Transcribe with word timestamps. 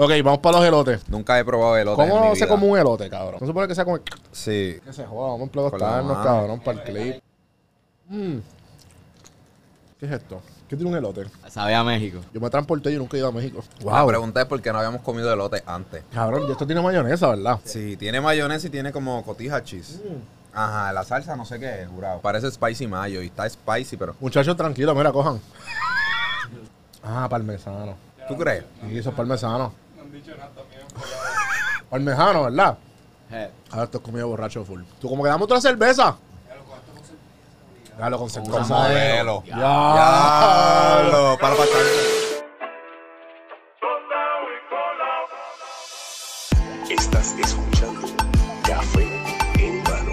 Ok, 0.00 0.12
vamos 0.22 0.38
para 0.38 0.58
los 0.58 0.66
elotes. 0.68 1.08
Nunca 1.08 1.36
he 1.40 1.44
probado 1.44 1.76
elote. 1.76 2.02
en 2.02 2.08
mi 2.08 2.14
¿Cómo 2.14 2.34
se 2.36 2.44
vida. 2.44 2.48
come 2.48 2.66
un 2.68 2.78
elote, 2.78 3.10
cabrón? 3.10 3.34
No 3.34 3.38
se 3.40 3.46
supone 3.46 3.66
que 3.66 3.74
sea 3.74 3.84
como... 3.84 3.98
Sí. 4.30 4.78
Que 4.84 4.92
se 4.92 5.04
joda, 5.04 5.30
vamos 5.32 5.48
a 5.48 5.52
Con 5.52 5.62
la 5.62 5.68
emplearnos, 5.70 6.16
mano. 6.18 6.24
cabrón, 6.24 6.60
para 6.60 6.78
el 6.78 6.84
clip. 6.84 7.22
Mm. 8.08 8.38
¿Qué 9.98 10.06
es 10.06 10.12
esto? 10.12 10.40
¿Qué 10.68 10.76
tiene 10.76 10.92
un 10.92 10.96
elote? 10.96 11.26
Sabe 11.48 11.74
a 11.74 11.82
México. 11.82 12.20
Yo 12.32 12.40
me 12.40 12.48
transporté 12.48 12.92
y 12.92 12.96
nunca 12.96 13.16
he 13.16 13.20
ido 13.20 13.28
a 13.28 13.32
México. 13.32 13.64
La 13.84 14.06
pregunta 14.06 14.40
es 14.40 14.46
por 14.46 14.62
qué 14.62 14.70
no 14.72 14.78
habíamos 14.78 15.02
comido 15.02 15.32
elote 15.32 15.64
antes. 15.66 16.04
Cabrón, 16.14 16.44
y 16.48 16.52
esto 16.52 16.64
tiene 16.64 16.80
mayonesa, 16.80 17.30
¿verdad? 17.30 17.58
Sí, 17.64 17.96
tiene 17.96 18.20
mayonesa 18.20 18.68
y 18.68 18.70
tiene 18.70 18.92
como 18.92 19.24
cotija 19.24 19.64
cheese. 19.64 20.00
Ajá, 20.54 20.92
la 20.92 21.02
salsa 21.02 21.34
no 21.34 21.44
sé 21.44 21.58
qué 21.58 21.82
es, 21.82 21.88
jurado. 21.88 22.20
Parece 22.20 22.48
spicy 22.52 22.86
mayo 22.86 23.20
y 23.20 23.26
está 23.26 23.48
spicy, 23.48 23.96
pero... 23.96 24.14
Muchachos, 24.20 24.56
tranquilos, 24.56 24.94
mira, 24.94 25.10
cojan. 25.10 25.40
Ah, 27.02 27.26
parmesano. 27.28 27.96
¿Tú 28.28 28.36
crees? 28.36 28.64
Y 28.88 28.98
eso 28.98 29.10
es 29.10 29.16
parmesano. 29.16 29.72
Parmesano, 31.90 32.44
¿verdad? 32.44 32.78
Eh, 33.30 33.50
Ahora 33.70 33.84
esto 33.84 33.98
es 33.98 34.04
comida 34.04 34.24
borracho 34.24 34.64
full. 34.64 34.82
¿Tú 35.00 35.08
como 35.08 35.22
que 35.22 35.28
dame 35.28 35.44
otra 35.44 35.60
cerveza? 35.60 36.16
Dale 37.98 38.16
con 38.16 38.30
cerveza. 38.30 38.52
Con 38.52 38.68
modelo. 38.68 39.42
Ya. 39.44 39.56
Diablo, 39.56 41.36
para 41.40 41.54
la 41.54 41.60
pachanga. 41.60 41.88
Estás 46.88 47.32
escuchando 47.38 48.00
Café 48.62 49.24
en 49.58 49.82
mano. 49.82 50.12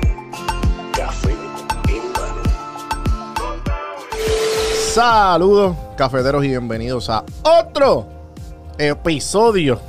Café 0.93 1.31
en 1.89 2.11
mano. 2.11 2.43
Saludos, 4.93 5.77
cafeteros, 5.95 6.43
y 6.43 6.49
bienvenidos 6.49 7.09
a 7.09 7.23
otro 7.43 8.14
episodio 8.77 9.79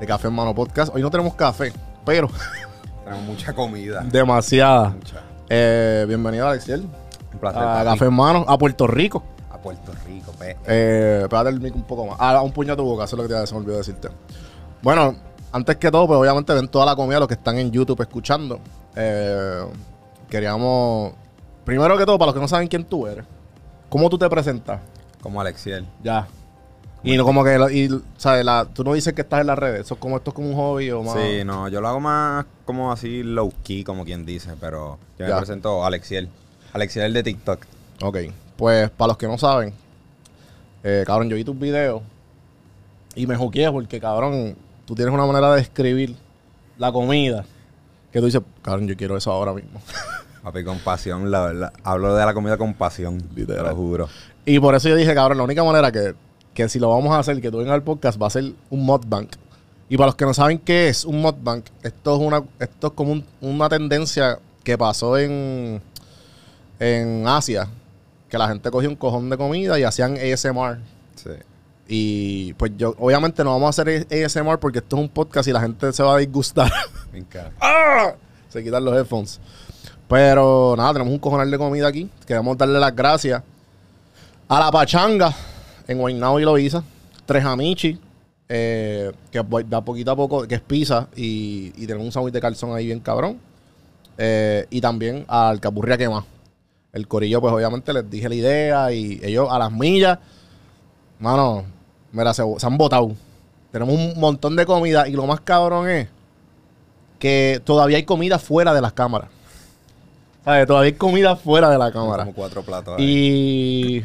de 0.00 0.06
Café 0.06 0.28
en 0.28 0.34
Mano 0.34 0.54
Podcast. 0.54 0.94
Hoy 0.94 1.02
no 1.02 1.10
tenemos 1.10 1.34
café, 1.34 1.72
pero 2.04 2.28
Tenemos 3.04 3.24
mucha 3.24 3.52
comida. 3.52 4.00
demasiada. 4.02 4.90
Mucha. 4.90 5.20
Eh, 5.48 6.04
bienvenido, 6.08 6.48
Alexiel, 6.48 6.86
Un 7.32 7.38
placer. 7.38 7.62
a. 7.62 7.84
Café 7.84 8.06
en 8.06 8.14
Mano, 8.14 8.44
a 8.48 8.58
Puerto 8.58 8.86
Rico. 8.86 9.22
A 9.50 9.58
Puerto 9.58 9.92
Rico, 10.06 10.32
pe. 10.32 10.56
Eh, 10.66 11.26
pégate 11.28 11.50
el 11.50 11.60
mic 11.60 11.74
un 11.76 11.82
poco 11.84 12.06
más. 12.06 12.16
Ah, 12.18 12.40
un 12.42 12.52
puño 12.52 12.72
a 12.72 12.76
tu 12.76 12.84
boca, 12.84 13.04
eso 13.04 13.16
es 13.16 13.22
lo 13.22 13.28
que 13.28 13.34
te 13.34 13.46
se 13.46 13.54
me 13.54 13.60
olvidó 13.60 13.76
decirte. 13.78 14.08
Bueno, 14.82 15.14
antes 15.52 15.76
que 15.76 15.90
todo, 15.90 16.06
pues 16.06 16.18
obviamente 16.18 16.52
ven 16.54 16.68
toda 16.68 16.86
la 16.86 16.96
comida 16.96 17.18
los 17.18 17.28
que 17.28 17.34
están 17.34 17.58
en 17.58 17.70
YouTube 17.70 18.00
escuchando. 18.00 18.58
Eh, 18.96 19.64
queríamos, 20.28 21.12
primero 21.64 21.96
que 21.96 22.04
todo, 22.06 22.18
para 22.18 22.26
los 22.28 22.34
que 22.34 22.40
no 22.40 22.48
saben 22.48 22.66
quién 22.68 22.84
tú 22.84 23.06
eres, 23.06 23.24
¿cómo 23.88 24.08
tú 24.08 24.18
te 24.18 24.28
presentas? 24.28 24.80
Como 25.22 25.40
Alexiel. 25.40 25.86
Ya. 26.02 26.26
Y 27.04 27.16
no 27.16 27.24
como 27.24 27.42
que, 27.42 27.56
y, 27.72 27.88
¿sabes? 28.16 28.44
La, 28.44 28.64
tú 28.72 28.84
no 28.84 28.92
dices 28.94 29.12
que 29.12 29.22
estás 29.22 29.40
en 29.40 29.48
las 29.48 29.58
redes, 29.58 29.80
eso 29.86 29.94
es 29.94 30.00
como 30.00 30.16
esto 30.16 30.30
es 30.30 30.34
como 30.34 30.48
un 30.50 30.54
hobby 30.54 30.90
o 30.92 31.02
más. 31.02 31.14
Sí, 31.14 31.42
no, 31.44 31.68
yo 31.68 31.80
lo 31.80 31.88
hago 31.88 31.98
más 32.00 32.46
como 32.64 32.92
así 32.92 33.22
low 33.24 33.52
key, 33.64 33.82
como 33.82 34.04
quien 34.04 34.24
dice, 34.24 34.52
pero 34.60 34.98
yo 35.18 35.26
Ya. 35.26 35.34
me 35.34 35.40
presento 35.40 35.84
Alexiel. 35.84 36.28
Alexiel 36.72 37.12
de 37.12 37.22
TikTok. 37.24 37.64
Ok, 38.02 38.18
pues 38.56 38.88
para 38.90 39.08
los 39.08 39.16
que 39.18 39.26
no 39.26 39.36
saben, 39.36 39.74
eh, 40.84 41.02
cabrón, 41.06 41.28
yo 41.28 41.36
vi 41.36 41.44
tus 41.44 41.58
videos 41.58 42.02
y 43.14 43.26
me 43.26 43.36
juqueé 43.36 43.70
porque, 43.72 44.00
cabrón, 44.00 44.56
tú 44.86 44.94
tienes 44.94 45.12
una 45.12 45.26
manera 45.26 45.50
de 45.52 45.56
describir 45.58 46.16
la 46.78 46.92
comida 46.92 47.44
que 48.12 48.20
tú 48.20 48.26
dices, 48.26 48.42
cabrón, 48.62 48.86
yo 48.86 48.96
quiero 48.96 49.16
eso 49.16 49.32
ahora 49.32 49.52
mismo. 49.52 49.80
Papi, 50.42 50.64
con 50.64 50.78
pasión, 50.80 51.30
la 51.30 51.40
verdad. 51.46 51.72
Hablo 51.84 52.14
de 52.14 52.24
la 52.26 52.34
comida 52.34 52.56
con 52.56 52.74
pasión, 52.74 53.22
Literal. 53.34 53.62
te 53.64 53.70
lo 53.70 53.76
juro. 53.76 54.08
y 54.44 54.58
por 54.60 54.74
eso 54.74 54.88
yo 54.88 54.96
dije, 54.96 55.14
cabrón, 55.14 55.38
la 55.38 55.44
única 55.44 55.62
manera 55.64 55.90
que, 55.92 56.14
que 56.54 56.68
si 56.68 56.78
lo 56.78 56.90
vamos 56.90 57.12
a 57.14 57.18
hacer, 57.18 57.40
que 57.40 57.50
tú 57.50 57.58
vengas 57.58 57.74
al 57.74 57.82
podcast, 57.82 58.20
va 58.20 58.26
a 58.26 58.30
ser 58.30 58.52
un 58.70 58.84
mukbang. 58.84 59.28
Y 59.88 59.96
para 59.96 60.06
los 60.06 60.14
que 60.16 60.24
no 60.24 60.34
saben 60.34 60.58
qué 60.58 60.88
es 60.88 61.04
un 61.04 61.20
mukbang, 61.20 61.62
esto 61.82 62.14
es 62.16 62.20
una, 62.20 62.42
esto 62.58 62.86
es 62.88 62.92
como 62.94 63.12
un- 63.12 63.24
una 63.40 63.68
tendencia 63.68 64.38
que 64.64 64.76
pasó 64.78 65.18
en, 65.18 65.82
en 66.78 67.26
Asia, 67.26 67.68
que 68.28 68.38
la 68.38 68.48
gente 68.48 68.70
cogía 68.70 68.88
un 68.88 68.96
cojón 68.96 69.28
de 69.30 69.36
comida 69.36 69.78
y 69.78 69.82
hacían 69.84 70.16
ASMR. 70.16 70.78
Sí. 71.16 71.30
Y 71.88 72.52
pues 72.54 72.72
yo, 72.76 72.94
obviamente 72.98 73.44
no 73.44 73.50
vamos 73.50 73.66
a 73.78 73.82
hacer 73.82 74.06
ASMR 74.10 74.58
porque 74.58 74.78
esto 74.78 74.96
es 74.96 75.02
un 75.02 75.08
podcast 75.08 75.48
y 75.48 75.52
la 75.52 75.60
gente 75.60 75.92
se 75.92 76.02
va 76.02 76.14
a 76.14 76.18
disgustar. 76.18 76.70
Me 77.12 77.18
encanta. 77.18 77.52
¡Ah! 77.60 78.12
se 78.48 78.62
quitan 78.62 78.84
los 78.84 78.94
headphones. 78.94 79.40
Pero 80.08 80.74
nada, 80.76 80.92
tenemos 80.94 81.12
un 81.12 81.18
cojonal 81.18 81.50
de 81.50 81.56
comida 81.58 81.88
aquí. 81.88 82.08
Queremos 82.26 82.56
darle 82.56 82.78
las 82.78 82.94
gracias 82.94 83.42
a 84.48 84.60
la 84.60 84.70
Pachanga 84.70 85.34
en 85.88 85.98
Guaynabo 85.98 86.40
y 86.40 86.44
Loíza. 86.44 86.82
Tres 87.26 87.44
Amichi, 87.44 87.98
eh, 88.48 89.12
que 89.30 89.42
da 89.68 89.80
poquito 89.80 90.10
a 90.10 90.16
poco, 90.16 90.46
que 90.46 90.56
es 90.56 90.60
pizza 90.60 91.08
y, 91.16 91.72
y 91.76 91.86
tenemos 91.86 92.04
un 92.04 92.12
sándwich 92.12 92.34
de 92.34 92.40
calzón 92.40 92.74
ahí 92.74 92.86
bien 92.86 93.00
cabrón. 93.00 93.38
Eh, 94.18 94.66
y 94.70 94.80
también 94.80 95.24
al 95.28 95.60
Capurria 95.60 95.96
Quema. 95.96 96.24
El 96.92 97.08
corillo, 97.08 97.40
pues 97.40 97.52
obviamente 97.54 97.92
les 97.92 98.08
dije 98.10 98.28
la 98.28 98.34
idea 98.34 98.92
y 98.92 99.18
ellos 99.22 99.48
a 99.50 99.58
las 99.58 99.72
millas, 99.72 100.18
mano, 101.18 101.64
mira, 102.12 102.34
se, 102.34 102.42
se 102.58 102.66
han 102.66 102.76
botado. 102.76 103.12
Tenemos 103.70 103.94
un 103.94 104.20
montón 104.20 104.56
de 104.56 104.66
comida 104.66 105.08
y 105.08 105.12
lo 105.12 105.26
más 105.26 105.40
cabrón 105.40 105.88
es 105.88 106.08
que 107.18 107.62
todavía 107.64 107.96
hay 107.96 108.02
comida 108.02 108.38
fuera 108.38 108.74
de 108.74 108.82
las 108.82 108.92
cámaras. 108.92 109.30
¿Sabes? 110.44 110.66
Todavía 110.66 110.88
hay 110.88 110.94
comida 110.94 111.36
fuera 111.36 111.70
de 111.70 111.78
la 111.78 111.92
cámara. 111.92 112.24
Como 112.24 112.34
cuatro 112.34 112.62
platos. 112.62 112.98
ahí. 112.98 113.04
Y, 113.04 114.04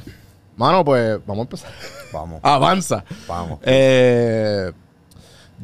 mano, 0.58 0.84
pues 0.84 1.20
vamos 1.26 1.40
a 1.40 1.42
empezar. 1.44 1.72
Vamos, 2.14 2.40
Avanza. 2.42 3.04
vamos. 3.28 3.60
Eh, 3.64 4.72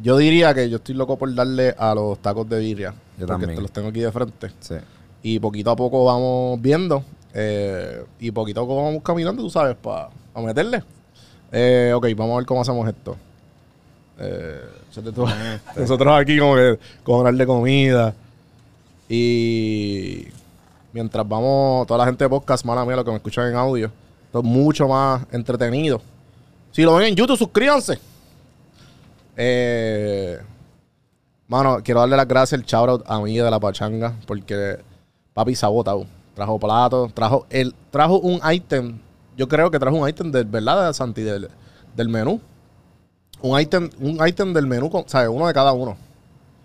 yo 0.02 0.16
diría 0.18 0.52
que 0.54 0.68
yo 0.68 0.76
estoy 0.76 0.94
loco 0.94 1.16
por 1.16 1.34
darle 1.34 1.74
a 1.78 1.94
los 1.94 2.18
tacos 2.18 2.46
de 2.48 2.58
birria. 2.58 2.90
Yo 3.18 3.26
porque 3.26 3.32
también. 3.32 3.54
te 3.56 3.62
los 3.62 3.70
tengo 3.72 3.88
aquí 3.88 4.00
de 4.00 4.12
frente. 4.12 4.50
Sí. 4.60 4.74
Y 5.22 5.38
poquito 5.38 5.70
a 5.70 5.76
poco 5.76 6.04
vamos 6.04 6.60
viendo. 6.60 7.02
eh, 7.32 8.04
y 8.20 8.30
poquito 8.30 8.60
a 8.60 8.64
poco 8.64 8.76
vamos 8.84 9.02
caminando, 9.02 9.42
tú 9.42 9.48
sabes, 9.48 9.74
para 9.76 10.10
meterle. 10.36 10.82
Eh, 11.50 11.92
ok, 11.94 12.06
vamos 12.14 12.34
a 12.34 12.36
ver 12.38 12.46
cómo 12.46 12.60
hacemos 12.60 12.86
esto. 12.86 13.16
Eh, 14.18 14.60
tú- 15.14 15.26
nosotros 15.76 16.20
aquí 16.20 16.38
como 16.38 16.56
que 16.56 16.78
de 17.38 17.46
comida. 17.46 18.14
Y 19.08 20.26
mientras 20.92 21.26
vamos, 21.26 21.86
toda 21.86 21.98
la 21.98 22.04
gente 22.06 22.24
de 22.24 22.28
podcast, 22.28 22.64
mala 22.66 22.84
mía, 22.84 22.96
los 22.96 23.04
que 23.04 23.10
me 23.12 23.16
escuchan 23.16 23.48
en 23.48 23.56
audio, 23.56 23.90
esto 24.34 24.40
es 24.40 24.52
mucho 24.52 24.88
más 24.88 25.24
entretenido. 25.30 26.02
Si 26.72 26.82
lo 26.82 26.96
ven 26.96 27.06
en 27.10 27.14
YouTube, 27.14 27.38
suscríbanse. 27.38 28.00
Eh, 29.36 30.40
Mano, 31.46 31.78
quiero 31.84 32.00
darle 32.00 32.16
las 32.16 32.26
gracias 32.26 32.60
al 32.60 32.66
shoutout 32.66 33.04
a 33.06 33.20
mí 33.20 33.36
de 33.36 33.48
la 33.48 33.60
pachanga, 33.60 34.12
porque 34.26 34.80
papi 35.34 35.54
botado. 35.68 36.04
Trajo 36.34 36.58
platos, 36.58 37.14
trajo 37.14 37.46
el, 37.48 37.72
trajo 37.92 38.18
un 38.18 38.40
ítem. 38.52 38.98
Yo 39.36 39.46
creo 39.46 39.70
que 39.70 39.78
trajo 39.78 39.96
un 39.98 40.08
ítem 40.08 40.32
de 40.32 40.42
verdad, 40.42 40.92
Santi, 40.92 41.22
del, 41.22 41.48
del 41.94 42.08
menú. 42.08 42.40
Un 43.40 43.60
ítem, 43.60 43.88
un 44.00 44.18
ítem 44.26 44.52
del 44.52 44.66
menú, 44.66 44.90
con- 44.90 45.08
¿sabes? 45.08 45.28
Uno 45.28 45.46
de 45.46 45.54
cada 45.54 45.72
uno. 45.72 45.96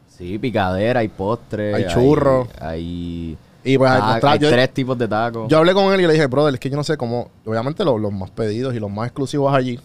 sí, 0.07 0.39
picadera, 0.39 1.01
hay 1.01 1.07
postre. 1.09 1.75
Hay 1.75 1.85
churro. 1.87 2.47
Hay, 2.59 3.37
Y 3.63 3.77
pues 3.77 3.91
trajo- 3.91 4.27
hay 4.27 4.39
yo, 4.39 4.49
tres 4.49 4.73
tipos 4.73 4.97
de 4.97 5.07
tacos. 5.07 5.47
yo 5.49 5.57
hablé 5.57 5.73
con 5.73 5.93
él 5.93 5.99
y 6.01 6.07
le 6.07 6.13
dije, 6.13 6.27
brother, 6.27 6.53
es 6.53 6.59
que 6.59 6.69
yo 6.69 6.77
no 6.77 6.83
sé 6.83 6.95
cómo. 6.97 7.29
Obviamente 7.45 7.83
los, 7.83 7.99
los 7.99 8.11
más 8.13 8.29
pedidos 8.31 8.73
y 8.73 8.79
los 8.79 8.89
más 8.89 9.07
exclusivos 9.07 9.53
allí. 9.53 9.79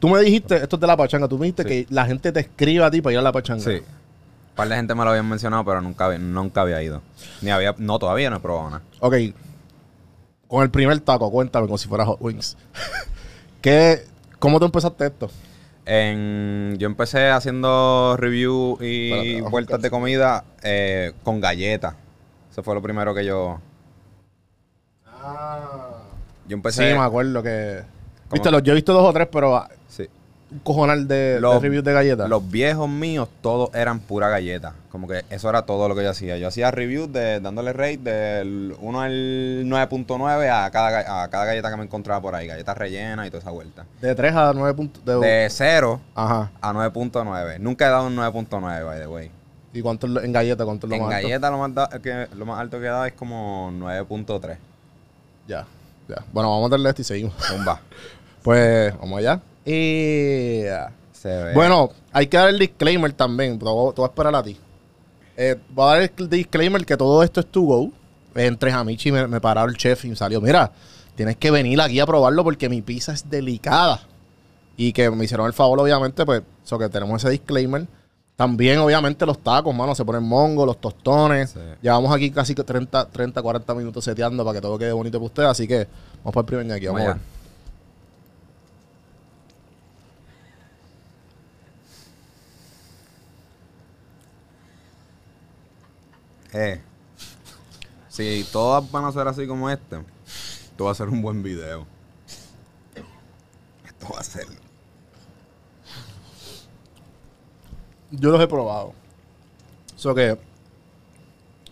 Tú 0.00 0.08
me 0.08 0.20
dijiste, 0.20 0.56
esto 0.56 0.76
es 0.76 0.80
de 0.80 0.86
la 0.88 0.96
pachanga, 0.96 1.28
tú 1.28 1.38
me 1.38 1.46
dijiste 1.46 1.64
que 1.64 1.86
la 1.90 2.04
gente 2.06 2.32
te 2.32 2.40
escriba 2.40 2.86
a 2.86 2.90
ti 2.90 3.00
para 3.00 3.12
ir 3.12 3.18
a 3.20 3.22
la 3.22 3.30
pachanga. 3.32 3.62
Sí. 3.62 3.70
Un 3.76 4.56
par 4.56 4.68
de 4.68 4.74
gente 4.76 4.94
me 4.94 5.04
lo 5.04 5.10
habían 5.10 5.28
mencionado, 5.28 5.64
pero 5.64 5.80
nunca, 5.80 6.06
había- 6.06 6.18
nunca 6.18 6.62
había 6.62 6.82
ido. 6.82 7.00
Ni 7.40 7.50
había, 7.50 7.74
no, 7.78 7.98
todavía 8.00 8.28
no 8.28 8.36
he 8.36 8.40
probado 8.40 8.70
nada. 8.70 8.82
Ok. 9.00 9.14
Con 10.48 10.62
el 10.64 10.70
primer 10.70 10.98
taco, 11.00 11.30
cuéntame 11.30 11.66
como 11.66 11.78
si 11.78 11.88
fuera 11.88 12.04
Hot 12.04 12.18
Wings. 12.20 12.56
¿Qué, 13.62 14.02
¿Cómo 14.40 14.58
tú 14.58 14.66
empezaste 14.66 15.06
esto? 15.06 15.30
En, 15.86 16.76
yo 16.78 16.86
empecé 16.86 17.30
haciendo 17.30 18.16
review 18.18 18.78
y 18.80 19.12
Espérate, 19.12 19.50
vueltas 19.50 19.82
de 19.82 19.90
comida 19.90 20.44
eh, 20.62 21.12
con 21.24 21.40
galletas. 21.40 21.94
Eso 22.52 22.62
fue 22.62 22.74
lo 22.74 22.82
primero 22.82 23.12
que 23.14 23.24
yo... 23.24 23.58
Yo 26.48 26.54
empecé... 26.56 26.88
sí, 26.90 26.94
me 26.98 27.04
acuerdo 27.04 27.42
que. 27.42 27.82
¿Cómo? 28.28 28.32
Viste, 28.32 28.50
los, 28.50 28.62
yo 28.62 28.72
he 28.72 28.74
visto 28.74 28.92
dos 28.92 29.04
o 29.08 29.12
tres, 29.12 29.28
pero 29.30 29.56
ah, 29.56 29.68
Sí. 29.88 30.08
un 30.50 30.58
cojonal 30.60 31.06
de, 31.06 31.14
de 31.34 31.40
Los- 31.40 31.62
reviews 31.62 31.84
de 31.84 31.92
galletas. 31.92 32.28
Los 32.28 32.50
viejos 32.50 32.88
míos, 32.88 33.28
todos 33.40 33.72
eran 33.74 34.00
pura 34.00 34.28
galleta. 34.28 34.74
Como 34.90 35.06
que 35.06 35.24
eso 35.30 35.48
era 35.48 35.62
todo 35.62 35.88
lo 35.88 35.94
que 35.94 36.02
yo 36.02 36.10
hacía. 36.10 36.36
Yo 36.38 36.48
hacía 36.48 36.70
reviews 36.70 37.12
de 37.12 37.40
dándole 37.40 37.72
rate 37.72 37.98
del 37.98 38.74
1 38.80 39.00
al 39.00 39.64
9.9 39.66 40.50
a 40.66 40.70
cada, 40.70 41.22
a 41.22 41.28
cada 41.28 41.44
galleta 41.46 41.70
que 41.70 41.76
me 41.76 41.84
encontraba 41.84 42.20
por 42.20 42.34
ahí. 42.34 42.46
Galletas 42.48 42.76
rellenas 42.76 43.26
y 43.26 43.30
toda 43.30 43.40
esa 43.40 43.50
vuelta. 43.50 43.86
De 44.00 44.14
3 44.14 44.34
a 44.34 44.52
9 44.54 44.74
puntos. 44.74 45.04
De, 45.04 45.16
De 45.18 45.48
0 45.48 46.00
Ajá. 46.14 46.50
a 46.60 46.72
9.9. 46.72 47.58
Nunca 47.60 47.86
he 47.86 47.90
dado 47.90 48.08
un 48.08 48.16
9.9, 48.16 48.84
by 48.84 48.98
the 49.00 49.06
way. 49.06 49.30
¿Y 49.72 49.80
cuánto 49.82 50.06
es 50.06 50.12
lo- 50.12 50.22
en 50.22 50.32
galleta? 50.32 50.64
¿Cuánto 50.64 50.86
es 50.86 50.90
lo 50.90 50.96
En 50.96 51.02
más 51.02 51.14
alto? 51.14 51.28
galleta 51.28 51.50
lo 51.50 51.58
más, 51.58 51.74
da- 51.74 51.88
que, 52.02 52.28
lo 52.36 52.46
más 52.46 52.60
alto 52.60 52.78
que 52.78 52.86
he 52.86 52.88
dado 52.88 53.04
es 53.06 53.12
como 53.14 53.70
9.3. 53.72 54.58
Ya, 55.48 55.66
ya. 56.08 56.24
Bueno, 56.32 56.50
vamos 56.50 56.66
a 56.66 56.70
darle 56.70 56.88
esto 56.90 57.02
y 57.02 57.04
seguimos. 57.04 57.34
Zumba. 57.44 57.80
Pues, 58.42 58.92
vamos 58.98 59.18
allá. 59.20 59.40
Y. 59.64 60.62
Se 61.12 61.28
ve. 61.28 61.54
Bueno, 61.54 61.90
hay 62.12 62.26
que 62.26 62.36
dar 62.36 62.48
el 62.48 62.58
disclaimer 62.58 63.12
también. 63.12 63.56
Te 63.56 63.64
voy, 63.64 63.94
te 63.94 64.00
voy 64.00 64.08
a 64.08 64.10
esperar 64.10 64.34
a 64.34 64.42
ti. 64.42 64.58
Eh, 65.36 65.56
voy 65.70 65.84
a 65.84 65.88
dar 66.00 66.10
el 66.18 66.28
disclaimer 66.28 66.84
que 66.84 66.96
todo 66.96 67.22
esto 67.22 67.38
es 67.38 67.46
to 67.46 67.60
go. 67.62 67.90
Entre 68.34 68.72
Hamichi 68.72 69.12
me, 69.12 69.28
me 69.28 69.40
paró 69.40 69.64
el 69.64 69.76
chef 69.76 70.04
y 70.04 70.08
me 70.08 70.16
salió. 70.16 70.40
Mira, 70.40 70.72
tienes 71.14 71.36
que 71.36 71.52
venir 71.52 71.80
aquí 71.80 72.00
a 72.00 72.06
probarlo 72.06 72.42
porque 72.42 72.68
mi 72.68 72.82
pizza 72.82 73.12
es 73.12 73.30
delicada. 73.30 74.00
Y 74.76 74.92
que 74.92 75.08
me 75.10 75.24
hicieron 75.24 75.46
el 75.46 75.52
favor, 75.52 75.78
obviamente, 75.78 76.24
pues, 76.26 76.42
eso 76.64 76.78
que 76.80 76.88
tenemos 76.88 77.22
ese 77.22 77.30
disclaimer. 77.30 77.86
También, 78.36 78.78
obviamente, 78.78 79.26
los 79.26 79.38
tacos, 79.38 79.74
mano, 79.74 79.94
se 79.94 80.04
ponen 80.04 80.22
mongo, 80.22 80.66
los 80.66 80.80
tostones. 80.80 81.50
Sí. 81.50 81.60
Llevamos 81.82 82.14
aquí 82.14 82.30
casi 82.30 82.54
que 82.54 82.64
30, 82.64 83.10
30, 83.10 83.42
40 83.42 83.74
minutos 83.74 84.04
seteando 84.04 84.44
para 84.44 84.56
que 84.56 84.62
todo 84.62 84.78
quede 84.78 84.92
bonito 84.92 85.18
para 85.18 85.26
ustedes. 85.26 85.48
Así 85.50 85.68
que 85.68 85.86
vamos 86.24 86.34
para 86.34 86.40
el 86.40 86.46
primer 86.46 86.72
aquí. 86.72 86.86
Vamos 86.86 87.02
a 87.02 87.06
Vamos 87.08 87.14
ver. 87.14 87.16
Eh, 96.54 96.80
si 98.08 98.46
todas 98.52 98.90
van 98.90 99.06
a 99.06 99.12
ser 99.12 99.26
así 99.26 99.46
como 99.46 99.70
este, 99.70 100.04
esto 100.26 100.84
va 100.84 100.92
a 100.92 100.94
ser 100.94 101.08
un 101.08 101.22
buen 101.22 101.42
video. 101.42 101.86
Esto 103.86 104.12
va 104.12 104.20
a 104.20 104.24
ser. 104.24 104.46
Yo 108.12 108.30
los 108.30 108.40
he 108.40 108.46
probado. 108.46 108.92
Eso 109.96 110.14
que. 110.14 110.38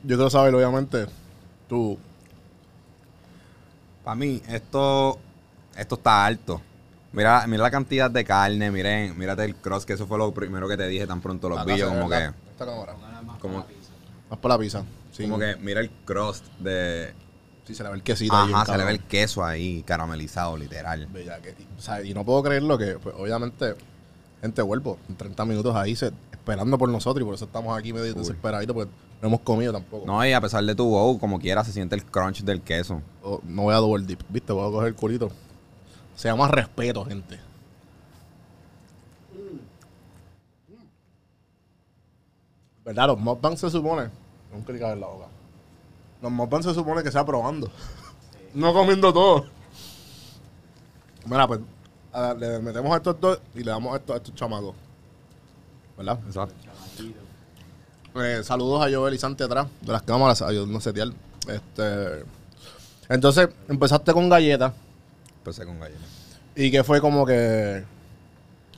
Yo 0.02 0.16
quiero 0.16 0.30
saber, 0.30 0.54
obviamente, 0.54 1.06
tú. 1.68 1.98
Para 4.04 4.14
mí, 4.16 4.42
esto, 4.48 5.18
esto 5.76 5.94
está 5.96 6.24
alto. 6.24 6.60
Mira, 7.12 7.44
mira 7.46 7.62
la 7.64 7.70
cantidad 7.70 8.10
de 8.10 8.24
carne, 8.24 8.70
miren, 8.70 9.18
mírate 9.18 9.44
el 9.44 9.56
cross, 9.56 9.84
que 9.84 9.92
eso 9.94 10.06
fue 10.06 10.16
lo 10.16 10.32
primero 10.32 10.68
que 10.68 10.76
te 10.76 10.86
dije 10.86 11.06
tan 11.06 11.20
pronto 11.20 11.48
los 11.48 11.64
vi, 11.66 11.76
yo 11.76 11.88
como 11.88 12.08
que, 12.08 12.16
Esta 12.52 12.64
cámara. 12.66 12.94
como, 13.40 13.66
Más 14.30 14.38
por 14.38 14.50
la 14.50 14.58
pizza. 14.58 14.84
Sí. 15.12 15.24
como 15.24 15.38
que 15.38 15.56
mira 15.56 15.80
el 15.80 15.90
cross 16.04 16.42
de, 16.60 17.12
Sí, 17.66 17.74
se 17.74 17.82
le 17.82 17.88
ve 17.90 17.96
el 17.96 18.02
quesito 18.04 18.34
ahí. 18.36 18.52
ajá, 18.52 18.64
se 18.72 18.78
le 18.78 18.84
ve 18.84 18.92
el 18.92 19.00
queso 19.00 19.44
ahí 19.44 19.82
caramelizado, 19.82 20.56
literal. 20.56 21.06
Bella 21.08 21.40
que- 21.40 21.54
o 21.76 21.80
sea, 21.82 22.02
y 22.02 22.14
no 22.14 22.24
puedo 22.24 22.42
creerlo 22.44 22.78
que, 22.78 22.92
pues, 22.98 23.14
obviamente, 23.18 23.74
gente 24.40 24.62
vuelvo 24.62 24.98
en 25.08 25.16
30 25.16 25.44
minutos 25.44 25.74
ahí 25.74 25.96
se, 25.96 26.12
esperando 26.40 26.76
por 26.78 26.88
nosotros 26.88 27.22
y 27.22 27.24
por 27.24 27.34
eso 27.34 27.44
estamos 27.44 27.78
aquí 27.78 27.92
medio 27.92 28.12
desesperaditos 28.14 28.74
porque 28.74 28.90
no 29.22 29.28
hemos 29.28 29.40
comido 29.40 29.72
tampoco. 29.72 30.06
No, 30.06 30.26
y 30.26 30.32
a 30.32 30.40
pesar 30.40 30.64
de 30.64 30.74
tu 30.74 30.86
bow, 30.88 31.18
como 31.18 31.38
quiera, 31.38 31.62
se 31.64 31.72
siente 31.72 31.94
el 31.94 32.04
crunch 32.04 32.42
del 32.42 32.62
queso. 32.62 33.00
O- 33.22 33.40
no 33.44 33.62
voy 33.62 33.74
a 33.74 33.78
double 33.78 34.04
dip, 34.06 34.20
¿viste? 34.28 34.52
Voy 34.52 34.66
a 34.68 34.72
coger 34.72 34.88
el 34.88 34.94
culito. 34.94 35.30
Se 36.16 36.28
llama 36.28 36.48
respeto, 36.48 37.04
gente. 37.04 37.38
¿Verdad? 42.84 43.08
Los 43.08 43.18
mukbangs 43.18 43.60
se 43.60 43.70
supone. 43.70 44.10
Un 44.52 44.62
clic 44.62 44.80
en 44.82 45.00
la 45.00 45.06
boca. 45.06 45.26
Los 46.22 46.32
mukbangs 46.32 46.66
se 46.66 46.74
supone 46.74 47.02
que 47.02 47.10
sea 47.12 47.24
probando. 47.24 47.70
no 48.54 48.72
comiendo 48.72 49.12
todo. 49.12 49.46
Mira, 51.26 51.46
pues 51.46 51.60
a- 52.12 52.34
le 52.34 52.58
metemos 52.60 52.92
a 52.92 52.96
estos 52.96 53.20
dos 53.20 53.40
y 53.54 53.62
le 53.62 53.70
damos 53.70 53.92
a 53.92 53.96
estos, 53.96 54.14
a 54.14 54.16
estos 54.16 54.34
chamacos. 54.34 54.74
¿Verdad? 56.00 56.18
Exacto. 56.26 56.54
Eh, 58.14 58.40
saludos 58.42 58.86
a 58.86 58.90
Joel 58.90 59.14
y 59.14 59.18
Santi 59.18 59.44
atrás 59.44 59.66
de 59.82 59.92
las 59.92 60.00
cámaras, 60.00 60.40
a 60.40 60.50
setear. 60.80 61.08
Este, 61.46 62.24
entonces, 63.10 63.50
empezaste 63.68 64.14
con 64.14 64.30
galletas. 64.30 64.72
Empecé 65.36 65.66
con 65.66 65.78
galletas. 65.78 66.08
Y 66.56 66.70
que 66.70 66.82
fue 66.84 67.02
como 67.02 67.26
que. 67.26 67.84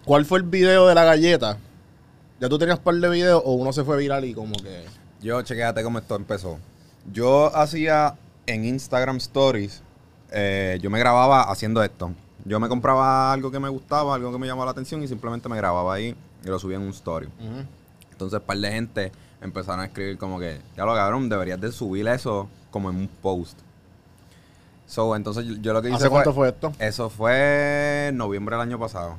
¿Cuál 0.05 0.25
fue 0.25 0.41
el 0.41 0.45
video 0.47 0.89
de 0.89 0.97
la 0.97 1.05
galleta? 1.05 1.59
¿Ya 2.41 2.49
tú 2.49 2.59
tenías 2.59 2.81
par 2.81 2.97
de 2.97 3.09
videos 3.09 3.41
o 3.45 3.53
uno 3.53 3.73
se 3.73 3.85
fue 3.85 3.97
viral 3.99 4.25
y 4.25 4.35
como 4.35 4.57
que. 4.57 4.85
Yo, 5.21 5.41
chequéate 5.43 5.85
cómo 5.85 6.01
esto 6.01 6.17
empezó. 6.17 6.59
Yo 7.13 7.55
hacía 7.55 8.17
en 8.47 8.65
Instagram 8.65 9.19
Stories, 9.19 9.81
eh, 10.33 10.81
yo 10.83 10.91
me 10.91 10.99
grababa 10.99 11.43
haciendo 11.43 11.85
esto. 11.85 12.11
Yo 12.45 12.59
me 12.59 12.69
compraba 12.69 13.33
algo 13.33 13.53
que 13.53 13.61
me 13.61 13.69
gustaba, 13.69 14.17
algo 14.17 14.33
que 14.33 14.39
me 14.39 14.49
llamaba 14.49 14.65
la 14.65 14.73
atención 14.73 15.01
y 15.05 15.07
simplemente 15.07 15.49
me 15.49 15.57
grababa 15.57 15.95
ahí 15.95 16.17
y 16.45 16.49
lo 16.49 16.59
subía 16.59 16.77
en 16.77 16.83
un 16.83 16.91
story. 16.91 17.29
Entonces, 18.11 18.41
un 18.41 18.47
par 18.47 18.59
de 18.59 18.71
gente 18.71 19.13
empezaron 19.41 19.81
a 19.81 19.87
escribir 19.87 20.19
como 20.19 20.39
que, 20.39 20.61
ya 20.77 20.85
lo 20.85 20.95
cabrón, 20.95 21.29
deberías 21.29 21.61
de 21.61 21.73
subir 21.73 22.07
eso 22.09 22.49
como 22.71 22.91
en 22.91 22.97
un 22.97 23.09
post. 23.09 23.59
So, 24.87 25.17
entonces 25.17 25.47
yo, 25.47 25.55
yo 25.57 25.73
lo 25.73 25.81
que 25.81 25.89
hice 25.89 25.97
¿Hace 25.97 26.11
cuánto 26.11 26.35
fue 26.35 26.49
esto? 26.49 26.73
Eso 26.79 27.09
fue 27.09 28.11
noviembre 28.13 28.57
del 28.57 28.63
año 28.63 28.79
pasado. 28.79 29.17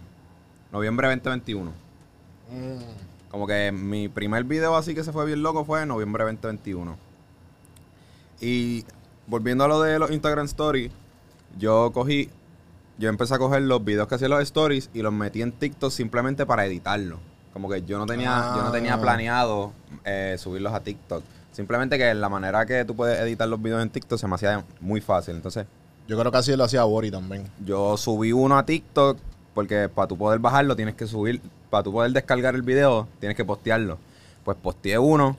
Noviembre 0.71 1.07
2021. 1.07 1.71
Como 3.29 3.47
que 3.47 3.71
mi 3.71 4.07
primer 4.09 4.43
video 4.43 4.75
así 4.75 4.93
que 4.93 5.03
se 5.03 5.11
fue 5.11 5.25
bien 5.25 5.41
loco 5.41 5.65
fue 5.65 5.81
en 5.81 5.87
noviembre 5.87 6.23
2021. 6.23 6.95
Y 8.41 8.85
volviendo 9.27 9.63
a 9.63 9.67
lo 9.67 9.81
de 9.81 9.97
los 9.97 10.11
Instagram 10.11 10.45
Stories, 10.45 10.91
yo 11.57 11.91
cogí, 11.93 12.29
yo 13.03 13.09
empecé 13.09 13.35
a 13.35 13.37
coger 13.37 13.61
los 13.63 13.83
videos 13.83 14.07
que 14.07 14.15
hacía 14.15 14.27
los 14.29 14.41
stories 14.41 14.89
y 14.93 15.01
los 15.01 15.13
metí 15.13 15.41
en 15.41 15.51
TikTok 15.51 15.91
simplemente 15.91 16.45
para 16.45 16.65
editarlos. 16.65 17.19
Como 17.53 17.69
que 17.69 17.83
yo 17.83 17.97
no 17.99 18.05
tenía, 18.05 18.53
yo 18.55 18.63
no 18.63 18.71
tenía 18.71 18.95
Ah. 18.95 19.01
planeado 19.01 19.73
eh, 20.05 20.35
subirlos 20.39 20.73
a 20.73 20.79
TikTok. 20.81 21.23
Simplemente 21.51 21.97
que 21.99 22.13
la 22.15 22.29
manera 22.29 22.65
que 22.65 22.83
tú 22.83 22.95
puedes 22.95 23.19
editar 23.19 23.47
los 23.47 23.61
videos 23.61 23.83
en 23.83 23.89
TikTok 23.91 24.17
se 24.17 24.27
me 24.27 24.35
hacía 24.35 24.63
muy 24.79 25.01
fácil. 25.01 25.35
Entonces, 25.35 25.65
Yo 26.07 26.19
creo 26.19 26.31
que 26.31 26.37
así 26.37 26.53
lo 26.55 26.63
hacía 26.65 26.83
Bori 26.83 27.11
también. 27.11 27.47
yo 27.63 27.95
subí 27.95 28.31
uno 28.33 28.57
a 28.57 28.65
TikTok 28.65 29.17
porque 29.53 29.87
para 29.87 30.07
tú 30.07 30.17
poder 30.17 30.39
bajarlo 30.39 30.75
tienes 30.75 30.95
que 30.95 31.05
subir, 31.07 31.39
para 31.69 31.83
tú 31.83 31.93
poder 31.93 32.11
descargar 32.11 32.55
el 32.55 32.61
video 32.63 33.07
tienes 33.19 33.37
que 33.37 33.45
postearlo. 33.45 33.97
Pues 34.43 34.57
posteé 34.61 34.97
uno 34.97 35.37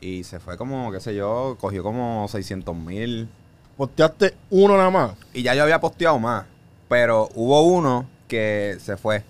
y 0.00 0.24
se 0.24 0.40
fue 0.40 0.56
como, 0.58 0.90
qué 0.92 1.00
sé 1.00 1.14
yo, 1.14 1.56
cogió 1.60 1.82
como 1.82 2.26
600 2.28 2.74
mil. 2.76 3.28
Posteaste 3.76 4.34
uno 4.50 4.76
nada 4.76 4.90
más. 4.90 5.12
Y 5.32 5.42
ya 5.42 5.54
yo 5.54 5.62
había 5.62 5.80
posteado 5.80 6.18
más, 6.18 6.44
pero 6.92 7.30
hubo 7.34 7.62
uno 7.62 8.06
que 8.28 8.76
se 8.78 8.98
fue. 8.98 9.24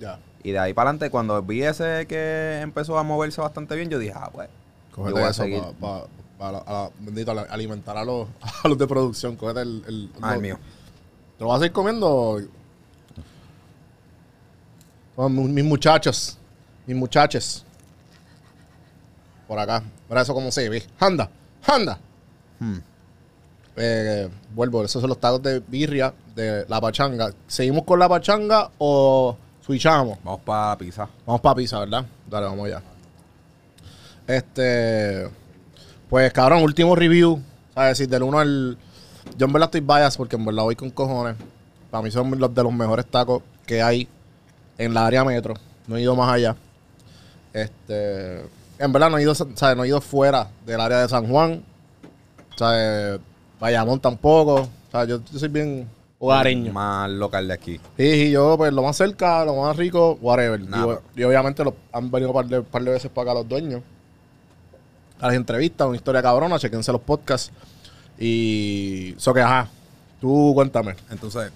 Ya. 0.00 0.18
Y 0.42 0.52
de 0.52 0.58
ahí 0.58 0.72
para 0.72 0.88
adelante, 0.88 1.10
cuando 1.10 1.42
vi 1.42 1.62
ese 1.62 2.06
que 2.06 2.60
empezó 2.62 2.96
a 2.98 3.02
moverse 3.02 3.42
bastante 3.42 3.76
bien, 3.76 3.90
yo 3.90 3.98
dije, 3.98 4.14
ah, 4.16 4.30
pues, 4.32 4.48
yo 4.96 5.02
voy 5.02 5.12
Cógete 5.12 5.26
a 5.26 5.30
eso 5.30 5.74
para 6.38 6.90
bendito, 6.98 7.30
alimentar 7.50 7.98
a 7.98 8.04
los, 8.06 8.26
a 8.64 8.68
los 8.68 8.78
de 8.78 8.86
producción. 8.86 9.36
Cógete 9.36 9.60
el. 9.60 9.84
el 9.86 10.10
Ah, 10.22 10.30
el 10.30 10.36
lo- 10.36 10.40
mío. 10.40 10.58
¿Te 11.36 11.44
lo 11.44 11.48
vas 11.50 11.56
a 11.56 11.60
seguir 11.60 11.72
comiendo? 11.72 12.40
Mis 15.16 15.64
muchachos. 15.64 16.38
Mis 16.86 16.96
muchachos. 16.96 17.66
Por 19.46 19.58
acá. 19.58 19.82
Mira 20.08 20.22
eso 20.22 20.32
como 20.32 20.50
se 20.50 20.70
ve. 20.70 20.82
Anda. 20.98 21.28
Anda. 21.66 21.98
Hmm. 22.58 22.78
Eh, 23.76 24.28
vuelvo. 24.54 24.82
Esos 24.84 25.02
son 25.02 25.08
los 25.10 25.20
tacos 25.20 25.42
de 25.42 25.60
birria 25.60 26.14
de 26.34 26.66
la 26.68 26.80
pachanga. 26.80 27.32
¿Seguimos 27.46 27.84
con 27.84 27.98
la 27.98 28.08
pachanga 28.08 28.70
o 28.78 29.36
switchamos? 29.64 30.18
Vamos 30.22 30.40
para 30.40 30.76
pizza. 30.76 31.08
Vamos 31.26 31.40
para 31.40 31.54
pizza, 31.54 31.80
¿verdad? 31.80 32.04
Dale, 32.28 32.46
vamos 32.46 32.66
allá. 32.66 32.82
Este. 34.26 35.28
Pues, 36.08 36.32
cabrón, 36.32 36.62
último 36.62 36.94
review. 36.94 37.40
¿Sabes? 37.74 37.98
Si 37.98 38.06
del 38.06 38.22
1 38.22 38.38
al. 38.38 38.78
Yo 39.36 39.46
en 39.46 39.52
verdad 39.52 39.68
estoy 39.68 39.80
bias 39.80 40.16
porque 40.16 40.36
en 40.36 40.44
verdad 40.44 40.64
voy 40.64 40.76
con 40.76 40.90
cojones. 40.90 41.36
Para 41.90 42.02
mí 42.02 42.10
son 42.10 42.38
los 42.38 42.54
de 42.54 42.62
los 42.62 42.72
mejores 42.72 43.06
tacos 43.06 43.42
que 43.66 43.82
hay 43.82 44.08
en 44.78 44.94
la 44.94 45.06
área 45.06 45.24
metro. 45.24 45.54
No 45.86 45.96
he 45.96 46.02
ido 46.02 46.14
más 46.14 46.32
allá. 46.32 46.56
Este. 47.52 48.42
En 48.78 48.92
verdad 48.92 49.10
no 49.10 49.18
he 49.18 49.22
ido, 49.22 49.34
¿sabes? 49.34 49.76
No 49.76 49.84
he 49.84 49.88
ido 49.88 50.00
fuera 50.00 50.48
del 50.66 50.80
área 50.80 51.00
de 51.00 51.08
San 51.08 51.28
Juan. 51.28 51.64
¿Sabes? 52.56 53.20
Bayamón 53.60 54.00
tampoco. 54.00 54.68
¿Sabes? 54.90 55.08
Yo, 55.08 55.20
yo 55.32 55.38
soy 55.38 55.48
bien 55.48 55.88
hogareño. 56.18 56.72
Más 56.72 57.10
local 57.10 57.48
de 57.48 57.54
aquí. 57.54 57.80
Sí, 57.96 58.04
y 58.04 58.30
yo, 58.30 58.56
pues 58.56 58.72
lo 58.72 58.82
más 58.82 58.96
cerca, 58.96 59.44
lo 59.44 59.56
más 59.56 59.76
rico, 59.76 60.18
whatever. 60.20 60.60
Nah, 60.60 60.78
y, 60.82 60.86
pero- 60.86 61.02
y 61.16 61.22
obviamente 61.24 61.64
lo, 61.64 61.74
han 61.92 62.10
venido 62.10 62.30
un 62.30 62.34
par 62.34 62.46
de, 62.46 62.62
par 62.62 62.82
de 62.82 62.90
veces 62.90 63.10
para 63.10 63.30
acá 63.30 63.40
los 63.40 63.48
dueños. 63.48 63.82
A 65.20 65.28
las 65.28 65.36
entrevistas, 65.36 65.86
una 65.86 65.96
historia 65.96 66.22
cabrona, 66.22 66.58
chequense 66.58 66.92
los 66.92 67.00
podcasts. 67.00 67.50
Y. 68.18 69.14
Eso 69.16 69.32
que, 69.34 69.40
ajá. 69.40 69.68
Tú 70.20 70.52
cuéntame. 70.54 70.94
Entonces, 71.10 71.50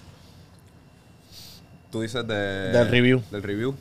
tú 1.91 2.03
dices 2.03 2.27
de... 2.27 2.35
Del 2.35 2.89
review. 2.89 3.23
Del 3.31 3.43
review. 3.43 3.75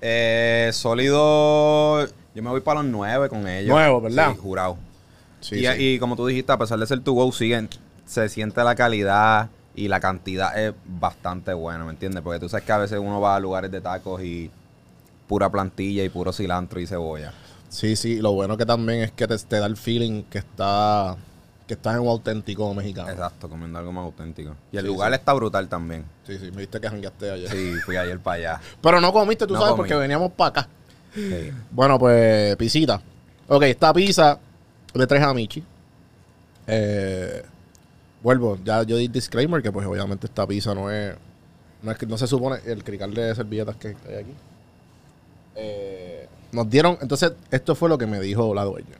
Eh, 0.00 0.70
sólido, 0.72 2.06
yo 2.34 2.42
me 2.42 2.50
voy 2.50 2.60
para 2.60 2.82
los 2.82 2.90
nueve 2.90 3.28
con 3.28 3.46
ellos. 3.46 3.70
Nuevo, 3.70 4.00
¿verdad? 4.00 4.32
Sí, 4.32 4.38
jurado. 4.40 4.78
Sí, 5.40 5.56
y, 5.56 5.66
sí. 5.66 5.72
y 5.76 5.98
como 5.98 6.16
tú 6.16 6.26
dijiste, 6.26 6.50
a 6.52 6.56
pesar 6.58 6.78
de 6.78 6.86
ser 6.86 7.00
tu 7.00 7.14
go, 7.14 7.30
siguen, 7.32 7.68
se 8.08 8.28
siente 8.30 8.64
la 8.64 8.74
calidad 8.74 9.50
y 9.74 9.88
la 9.88 10.00
cantidad 10.00 10.58
es 10.58 10.74
bastante 10.86 11.52
buena, 11.52 11.84
¿me 11.84 11.90
entiendes? 11.90 12.22
Porque 12.22 12.40
tú 12.40 12.48
sabes 12.48 12.64
que 12.64 12.72
a 12.72 12.78
veces 12.78 12.98
uno 12.98 13.20
va 13.20 13.36
a 13.36 13.40
lugares 13.40 13.70
de 13.70 13.80
tacos 13.80 14.22
y 14.22 14.50
pura 15.28 15.50
plantilla 15.50 16.02
y 16.02 16.08
puro 16.08 16.32
cilantro 16.32 16.80
y 16.80 16.86
cebolla. 16.86 17.32
Sí, 17.68 17.96
sí. 17.96 18.16
Lo 18.20 18.32
bueno 18.32 18.56
que 18.56 18.64
también 18.64 19.00
es 19.02 19.12
que 19.12 19.28
te, 19.28 19.36
te 19.36 19.58
da 19.60 19.66
el 19.66 19.76
feeling 19.76 20.22
que 20.24 20.38
está 20.38 21.16
que 21.66 21.74
estás 21.74 21.96
en 21.96 22.00
un 22.00 22.08
auténtico 22.08 22.72
mexicano. 22.72 23.10
Exacto, 23.10 23.46
comiendo 23.46 23.78
algo 23.78 23.92
más 23.92 24.04
auténtico. 24.06 24.56
Y 24.72 24.78
el 24.78 24.84
Sí, 24.84 24.88
lugar 24.88 25.10
sí. 25.12 25.16
está 25.16 25.34
brutal 25.34 25.68
también. 25.68 26.02
Sí, 26.26 26.38
sí, 26.38 26.50
me 26.50 26.62
viste 26.62 26.80
que 26.80 26.88
jangueaste 26.88 27.30
ayer. 27.30 27.50
Sí, 27.50 27.74
fui 27.84 27.94
ayer 27.98 28.18
para 28.20 28.36
allá. 28.36 28.60
Pero 28.80 29.02
no 29.02 29.12
comiste, 29.12 29.46
tú 29.46 29.52
No 29.52 29.60
sabes, 29.60 29.72
comí. 29.72 29.80
porque 29.82 29.94
veníamos 29.96 30.32
para 30.32 30.48
acá. 30.48 30.68
Sí. 31.14 31.50
Bueno, 31.70 31.98
pues, 31.98 32.56
pisita. 32.56 33.02
Ok, 33.48 33.64
esta 33.64 33.92
pizza 33.92 34.38
de 34.94 35.06
tres 35.06 35.22
amichi. 35.22 35.62
Eh, 36.66 37.44
vuelvo, 38.22 38.58
ya 38.64 38.82
yo 38.82 38.96
di 38.96 39.08
disclaimer 39.08 39.62
que 39.62 39.72
pues 39.72 39.86
obviamente 39.86 40.26
esta 40.26 40.46
pizza 40.46 40.74
no 40.74 40.90
es, 40.90 41.14
no 41.82 41.90
es 41.90 42.08
no 42.08 42.18
se 42.18 42.26
supone 42.26 42.58
el 42.66 42.82
crical 42.84 43.12
de 43.14 43.34
servilletas 43.34 43.76
que 43.76 43.96
hay 44.08 44.14
aquí. 44.14 44.34
Eh, 45.56 46.28
nos 46.52 46.68
dieron, 46.68 46.98
entonces 47.00 47.32
esto 47.50 47.74
fue 47.74 47.88
lo 47.88 47.98
que 47.98 48.06
me 48.06 48.20
dijo 48.20 48.54
la 48.54 48.64
dueña. 48.64 48.96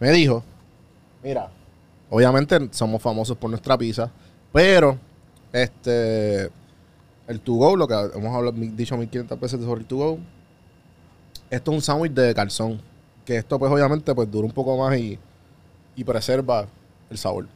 Me 0.00 0.10
dijo, 0.10 0.42
mira, 1.22 1.50
obviamente 2.10 2.68
somos 2.72 3.00
famosos 3.00 3.36
por 3.36 3.50
nuestra 3.50 3.78
pizza, 3.78 4.10
pero 4.52 4.98
este 5.52 6.50
el 7.28 7.40
to 7.40 7.54
go, 7.54 7.76
lo 7.76 7.88
que 7.88 7.94
hemos 7.94 8.34
hablado, 8.34 8.52
dicho 8.56 8.96
1500 8.96 9.40
veces 9.40 9.60
sobre 9.60 9.80
el 9.80 9.86
to 9.86 9.96
go, 9.96 10.18
esto 11.50 11.70
es 11.70 11.74
un 11.76 11.82
sándwich 11.82 12.12
de 12.12 12.34
calzón. 12.34 12.80
Que 13.24 13.36
esto, 13.36 13.58
pues, 13.58 13.70
obviamente, 13.72 14.14
pues 14.14 14.30
dura 14.30 14.46
un 14.46 14.52
poco 14.52 14.76
más 14.76 14.96
y, 14.96 15.18
y 15.96 16.04
preserva 16.04 16.66
el 17.10 17.18
sabor. 17.18 17.46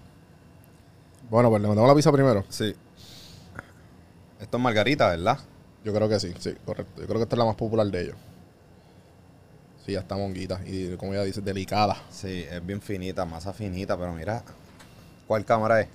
Bueno, 1.30 1.48
pues 1.48 1.62
le 1.62 1.68
mandamos 1.68 1.88
la 1.88 1.94
pizza 1.94 2.10
primero. 2.12 2.44
Sí. 2.48 2.74
Esto 4.40 4.56
es 4.56 4.62
margarita, 4.62 5.08
¿verdad? 5.08 5.38
Yo 5.84 5.94
creo 5.94 6.08
que 6.08 6.18
sí, 6.18 6.34
sí, 6.38 6.54
correcto. 6.64 7.00
Yo 7.00 7.06
creo 7.06 7.18
que 7.18 7.22
esta 7.22 7.36
es 7.36 7.38
la 7.38 7.44
más 7.44 7.54
popular 7.54 7.86
de 7.86 8.02
ellos. 8.02 8.16
Sí, 9.86 9.92
ya 9.92 10.00
está 10.00 10.16
monguita. 10.16 10.60
Y 10.66 10.96
como 10.96 11.12
ella 11.14 11.22
dice, 11.22 11.40
delicada. 11.40 11.96
Sí, 12.10 12.44
es 12.50 12.64
bien 12.66 12.80
finita, 12.82 13.24
masa 13.24 13.52
finita, 13.52 13.96
pero 13.96 14.12
mira. 14.12 14.42
¿Cuál 15.26 15.44
cámara 15.44 15.80
es? 15.80 15.88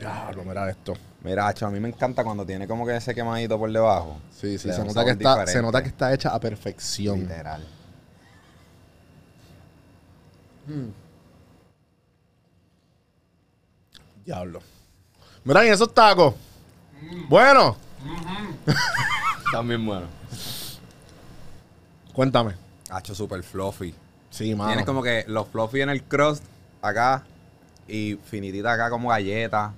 Ya, 0.00 0.30
lo 0.34 0.44
mira 0.44 0.68
esto. 0.68 0.94
Mira, 1.22 1.48
a 1.48 1.70
mí 1.70 1.80
me 1.80 1.88
encanta 1.88 2.22
cuando 2.24 2.44
tiene 2.44 2.66
como 2.68 2.86
que 2.86 2.96
ese 2.96 3.14
quemadito 3.14 3.58
por 3.58 3.72
debajo. 3.72 4.18
Sí, 4.30 4.58
sí, 4.58 4.68
Le 4.68 4.72
da 4.72 4.76
se 4.76 4.80
un 4.82 4.88
nota, 4.88 5.00
que 5.04 5.10
sabor 5.10 5.22
está, 5.22 5.34
se 5.34 5.40
diferente. 5.40 5.62
nota 5.62 5.82
que 5.82 5.88
está 5.88 6.14
hecha 6.14 6.34
a 6.34 6.40
perfección. 6.40 7.20
Literal. 7.20 7.66
Diablo. 14.28 14.60
Mira, 15.42 15.64
y 15.64 15.70
esos 15.70 15.94
tacos. 15.94 16.34
Bueno, 17.30 17.78
También 19.52 19.86
bueno. 19.86 20.06
cuéntame. 22.12 22.52
Hacho, 22.90 23.14
super 23.14 23.42
fluffy. 23.42 23.94
Sí, 24.28 24.54
mano. 24.54 24.68
Tienes 24.68 24.84
como 24.84 25.02
que 25.02 25.24
los 25.28 25.48
fluffy 25.48 25.80
en 25.80 25.88
el 25.88 26.02
crust 26.02 26.44
acá 26.82 27.24
y 27.88 28.16
finitita 28.22 28.74
acá 28.74 28.90
como 28.90 29.08
galleta. 29.08 29.72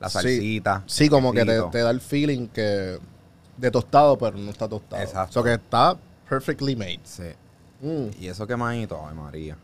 La 0.00 0.08
salsita. 0.08 0.82
Sí, 0.86 1.10
como 1.10 1.34
que 1.34 1.44
te, 1.44 1.78
da 1.78 1.90
el 1.90 2.00
feeling 2.00 2.48
que 2.48 2.98
de 3.58 3.70
tostado, 3.70 4.16
pero 4.16 4.38
no 4.38 4.50
está 4.50 4.66
tostado. 4.66 5.02
Exacto. 5.02 5.40
O 5.40 5.42
sea, 5.42 5.52
que 5.52 5.62
está 5.62 5.94
perfectly 6.26 6.74
made. 6.74 7.00
Sí. 7.04 7.24
Mm. 7.82 8.08
Y 8.18 8.28
eso 8.28 8.46
quemadito, 8.46 8.98
ay 9.06 9.14
María. 9.14 9.58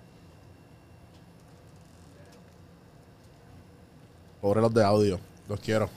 Pobre 4.40 4.61
los 4.61 4.73
de 4.73 4.82
audio. 4.85 5.20
Los 5.49 5.61
quiero. 5.61 5.88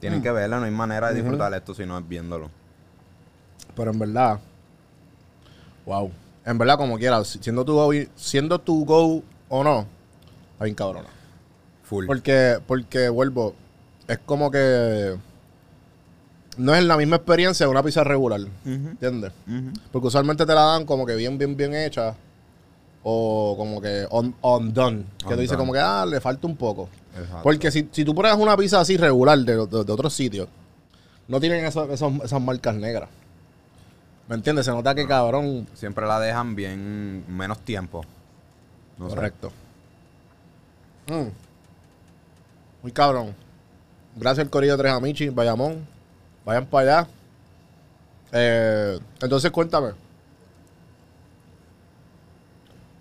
Tienen 0.00 0.22
que 0.22 0.30
verlo, 0.30 0.58
no 0.60 0.66
hay 0.66 0.70
manera 0.70 1.08
de 1.08 1.14
disfrutar 1.16 1.52
esto 1.54 1.74
si 1.74 1.84
no 1.84 1.98
es 1.98 2.06
viéndolo. 2.06 2.50
Pero 3.74 3.90
en 3.90 3.98
verdad, 3.98 4.38
wow. 5.86 6.10
En 6.44 6.56
verdad, 6.58 6.76
como 6.76 6.98
quieras, 6.98 7.26
si- 7.28 7.38
siendo 7.42 7.64
tu 7.64 7.74
go, 7.74 7.90
siendo 8.14 8.58
tu 8.60 8.84
go 8.84 9.22
o 9.48 9.64
no, 9.64 9.86
está 10.52 10.64
bien 10.64 10.74
cabrona. 10.76 11.08
Full. 11.84 12.06
Porque, 12.06 12.58
porque 12.66 13.08
vuelvo, 13.08 13.54
es 14.06 14.18
como 14.18 14.50
que 14.50 15.16
no 16.56 16.74
es 16.74 16.84
la 16.84 16.96
misma 16.96 17.16
experiencia 17.16 17.66
de 17.66 17.70
una 17.70 17.82
pizza 17.82 18.04
regular. 18.04 18.40
¿Entiendes? 18.64 19.32
Porque 19.90 20.06
usualmente 20.08 20.46
te 20.46 20.54
la 20.54 20.62
dan 20.62 20.84
como 20.86 21.04
que 21.06 21.14
bien, 21.16 21.38
bien, 21.38 21.56
bien 21.56 21.74
hecha. 21.74 22.14
O 23.10 23.54
como 23.56 23.80
que 23.80 24.06
on, 24.10 24.34
undone. 24.42 25.04
Que 25.26 25.34
tú 25.34 25.40
dices 25.40 25.56
como 25.56 25.72
que, 25.72 25.78
ah, 25.78 26.04
le 26.06 26.20
falta 26.20 26.46
un 26.46 26.56
poco. 26.56 26.90
Exacto. 27.16 27.42
Porque 27.42 27.70
si, 27.70 27.88
si 27.90 28.04
tú 28.04 28.14
pones 28.14 28.34
una 28.34 28.54
pizza 28.56 28.80
así 28.80 28.98
regular 28.98 29.38
de, 29.38 29.66
de, 29.66 29.84
de 29.84 29.92
otros 29.92 30.12
sitios, 30.12 30.46
no 31.26 31.40
tienen 31.40 31.64
esos- 31.64 31.88
esas 31.88 32.40
marcas 32.42 32.74
negras. 32.74 33.08
¿Me 34.28 34.34
entiendes? 34.34 34.66
Se 34.66 34.72
nota 34.72 34.94
que 34.94 35.06
cabrón. 35.06 35.66
Siempre 35.72 36.06
la 36.06 36.20
dejan 36.20 36.54
bien 36.54 37.24
menos 37.28 37.60
tiempo. 37.60 38.04
No. 38.98 39.08
Correcto. 39.08 39.50
Mm. 41.06 41.28
Muy 42.82 42.92
cabrón. 42.92 43.34
Gracias 44.16 44.44
al 44.44 44.50
Corillo 44.50 44.76
Tres 44.76 44.92
Amichi, 44.92 45.30
Bayamón. 45.30 45.86
Vayan 46.44 46.66
para 46.66 46.98
allá. 47.00 47.08
Eh, 48.32 48.98
entonces 49.22 49.50
cuéntame. 49.50 49.92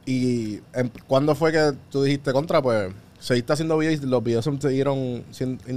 ¿Y 0.07 0.61
en- 0.73 0.89
cuándo 1.05 1.35
fue 1.35 1.51
que 1.51 1.73
tú 1.91 2.01
dijiste 2.01 2.31
contra? 2.31 2.61
Pues 2.61 2.93
seguiste 3.19 3.51
haciendo 3.51 3.77
videos 3.77 4.01
y 4.01 4.05
los 4.05 4.23
videos 4.23 4.45
se 4.45 4.51
siguieron 4.69 5.23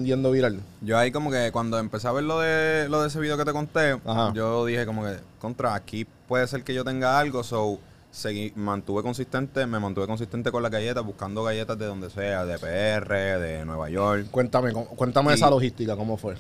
yendo 0.05 0.31
viral. 0.31 0.61
Yo 0.83 0.97
ahí 0.97 1.11
como 1.11 1.31
que 1.33 1.51
cuando 1.53 1.79
empecé 1.81 2.07
a 2.07 2.13
ver 2.13 2.23
lo 2.25 2.39
de, 2.39 2.89
lo 2.89 3.03
de 3.03 3.09
ese 3.09 3.19
video 3.19 3.37
que 3.37 3.45
te 3.45 3.53
conté, 3.53 3.99
Ajá. 4.05 4.33
yo 4.33 4.65
dije 4.67 4.87
como 4.87 5.03
que, 5.05 5.17
contra, 5.41 5.75
aquí 5.75 6.07
puede 6.29 6.47
ser 6.47 6.63
que 6.63 6.73
yo 6.75 6.85
tenga 6.85 7.19
algo, 7.19 7.43
so 7.43 7.81
seguí, 8.13 8.53
mantuve 8.55 9.03
consistente, 9.03 9.67
me 9.67 9.81
mantuve 9.81 10.07
consistente 10.07 10.53
con 10.53 10.63
las 10.63 10.71
galletas, 10.71 11.05
buscando 11.05 11.43
galletas 11.43 11.77
de 11.79 11.87
donde 11.87 12.09
sea, 12.11 12.45
de 12.45 12.57
PR, 12.59 13.39
de 13.41 13.65
Nueva 13.65 13.91
York. 13.91 14.29
Cuéntame, 14.31 14.73
cuéntame 14.73 15.33
Y- 15.33 15.35
esa 15.35 15.51
logística, 15.51 15.97
¿cómo 15.97 16.17
fue? 16.17 16.35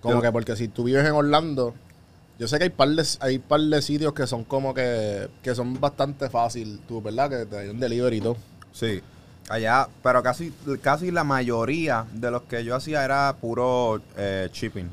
Como 0.00 0.16
Yo- 0.16 0.22
que 0.22 0.32
porque 0.32 0.56
si 0.56 0.66
tú 0.68 0.84
vives 0.84 1.04
en 1.06 1.12
Orlando, 1.12 1.74
yo 2.38 2.46
sé 2.48 2.58
que 2.58 2.64
hay 2.64 2.70
par 2.70 2.88
de, 2.88 3.06
hay 3.20 3.38
par 3.38 3.60
de 3.60 3.80
sitios 3.82 4.12
que 4.12 4.26
son 4.26 4.44
como 4.44 4.74
que, 4.74 5.28
que 5.42 5.54
son 5.54 5.80
bastante 5.80 6.28
fácil, 6.30 6.80
tú, 6.86 7.00
¿verdad? 7.02 7.30
Que 7.30 7.46
te 7.46 7.58
hay 7.58 7.68
un 7.68 7.80
delivery 7.80 8.18
y 8.18 8.20
todo. 8.20 8.36
Sí. 8.72 9.02
Allá, 9.48 9.88
pero 10.02 10.22
casi, 10.22 10.52
casi 10.82 11.10
la 11.12 11.22
mayoría 11.24 12.04
de 12.12 12.30
los 12.30 12.42
que 12.42 12.64
yo 12.64 12.74
hacía 12.74 13.04
era 13.04 13.36
puro 13.40 14.00
eh, 14.16 14.48
shipping. 14.52 14.88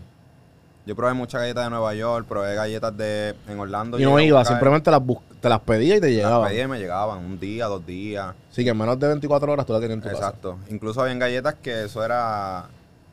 Yo 0.86 0.96
probé 0.96 1.14
muchas 1.14 1.42
galletas 1.42 1.64
de 1.64 1.70
Nueva 1.70 1.94
York, 1.96 2.26
probé 2.28 2.56
galletas 2.56 2.96
de 2.98 3.34
en 3.48 3.60
Orlando. 3.60 3.98
Y 4.00 4.04
no 4.04 4.20
iba, 4.20 4.44
simplemente 4.46 4.92
las 4.92 5.04
bus- 5.04 5.20
te 5.42 5.48
las 5.50 5.62
pedía 5.62 5.96
y 5.96 6.00
te 6.02 6.08
las 6.08 6.16
llegaban. 6.16 6.50
pedía 6.50 6.64
y 6.64 6.68
me 6.68 6.78
llegaban 6.78 7.20
un 7.20 7.40
día, 7.40 7.66
dos 7.68 7.86
días. 7.86 8.36
Así 8.52 8.64
que 8.64 8.70
en 8.72 8.78
menos 8.78 9.00
de 9.00 9.08
24 9.08 9.52
horas 9.52 9.66
tú 9.66 9.72
las 9.74 9.82
tenías 9.82 9.96
en 9.98 10.02
tu 10.04 10.10
casa. 10.10 10.28
Exacto. 10.28 10.60
Incluso 10.70 11.02
habían 11.02 11.20
galletas 11.20 11.56
que 11.56 11.86
eso 11.86 12.04
era 12.04 12.66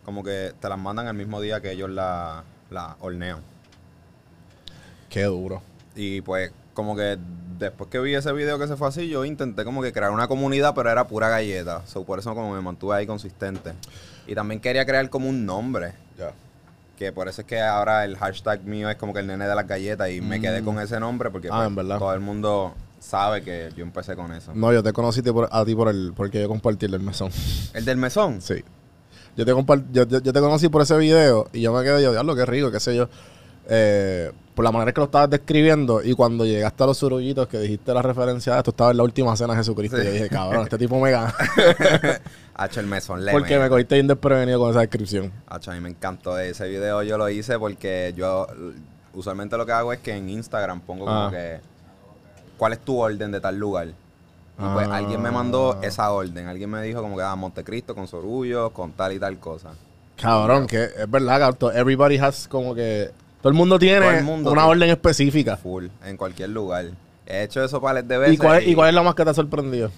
como 0.04 0.22
que 0.25 0.52
te 0.60 0.68
las 0.68 0.78
mandan 0.78 1.06
el 1.06 1.14
mismo 1.14 1.40
día 1.40 1.60
que 1.60 1.70
ellos 1.72 1.88
la, 1.90 2.42
la 2.70 2.96
hornean. 3.00 3.38
Qué 5.11 5.25
duro. 5.25 5.61
Y 5.95 6.23
pues 6.23 6.52
como 6.73 6.97
que 6.97 7.19
después 7.59 7.90
que 7.90 7.99
vi 7.99 8.14
ese 8.14 8.33
video 8.33 8.59
que 8.59 8.67
se 8.67 8.76
fue 8.76 8.88
así, 8.88 9.09
yo 9.09 9.25
intenté 9.26 9.64
como 9.64 9.83
que 9.83 9.93
crear 9.93 10.11
una 10.12 10.29
comunidad, 10.29 10.75
pero 10.75 10.90
era 10.90 11.07
pura 11.07 11.29
galleta. 11.29 11.83
So, 11.87 12.05
por 12.05 12.19
eso 12.21 12.35
como 12.35 12.55
me 12.55 12.62
mantuve 12.62 12.97
ahí 12.97 13.07
consistente. 13.07 13.73
Y 14.26 14.35
también 14.35 14.61
quería 14.61 14.87
crear 14.87 15.11
como 15.11 15.29
un 15.29 15.45
nombre. 15.45 15.93
Ya. 16.19 16.33
Que 16.97 17.12
por 17.12 17.29
eso 17.29 17.40
es 17.43 17.47
que 17.47 17.61
ahora 17.61 18.05
el 18.05 18.17
hashtag 18.17 18.62
mío 18.64 18.88
es 18.88 18.97
como 18.97 19.12
que 19.12 19.21
el 19.21 19.26
nene 19.26 19.47
de 19.47 19.55
las 19.55 19.67
galletas. 19.67 20.11
Y 20.11 20.21
me 20.21 20.40
quedé 20.40 20.62
con 20.62 20.79
ese 20.79 20.99
nombre 21.00 21.31
porque 21.31 21.49
Ah, 21.50 21.69
pues, 21.75 21.87
todo 21.88 22.14
el 22.14 22.21
mundo 22.21 22.75
sabe 22.99 23.43
que 23.43 23.71
yo 23.76 23.83
empecé 23.83 24.14
con 24.14 24.31
eso. 24.33 24.52
No, 24.55 24.73
yo 24.73 24.83
te 24.83 24.93
conocí 24.93 25.23
por- 25.23 25.49
a 25.50 25.64
ti 25.64 25.75
por 25.75 25.88
el, 25.88 26.12
porque 26.14 26.40
yo 26.43 26.49
compartí 26.49 26.87
el 26.87 26.93
del 26.93 27.00
mesón. 27.00 27.31
¿El 27.75 27.85
del 27.85 27.97
mesón? 27.97 28.40
Sí. 28.40 28.62
Yo 29.37 29.45
te, 29.47 29.52
yo, 29.93 30.07
yo- 30.07 30.21
yo 30.21 30.33
te 30.33 30.40
conocí 30.40 30.69
por 30.69 30.83
ese 30.83 30.97
video 30.99 31.49
y 31.52 31.62
yo 31.62 31.73
me 31.73 31.83
quedé, 31.83 32.02
yo, 32.02 32.12
diablo, 32.12 32.37
qué 32.37 32.45
rico, 32.47 32.71
qué 32.71 32.79
sé 32.81 32.95
yo. 32.95 33.09
Eh, 33.72 34.32
por 34.54 34.64
la 34.64 34.72
manera 34.72 34.92
que 34.92 35.00
lo 35.00 35.04
estabas 35.06 35.30
describiendo 35.30 36.02
y 36.02 36.12
cuando 36.12 36.44
llegaste 36.44 36.82
a 36.82 36.86
los 36.88 36.98
surullitos 36.98 37.46
que 37.48 37.58
dijiste 37.60 37.94
la 37.94 38.02
referencia 38.02 38.52
de 38.54 38.58
esto, 38.58 38.72
estaba 38.72 38.90
en 38.90 38.96
la 38.96 39.04
última 39.04 39.34
cena 39.36 39.52
de 39.54 39.60
Jesucristo. 39.60 39.96
Sí. 39.96 40.02
Y 40.02 40.06
yo 40.06 40.12
dije, 40.12 40.28
cabrón, 40.28 40.64
este 40.64 40.76
tipo 40.76 41.00
me 41.00 41.12
gana. 41.12 41.32
Hacho, 42.54 42.80
el 42.80 42.86
mesón 42.86 43.24
le 43.24 43.32
porque 43.32 43.58
me 43.58 43.68
cogiste 43.68 43.94
bien 43.94 44.06
desprevenido 44.08 44.58
con 44.58 44.70
esa 44.70 44.80
descripción. 44.80 45.32
Hacho, 45.46 45.70
a 45.70 45.74
mí 45.74 45.80
me 45.80 45.88
encantó 45.88 46.38
ese 46.38 46.68
video. 46.68 47.02
Yo 47.04 47.16
lo 47.16 47.28
hice 47.30 47.58
porque 47.58 48.12
yo 48.16 48.46
usualmente 49.14 49.56
lo 49.56 49.64
que 49.64 49.72
hago 49.72 49.92
es 49.92 50.00
que 50.00 50.14
en 50.16 50.28
Instagram 50.28 50.80
pongo 50.80 51.06
como 51.06 51.26
Ah. 51.26 51.30
que 51.30 51.60
cuál 52.58 52.72
es 52.74 52.80
tu 52.80 52.98
orden 52.98 53.30
de 53.32 53.40
tal 53.40 53.56
lugar. 53.56 53.86
Y 53.86 53.94
pues 54.74 54.88
Ah. 54.88 54.96
alguien 54.96 55.22
me 55.22 55.30
mandó 55.30 55.78
esa 55.80 56.10
orden. 56.10 56.48
Alguien 56.48 56.68
me 56.68 56.82
dijo 56.82 57.00
como 57.00 57.16
que 57.16 57.22
a 57.22 57.34
Montecristo 57.34 57.94
con 57.94 58.06
Sorullo, 58.08 58.70
con 58.70 58.92
tal 58.92 59.12
y 59.12 59.18
tal 59.18 59.38
cosa. 59.38 59.70
Cabrón, 60.20 60.66
que 60.66 60.84
es 60.84 61.10
verdad, 61.10 61.56
Everybody 61.74 62.18
has 62.18 62.46
como 62.46 62.74
que. 62.74 63.10
Todo 63.42 63.50
el 63.50 63.54
mundo 63.56 63.78
tiene 63.78 64.18
el 64.18 64.25
mundo 64.25 64.50
una 64.52 64.62
tiene. 64.62 64.73
orden 64.73 64.90
específica. 64.90 65.56
Full, 65.56 65.87
en 66.04 66.16
cualquier 66.16 66.50
lugar. 66.50 66.87
He 67.26 67.42
hecho 67.44 67.62
eso 67.64 67.80
pares 67.80 68.06
de 68.06 68.18
veces. 68.18 68.35
¿Y 68.35 68.38
cuál, 68.38 68.68
¿Y 68.68 68.75
cuál 68.75 68.88
es 68.88 68.94
la 68.94 69.02
más 69.02 69.14
que 69.14 69.25
te 69.25 69.30
ha 69.30 69.35
sorprendido? 69.35 69.90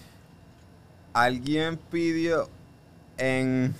Alguien 1.12 1.78
pidió 1.90 2.48
en 3.18 3.74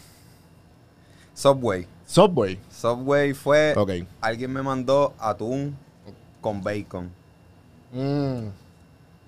Subway. 1.34 1.86
Subway. 2.06 2.58
Subway 2.70 3.32
fue. 3.34 3.74
Ok. 3.76 3.90
Alguien 4.20 4.52
me 4.52 4.62
mandó 4.62 5.14
atún 5.18 5.76
con 6.40 6.62
bacon. 6.62 7.10
Mm. 7.92 8.48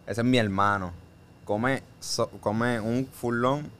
Ese 0.06 0.20
es 0.20 0.24
mi 0.24 0.38
hermano. 0.38 0.92
come, 1.44 1.82
so- 2.00 2.30
come 2.40 2.80
un 2.80 3.06
furlón, 3.06 3.70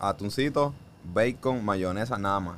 atuncito, 0.00 0.74
bacon, 1.12 1.64
mayonesa, 1.64 2.18
nada 2.18 2.40
más. 2.40 2.56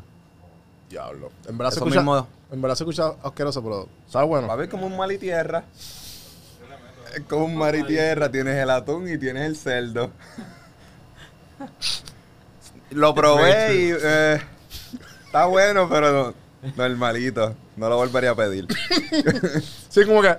Diablo. 0.89 1.31
En 1.47 1.59
verdad 1.59 1.73
se 1.73 1.79
escucha, 1.81 2.01
mismo. 2.01 2.27
En 2.51 2.63
verdad 2.63 2.77
se 2.77 2.85
escucha 2.85 3.15
asqueroso, 3.23 3.63
pero 3.63 3.89
sabe 4.09 4.27
bueno. 4.27 4.47
Va 4.47 4.55
a 4.55 4.57
ver 4.57 4.69
como 4.69 4.87
un 4.87 4.97
mar 4.97 5.11
y 5.11 5.19
tierra. 5.19 5.65
Es 7.15 7.23
como 7.29 7.47
un 7.47 7.57
mar 7.57 7.75
y 7.75 7.83
tierra. 7.85 8.31
Tienes 8.31 8.57
el 8.57 8.71
atún 8.71 9.09
y 9.09 9.19
tienes 9.19 9.47
el 9.47 9.57
cerdo. 9.57 10.11
Lo 12.91 13.15
probé 13.15 13.75
y 13.75 13.91
eh, 13.93 14.41
está 15.25 15.47
bueno, 15.47 15.89
pero 15.89 16.35
no, 16.63 16.73
normalito. 16.77 17.55
No 17.77 17.89
lo 17.89 17.97
volvería 17.97 18.31
a 18.31 18.37
pedir. 18.37 18.67
Sí, 19.89 20.05
como 20.05 20.21
que. 20.21 20.37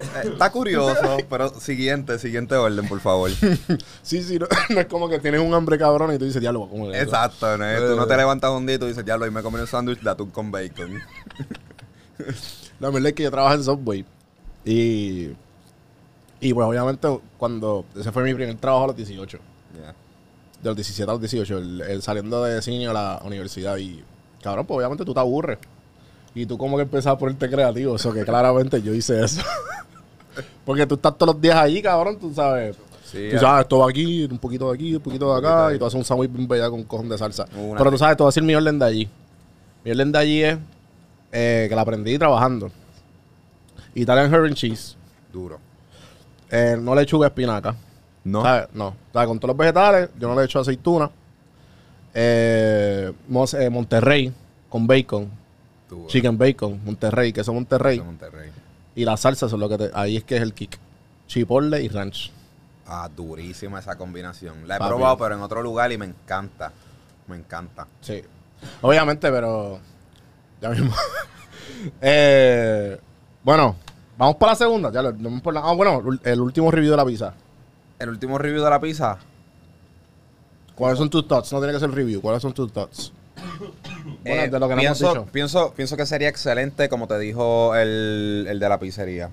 Eh, 0.00 0.30
Está 0.32 0.50
curioso, 0.50 1.18
pero 1.30 1.48
siguiente, 1.60 2.18
siguiente 2.18 2.56
orden, 2.56 2.88
por 2.88 3.00
favor. 3.00 3.30
Sí, 4.02 4.22
sí, 4.22 4.38
no, 4.38 4.46
no 4.70 4.80
es 4.80 4.86
como 4.86 5.08
que 5.08 5.18
tienes 5.20 5.40
un 5.40 5.54
hambre 5.54 5.78
cabrón 5.78 6.12
y 6.14 6.18
tú 6.18 6.24
dices, 6.24 6.40
diablo, 6.40 6.68
¿cómo 6.68 6.90
eso?" 6.90 7.02
Exacto, 7.02 7.56
¿no? 7.56 7.64
Tú 7.64 7.96
no 7.96 8.06
te 8.06 8.16
levantas 8.16 8.50
un 8.50 8.66
día 8.66 8.76
y 8.76 8.78
tú 8.78 8.86
dices, 8.86 9.04
lo, 9.06 9.26
y 9.26 9.30
me 9.30 9.42
comí 9.42 9.58
un 9.60 9.66
sándwich 9.66 10.00
de 10.00 10.10
atún 10.10 10.30
con 10.30 10.50
bacon. 10.50 11.00
La 12.80 12.90
verdad 12.90 13.08
es 13.08 13.14
que 13.14 13.22
yo 13.22 13.30
trabajo 13.30 13.54
en 13.54 13.64
Subway. 13.64 14.04
Y. 14.64 15.30
Y 16.40 16.52
pues 16.52 16.66
obviamente 16.66 17.08
cuando. 17.38 17.84
Ese 17.96 18.12
fue 18.12 18.22
mi 18.24 18.34
primer 18.34 18.56
trabajo 18.56 18.84
a 18.84 18.86
los 18.88 18.96
18. 18.96 19.38
Ya. 19.80 19.94
De 20.62 20.70
los 20.70 20.76
17 20.76 21.10
a 21.10 21.14
los 21.14 21.20
18. 21.20 21.58
El, 21.58 21.80
el 21.82 22.02
saliendo 22.02 22.42
de 22.44 22.60
cine 22.62 22.88
a 22.88 22.92
la 22.92 23.22
universidad. 23.24 23.76
Y. 23.76 24.04
Cabrón, 24.42 24.66
pues 24.66 24.78
obviamente 24.78 25.04
tú 25.04 25.14
te 25.14 25.20
aburres. 25.20 25.58
Y 26.34 26.46
tú 26.46 26.58
como 26.58 26.76
que 26.76 26.82
empezás 26.82 27.12
a 27.12 27.18
ponerte 27.18 27.48
creativo. 27.48 27.96
Eso 27.96 28.12
que 28.12 28.24
claramente 28.24 28.82
yo 28.82 28.92
hice 28.92 29.24
eso. 29.24 29.42
Porque 30.64 30.86
tú 30.86 30.96
estás 30.96 31.16
todos 31.16 31.34
los 31.34 31.40
días 31.40 31.56
ahí, 31.56 31.80
cabrón, 31.80 32.18
tú 32.18 32.32
sabes. 32.34 32.76
Sí, 33.04 33.28
tú 33.30 33.38
sabes, 33.38 33.68
todo 33.68 33.86
aquí, 33.86 34.24
un 34.24 34.38
poquito 34.38 34.70
de 34.70 34.74
aquí, 34.74 34.94
un 34.96 35.00
poquito 35.00 35.32
de 35.32 35.38
acá. 35.38 35.74
Y 35.74 35.78
tú 35.78 35.86
haces 35.86 35.96
un 35.96 36.04
sándwich 36.04 36.32
bien 36.32 36.48
bella 36.48 36.68
con 36.68 36.82
cojón 36.84 37.08
de 37.08 37.16
salsa. 37.16 37.46
Una 37.56 37.78
Pero 37.78 37.90
tú 37.92 37.98
sabes, 37.98 38.16
te 38.16 38.22
voy 38.22 38.28
a 38.28 38.30
decir 38.30 38.42
mi 38.42 38.54
orden 38.54 38.78
de 38.78 38.84
allí. 38.84 39.08
Mi 39.84 39.92
orden 39.92 40.10
de 40.10 40.18
allí 40.18 40.42
es 40.42 40.58
eh, 41.30 41.66
que 41.68 41.76
la 41.76 41.82
aprendí 41.82 42.18
trabajando. 42.18 42.70
Italian 43.94 44.32
herring 44.32 44.54
cheese. 44.54 44.96
Duro. 45.32 45.60
Eh, 46.50 46.76
no 46.80 46.94
lechuga 46.94 47.28
espinaca. 47.28 47.76
No. 48.24 48.42
¿Sabes? 48.42 48.68
No. 48.72 48.88
O 48.88 49.12
sea, 49.12 49.26
con 49.26 49.38
todos 49.38 49.50
los 49.50 49.56
vegetales, 49.56 50.10
yo 50.18 50.28
no 50.28 50.34
le 50.34 50.44
echo 50.44 50.60
aceituna. 50.60 51.10
Eh, 52.14 53.12
eh, 53.12 53.70
Monterrey 53.70 54.32
con 54.68 54.86
bacon. 54.86 55.30
Duro. 55.94 56.08
Chicken 56.08 56.36
bacon. 56.38 56.80
Monterrey, 56.84 57.32
queso 57.32 57.52
Monterrey. 57.52 57.98
De 57.98 58.04
Monterrey. 58.04 58.50
Y 58.96 59.04
la 59.04 59.16
salsa 59.16 59.48
son 59.48 59.60
lo 59.60 59.68
que 59.68 59.78
te, 59.78 59.90
ahí 59.94 60.16
es 60.16 60.24
que 60.24 60.36
es 60.36 60.42
el 60.42 60.52
kick. 60.54 60.78
Chipotle 61.26 61.82
y 61.82 61.88
ranch. 61.88 62.30
Ah, 62.86 63.08
durísima 63.14 63.78
esa 63.78 63.96
combinación. 63.96 64.68
La 64.68 64.76
he 64.76 64.78
Papi. 64.78 64.88
probado, 64.90 65.16
pero 65.18 65.34
en 65.34 65.40
otro 65.42 65.62
lugar 65.62 65.90
y 65.92 65.98
me 65.98 66.04
encanta. 66.06 66.70
Me 67.26 67.36
encanta. 67.36 67.86
Sí. 68.00 68.22
Obviamente, 68.82 69.30
pero. 69.30 69.78
Ya 70.60 70.70
mismo. 70.70 70.92
Eh, 72.00 72.98
bueno, 73.42 73.76
vamos 74.16 74.36
para 74.36 74.52
la 74.52 74.56
segunda. 74.56 74.90
Ya 74.92 75.02
lo- 75.02 75.12
no 75.12 75.30
me 75.30 75.36
importa- 75.36 75.60
Ah, 75.64 75.72
bueno, 75.72 76.02
el 76.22 76.40
último 76.40 76.70
review 76.70 76.90
de 76.92 76.96
la 76.96 77.04
pizza. 77.04 77.34
El 77.98 78.08
último 78.10 78.38
review 78.38 78.62
de 78.62 78.70
la 78.70 78.80
pizza. 78.80 79.18
¿Cuáles 80.74 80.98
son 80.98 81.08
tus 81.10 81.26
thoughts? 81.26 81.52
No 81.52 81.58
tiene 81.60 81.72
que 81.72 81.80
ser 81.80 81.90
review. 81.90 82.20
¿Cuáles 82.20 82.42
son 82.42 82.52
tus 82.52 82.72
thoughts? 82.72 83.12
Bueno, 84.24 84.42
Eh, 84.42 84.48
de 84.48 84.58
lo 84.58 84.68
que 84.68 84.74
no 84.76 84.80
hemos 84.82 84.98
pienso, 84.98 85.14
dicho. 85.20 85.32
Pienso, 85.32 85.74
pienso 85.74 85.96
que 85.96 86.06
sería 86.06 86.28
excelente, 86.28 86.88
como 86.88 87.06
te 87.06 87.18
dijo 87.18 87.74
el, 87.74 88.46
el 88.48 88.58
de 88.58 88.68
la 88.68 88.78
pizzería. 88.80 89.30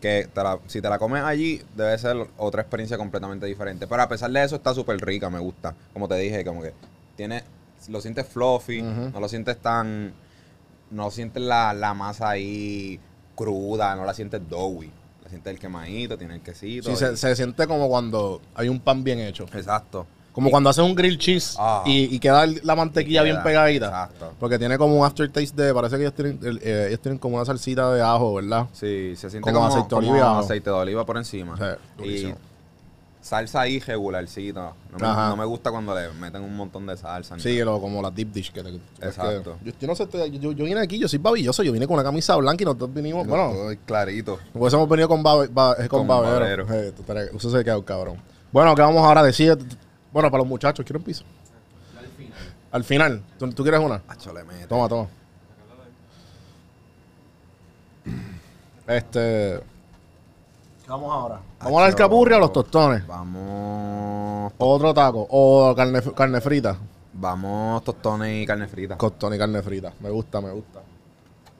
Que 0.00 0.28
te 0.32 0.42
la- 0.42 0.58
si 0.66 0.80
te 0.80 0.88
la 0.88 0.98
comes 0.98 1.22
allí, 1.24 1.60
debe 1.76 1.98
ser 1.98 2.16
otra 2.36 2.62
experiencia 2.62 2.96
completamente 2.96 3.46
diferente. 3.46 3.86
Pero 3.86 4.02
a 4.02 4.08
pesar 4.08 4.30
de 4.30 4.44
eso, 4.44 4.56
está 4.56 4.72
súper 4.74 4.96
rica, 5.00 5.28
me 5.28 5.38
gusta. 5.40 5.74
Como 5.92 6.06
te 6.08 6.14
dije, 6.16 6.44
como 6.44 6.62
que 6.62 6.72
tiene. 7.16 7.42
Lo 7.88 8.00
sientes 8.00 8.26
fluffy, 8.26 8.82
no 8.82 9.20
lo 9.20 9.28
sientes 9.28 9.56
tan. 9.58 10.12
No 10.90 11.10
sientes 11.10 11.42
la, 11.42 11.74
la 11.74 11.92
masa 11.94 12.30
ahí 12.30 12.98
cruda, 13.34 13.94
no 13.94 14.04
la 14.04 14.14
sientes 14.14 14.40
doughy. 14.48 14.90
La 15.22 15.28
sientes 15.30 15.52
el 15.52 15.58
quemadito, 15.58 16.16
tiene 16.16 16.34
el 16.36 16.40
quesito. 16.40 16.86
Sí, 16.88 16.92
y- 16.92 16.96
se, 16.96 17.16
se 17.16 17.36
siente 17.36 17.66
como 17.66 17.88
cuando 17.88 18.40
hay 18.54 18.68
un 18.68 18.80
pan 18.80 19.04
bien 19.04 19.18
hecho. 19.20 19.44
Exacto. 19.52 20.06
Como 20.38 20.50
cuando 20.50 20.70
haces 20.70 20.84
un 20.84 20.94
grill 20.94 21.18
cheese 21.18 21.56
Ah. 21.58 21.82
y, 21.84 22.14
y 22.14 22.18
queda 22.20 22.46
la 22.62 22.76
mantequilla 22.76 23.24
bien 23.24 23.42
pegadita. 23.42 23.86
exacto. 23.86 24.32
Porque 24.38 24.56
tiene 24.58 24.78
como 24.78 24.96
un 24.96 25.04
aftertaste 25.04 25.60
de. 25.62 25.74
Parece 25.74 25.96
que 25.96 26.02
ellos 26.02 26.14
tienen, 26.14 26.38
eh, 26.62 26.84
ellos 26.88 27.00
tienen 27.00 27.18
como 27.18 27.34
una 27.36 27.44
salsita 27.44 27.92
de 27.92 28.00
ajo, 28.02 28.34
¿verdad? 28.34 28.66
Sí, 28.72 29.14
se 29.16 29.30
siente 29.30 29.40
Como 29.50 29.56
como, 29.56 29.66
aceite 29.66 29.88
de 29.88 29.94
como 30.00 30.10
oliva 30.12 30.30
ajo. 30.30 30.38
aceite 30.40 30.70
de 30.70 30.76
oliva 30.76 31.04
por 31.04 31.16
encima. 31.16 31.56
Sí, 32.00 32.04
y 32.04 32.34
salsa 33.20 33.62
ahí 33.62 33.80
regularcito. 33.80 34.60
No 34.92 34.98
me, 34.98 35.06
Ajá. 35.06 35.28
no 35.30 35.36
me 35.36 35.44
gusta 35.44 35.70
cuando 35.70 35.94
le 35.94 36.08
meten 36.12 36.40
un 36.42 36.56
montón 36.56 36.86
de 36.86 36.96
salsa. 36.96 37.38
Sí, 37.38 37.58
lo, 37.58 37.80
como 37.80 38.00
la 38.00 38.10
deep 38.10 38.30
dish 38.32 38.52
que 38.52 38.62
te. 38.62 38.70
Exacto. 39.04 39.56
que- 39.64 39.72
yo, 39.72 39.76
yo 39.80 39.86
no 39.88 39.94
sé, 39.96 40.06
yo, 40.38 40.52
yo 40.52 40.64
vine 40.64 40.80
aquí, 40.80 40.98
yo 40.98 41.08
soy 41.08 41.18
babilloso, 41.18 41.62
yo 41.64 41.72
vine 41.72 41.86
con 41.86 41.94
una 41.94 42.04
camisa 42.04 42.36
blanca 42.36 42.62
y 42.62 42.64
nosotros 42.64 42.94
vinimos. 42.94 43.26
Bueno, 43.26 43.52
clarito. 43.84 44.38
pues 44.52 44.72
hemos 44.72 44.88
venido 44.88 45.08
con, 45.08 45.22
babe- 45.22 45.48
ba- 45.52 45.72
eh, 45.78 45.88
con, 45.88 46.00
Con 46.00 46.06
babero. 46.08 46.64
babero. 46.64 46.66
Eh, 46.72 47.32
se 47.38 47.64
queda 47.64 47.76
un 47.76 47.82
cabrón. 47.84 48.16
Bueno, 48.52 48.74
¿qué 48.74 48.80
vamos 48.82 49.04
ahora 49.04 49.20
a 49.20 49.24
decir? 49.24 49.58
Bueno, 50.12 50.30
para 50.30 50.38
los 50.38 50.48
muchachos, 50.48 50.84
¿quieren 50.84 51.02
piso? 51.02 51.24
Al 51.98 52.08
final. 52.08 52.38
Al 52.72 52.84
final. 52.84 53.22
¿Tú, 53.38 53.50
tú 53.52 53.62
quieres 53.62 53.80
una? 53.80 54.02
Toma, 54.68 54.88
toma. 54.88 55.08
Este. 58.86 59.60
¿Qué 60.82 60.88
vamos 60.88 61.12
ahora? 61.12 61.40
¿Vamos 61.60 61.82
al 61.82 61.94
capurri 61.94 62.32
o 62.32 62.36
a 62.36 62.40
los 62.40 62.52
tostones? 62.52 63.06
Vamos. 63.06 64.52
¿O 64.56 64.74
otro 64.74 64.94
taco? 64.94 65.26
¿O 65.28 65.74
carne, 65.76 66.00
carne 66.14 66.40
frita? 66.40 66.78
Vamos 67.12 67.84
tostones 67.84 68.42
y 68.42 68.46
carne 68.46 68.66
frita. 68.66 68.96
Costón 68.96 69.34
y 69.34 69.38
carne 69.38 69.60
frita. 69.62 69.92
Me 70.00 70.08
gusta, 70.08 70.40
me 70.40 70.50
gusta. 70.52 70.80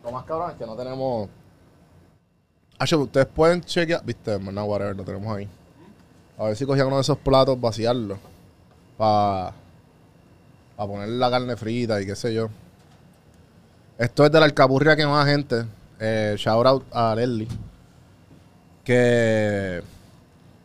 Lo 0.02 0.10
más 0.12 0.24
cabrón 0.24 0.52
es 0.52 0.56
que 0.56 0.64
no 0.64 0.74
tenemos. 0.74 1.28
Hacho, 2.78 3.00
ustedes 3.00 3.26
pueden 3.26 3.60
chequear. 3.60 4.02
Viste, 4.04 4.38
no, 4.38 4.64
whatever, 4.64 4.96
lo 4.96 5.04
tenemos 5.04 5.36
ahí. 5.36 5.48
A 6.38 6.44
ver 6.44 6.56
si 6.56 6.64
cogían 6.64 6.86
uno 6.86 6.96
de 6.96 7.02
esos 7.02 7.18
platos, 7.18 7.60
vaciarlo. 7.60 8.16
Para. 8.98 9.54
Para 10.76 10.88
poner 10.88 11.08
la 11.08 11.30
carne 11.30 11.56
frita 11.56 12.00
y 12.02 12.06
qué 12.06 12.14
sé 12.14 12.34
yo. 12.34 12.50
Esto 13.96 14.26
es 14.26 14.30
de 14.30 14.38
la 14.38 14.44
alcapurria 14.44 14.94
que 14.94 15.06
más 15.06 15.26
gente. 15.26 15.64
Eh, 15.98 16.34
shout 16.36 16.66
out 16.66 16.84
a 16.92 17.14
Leslie. 17.14 17.48
Que. 18.84 19.82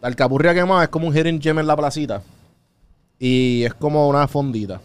La 0.02 0.10
alcapurria 0.10 0.54
que 0.54 0.66
más 0.66 0.84
es 0.84 0.90
como 0.90 1.08
un 1.08 1.16
hidden 1.16 1.42
gem 1.42 1.58
en 1.60 1.68
la 1.68 1.78
placita. 1.78 2.22
Y 3.18 3.64
es 3.64 3.74
como 3.74 4.10
una 4.10 4.28
fondita. 4.28 4.82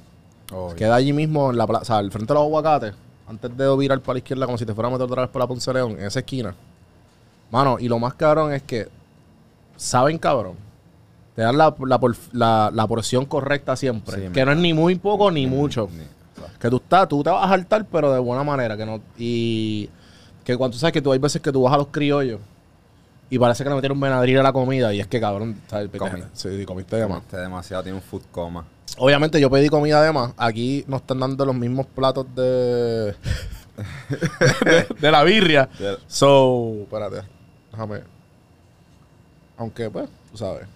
Oye. 0.53 0.77
Queda 0.77 0.95
allí 0.95 1.13
mismo 1.13 1.51
en 1.51 1.59
la 1.59 1.67
plaza, 1.67 1.83
o 1.83 1.85
sea, 1.87 1.97
al 1.97 2.11
frente 2.13 2.33
de 2.33 2.35
los 2.39 2.45
aguacates, 2.45 2.95
antes 3.27 3.55
de 3.57 3.77
virar 3.77 4.01
para 4.01 4.15
la 4.15 4.19
izquierda 4.19 4.47
como 4.47 4.57
si 4.57 4.65
te 4.65 4.73
fuera 4.73 4.89
a 4.89 4.93
meter 4.93 5.05
otra 5.05 5.23
vez 5.23 5.31
por 5.31 5.41
la 5.41 5.47
Ponce 5.47 5.73
León, 5.73 5.93
en 5.99 6.05
esa 6.07 6.21
esquina. 6.21 6.55
Mano, 7.51 7.79
y 7.79 7.89
lo 7.89 7.99
más 7.99 8.15
cabrón 8.15 8.53
es 8.53 8.63
que 8.63 8.89
saben 9.77 10.19
cabrón. 10.19 10.57
Te 11.39 11.45
dan 11.45 11.57
la, 11.57 11.73
la, 11.87 12.01
la- 12.33 12.71
la 12.75 12.87
porción 12.89 13.25
correcta 13.25 13.77
siempre. 13.77 14.17
Sí, 14.27 14.33
que 14.33 14.45
no 14.45 14.51
es 14.51 14.59
ni 14.59 14.75
muy 14.75 14.97
poco 14.97 15.31
ni 15.31 15.47
mucho. 15.47 15.89
Ni- 15.93 16.03
Que 16.59 16.69
tú 16.69 16.79
estás, 16.79 17.07
tú 17.09 17.23
te 17.23 17.31
vas 17.31 17.45
a 17.47 17.49
saltar, 17.51 17.85
pero 17.87 18.13
de 18.13 18.19
buena 18.19 18.43
manera. 18.43 18.77
Que 18.77 18.85
no, 18.85 19.01
y 19.17 19.89
que 20.43 20.57
cuando 20.57 20.73
tú 20.75 20.81
sabes 20.81 20.93
que 20.93 21.01
tú 21.01 21.13
hay 21.13 21.21
veces 21.21 21.41
que 21.41 21.53
tú 21.53 21.63
vas 21.63 21.73
a 21.73 21.77
los 21.77 21.87
criollos 21.93 22.41
y 23.31 23.39
parece 23.39 23.63
que 23.63 23.69
le 23.71 23.77
metieron 23.77 24.01
venadril 24.01 24.39
a 24.41 24.43
la 24.43 24.53
comida 24.53 24.93
y 24.93 24.99
es 24.99 25.07
que 25.07 25.21
cabrón, 25.21 25.61
¿sabes? 25.69 25.89
Comí. 25.97 26.11
Sí, 26.33 26.65
comiste 26.65 26.97
de 26.97 27.07
más. 27.07 27.21
Este 27.23 27.37
demasiado 27.37 27.85
tiene 27.85 27.99
un 27.99 28.03
food 28.03 28.23
coma. 28.33 28.65
Obviamente 28.97 29.41
yo 29.41 29.49
pedí 29.49 29.69
comida 29.69 30.03
de 30.03 30.11
más. 30.13 30.33
Aquí 30.37 30.85
nos 30.89 31.03
están 31.03 31.21
dando 31.21 31.45
los 31.45 31.55
mismos 31.55 31.87
platos 31.87 32.27
de... 32.35 32.43
de, 34.65 34.87
de 35.01 35.11
la 35.13 35.23
birria. 35.23 35.69
So, 36.09 36.79
espérate. 36.83 37.23
Déjame. 37.71 38.01
Aunque, 39.57 39.89
pues, 39.89 40.09
tú 40.33 40.37
sabes. 40.39 40.67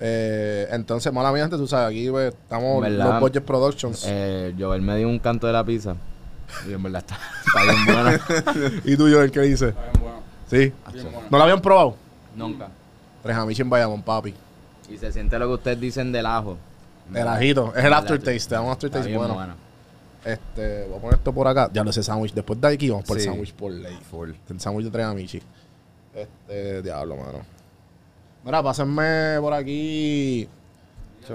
Eh, 0.00 0.68
entonces, 0.70 1.12
mala 1.12 1.32
mía, 1.32 1.48
tú 1.48 1.66
sabes, 1.66 1.90
aquí 1.90 2.08
pues, 2.10 2.32
estamos 2.32 2.80
¿Verdad? 2.82 3.10
los 3.12 3.20
Budget 3.20 3.44
Productions. 3.44 4.04
Eh, 4.06 4.54
Joel 4.58 4.80
me 4.82 4.96
dio 4.96 5.08
un 5.08 5.18
canto 5.18 5.46
de 5.46 5.52
la 5.52 5.64
pizza. 5.64 5.96
Y 6.68 6.72
en 6.72 6.82
verdad 6.82 7.04
está, 7.06 7.18
está 7.46 7.62
bien 7.62 7.84
buena. 8.64 8.80
¿Y 8.84 8.96
tú, 8.96 9.02
Joel, 9.12 9.30
qué 9.30 9.40
dices? 9.40 9.74
Sí. 10.50 10.72
¿No 11.30 11.36
la 11.38 11.44
habían 11.44 11.60
probado? 11.60 11.96
Nunca. 12.36 12.68
Tres 13.22 13.36
amiches 13.36 13.60
en 13.60 13.70
Bayamón, 13.70 14.02
papi. 14.02 14.34
Y 14.88 14.96
se 14.96 15.12
siente 15.12 15.38
lo 15.38 15.46
que 15.48 15.54
ustedes 15.54 15.80
dicen 15.80 16.10
del 16.12 16.24
ajo. 16.26 16.56
El 17.12 17.26
ajito. 17.28 17.72
Es 17.76 17.84
el 17.84 17.92
aftertaste. 17.92 18.48
Te 18.48 18.54
da 18.54 18.60
un 18.60 18.66
Está 18.68 18.72
aftertaste 18.72 19.08
bien 19.08 19.18
bueno. 19.18 19.34
bueno. 19.34 19.54
Este, 20.24 20.84
voy 20.88 20.98
a 20.98 21.00
poner 21.00 21.18
esto 21.18 21.32
por 21.32 21.46
acá. 21.48 21.68
Ya 21.72 21.82
lo 21.84 21.92
sé, 21.92 22.02
sándwich. 22.02 22.32
Después 22.32 22.60
de 22.60 22.68
aquí 22.68 22.88
vamos 22.90 23.04
por 23.04 23.16
Sí. 23.18 23.24
el 23.24 23.30
sándwich 23.30 23.54
por 23.54 23.72
ley. 23.72 23.98
Full. 24.10 24.30
El 24.48 24.60
sándwich 24.60 24.84
de 24.86 24.90
tres 24.90 25.06
amici. 25.06 25.42
Este, 26.14 26.82
diablo, 26.82 27.16
mano. 27.16 27.40
Mira, 28.44 28.62
pásenme 28.62 29.38
por 29.40 29.52
aquí 29.52 30.48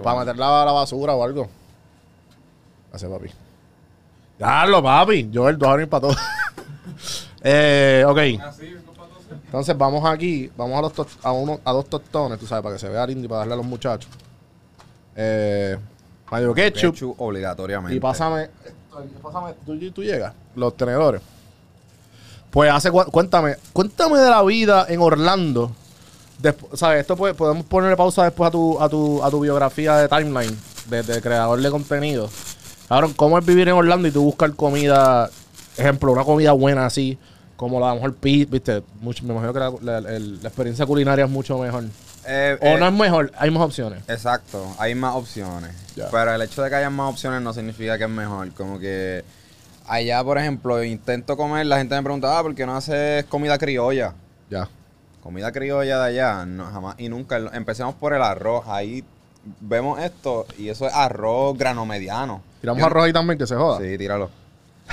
para 0.02 0.20
meter 0.22 0.38
la, 0.38 0.66
la 0.66 0.72
basura 0.72 1.14
o 1.14 1.24
algo. 1.24 1.48
Hace 2.92 3.08
papi. 3.08 3.30
Diablo, 4.38 4.82
papi. 4.82 5.30
Yo 5.32 5.48
el 5.50 5.58
dos 5.58 5.70
a 5.70 5.74
venir 5.74 5.90
para 5.90 6.02
todo. 6.02 6.16
eh, 7.44 8.04
ok. 8.08 8.18
Entonces 9.46 9.78
vamos 9.78 10.04
aquí, 10.10 10.52
vamos 10.58 10.78
a, 10.80 10.82
los 10.82 10.94
tos- 10.94 11.18
a, 11.22 11.32
uno, 11.32 11.60
a 11.64 11.72
dos 11.72 11.86
tostones, 11.86 12.40
tú 12.40 12.48
sabes, 12.48 12.64
para 12.64 12.76
que 12.76 12.80
se 12.80 12.90
vea 12.90 13.06
lindo 13.06 13.26
y 13.26 13.28
para 13.28 13.40
darle 13.40 13.54
a 13.54 13.58
los 13.58 13.66
muchachos. 13.66 14.10
Eh, 15.16 15.78
mayo 16.32 16.54
ketchup. 16.56 16.94
Ketchup 16.94 17.22
obligatoriamente. 17.22 17.96
Y 17.96 18.00
pásame, 18.00 18.50
pásame 19.22 19.54
tú, 19.66 19.78
tú 19.92 20.04
llegas, 20.04 20.34
los 20.56 20.76
tenedores. 20.76 21.22
Pues 22.50 22.72
hace, 22.72 22.90
cuéntame, 22.92 23.58
cuéntame 23.74 24.18
de 24.18 24.30
la 24.30 24.42
vida 24.44 24.86
en 24.90 25.02
Orlando. 25.02 25.72
¿Sabes? 26.74 27.02
Esto 27.02 27.16
puede- 27.16 27.34
podemos 27.34 27.66
ponerle 27.66 27.96
pausa 27.96 28.24
después 28.24 28.48
a 28.48 28.52
tu, 28.52 28.82
a 28.82 28.90
tu, 28.90 29.24
a 29.24 29.30
tu 29.30 29.40
biografía 29.40 29.96
de 29.98 30.08
timeline, 30.10 30.58
de, 30.90 31.04
de 31.04 31.22
creador 31.22 31.62
de 31.62 31.70
contenido. 31.72 32.30
Cabrón, 32.90 33.14
¿cómo 33.16 33.38
es 33.40 33.46
vivir 33.46 33.68
en 33.70 33.76
Orlando 33.76 34.08
y 34.08 34.12
tú 34.12 34.24
buscar 34.24 34.54
comida, 34.54 35.30
ejemplo, 35.78 36.12
una 36.12 36.24
comida 36.24 36.52
buena 36.52 36.86
así, 36.86 37.18
como 37.56 37.80
la 37.80 37.94
mejor 37.94 38.14
pizza, 38.16 38.52
viste? 38.52 38.84
Mucho, 39.00 39.24
me 39.24 39.32
imagino 39.34 39.54
que 39.54 39.60
la, 39.60 40.00
la- 40.02 40.16
el- 40.16 40.42
la 40.42 40.50
experiencia 40.50 40.86
culinaria 40.86 41.26
es 41.26 41.32
mucho 41.32 41.58
mejor. 41.58 41.86
Eh, 42.26 42.58
O 42.62 42.66
eh, 42.66 42.78
no 42.80 42.88
es 42.88 42.94
mejor, 42.94 43.32
hay 43.38 43.50
más 43.52 43.64
opciones. 43.64 44.04
Exacto, 44.08 44.66
hay 44.80 44.96
más 44.96 45.16
opciones. 45.16 45.72
Pero 46.12 46.34
el 46.34 46.42
hecho 46.42 46.62
de 46.62 46.70
que 46.70 46.76
haya 46.76 46.90
más 46.90 47.12
opciones 47.12 47.42
no 47.42 47.54
significa 47.54 47.98
que 47.98 48.04
es 48.06 48.10
mejor. 48.10 48.52
Como 48.54 48.80
que 48.80 49.24
allá, 49.88 50.24
por 50.24 50.38
ejemplo, 50.38 50.84
intento 50.84 51.36
comer, 51.38 51.66
la 51.66 51.78
gente 51.78 51.96
me 51.96 52.04
pregunta, 52.04 52.38
ah, 52.38 52.42
¿por 52.42 52.54
qué 52.56 52.66
no 52.66 52.76
haces 52.76 53.26
comida 53.26 53.58
criolla? 53.58 54.14
Ya. 54.50 54.68
Comida 55.24 55.52
criolla 55.54 56.00
de 56.00 56.06
allá, 56.10 56.46
no, 56.46 56.66
jamás 56.66 56.96
y 56.98 57.08
nunca. 57.08 57.38
Empecemos 57.54 57.96
por 57.96 58.14
el 58.14 58.22
arroz. 58.22 58.66
Ahí 58.68 59.04
vemos 59.62 60.00
esto 60.02 60.46
y 60.58 60.68
eso 60.68 60.86
es 60.86 60.94
arroz 60.94 61.58
grano 61.58 61.86
mediano. 61.86 62.42
Tiramos 62.60 62.82
Yo- 62.82 62.86
arroz 62.88 63.06
ahí 63.06 63.14
también, 63.14 63.40
que 63.40 63.48
se 63.48 63.56
joda. 63.56 63.80
Sí, 63.80 63.98
tíralo. 63.98 64.30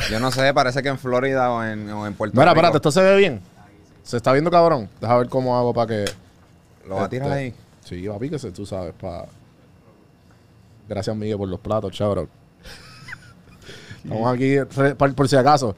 Yo 0.09 0.21
no 0.21 0.31
sé, 0.31 0.55
parece 0.55 0.83
que 0.85 0.89
en 0.89 0.99
Florida 1.01 1.51
o 1.51 1.65
en, 1.65 1.91
o 1.91 2.07
en 2.07 2.15
Puerto 2.15 2.35
Mira, 2.35 2.53
Rico. 2.53 2.59
espérate, 2.61 2.77
esto 2.77 2.93
se 2.93 3.03
ve 3.03 3.17
bien. 3.17 3.41
Se 4.05 4.17
está 4.17 4.33
viendo 4.33 4.51
cabrón. 4.53 4.89
Deja 5.01 5.17
ver 5.19 5.29
cómo 5.29 5.59
hago 5.59 5.75
para 5.75 5.89
que. 5.89 6.05
Lo 6.89 6.95
va 6.97 7.05
a 7.05 7.09
tirar 7.09 7.29
este, 7.29 7.39
ahí. 7.41 7.55
Sí, 7.85 8.09
papi, 8.09 8.31
que 8.31 8.39
se, 8.39 8.53
tú 8.53 8.65
sabes, 8.65 8.95
para. 9.01 9.27
Gracias, 10.89 11.15
Miguel, 11.17 11.39
por 11.39 11.49
los 11.49 11.59
platos, 11.61 11.91
chabrón. 11.93 12.29
Estamos 14.05 14.33
aquí, 14.33 14.61
re- 14.61 14.95
por, 14.95 15.15
por 15.15 15.29
si 15.29 15.37
acaso. 15.37 15.75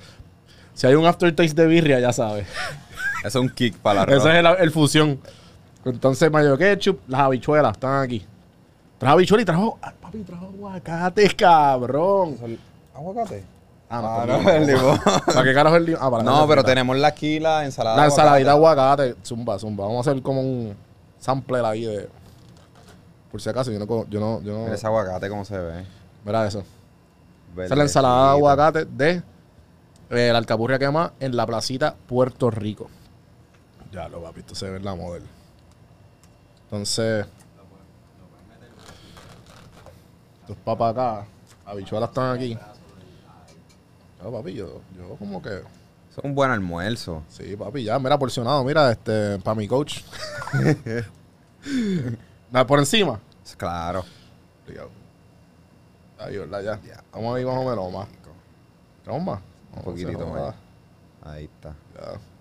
Si 0.75 0.87
hay 0.87 0.95
un 0.95 1.05
aftertaste 1.07 1.61
de 1.63 1.67
birria, 1.67 2.01
ya 2.01 2.13
sabes. 2.13 2.47
Eso 3.25 3.39
es 3.39 3.45
un 3.45 3.49
kick 3.51 3.77
para 3.79 4.05
la 4.07 4.17
Ese 4.17 4.29
es 4.31 4.37
el, 4.37 4.47
el 4.47 4.71
fusión. 4.71 5.21
Entonces, 5.85 6.31
mayo 6.31 6.57
ketchup, 6.57 7.01
las 7.09 7.21
habichuelas 7.23 7.73
están 7.73 8.03
aquí. 8.03 8.25
Trajo 8.99 9.15
habichuelas 9.15 9.43
y 9.43 9.47
trajo. 9.47 9.79
ah, 9.83 9.93
papi, 10.01 10.19
trajo 10.23 10.47
aguacates, 10.47 11.35
cabrón. 11.35 12.37
¿Aguacate? 12.95 13.45
Ah, 13.91 14.01
no, 14.01 14.09
Ah, 14.09 14.25
pues 14.25 14.45
no, 14.45 14.51
el 14.51 14.67
limón. 14.67 15.01
¿Para 15.27 15.45
qué 15.45 15.55
carajo 15.55 15.77
el 15.77 15.85
limón? 15.85 16.01
Ah, 16.03 16.11
para 16.11 16.23
No, 16.23 16.47
pero 16.47 16.63
tenemos 16.65 16.97
la 16.97 17.09
aquí, 17.09 17.41
la 17.41 17.65
ensalada. 17.65 17.97
La 17.97 18.03
de 18.03 18.09
ensaladita 18.09 18.51
de 18.51 18.57
aguacate. 18.57 19.03
aguacate, 19.03 19.27
zumba, 19.27 19.59
zumba. 19.59 19.85
Vamos 19.87 20.07
a 20.07 20.11
hacer 20.11 20.23
como 20.23 20.41
un 20.41 20.75
sampler 21.19 21.65
ahí 21.65 21.85
de. 21.85 22.09
Por 23.31 23.41
si 23.41 23.49
acaso, 23.49 23.71
yo 23.73 23.79
no. 23.79 23.87
Yo 24.09 24.21
no, 24.21 24.41
yo 24.43 24.53
no 24.53 24.61
Mira 24.65 24.75
ese 24.75 24.87
aguacate 24.87 25.29
cómo 25.29 25.45
se 25.45 25.59
ve. 25.59 25.85
Mira 26.25 26.47
eso. 26.47 26.63
Esa 27.55 27.65
es 27.65 27.77
la 27.77 27.83
ensalada 27.83 28.25
de 28.27 28.31
aguacate 28.31 28.85
de 28.87 29.23
eh, 30.11 30.31
la 30.33 30.39
alcapurria 30.39 30.79
quema 30.79 31.13
en 31.21 31.37
la 31.37 31.45
placita 31.47 31.95
Puerto 32.07 32.51
Rico. 32.51 32.89
Ya 33.93 34.09
lo 34.09 34.23
papi, 34.23 34.41
esto 34.41 34.55
se 34.55 34.71
ve 34.71 34.79
en 34.79 34.85
la 34.85 34.95
modelo. 34.95 35.27
Entonces. 36.65 37.27
Estos 40.41 40.57
papas 40.65 40.93
acá. 40.93 41.27
Habichuelas 41.67 42.09
están 42.09 42.35
aquí. 42.35 42.55
Ya, 42.55 44.31
papi, 44.31 44.55
yo, 44.55 44.81
yo 44.97 45.17
como 45.19 45.43
que. 45.43 45.57
Es 46.11 46.19
un 46.23 46.35
buen 46.35 46.51
almuerzo. 46.51 47.23
Sí, 47.29 47.55
papi, 47.55 47.85
ya, 47.85 47.99
mira, 47.99 48.19
porcionado, 48.19 48.65
mira, 48.65 48.93
este, 48.93 49.39
para 49.41 49.55
mi 49.55 49.69
coach. 49.69 50.01
Nada, 52.51 52.67
por 52.67 52.79
encima. 52.79 53.21
Claro. 53.59 54.05
Ahí, 56.19 56.39
¿verdad? 56.39 56.81
Ya. 56.83 57.05
Vamos 57.13 57.37
ahí 57.37 57.45
más 57.45 57.57
o 57.57 57.69
menos 57.69 57.93
más. 57.93 58.09
¿Tenemos 59.05 59.25
más? 59.27 59.41
Un 59.77 59.83
poquitito 59.83 60.27
más. 60.27 60.55
Ahí 61.23 61.45
está. 61.45 61.75
Ya. 61.95 62.32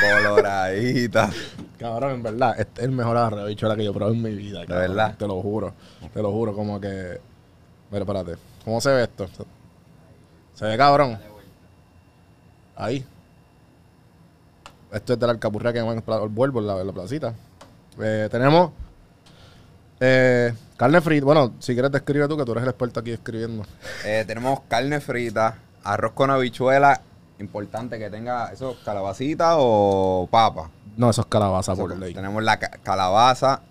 Coloradita. 0.00 1.30
Cabrón, 1.78 2.12
en 2.12 2.22
verdad, 2.22 2.54
este 2.58 2.82
es 2.82 2.84
el 2.86 2.92
mejor 2.92 3.16
arroz 3.16 3.38
de 3.38 3.44
habichuela 3.44 3.76
que 3.76 3.84
yo 3.84 3.90
he 3.90 3.94
probado 3.94 4.14
en 4.14 4.22
mi 4.22 4.34
vida. 4.34 4.60
cabrón. 4.66 4.78
verdad? 4.78 5.16
Te 5.16 5.26
lo 5.26 5.40
juro. 5.40 5.74
Te 6.12 6.22
lo 6.22 6.30
juro, 6.30 6.54
como 6.54 6.80
que. 6.80 7.20
Mira, 7.90 8.04
espérate. 8.04 8.36
¿Cómo 8.64 8.80
se 8.80 8.90
ve 8.90 9.02
esto? 9.04 9.28
Se 10.54 10.64
ve 10.64 10.76
cabrón. 10.76 11.18
Ahí. 12.76 13.04
Esto 14.92 15.12
es 15.12 15.18
de 15.18 15.26
la 15.26 15.32
alcapurria 15.32 15.72
que 15.72 15.80
van 15.80 16.02
el 16.06 16.28
vuelvo 16.28 16.60
en 16.60 16.66
la, 16.66 16.80
en 16.80 16.86
la 16.86 16.92
placita. 16.92 17.34
Eh, 18.00 18.28
tenemos 18.30 18.72
eh, 20.00 20.52
carne 20.76 21.00
frita. 21.00 21.24
Bueno, 21.24 21.54
si 21.58 21.74
quieres 21.74 21.92
describe 21.92 22.26
tú, 22.26 22.36
que 22.36 22.44
tú 22.44 22.52
eres 22.52 22.64
el 22.64 22.70
experto 22.70 23.00
aquí 23.00 23.12
escribiendo. 23.12 23.64
Eh, 24.04 24.24
tenemos 24.26 24.60
carne 24.68 25.00
frita, 25.00 25.58
arroz 25.84 26.12
con 26.12 26.30
habichuela. 26.30 27.02
Importante 27.40 27.98
que 27.98 28.10
tenga 28.10 28.52
eso, 28.52 28.76
calabacita 28.84 29.54
o 29.56 30.28
papa. 30.30 30.70
No, 30.96 31.10
eso 31.10 31.22
es 31.22 31.26
calabaza 31.26 31.74
por 31.74 31.96
ley. 31.96 32.12
tenemos 32.14 32.42
la 32.42 32.58
ca- 32.58 32.78
calabaza, 32.82 33.62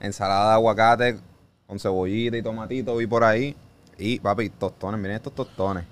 ensalada 0.00 0.48
de 0.48 0.54
aguacate 0.54 1.18
con 1.66 1.78
cebollita 1.78 2.36
y 2.38 2.42
tomatito 2.42 3.00
y 3.00 3.06
por 3.06 3.22
ahí. 3.24 3.54
Y 3.98 4.18
papi, 4.20 4.48
tostones, 4.50 4.98
miren 5.00 5.16
estos 5.16 5.34
tostones. 5.34 5.84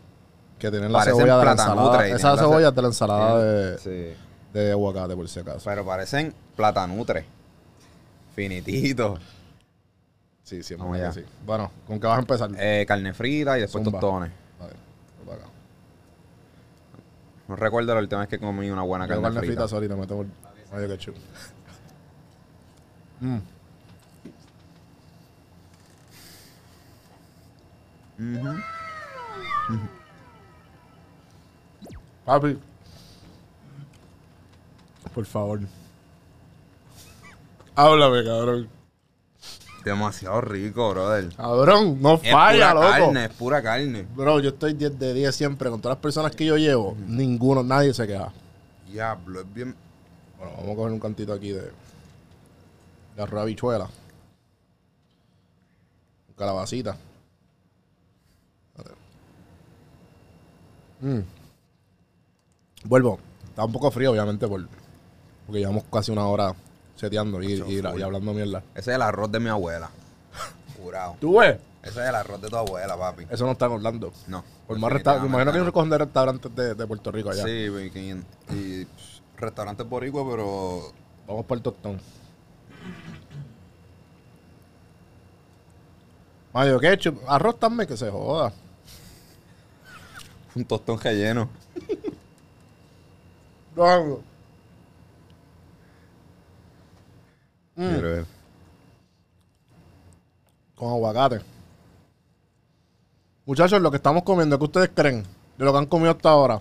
Que 0.58 0.70
tienen 0.70 0.90
la 0.90 1.00
Parecen 1.00 1.18
cebolla 1.18 1.38
de 1.38 1.44
la 1.44 1.50
ensalada. 1.52 2.06
Esa 2.06 2.16
tienen 2.16 2.22
la 2.22 2.36
cebolla 2.38 2.60
ce- 2.60 2.68
es 2.70 2.74
de 2.74 2.82
la 2.82 2.88
ensalada 2.88 3.38
de, 3.44 3.78
Sí. 3.78 4.16
de 4.54 4.72
aguacate, 4.72 5.14
por 5.16 5.28
si 5.28 5.40
acaso. 5.40 5.60
Pero 5.64 5.84
parecen 5.84 6.32
platanutre. 6.56 7.26
Finititos. 8.34 9.20
Sí, 10.44 10.60
Vamos 10.78 10.96
allá. 10.96 11.08
que 11.10 11.20
sí. 11.20 11.26
Bueno, 11.44 11.70
¿con 11.86 11.98
qué 12.00 12.06
vas 12.06 12.16
a 12.16 12.20
empezar? 12.20 12.50
Eh, 12.56 12.84
carne 12.88 13.12
frita 13.12 13.58
y 13.58 13.62
después 13.62 13.84
Zumba. 13.84 14.00
tostones. 14.00 14.30
A 14.60 14.66
ver, 14.66 14.76
voy 15.18 15.26
para 15.26 15.38
acá. 15.42 15.50
No 17.48 17.56
recuerdo 17.56 17.94
la 17.94 18.00
última 18.00 18.20
vez 18.20 18.28
que 18.28 18.38
comí 18.38 18.70
una 18.70 18.82
buena 18.82 19.06
carne, 19.06 19.22
carne 19.22 19.38
frita. 19.40 19.52
frita, 19.54 19.68
sorry, 19.68 19.88
te 19.88 19.94
meto 19.94 20.22
el 20.22 20.28
medio 20.72 20.88
ketchup. 20.88 21.14
Mm. 23.20 23.38
Ujú. 28.18 28.56
Papi. 32.24 32.58
Por 35.14 35.24
favor. 35.24 35.60
Háblame, 37.74 38.24
cabrón. 38.24 38.75
Demasiado 39.86 40.40
rico, 40.40 40.90
brother. 40.90 41.32
Cabrón, 41.36 42.02
no 42.02 42.14
Es 42.14 42.28
falla, 42.28 42.72
pura 42.72 42.74
loco. 42.74 42.90
carne, 42.90 43.24
es 43.26 43.30
pura 43.34 43.62
carne. 43.62 44.06
Bro, 44.16 44.40
yo 44.40 44.48
estoy 44.48 44.72
10 44.72 44.98
de 44.98 45.14
10 45.14 45.32
siempre. 45.32 45.70
Con 45.70 45.80
todas 45.80 45.94
las 45.96 46.02
personas 46.02 46.34
que 46.34 46.44
yo 46.44 46.56
llevo, 46.56 46.96
ninguno, 47.06 47.62
nadie 47.62 47.94
se 47.94 48.04
queja. 48.04 48.32
Diablo, 48.90 49.42
es 49.42 49.54
bien... 49.54 49.76
Bueno, 50.38 50.54
vamos 50.56 50.72
a 50.72 50.74
coger 50.74 50.92
un 50.92 50.98
cantito 50.98 51.32
aquí 51.32 51.52
de, 51.52 51.70
de 53.14 53.22
habichuela. 53.40 53.88
Calabacita. 56.36 56.96
Mm. 61.00 61.20
Vuelvo. 62.86 63.20
Está 63.50 63.64
un 63.64 63.72
poco 63.72 63.92
frío, 63.92 64.10
obviamente, 64.10 64.48
por, 64.48 64.66
porque 65.46 65.60
llevamos 65.60 65.84
casi 65.92 66.10
una 66.10 66.26
hora 66.26 66.56
seteando 66.96 67.42
y, 67.42 67.52
y- 67.62 67.80
y 67.80 68.02
hablando 68.02 68.32
mierda. 68.34 68.62
Ese 68.74 68.90
es 68.90 68.96
el 68.96 69.02
arroz 69.02 69.30
de 69.30 69.40
mi 69.40 69.48
abuela. 69.48 69.90
Jurado. 70.82 71.16
¿Tú 71.20 71.38
ves? 71.38 71.58
Ese 71.82 72.02
es 72.02 72.08
el 72.08 72.14
arroz 72.14 72.40
de 72.42 72.48
tu 72.48 72.56
abuela, 72.56 72.96
papi. 72.96 73.26
Eso 73.30 73.46
no 73.46 73.52
está 73.52 73.66
en 73.66 73.72
Orlando. 73.72 74.12
No. 74.26 74.42
Por 74.66 74.78
más 74.78 74.92
restaurantes, 74.92 75.30
me 75.30 75.34
imagino 75.34 75.52
que 75.52 75.56
hay 75.58 75.60
un 75.60 75.64
no. 75.66 75.70
recojón 75.70 75.90
de 75.90 75.98
restaurantes 75.98 76.54
de, 76.56 76.74
de 76.74 76.86
Puerto 76.86 77.12
Rico 77.12 77.30
allá. 77.30 77.44
Sí, 77.44 77.50
y, 77.50 77.98
y- 77.98 78.24
y, 78.50 78.84
pss, 78.84 79.22
restaurantes 79.36 79.88
boricua, 79.88 80.28
pero 80.28 80.92
Vamos 81.28 81.44
por 81.46 81.56
el 81.58 81.62
tostón. 81.62 82.00
Mayo 86.52 86.78
ketchup, 86.80 87.18
arroz 87.28 87.58
también 87.58 87.86
que 87.88 87.96
se 87.96 88.10
joda. 88.10 88.52
un 90.54 90.64
tostón 90.64 90.98
relleno. 90.98 91.48
Vamos. 93.74 94.20
Mm. 97.76 97.94
Pero, 97.94 98.26
Con 100.74 100.88
aguacate. 100.88 101.40
Muchachos, 103.44 103.80
lo 103.80 103.90
que 103.90 103.98
estamos 103.98 104.22
comiendo, 104.24 104.58
¿qué 104.58 104.64
ustedes 104.64 104.90
creen 104.94 105.22
de 105.56 105.64
lo 105.64 105.72
que 105.72 105.78
han 105.78 105.86
comido 105.86 106.10
hasta 106.10 106.30
ahora? 106.30 106.58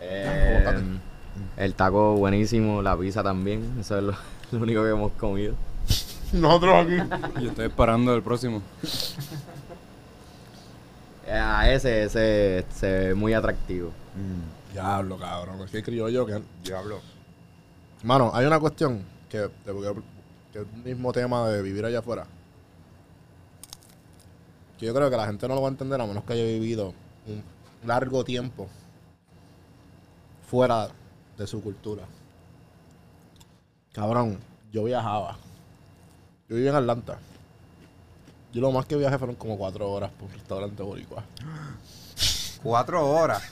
Eh, 0.00 0.62
Aguacate. 0.64 0.84
el 1.56 1.74
taco 1.74 2.14
buenísimo, 2.14 2.80
la 2.80 2.96
pizza 2.96 3.22
también. 3.22 3.76
Eso 3.78 3.98
es 3.98 4.04
lo, 4.04 4.12
lo 4.52 4.58
único 4.62 4.82
que 4.82 4.90
hemos 4.90 5.12
comido. 5.12 5.54
Nosotros 6.32 6.74
aquí. 6.74 6.96
Yo 7.42 7.50
estoy 7.50 7.66
esperando 7.66 8.14
el 8.14 8.22
próximo. 8.22 8.62
Eh, 11.26 11.32
a 11.32 11.70
ese, 11.72 12.04
ese 12.04 12.64
se 12.72 12.90
ve 12.90 13.14
muy 13.14 13.34
atractivo. 13.34 13.90
Diablo, 14.72 15.18
cabrón. 15.18 15.60
Es 15.64 15.70
que 15.70 15.82
criollo 15.82 16.26
que... 16.26 16.40
Diablo. 16.64 17.00
Mano, 18.04 18.30
hay 18.32 18.46
una 18.46 18.58
cuestión 18.60 19.02
que, 19.30 19.50
que, 19.64 19.72
que 20.52 20.58
es 20.58 20.66
el 20.66 20.82
mismo 20.82 21.12
tema 21.12 21.48
de 21.48 21.62
vivir 21.62 21.84
allá 21.84 22.00
afuera. 22.00 22.26
Que 24.78 24.86
yo 24.86 24.94
creo 24.94 25.10
que 25.10 25.16
la 25.16 25.26
gente 25.26 25.46
no 25.48 25.54
lo 25.54 25.62
va 25.62 25.68
a 25.68 25.70
entender 25.70 26.00
a 26.00 26.06
menos 26.06 26.24
que 26.24 26.32
haya 26.34 26.44
vivido 26.44 26.92
un 27.26 27.42
largo 27.86 28.24
tiempo 28.24 28.68
fuera 30.50 30.88
de 31.38 31.46
su 31.46 31.62
cultura. 31.62 32.04
Cabrón, 33.92 34.38
yo 34.72 34.84
viajaba. 34.84 35.36
Yo 36.48 36.56
vivía 36.56 36.70
en 36.70 36.76
Atlanta. 36.76 37.18
Yo 38.52 38.60
lo 38.60 38.72
más 38.72 38.86
que 38.86 38.96
viajé 38.96 39.16
fueron 39.18 39.36
como 39.36 39.56
cuatro 39.56 39.88
horas 39.90 40.10
por 40.12 40.28
un 40.28 40.34
restaurante 40.34 40.82
boricua. 40.82 41.24
Cuatro 42.62 43.08
horas. 43.08 43.42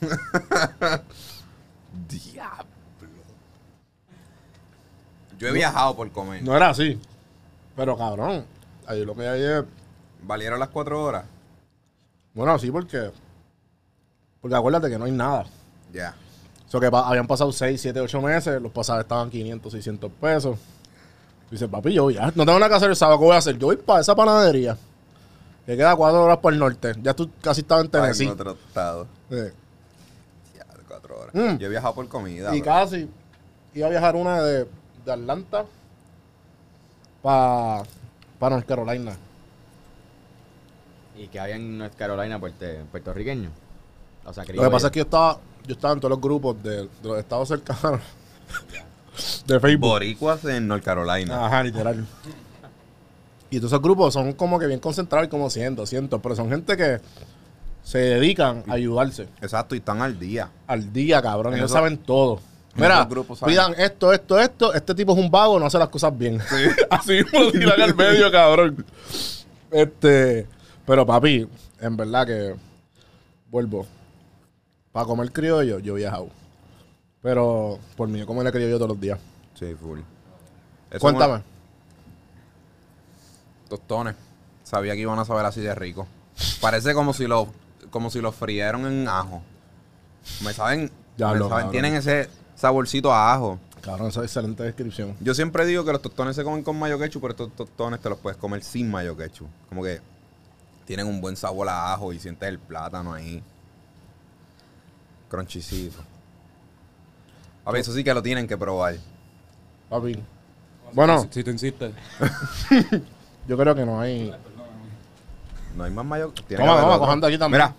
Diablo. 2.08 2.71
Yo 5.42 5.48
he 5.48 5.52
viajado 5.52 5.94
por 5.96 6.10
comer. 6.10 6.42
No 6.42 6.56
era 6.56 6.70
así. 6.70 6.98
Pero 7.76 7.96
cabrón, 7.96 8.44
ahí 8.86 9.04
lo 9.04 9.14
que 9.14 9.26
hay 9.28 9.42
es 9.42 9.64
¿Valieron 10.24 10.60
las 10.60 10.68
cuatro 10.68 11.02
horas? 11.02 11.24
Bueno, 12.34 12.58
sí, 12.58 12.70
porque. 12.70 13.10
Porque 14.40 14.56
acuérdate 14.56 14.88
que 14.88 14.98
no 14.98 15.04
hay 15.04 15.10
nada. 15.12 15.44
Ya. 15.92 16.14
O 16.66 16.70
sea, 16.70 16.80
que 16.80 16.90
pa- 16.90 17.08
habían 17.08 17.26
pasado 17.26 17.52
6, 17.52 17.80
7, 17.80 18.00
8 18.00 18.20
meses, 18.22 18.62
los 18.62 18.72
pasajes 18.72 19.02
estaban 19.02 19.28
500, 19.30 19.72
600 19.72 20.12
pesos. 20.20 20.58
Dice, 21.50 21.68
papi, 21.68 21.92
yo 21.92 22.10
ya 22.10 22.26
no 22.34 22.46
tengo 22.46 22.58
nada 22.58 22.68
que 22.68 22.74
hacer 22.76 22.90
el 22.90 22.96
sábado, 22.96 23.18
¿qué 23.18 23.24
voy 23.24 23.34
a 23.34 23.38
hacer? 23.38 23.58
Yo 23.58 23.66
voy 23.66 23.76
para 23.76 24.00
esa 24.00 24.14
panadería, 24.14 24.76
que 25.66 25.76
queda 25.76 25.94
4 25.94 26.24
horas 26.24 26.38
por 26.38 26.52
el 26.52 26.58
norte. 26.58 26.92
Ya 27.02 27.12
tú 27.14 27.30
casi 27.42 27.60
estabas 27.60 27.84
en 27.84 27.90
Ay, 27.92 27.98
en 27.98 28.02
Tennessee. 28.02 28.28
otro 28.28 28.52
estado. 28.52 29.06
Sí. 29.28 29.36
Ya, 30.56 30.64
de 30.78 30.82
cuatro 30.88 31.18
horas. 31.20 31.34
Mm. 31.34 31.58
Yo 31.58 31.66
he 31.66 31.70
viajado 31.70 31.94
por 31.94 32.08
comida. 32.08 32.54
Y 32.56 32.60
bro. 32.62 32.72
casi 32.72 33.08
iba 33.74 33.86
a 33.88 33.90
viajar 33.90 34.16
una 34.16 34.40
de, 34.40 34.66
de 35.04 35.12
Atlanta 35.12 35.64
para 37.22 37.82
pa 38.38 38.50
North 38.50 38.66
Carolina. 38.66 39.16
¿Y 41.16 41.28
que 41.28 41.38
había 41.38 41.56
en 41.56 41.78
North 41.78 41.94
Carolina 41.96 42.38
puerte- 42.40 42.84
puertorriqueño? 42.90 43.50
O 44.24 44.32
sea, 44.32 44.44
Lo 44.44 44.62
que 44.62 44.70
pasa 44.70 44.86
es 44.86 44.92
que 44.92 44.98
yo 45.00 45.04
estaba, 45.04 45.38
yo 45.66 45.74
estaba 45.74 45.94
en 45.94 46.00
todos 46.00 46.10
los 46.10 46.20
grupos 46.20 46.62
de, 46.62 46.82
de 46.82 46.88
los 47.02 47.18
estados 47.18 47.48
cercanos 47.48 48.00
de 49.46 49.60
Facebook. 49.60 49.88
Boricuas 49.90 50.44
en 50.44 50.68
North 50.68 50.84
Carolina. 50.84 51.46
Ajá, 51.46 51.62
literal. 51.62 52.06
Y 53.50 53.58
todos 53.58 53.72
esos 53.72 53.82
grupos 53.82 54.14
son 54.14 54.32
como 54.32 54.58
que 54.58 54.66
bien 54.66 54.80
concentrados, 54.80 55.28
como 55.28 55.50
100, 55.50 55.76
200, 55.76 56.20
pero 56.22 56.34
son 56.34 56.48
gente 56.48 56.76
que 56.76 57.00
se 57.82 57.98
dedican 57.98 58.62
a 58.68 58.74
ayudarse 58.74 59.24
Exacto, 59.42 59.74
y 59.74 59.78
están 59.78 60.00
al 60.00 60.18
día. 60.18 60.48
al 60.66 60.92
día, 60.92 61.20
cabrón. 61.20 61.54
Ellos 61.54 61.70
saben 61.70 61.98
todo. 61.98 62.40
Mira, 62.74 63.04
grupos 63.04 63.40
pidan 63.40 63.74
esto, 63.76 64.12
esto, 64.12 64.38
esto. 64.38 64.72
Este 64.72 64.94
tipo 64.94 65.12
es 65.12 65.18
un 65.18 65.30
vago, 65.30 65.58
no 65.60 65.66
hace 65.66 65.78
las 65.78 65.88
cosas 65.90 66.16
bien. 66.16 66.40
Así 66.90 67.12
mismo 67.22 67.40
lo 67.40 67.52
tiran 67.52 67.80
al 67.80 67.94
medio, 67.94 68.30
cabrón. 68.32 68.84
Este, 69.70 70.46
pero 70.86 71.04
papi, 71.06 71.46
en 71.80 71.96
verdad 71.96 72.26
que 72.26 72.54
vuelvo. 73.50 73.86
Para 74.90 75.06
comer 75.06 75.30
criollo, 75.32 75.78
yo 75.78 75.94
he 75.96 76.00
viajado. 76.00 76.28
Pero 77.22 77.78
por 77.96 78.08
mí, 78.08 78.18
yo 78.18 78.26
comer 78.26 78.50
criollo 78.52 78.76
todos 78.76 78.90
los 78.90 79.00
días. 79.00 79.18
Sí, 79.58 79.74
full. 79.80 80.00
Eso 80.90 80.98
Cuéntame. 81.00 81.42
Tostones. 83.68 84.14
Sabía 84.64 84.94
que 84.94 85.00
iban 85.00 85.18
a 85.18 85.24
saber 85.24 85.44
así 85.46 85.60
de 85.60 85.74
rico. 85.74 86.06
Parece 86.60 86.94
como 86.94 87.12
si 87.12 87.26
lo, 87.26 87.48
como 87.90 88.10
si 88.10 88.20
los 88.20 88.34
frieron 88.34 88.86
en 88.86 89.08
ajo. 89.08 89.42
Me 90.44 90.52
saben, 90.52 90.90
Ya 91.16 91.28
me 91.28 91.38
lo, 91.38 91.48
saben- 91.48 91.50
cabrón. 91.66 91.70
tienen 91.72 91.94
ese 91.94 92.28
saborcito 92.54 93.12
a 93.12 93.32
ajo. 93.34 93.58
Cabrón, 93.80 94.08
esa 94.08 94.20
es 94.20 94.26
excelente 94.26 94.62
descripción. 94.62 95.16
Yo 95.20 95.34
siempre 95.34 95.66
digo 95.66 95.84
que 95.84 95.92
los 95.92 96.00
tostones 96.02 96.36
se 96.36 96.44
comen 96.44 96.62
con 96.62 96.78
mayo 96.78 96.98
ketchup, 96.98 97.22
pero 97.22 97.32
estos 97.32 97.52
tostones 97.56 98.00
te 98.00 98.08
los 98.08 98.18
puedes 98.18 98.38
comer 98.38 98.62
sin 98.62 98.90
mayo 98.90 99.16
ketchup. 99.16 99.48
Como 99.68 99.82
que 99.82 100.00
tienen 100.84 101.06
un 101.06 101.20
buen 101.20 101.36
sabor 101.36 101.68
a 101.68 101.92
ajo 101.92 102.12
y 102.12 102.18
sientes 102.20 102.48
el 102.48 102.58
plátano 102.60 103.12
ahí. 103.12 103.42
Crunchycito. 105.28 105.98
A 107.64 107.72
ver, 107.72 107.80
eso 107.80 107.92
sí 107.92 108.04
que 108.04 108.12
lo 108.14 108.22
tienen 108.22 108.46
que 108.46 108.56
probar. 108.56 108.96
Papi. 109.88 110.22
Bueno, 110.92 111.22
Si, 111.22 111.28
si 111.32 111.44
tú 111.44 111.50
insistes. 111.50 111.92
yo 113.48 113.56
creo 113.56 113.74
que 113.74 113.84
no 113.86 114.00
hay. 114.00 114.32
No 115.76 115.84
hay 115.84 115.90
más 115.90 116.04
mayo. 116.04 116.32
tiene 116.46 116.62
Toma, 116.62 116.66
que 116.66 116.70
haber 116.72 116.82
toma, 116.82 116.94
otro. 116.94 117.00
cojan 117.06 117.20
de 117.20 117.26
aquí 117.28 117.38
también. 117.38 117.62
Mira, 117.62 117.74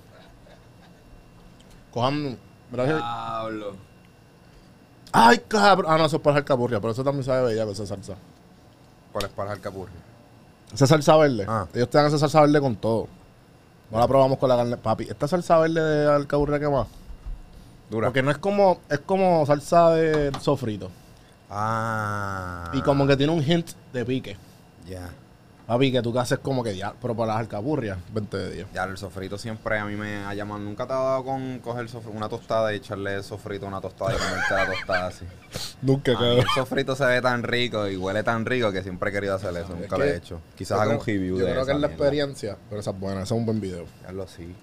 Cojan. 1.91 2.37
Gracias. 2.71 2.97
Diablo. 2.97 3.75
Ay, 5.13 5.37
cabrón. 5.47 5.91
Ah, 5.91 5.97
no, 5.97 6.05
eso 6.05 6.17
es 6.17 6.21
para 6.21 6.39
el 6.39 6.43
capurria, 6.43 6.81
pero 6.81 6.91
eso 6.91 7.03
también 7.03 7.23
sabe 7.23 7.53
bella 7.53 7.71
esa 7.71 7.85
salsa. 7.85 8.15
¿cuál 9.11 9.25
es 9.25 9.31
para 9.31 9.53
el 9.53 9.61
capurri? 9.61 9.91
Esa 10.73 10.87
salsa 10.87 11.15
verde. 11.15 11.45
Ah. 11.47 11.67
Ellos 11.73 11.87
te 11.87 11.99
dan 11.99 12.07
esa 12.07 12.17
salsa 12.17 12.41
verde 12.41 12.59
con 12.59 12.75
todo. 12.75 13.07
No 13.91 13.99
la 13.99 14.07
probamos 14.07 14.39
con 14.39 14.49
la 14.49 14.57
carne. 14.57 14.75
Papi, 14.75 15.03
esta 15.03 15.27
salsa 15.27 15.59
verde 15.59 15.81
de 15.81 16.11
alcaburria 16.11 16.59
que 16.59 16.67
más. 16.67 16.87
Dura. 17.91 18.07
Porque 18.07 18.23
no 18.23 18.31
es 18.31 18.39
como, 18.39 18.79
es 18.89 18.99
como 18.99 19.45
salsa 19.45 19.91
de 19.91 20.31
sofrito. 20.41 20.89
Ah. 21.47 22.71
Y 22.73 22.81
como 22.81 23.05
que 23.05 23.15
tiene 23.15 23.31
un 23.31 23.43
hint 23.43 23.69
de 23.93 24.03
pique. 24.03 24.35
Ya. 24.89 25.11
Papi, 25.65 25.93
que 25.93 26.01
tú 26.01 26.11
que 26.11 26.19
haces 26.19 26.39
como 26.39 26.61
que 26.61 26.75
ya, 26.75 26.93
pero 27.01 27.15
para 27.15 27.33
las 27.33 27.39
alcaburrias, 27.41 27.97
20 28.13 28.37
de 28.37 28.51
10. 28.51 28.67
Ya, 28.73 28.83
el 28.83 28.97
sofrito 28.97 29.37
siempre 29.37 29.79
a 29.79 29.85
mí 29.85 29.95
me 29.95 30.17
ha 30.25 30.33
llamado. 30.33 30.59
Nunca 30.59 30.85
te 30.85 30.91
ha 30.91 30.97
dado 30.97 31.23
con 31.23 31.59
coger 31.59 31.87
una 32.13 32.27
tostada 32.27 32.73
y 32.73 32.77
echarle 32.77 33.23
sofrito 33.23 33.65
a 33.65 33.69
una 33.69 33.79
tostada 33.79 34.13
y 34.13 34.17
comerte 34.17 34.53
la 34.53 34.65
tostada 34.65 35.07
así. 35.07 35.25
Nunca, 35.81 36.17
A 36.17 36.19
mí 36.19 36.39
el 36.39 36.45
sofrito 36.53 36.95
se 36.97 37.05
ve 37.05 37.21
tan 37.21 37.43
rico 37.43 37.87
y 37.87 37.95
huele 37.95 38.23
tan 38.23 38.45
rico 38.45 38.73
que 38.73 38.83
siempre 38.83 39.09
he 39.09 39.13
querido 39.13 39.35
hacer 39.35 39.55
eso. 39.55 39.73
Nunca 39.73 39.97
lo 39.97 40.03
he 40.03 40.17
hecho. 40.17 40.41
Quizás 40.55 40.81
haga 40.81 40.97
un 40.97 41.05
review 41.05 41.37
Yo 41.39 41.45
de 41.45 41.51
creo 41.51 41.65
que 41.65 41.71
esa 41.71 41.75
es 41.75 41.79
la 41.79 41.87
experiencia, 41.87 42.57
pero 42.67 42.81
esa 42.81 42.91
es 42.91 42.99
buena, 42.99 43.21
ese 43.21 43.33
es 43.33 43.39
un 43.39 43.45
buen 43.45 43.61
video. 43.61 43.85
Hazlo 44.05 44.23
así. 44.23 44.53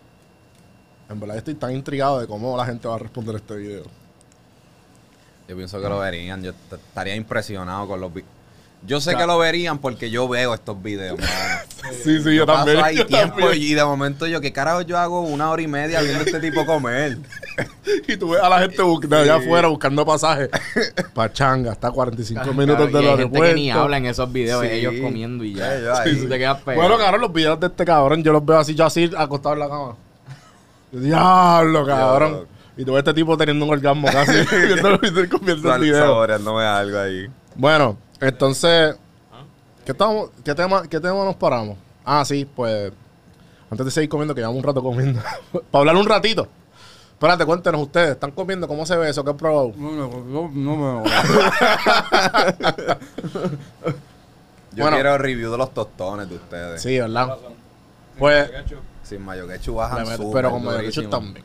En 1.08 1.18
verdad 1.18 1.38
estoy 1.38 1.54
tan 1.54 1.74
intrigado 1.74 2.20
de 2.20 2.26
cómo 2.26 2.56
la 2.58 2.66
gente 2.66 2.86
va 2.86 2.96
a 2.96 2.98
responder 2.98 3.36
este 3.36 3.56
video. 3.56 3.84
Yo 5.48 5.56
pienso 5.56 5.80
que 5.80 5.88
lo 5.88 5.98
verían. 5.98 6.42
Yo 6.42 6.52
estaría 6.70 7.16
impresionado 7.16 7.88
con 7.88 8.00
los. 8.00 8.12
Yo 8.86 8.98
sé 9.00 9.14
que 9.14 9.26
lo 9.26 9.38
verían 9.38 9.78
porque 9.78 10.10
yo 10.10 10.26
veo 10.28 10.54
estos 10.54 10.82
videos. 10.82 11.18
Sí, 12.04 12.22
sí, 12.22 12.36
yo, 12.36 12.44
Paso 12.46 12.66
también. 12.66 12.84
ahí 12.84 12.96
yo 12.96 13.06
tiempo 13.06 13.40
también. 13.40 13.62
y 13.62 13.74
de 13.74 13.82
momento 13.84 14.26
yo, 14.26 14.40
¿qué 14.42 14.52
carajo 14.52 14.82
yo 14.82 14.98
hago 14.98 15.22
una 15.22 15.50
hora 15.50 15.62
y 15.62 15.66
media 15.66 16.00
viendo 16.02 16.20
a 16.20 16.22
este 16.24 16.38
tipo 16.38 16.64
comer? 16.66 17.16
Y 18.06 18.16
tú 18.18 18.30
ves 18.30 18.42
a 18.42 18.48
la 18.50 18.60
gente 18.60 18.76
de 19.08 19.16
allá 19.16 19.36
afuera 19.36 19.68
buscando 19.68 20.04
pasajes. 20.04 20.50
Pachanga, 21.14 21.72
está 21.72 21.88
a 21.88 21.90
45 21.90 22.52
minutos 22.52 22.88
Y 22.90 22.92
del 22.92 22.96
hay 22.96 23.02
gente 23.08 23.22
aeropuerto. 23.22 23.48
que 23.48 23.54
ni 23.54 23.70
habla 23.70 23.96
en 23.96 24.06
esos 24.06 24.30
videos, 24.30 24.62
Sí. 24.62 24.68
ellos 24.72 24.94
comiendo 25.00 25.42
y 25.42 25.54
ya. 25.54 25.74
Ellos 25.74 25.98
ahí. 25.98 26.14
Sí, 26.16 26.26
Te 26.28 26.38
quedas 26.38 26.60
pegado. 26.60 26.82
Bueno, 26.86 26.98
cabrón, 27.02 27.20
los 27.22 27.32
videos 27.32 27.58
de 27.58 27.66
este 27.68 27.84
cabrón, 27.84 28.22
yo 28.22 28.32
los 28.32 28.44
veo 28.44 28.58
así, 28.58 28.74
yo 28.74 28.84
así, 28.84 29.10
acostado 29.16 29.54
en 29.54 29.60
la 29.60 29.68
cama. 29.68 29.96
Yo, 30.92 31.00
Diablo, 31.00 31.86
cabrón. 31.86 32.28
Diablo. 32.32 32.48
Y 32.76 32.84
tú 32.84 32.92
ves 32.92 32.98
este 33.00 33.14
tipo 33.14 33.36
teniendo 33.38 33.64
un 33.64 33.70
orgasmo 33.72 34.06
casi 34.12 34.32
viendo, 34.66 34.98
viendo 34.98 35.52
el 35.52 35.62
Sal- 35.62 35.80
video. 35.80 36.04
Saboreándome 36.04 36.62
algo 36.64 36.98
ahí. 36.98 37.26
Bueno, 37.56 37.96
entonces, 38.20 38.96
¿qué, 39.85 39.92
estamos, 39.92 40.30
qué, 40.44 40.54
tema, 40.54 40.83
¿qué 40.88 41.00
tema 41.00 41.24
nos 41.24 41.37
paramos? 41.37 41.76
Ah, 42.04 42.24
sí, 42.24 42.44
pues, 42.56 42.92
antes 43.70 43.85
de 43.87 43.90
seguir 43.92 44.09
comiendo, 44.09 44.35
que 44.35 44.40
llevamos 44.40 44.59
un 44.59 44.64
rato 44.66 44.83
comiendo, 44.83 45.20
para 45.70 45.80
hablar 45.80 45.96
un 45.96 46.06
ratito. 46.06 46.48
Espérate, 47.12 47.44
cuéntenos 47.44 47.83
ustedes, 47.83 48.12
¿están 48.12 48.30
comiendo? 48.30 48.66
¿Cómo 48.66 48.87
se 48.87 48.96
ve 48.96 49.11
eso? 49.11 49.22
¿Qué 49.22 49.30
han 49.30 49.37
probado? 49.37 49.72
No, 49.76 49.90
no, 49.92 50.09
no, 50.24 50.50
no 50.52 51.02
me. 51.02 51.11
Yo 54.72 54.85
Bueno. 54.85 54.96
quiero 54.96 55.18
review 55.18 55.50
de 55.50 55.59
los 55.59 55.74
tostones 55.74 56.28
de 56.28 56.37
ustedes. 56.37 56.80
Sí, 56.80 56.98
¿verdad? 56.98 57.37
Pues, 58.18 58.50
Sin 59.02 59.22
mayo 59.22 59.46
ketchup 59.48 59.76
bajan 59.76 60.04
le 60.04 60.11
meto- 60.11 60.22
súper 60.22 60.42
pero 60.44 60.50
con 60.52 60.64
mayo 60.64 60.76
durísimo. 60.78 61.02
ketchup 61.06 61.11
tambip 61.11 61.35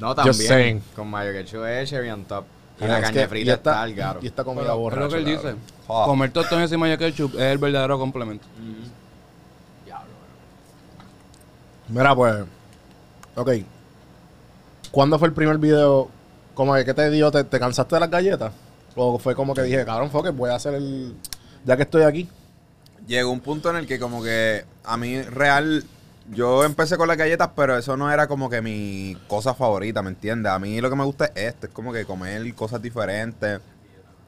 No, 0.00 0.08
Just 0.08 0.18
también. 0.26 0.48
saying. 0.48 0.82
Con 0.94 1.08
mayo 1.08 1.32
ketchup 1.32 1.64
es 1.64 1.88
cherry 1.90 2.10
on 2.10 2.24
top. 2.24 2.44
Y 2.80 2.84
la 2.86 2.98
es 2.98 3.02
carne 3.04 3.18
que- 3.20 3.24
y 3.24 3.28
frita 3.28 3.52
está 3.54 3.82
al 3.82 3.94
garo. 3.94 4.20
Y 4.22 4.26
esta 4.26 4.42
comida 4.44 4.62
Pero, 4.64 4.74
es 4.74 4.78
borracha. 4.80 5.02
lo 5.04 5.08
que 5.10 5.16
él 5.18 5.24
dice. 5.24 5.54
Ah. 5.88 6.02
Comer 6.06 6.32
tostones 6.32 6.72
y 6.72 6.76
mayo 6.76 6.98
ketchup 6.98 7.34
es 7.36 7.40
el 7.42 7.58
verdadero 7.58 7.98
complemento. 7.98 8.46
Mira, 11.88 12.14
pues. 12.14 12.44
Ok. 13.36 13.50
¿Cuándo 14.90 15.18
fue 15.18 15.28
el 15.28 15.34
primer 15.34 15.58
video? 15.58 16.08
Como 16.54 16.74
que, 16.74 16.84
¿qué 16.84 16.94
te 16.94 17.10
dio? 17.10 17.30
¿Te, 17.30 17.44
te 17.44 17.58
cansaste 17.58 17.96
de 17.96 18.00
las 18.00 18.10
galletas? 18.10 18.52
¿O 18.96 19.18
fue 19.18 19.34
como 19.34 19.54
que 19.54 19.62
dije, 19.62 19.84
cabrón, 19.84 20.10
fue 20.10 20.22
que 20.22 20.30
voy 20.30 20.50
a 20.50 20.54
hacer 20.54 20.74
el. 20.74 21.14
Ya 21.64 21.76
que 21.76 21.82
estoy 21.82 22.02
aquí. 22.02 22.28
Llegó 23.06 23.30
un 23.30 23.40
punto 23.40 23.70
en 23.70 23.76
el 23.76 23.86
que 23.86 23.98
como 23.98 24.22
que 24.22 24.64
a 24.84 24.96
mí 24.96 25.20
real, 25.22 25.84
yo 26.30 26.64
empecé 26.64 26.96
con 26.96 27.08
las 27.08 27.16
galletas, 27.16 27.50
pero 27.54 27.76
eso 27.76 27.96
no 27.96 28.10
era 28.10 28.26
como 28.26 28.48
que 28.48 28.62
mi 28.62 29.16
cosa 29.28 29.54
favorita, 29.54 30.02
¿me 30.02 30.10
entiendes? 30.10 30.52
A 30.52 30.58
mí 30.58 30.80
lo 30.80 30.90
que 30.90 30.96
me 30.96 31.04
gusta 31.04 31.26
es 31.26 31.54
esto, 31.54 31.66
es 31.66 31.72
como 31.72 31.92
que 31.92 32.04
comer 32.04 32.54
cosas 32.54 32.80
diferentes. 32.80 33.60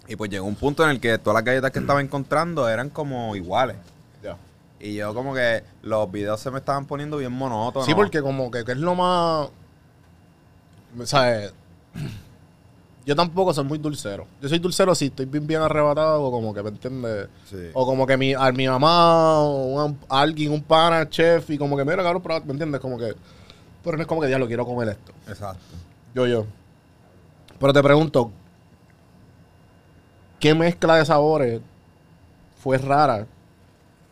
Y 0.08 0.16
pues 0.16 0.30
llegó 0.30 0.46
un 0.46 0.54
punto 0.54 0.84
en 0.84 0.90
el 0.90 1.00
que 1.00 1.18
todas 1.18 1.34
las 1.34 1.44
galletas 1.44 1.70
que 1.72 1.80
estaba 1.80 2.00
encontrando 2.00 2.68
eran 2.68 2.90
como 2.90 3.34
iguales. 3.34 3.76
Ya. 4.22 4.36
Y 4.78 4.94
yo 4.94 5.14
como 5.14 5.34
que 5.34 5.64
los 5.82 6.10
videos 6.12 6.40
se 6.40 6.50
me 6.50 6.58
estaban 6.58 6.86
poniendo 6.86 7.16
bien 7.16 7.32
monótonos. 7.32 7.86
Sí, 7.86 7.94
porque 7.94 8.22
como 8.22 8.50
que, 8.50 8.64
que 8.64 8.72
es 8.72 8.78
lo 8.78 8.94
más. 8.94 9.48
¿sabes? 11.04 11.52
Yo 13.06 13.14
tampoco 13.14 13.54
soy 13.54 13.64
muy 13.64 13.78
dulcero. 13.78 14.26
Yo 14.42 14.48
soy 14.48 14.58
dulcero 14.58 14.92
si 14.94 15.06
estoy 15.06 15.26
bien, 15.26 15.46
bien 15.46 15.62
arrebatado 15.62 16.22
o 16.24 16.30
como 16.32 16.52
que, 16.52 16.60
¿me 16.62 16.70
entiendes? 16.70 17.28
Sí. 17.48 17.70
O 17.72 17.86
como 17.86 18.04
que 18.06 18.16
mi, 18.16 18.34
a 18.34 18.50
mi 18.50 18.66
mamá 18.66 19.38
o 19.42 19.84
un- 19.86 19.98
alguien, 20.08 20.50
un 20.52 20.60
pana, 20.62 21.08
chef, 21.08 21.48
y 21.50 21.56
como 21.56 21.76
que, 21.76 21.84
mira, 21.84 22.02
cabrón, 22.02 22.22
¿me 22.44 22.52
entiendes? 22.52 22.80
Como 22.80 22.98
que, 22.98 23.14
pero 23.84 23.96
no 23.96 24.02
es 24.02 24.08
como 24.08 24.20
que, 24.20 24.28
ya 24.28 24.38
lo 24.40 24.48
quiero 24.48 24.66
comer 24.66 24.88
esto. 24.88 25.12
Exacto. 25.28 25.60
Yo, 26.16 26.26
yo. 26.26 26.46
Pero 27.60 27.72
te 27.72 27.82
pregunto, 27.82 28.32
¿qué 30.40 30.54
mezcla 30.54 30.96
de 30.96 31.04
sabores 31.06 31.60
fue 32.60 32.78
rara? 32.78 33.26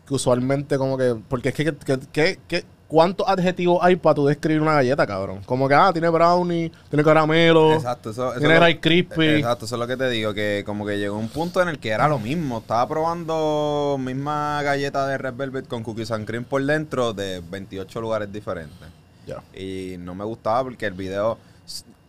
Que 0.07 0.13
usualmente 0.13 0.77
como 0.77 0.97
que... 0.97 1.15
Porque 1.27 1.49
es 1.49 1.55
que, 1.55 1.65
que, 1.75 1.99
que- 2.13 2.39
que- 2.47 2.65
¿cuántos 2.87 3.27
adjetivos 3.27 3.79
hay 3.81 3.95
para 3.95 4.15
tú 4.15 4.25
describir 4.25 4.61
una 4.61 4.73
galleta, 4.73 5.05
cabrón? 5.05 5.41
Como 5.45 5.67
que, 5.67 5.73
ah, 5.73 5.91
tiene 5.91 6.09
brownie, 6.09 6.71
tiene 6.89 7.03
caramelo, 7.03 7.73
Exacto, 7.73 8.11
eso, 8.11 8.31
eso 8.31 8.39
tiene 8.39 8.59
Rice 8.59 8.79
Krispie. 8.79 9.37
Exacto, 9.37 9.65
eso 9.65 9.75
es 9.75 9.79
lo 9.79 9.87
que 9.87 9.97
te 9.97 10.09
digo, 10.09 10.33
que 10.33 10.63
como 10.65 10.85
que 10.85 10.97
llegó 10.97 11.17
un 11.17 11.29
punto 11.29 11.61
en 11.61 11.69
el 11.69 11.79
que 11.79 11.89
era 11.89 12.07
lo 12.07 12.19
mismo. 12.19 12.59
Estaba 12.59 12.87
probando 12.87 13.97
misma 13.99 14.61
galleta 14.63 15.07
de 15.07 15.17
Red 15.17 15.35
Velvet 15.35 15.67
con 15.67 15.83
cookies 15.83 16.11
and 16.11 16.25
cream 16.25 16.43
por 16.43 16.63
dentro 16.63 17.13
de 17.13 17.41
28 17.49 18.01
lugares 18.01 18.31
diferentes. 18.31 18.87
Ya. 19.25 19.41
Y 19.59 19.97
no 19.99 20.13
me 20.15 20.23
gustaba 20.23 20.63
porque 20.63 20.85
el 20.85 20.93
video, 20.93 21.37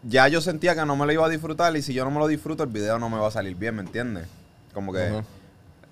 ya 0.03 0.29
yo 0.29 0.41
sentía 0.41 0.75
que 0.75 0.85
no 0.85 0.97
me 0.97 1.07
lo 1.07 1.12
iba 1.12 1.27
a 1.27 1.29
disfrutar 1.29 1.75
y 1.77 1.83
si 1.83 1.95
yo 1.95 2.05
no 2.05 2.11
me 2.11 2.19
lo 2.19 2.27
disfruto 2.27 2.62
el 2.62 2.69
video 2.69 2.99
no 2.99 3.09
me 3.09 3.19
va 3.19 3.29
a 3.29 3.31
salir 3.31 3.57
bien, 3.57 3.77
¿me 3.77 3.83
entiendes? 3.83 4.27
Como 4.75 4.93
que. 4.93 5.23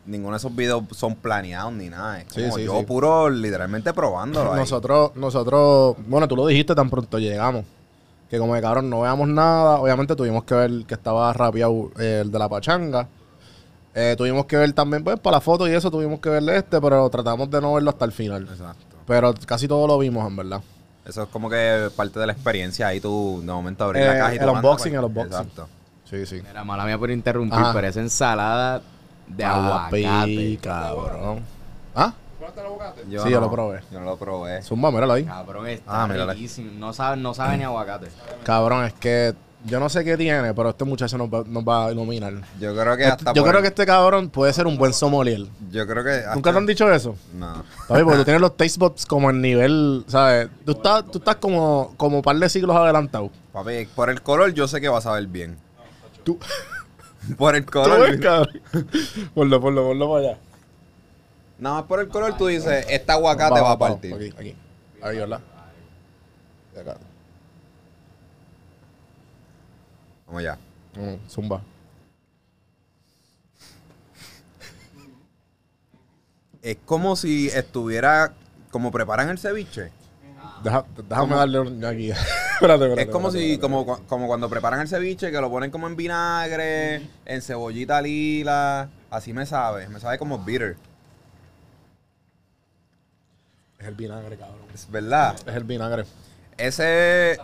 Ninguno 0.06 0.32
de 0.32 0.38
esos 0.38 0.54
videos 0.54 0.82
son 0.92 1.14
planeados 1.14 1.72
ni 1.72 1.88
nada. 1.88 2.20
Es 2.20 2.32
como 2.32 2.56
sí, 2.56 2.64
yo 2.64 2.78
sí. 2.80 2.84
puro 2.86 3.30
literalmente 3.30 3.92
probándolo. 3.92 4.52
ahí. 4.52 4.60
Nosotros, 4.60 5.12
nosotros, 5.16 5.96
bueno, 6.06 6.28
tú 6.28 6.36
lo 6.36 6.46
dijiste 6.46 6.74
tan 6.74 6.90
pronto 6.90 7.18
llegamos. 7.18 7.64
Que 8.28 8.38
como 8.38 8.54
de 8.54 8.62
cabrón 8.62 8.90
no 8.90 9.02
veamos 9.02 9.28
nada. 9.28 9.78
Obviamente 9.80 10.16
tuvimos 10.16 10.44
que 10.44 10.54
ver 10.54 10.70
que 10.86 10.94
estaba 10.94 11.32
rapeado 11.32 11.90
eh, 11.98 12.20
el 12.22 12.30
de 12.32 12.38
la 12.38 12.48
pachanga. 12.48 13.06
Eh, 13.94 14.14
tuvimos 14.18 14.46
que 14.46 14.56
ver 14.56 14.72
también, 14.72 15.04
pues, 15.04 15.20
para 15.20 15.36
la 15.36 15.40
foto 15.40 15.68
y 15.68 15.72
eso 15.72 15.90
tuvimos 15.90 16.18
que 16.18 16.28
verle 16.28 16.56
este, 16.56 16.80
pero 16.80 17.08
tratamos 17.10 17.48
de 17.50 17.60
no 17.60 17.74
verlo 17.74 17.90
hasta 17.90 18.04
el 18.04 18.12
final. 18.12 18.42
Exacto. 18.50 18.96
Pero 19.06 19.32
casi 19.46 19.68
todo 19.68 19.86
lo 19.86 19.98
vimos, 19.98 20.26
en 20.26 20.34
verdad. 20.36 20.60
Eso 21.06 21.22
es 21.22 21.28
como 21.28 21.48
que 21.50 21.90
parte 21.94 22.18
de 22.18 22.26
la 22.26 22.32
experiencia. 22.32 22.88
Ahí 22.88 22.98
tú 22.98 23.40
de 23.40 23.52
momento 23.52 23.84
abrir 23.84 24.02
Eh, 24.02 24.06
la 24.06 24.18
caja 24.18 24.34
y 24.34 24.38
el 24.38 24.48
unboxing, 24.48 24.94
el 24.94 25.04
unboxing. 25.04 25.32
Exacto. 25.32 25.68
Sí, 26.10 26.26
sí. 26.26 26.42
Mira, 26.46 26.64
mala 26.64 26.86
mía 26.86 26.98
por 26.98 27.10
interrumpir, 27.10 27.58
Ajá. 27.58 27.72
pero 27.72 27.86
esa 27.86 28.00
ensalada 28.00 28.82
de 29.28 29.44
Papi, 29.44 30.04
aguacate. 30.04 30.58
cabrón. 30.62 31.40
¿Ah? 31.94 32.12
Sí, 33.08 33.30
yo 33.30 33.40
lo 33.40 33.50
probé. 33.50 33.80
Yo 33.90 33.98
no 34.00 34.04
lo 34.06 34.16
probé. 34.16 34.62
Zumba, 34.62 34.90
míralo 34.90 35.14
ahí. 35.14 35.24
Cabrón, 35.24 35.66
está 35.68 36.02
Ah, 36.04 36.06
mírala. 36.06 36.32
riquísimo. 36.34 36.70
No 36.78 36.92
sabe, 36.92 37.16
no 37.16 37.32
sabe 37.34 37.56
ni 37.56 37.64
aguacate. 37.64 38.08
Cabrón, 38.44 38.84
es 38.84 38.92
que 38.94 39.34
yo 39.64 39.80
no 39.80 39.88
sé 39.88 40.04
qué 40.04 40.16
tiene, 40.18 40.52
pero 40.52 40.68
este 40.68 40.84
muchacho 40.84 41.16
nos 41.16 41.28
va, 41.28 41.42
nos 41.46 41.64
va 41.64 41.86
a 41.86 41.92
iluminar. 41.92 42.34
Yo 42.60 42.74
creo 42.76 42.96
que 42.98 43.04
Este- 43.04 43.12
hasta 43.14 43.32
yo 43.32 43.42
por 43.42 43.50
creo 43.50 43.58
el- 43.60 43.62
que 43.62 43.68
este 43.68 43.86
cabrón 43.86 44.28
puede 44.28 44.52
ser 44.52 44.66
un 44.66 44.76
buen 44.76 44.92
sommelier. 44.92 45.46
Yo 45.70 45.86
creo 45.86 46.04
que... 46.04 46.10
hasta- 46.10 46.34
¿Nunca 46.34 46.52
te 46.52 46.58
han 46.58 46.66
dicho 46.66 46.92
eso? 46.92 47.16
No. 47.32 47.64
Papi, 47.88 48.02
porque 48.02 48.18
tú 48.18 48.24
tienes 48.24 48.42
los 48.42 48.56
taste 48.58 48.78
buds 48.78 49.06
como 49.06 49.30
en 49.30 49.40
nivel, 49.40 50.04
¿sabes? 50.06 50.50
Tú 50.66 50.72
estás, 50.72 51.04
tú 51.10 51.18
estás 51.18 51.36
como, 51.36 51.94
como 51.96 52.18
un 52.18 52.22
par 52.22 52.36
de 52.36 52.48
siglos 52.50 52.76
adelantado. 52.76 53.30
Papi, 53.54 53.86
por 53.94 54.10
el 54.10 54.20
color 54.20 54.52
yo 54.52 54.68
sé 54.68 54.82
que 54.82 54.88
va 54.88 54.98
a 54.98 55.02
saber 55.02 55.26
bien. 55.28 55.56
Tú, 56.24 56.38
Por 57.36 57.54
el 57.54 57.64
¿Tú 57.64 57.72
color... 57.72 58.20
Ponlo, 59.34 59.60
ponlo, 59.60 59.84
ponlo 59.84 60.08
para 60.08 60.28
allá. 60.28 60.38
Nada 61.58 61.76
más 61.76 61.84
por 61.84 62.00
el 62.00 62.08
color 62.08 62.36
tú 62.36 62.46
dices, 62.46 62.86
este 62.88 63.12
aguacate 63.12 63.60
va 63.60 63.72
a 63.72 63.78
partir. 63.78 64.14
Aquí, 64.14 64.32
aquí. 64.36 64.56
Ahí, 65.02 65.18
¿verdad? 65.18 65.40
Y 66.74 66.78
acá. 66.78 66.96
Vamos 70.26 70.40
allá. 70.40 70.58
Mm, 70.96 71.28
zumba. 71.28 71.62
Es 76.62 76.76
como 76.84 77.16
si 77.16 77.48
estuviera... 77.48 78.34
Como 78.70 78.90
preparan 78.90 79.28
el 79.28 79.38
ceviche. 79.38 79.92
Deja- 80.62 80.84
déjame 81.08 81.36
darle 81.36 81.60
un 81.60 81.84
aquí. 81.84 82.10
espérate, 82.54 82.84
espérate. 82.84 83.02
Es 83.02 83.08
como 83.08 83.28
espérate, 83.28 83.52
si, 83.54 83.58
como, 83.58 83.84
como 84.06 84.26
cuando 84.26 84.48
preparan 84.48 84.80
el 84.80 84.88
ceviche, 84.88 85.30
que 85.30 85.40
lo 85.40 85.50
ponen 85.50 85.70
como 85.70 85.86
en 85.86 85.96
vinagre, 85.96 87.02
en 87.24 87.42
cebollita 87.42 88.00
lila. 88.00 88.88
Así 89.10 89.32
me 89.32 89.46
sabe. 89.46 89.88
Me 89.88 90.00
sabe 90.00 90.18
como 90.18 90.38
bitter. 90.38 90.76
Es 93.78 93.86
el 93.86 93.94
vinagre, 93.94 94.36
cabrón. 94.36 94.58
Es 94.72 94.90
verdad. 94.90 95.36
Es 95.46 95.54
el 95.54 95.64
vinagre. 95.64 96.04
Ese 96.56 97.38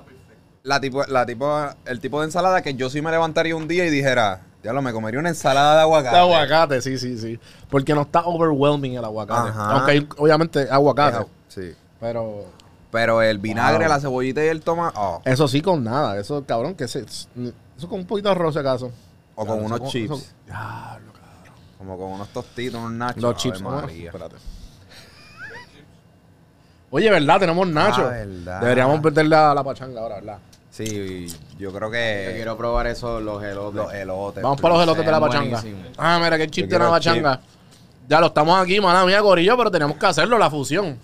la 0.63 0.81
tipo, 0.81 1.05
la 1.05 1.27
tipo, 1.27 1.59
el 1.87 2.01
tipo 2.01 2.21
de 2.21 2.27
ensalada 2.27 2.63
que 2.63 2.75
yo 2.75 2.91
sí 2.91 3.01
me 3.03 3.11
levantaría 3.11 3.57
un 3.57 3.67
día 3.67 3.87
y 3.87 3.91
dijera, 3.91 4.43
ya 4.63 4.73
lo 4.73 4.83
me 4.83 4.93
comería 4.93 5.19
una 5.21 5.31
ensalada 5.31 5.75
de 5.77 5.81
aguacate. 5.83 6.15
De 6.17 6.21
aguacate, 6.23 6.83
sí, 6.83 6.99
sí, 6.99 7.19
sí. 7.19 7.39
Porque 7.69 7.95
no 7.95 8.03
está 8.03 8.25
overwhelming 8.25 8.95
el 8.95 9.05
aguacate. 9.05 9.51
Ajá. 9.51 9.71
Aunque 9.73 9.91
hay, 9.93 10.09
obviamente, 10.19 10.69
aguacate. 10.71 11.27
Sí. 11.49 11.75
Pero 11.99 12.47
Pero 12.91 13.23
el 13.23 13.39
vinagre, 13.39 13.85
Wow. 13.87 13.95
la 13.95 14.01
cebollita 14.01 14.45
y 14.45 14.49
el 14.49 14.63
tomate, 14.63 14.97
oh, 14.99 15.23
eso 15.25 15.47
sí 15.47 15.61
con 15.63 15.85
nada. 15.85 16.19
Eso, 16.19 16.45
cabrón, 16.45 16.75
que 16.75 16.89
se, 16.89 17.01
eso 17.01 17.89
con 17.89 18.01
un 18.01 18.07
poquito 18.07 18.29
de 18.29 18.33
arroz, 18.35 18.57
acaso. 18.57 18.91
o 19.37 19.47
con 19.47 19.65
unos 19.65 19.81
eso 19.81 19.91
chips, 19.91 20.11
eso- 20.19 20.33
Diablo, 20.47 21.13
cabrón. 21.13 21.55
como 21.79 21.97
con 21.99 22.07
unos 22.13 22.29
tostitos, 22.31 22.81
unos 22.81 22.93
nachos. 22.93 23.23
Los 23.23 23.37
chips. 23.37 23.61
Espérate. 23.61 24.37
Oye, 26.91 27.09
¿verdad? 27.11 27.39
Tenemos 27.39 27.69
nachos. 27.69 27.99
Ah, 28.07 28.09
verdad. 28.11 28.61
Deberíamos 28.61 29.03
meterle 29.03 29.37
a 29.37 29.55
la 29.55 29.63
pachanga 29.63 30.01
ahora, 30.01 30.17
¿verdad? 30.17 30.39
Sí, 30.71 31.27
yo 31.59 31.73
creo 31.73 31.89
Yo 31.89 31.93
que 31.93 32.33
quiero 32.35 32.57
probar 32.57 32.87
esos, 32.89 33.23
los 33.23 33.43
elotes. 33.43 33.77
los 33.77 33.93
elotes. 33.95 34.43
Vamos 34.43 34.61
para 34.61 34.75
los 34.75 34.83
elotes 34.83 35.05
de 35.07 35.13
la 35.13 35.21
pachanga. 35.21 35.61
buenísimo. 35.61 35.89
Ah, 35.97 36.19
mira, 36.23 36.37
qué 36.39 36.49
chip 36.51 36.65
Yo 36.65 36.71
tiene 36.71 36.85
la 36.91 36.99
chip. 37.01 37.13
pachanga. 37.13 37.41
Ya 38.09 38.21
lo 38.21 38.27
estamos 38.27 38.59
aquí, 38.61 38.81
mala 38.81 39.05
mía, 39.05 39.21
gorillo, 39.21 39.57
pero 39.57 39.71
tenemos 39.71 39.97
que 39.97 40.07
hacerlo, 40.07 40.37
la 40.37 40.51
fusión. 40.51 40.99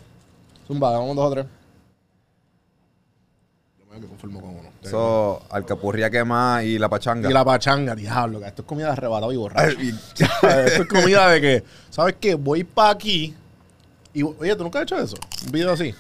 Zumba, 0.66 0.90
vamos 0.90 1.14
dos 1.14 1.27
o 1.27 1.31
tres. 1.31 1.46
Yo 3.96 4.00
me 4.00 4.06
que 4.06 4.09
conformo 4.09 4.40
con 4.40 4.50
uno. 4.50 4.68
Eso, 4.82 5.42
alcapurria 5.50 6.11
quema 6.11 6.62
y 6.62 6.78
la 6.78 6.88
pachanga. 6.88 7.28
Y 7.28 7.32
la 7.32 7.44
pachanga, 7.44 7.94
diablo, 7.94 8.40
que 8.40 8.46
esto 8.46 8.62
es 8.62 8.68
comida 8.68 8.87
de 8.87 8.92
arrebatado 8.92 9.32
y 9.32 9.37
borracho. 9.37 9.76
Ay, 9.78 9.88
esto 10.18 10.82
es 10.82 10.88
comida 10.88 11.28
de 11.30 11.40
que, 11.40 11.64
¿sabes 11.90 12.16
qué? 12.20 12.35
Voy 12.35 12.64
para 12.64 12.90
aquí 12.90 13.35
y, 14.12 14.22
oye, 14.22 14.54
¿tú 14.56 14.62
nunca 14.62 14.78
has 14.78 14.85
hecho 14.85 14.98
eso? 14.98 15.16
Un 15.44 15.52
video 15.52 15.72
así. 15.72 15.94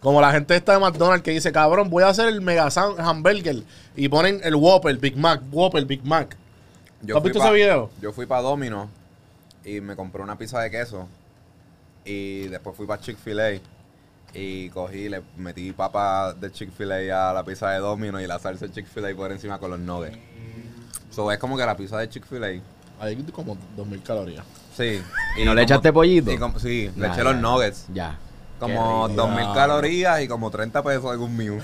Como 0.00 0.20
la 0.20 0.30
gente 0.32 0.54
esta 0.54 0.72
de 0.74 0.78
McDonald's 0.80 1.22
que 1.24 1.30
dice, 1.30 1.50
cabrón, 1.50 1.88
voy 1.88 2.02
a 2.04 2.08
hacer 2.08 2.28
el 2.28 2.42
Mega 2.42 2.68
Hamburger 2.98 3.62
y 3.96 4.08
ponen 4.08 4.40
el 4.44 4.54
Whopper, 4.54 4.96
Big 4.98 5.16
Mac, 5.16 5.40
Whopper, 5.50 5.84
Big 5.86 6.04
Mac. 6.04 6.36
¿Tú 7.06 7.16
has 7.16 7.22
visto 7.22 7.38
pa- 7.38 7.46
ese 7.46 7.54
video? 7.54 7.90
Yo 8.02 8.12
fui 8.12 8.26
para 8.26 8.42
Domino 8.42 8.88
y 9.64 9.80
me 9.80 9.96
compré 9.96 10.22
una 10.22 10.36
pizza 10.36 10.60
de 10.60 10.70
queso. 10.70 11.08
Y 12.04 12.48
después 12.48 12.76
fui 12.76 12.86
para 12.86 13.00
Chick-fil-A 13.00 13.52
y 14.34 14.68
cogí, 14.70 15.08
le 15.08 15.22
metí 15.36 15.72
papa 15.72 16.32
de 16.34 16.50
Chick-fil-A 16.50 17.30
a 17.30 17.32
la 17.32 17.44
pizza 17.44 17.70
de 17.70 17.78
Domino 17.78 18.20
y 18.20 18.26
la 18.26 18.38
salsa 18.38 18.66
de 18.66 18.72
Chick-fil-A 18.72 19.14
por 19.14 19.30
encima 19.32 19.58
con 19.58 19.70
los 19.70 19.78
nuggets. 19.80 20.18
So 21.10 21.30
es 21.30 21.38
como 21.38 21.56
que 21.56 21.64
la 21.64 21.76
pizza 21.76 21.98
de 21.98 22.08
Chick-fil-A. 22.08 22.60
Hay 23.00 23.16
como 23.32 23.56
2000 23.76 24.02
calorías. 24.02 24.44
Sí. 24.76 25.00
¿Y 25.36 25.44
no 25.44 25.54
le 25.54 25.62
echaste 25.62 25.92
pollito? 25.92 26.32
y 26.32 26.38
como- 26.38 26.58
sí, 26.58 26.90
le 26.96 27.06
eché 27.06 27.18
ya. 27.18 27.24
los 27.24 27.36
nuggets. 27.36 27.86
Ya. 27.92 28.18
Como 28.58 29.06
Qué 29.06 29.12
rico. 29.12 29.22
2000 29.22 29.52
calorías 29.54 30.20
y 30.22 30.28
como 30.28 30.50
30 30.50 30.82
pesos 30.82 31.04
algún 31.10 31.36
mío. 31.36 31.58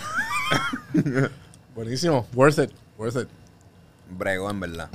Buenísimo, 1.75 2.27
worth 2.35 2.59
it, 2.59 2.71
worth 2.99 3.17
it. 3.17 3.29
Brego, 4.11 4.51
en 4.51 4.61
verdad. 4.61 4.89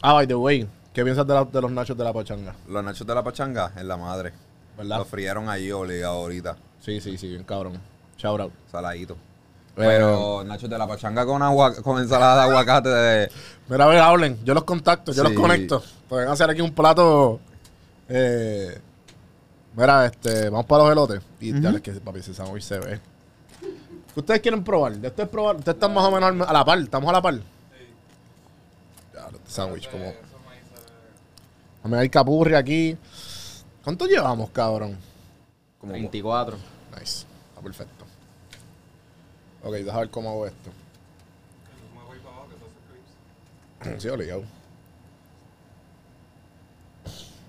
Ah, 0.00 0.14
by 0.14 0.26
the 0.26 0.34
way, 0.34 0.66
¿qué 0.94 1.02
piensas 1.04 1.26
de, 1.26 1.34
la- 1.34 1.44
de 1.44 1.60
los 1.60 1.70
nachos 1.70 1.96
de 1.96 2.04
la 2.04 2.12
pachanga? 2.12 2.54
Los 2.68 2.84
nachos 2.84 3.06
de 3.06 3.14
la 3.14 3.22
pachanga 3.22 3.72
en 3.76 3.88
la 3.88 3.96
madre. 3.96 4.32
¿Verdad? 4.80 4.98
Los 4.98 5.08
frieron 5.08 5.48
allí 5.50 5.70
obligado 5.72 6.14
ahorita. 6.14 6.56
Sí, 6.80 7.00
sí, 7.02 7.18
sí, 7.18 7.28
bien 7.28 7.44
cabrón. 7.44 7.78
Shout 8.16 8.40
out. 8.40 8.52
Saladito. 8.72 9.14
Pero- 9.76 9.88
Pero 9.88 10.44
nachos 10.44 10.70
de 10.70 10.78
la 10.78 10.86
pachanga 10.86 11.26
con 11.26 11.42
agua, 11.42 11.74
con 11.82 12.00
ensalada 12.00 12.36
de 12.44 12.50
aguacate 12.50 12.88
de. 12.88 13.30
Mira, 13.68 13.84
a 13.84 13.88
ver, 13.88 13.98
hablen. 13.98 14.38
Yo 14.42 14.54
los 14.54 14.64
contacto, 14.64 15.12
yo 15.12 15.22
Sí. 15.22 15.28
los 15.32 15.38
conecto. 15.40 15.82
Pueden 16.08 16.28
hacer 16.28 16.48
aquí 16.48 16.62
un 16.62 16.72
plato. 16.72 17.40
Eh, 18.08 18.80
mira, 19.76 20.06
este, 20.06 20.48
vamos 20.48 20.64
para 20.66 20.84
los 20.84 20.92
elotes. 20.92 21.20
Y 21.40 21.60
ya 21.60 21.70
les 21.70 21.82
que 21.82 21.92
papi, 21.92 22.20
ese 22.20 22.32
sándwich 22.34 22.62
se 22.64 22.78
ve. 22.78 23.00
¿Qué 24.14 24.20
ustedes 24.20 24.40
quieren 24.40 24.64
probar? 24.64 24.92
De 24.96 25.08
este 25.08 25.22
es 25.24 25.28
probar. 25.28 25.56
Ustedes 25.56 25.76
están 25.76 25.92
más 25.92 26.04
o 26.04 26.10
menos 26.10 26.48
a 26.48 26.52
la 26.54 26.64
par. 26.64 26.78
Estamos 26.78 27.08
a 27.10 27.12
la 27.12 27.20
par. 27.22 27.34
Ya, 29.14 29.26
este 29.32 29.50
sándwich, 29.50 29.90
como. 29.90 30.12
A 31.82 31.88
mí 31.88 31.96
hay 31.96 32.08
capurri 32.08 32.54
aquí. 32.54 32.96
¿Cuánto 33.82 34.06
llevamos, 34.06 34.50
cabrón? 34.50 34.98
Como, 35.78 35.92
24. 35.92 36.56
Nice. 36.98 37.26
Está 37.48 37.62
perfecto. 37.62 38.04
Ok, 39.62 39.72
deja 39.72 39.98
ver 39.98 40.10
cómo 40.10 40.30
hago 40.30 40.46
esto. 40.46 40.70
Sí, 43.98 44.08
obligado. 44.08 44.44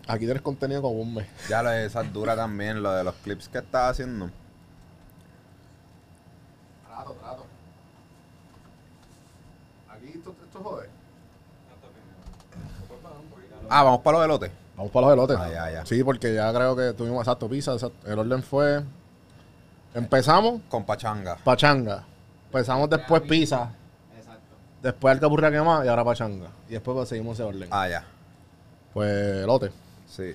Aquí 0.07 0.25
tienes 0.25 0.41
contenido 0.41 0.81
como 0.81 0.95
un 1.01 1.13
mes. 1.13 1.27
ya 1.49 1.61
lo 1.61 1.69
de 1.69 1.85
esa 1.85 2.03
dura 2.03 2.35
también, 2.35 2.81
lo 2.81 2.91
de 2.93 3.03
los 3.03 3.15
clips 3.15 3.49
que 3.49 3.59
estás 3.59 3.91
haciendo. 3.91 4.29
Trato, 6.87 7.13
trato. 7.13 7.45
Aquí 9.89 10.07
esto, 10.15 10.35
esto 10.43 10.59
jode. 10.63 10.89
Ah, 13.69 13.83
vamos 13.83 14.01
para 14.01 14.17
los 14.17 14.25
elotes. 14.25 14.60
Vamos 14.75 14.91
para 14.91 15.07
los 15.07 15.13
elotes. 15.13 15.37
Ah, 15.39 15.49
ya, 15.51 15.71
ya. 15.71 15.85
Sí, 15.85 16.03
porque 16.03 16.33
ya 16.33 16.51
creo 16.53 16.75
que 16.75 16.93
tuvimos 16.93 17.19
exacto 17.21 17.47
pizza. 17.47 17.73
exacto. 17.73 18.09
El 18.09 18.19
orden 18.19 18.41
fue. 18.43 18.81
Empezamos 19.93 20.61
Con 20.69 20.85
pachanga. 20.85 21.37
pachanga. 21.43 22.05
Empezamos 22.45 22.89
después 22.89 23.21
pizza. 23.23 23.71
Exacto. 24.17 24.55
Después 24.81 25.13
alcapurria 25.13 25.51
quemada 25.51 25.85
y 25.85 25.87
ahora 25.89 26.03
pachanga. 26.05 26.47
Y 26.69 26.73
después 26.73 26.95
pues, 26.95 27.09
seguimos 27.09 27.33
ese 27.39 27.43
orden. 27.43 27.67
Ah, 27.71 27.87
ya. 27.89 28.05
Pues 28.93 29.43
elote. 29.43 29.71
Sí. 30.07 30.33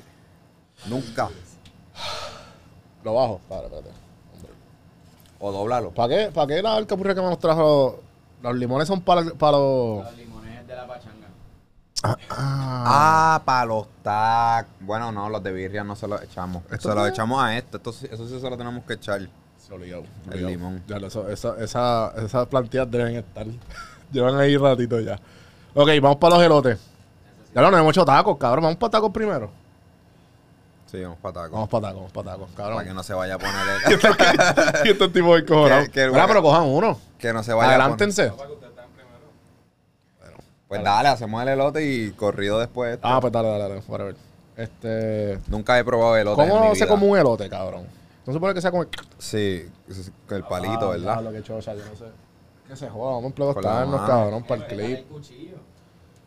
Nunca. 0.87 1.29
Lo 3.03 3.15
bajo. 3.15 3.41
Espérate, 3.43 3.67
espérate. 3.67 3.91
O 5.39 5.53
doblalo. 5.53 5.91
¿Para 5.91 6.09
qué, 6.09 6.31
¿Para 6.33 6.47
qué 6.47 6.63
la 6.63 6.75
alcapurria 6.77 7.15
que 7.15 7.21
nos 7.23 7.39
trajo? 7.39 8.01
Los 8.43 8.57
limones 8.57 8.89
son 8.89 9.01
para, 9.03 9.25
para 9.35 9.59
los. 9.59 10.05
Los 10.05 10.17
limones 10.17 10.67
de 10.67 10.75
la 10.77 10.87
pachanga. 10.87 11.16
Ah, 12.31 13.43
para 13.45 13.65
los 13.67 13.87
tacos. 14.03 14.73
Bueno, 14.81 15.11
no, 15.13 15.29
los 15.29 15.43
de 15.43 15.53
birria 15.53 15.85
no 15.85 15.97
se 15.97 16.07
los 16.09 16.23
echamos. 16.23 16.63
¿Esto 16.71 16.89
Se 16.91 16.95
los 16.95 17.09
echamos 17.09 17.43
a 17.43 17.57
esto. 17.57 17.77
esto 17.79 17.93
sí- 17.93 18.09
eso 18.11 18.27
sí 18.29 18.41
se 18.41 18.51
lo 18.51 18.57
tenemos 18.57 18.85
que 18.85 18.95
echar. 18.95 19.21
Se 19.59 19.77
lo 19.77 19.85
El 20.31 20.47
limón. 20.47 20.83
Ya, 20.87 20.99
lo- 20.99 21.09
eso- 21.09 21.29
esa, 21.29 21.57
esa, 21.63 22.13
esas 22.25 22.47
plantillas 22.47 22.91
deben 22.91 23.17
estar. 23.17 23.47
Llevan 24.13 24.37
ahí 24.39 24.57
ratito 24.57 25.01
ya. 25.01 25.19
Ok, 25.75 25.89
vamos 26.01 26.17
para 26.19 26.37
los 26.37 26.45
elotes. 26.45 26.79
Ya 27.55 27.63
no, 27.63 27.71
no 27.71 27.79
hemos 27.79 27.91
hecho 27.91 28.05
tacos, 28.05 28.37
cabrón. 28.39 28.63
Vamos 28.65 28.79
para 28.79 28.91
tacos 28.93 29.11
primero. 29.13 29.51
Sí, 30.91 31.01
vamos 31.03 31.19
para 31.21 31.33
tacos. 31.35 31.51
Vamos 31.51 31.69
para 31.69 31.83
tacos, 31.89 31.97
vamos 31.97 32.13
para 32.13 32.31
tacos, 32.33 32.49
cabrón. 32.57 32.77
Para 32.77 32.89
que 32.89 32.95
no 32.95 33.03
se 33.03 33.13
vaya 33.15 33.35
a 33.35 33.39
poner 33.39 33.55
el- 33.87 34.81
que 35.91 36.03
el 36.05 36.11
Mira, 36.13 36.23
guaca- 36.23 36.29
pero 36.29 36.43
cojan 36.43 36.63
uno. 36.65 36.99
que 37.19 37.33
no 37.33 37.43
se 37.43 37.53
vaya 37.53 37.71
a 37.75 37.89
poner. 37.89 38.33
Pues 40.69 40.83
dale, 40.83 41.09
hacemos 41.09 41.41
el 41.43 41.49
elote 41.49 41.85
y 41.89 42.11
corrido 42.13 42.59
después. 42.59 42.95
esto. 42.95 43.07
Ah, 43.07 43.21
pues 43.21 43.33
dale, 43.33 43.49
dale, 43.49 43.69
dale. 43.69 43.83
Whatever. 43.87 44.17
Este. 44.57 45.39
Nunca 45.49 45.79
he 45.79 45.85
probado 45.85 46.17
elote. 46.17 46.43
en 46.43 46.49
mi 46.49 46.55
¿Cómo 46.55 46.75
se 46.75 46.85
vida. 46.85 46.89
come 46.89 47.07
un 47.07 47.19
elote, 47.19 47.49
cabrón? 47.49 47.83
No 48.27 48.33
se 48.33 48.33
supone 48.33 48.55
que 48.55 48.61
sea 48.61 48.71
como. 48.73 48.87
Sí, 49.19 49.65
es- 49.89 50.11
el 50.31 50.43
palito, 50.45 50.87
Ah, 50.91 50.97
¿verdad? 50.97 51.23
Lo 51.23 51.31
que 51.33 51.43
chocha, 51.43 51.75
yo 51.75 51.85
no 51.85 51.95
sé. 51.97 52.05
Que 52.67 52.75
se 52.75 52.89
joda, 52.89 53.13
vamos 53.15 53.33
a 53.33 53.35
Con 53.37 53.63
mano. 53.65 54.07
cabrón, 54.07 54.43
para 54.45 54.63
el 54.63 54.67
clip. 54.67 54.99
el. 55.15 55.55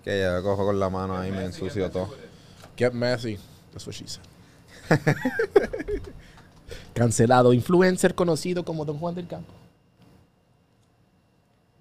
Que 0.03 0.21
yo 0.21 0.41
cojo 0.43 0.65
con 0.65 0.79
la 0.79 0.89
mano 0.89 1.17
ahí, 1.17 1.31
me 1.31 1.43
ensucio 1.43 1.89
todo. 1.91 2.09
Get 2.77 2.93
messy. 2.93 3.37
That's 3.73 3.85
what 3.85 3.93
she 3.93 4.05
said. 4.07 4.23
Cancelado. 6.93 7.51
Influencer 7.53 8.15
conocido 8.15 8.63
como 8.63 8.85
Don 8.85 8.97
Juan 8.99 9.15
del 9.15 9.27
Campo. 9.27 9.51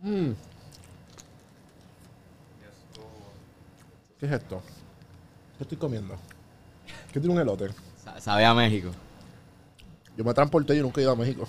Mm. 0.02 0.30
¿Qué 4.18 4.26
es 4.26 4.32
esto? 4.32 4.60
¿Qué 5.56 5.64
estoy 5.64 5.78
comiendo? 5.78 6.16
¿Qué 7.12 7.20
tiene 7.20 7.34
un 7.34 7.40
elote? 7.40 7.68
Sa- 8.02 8.20
Sabe 8.20 8.44
a 8.44 8.54
México. 8.54 8.90
Yo 10.16 10.24
me 10.24 10.34
transporté 10.34 10.76
y 10.76 10.80
nunca 10.82 11.00
he 11.00 11.04
ido 11.04 11.12
a 11.12 11.16
México. 11.16 11.46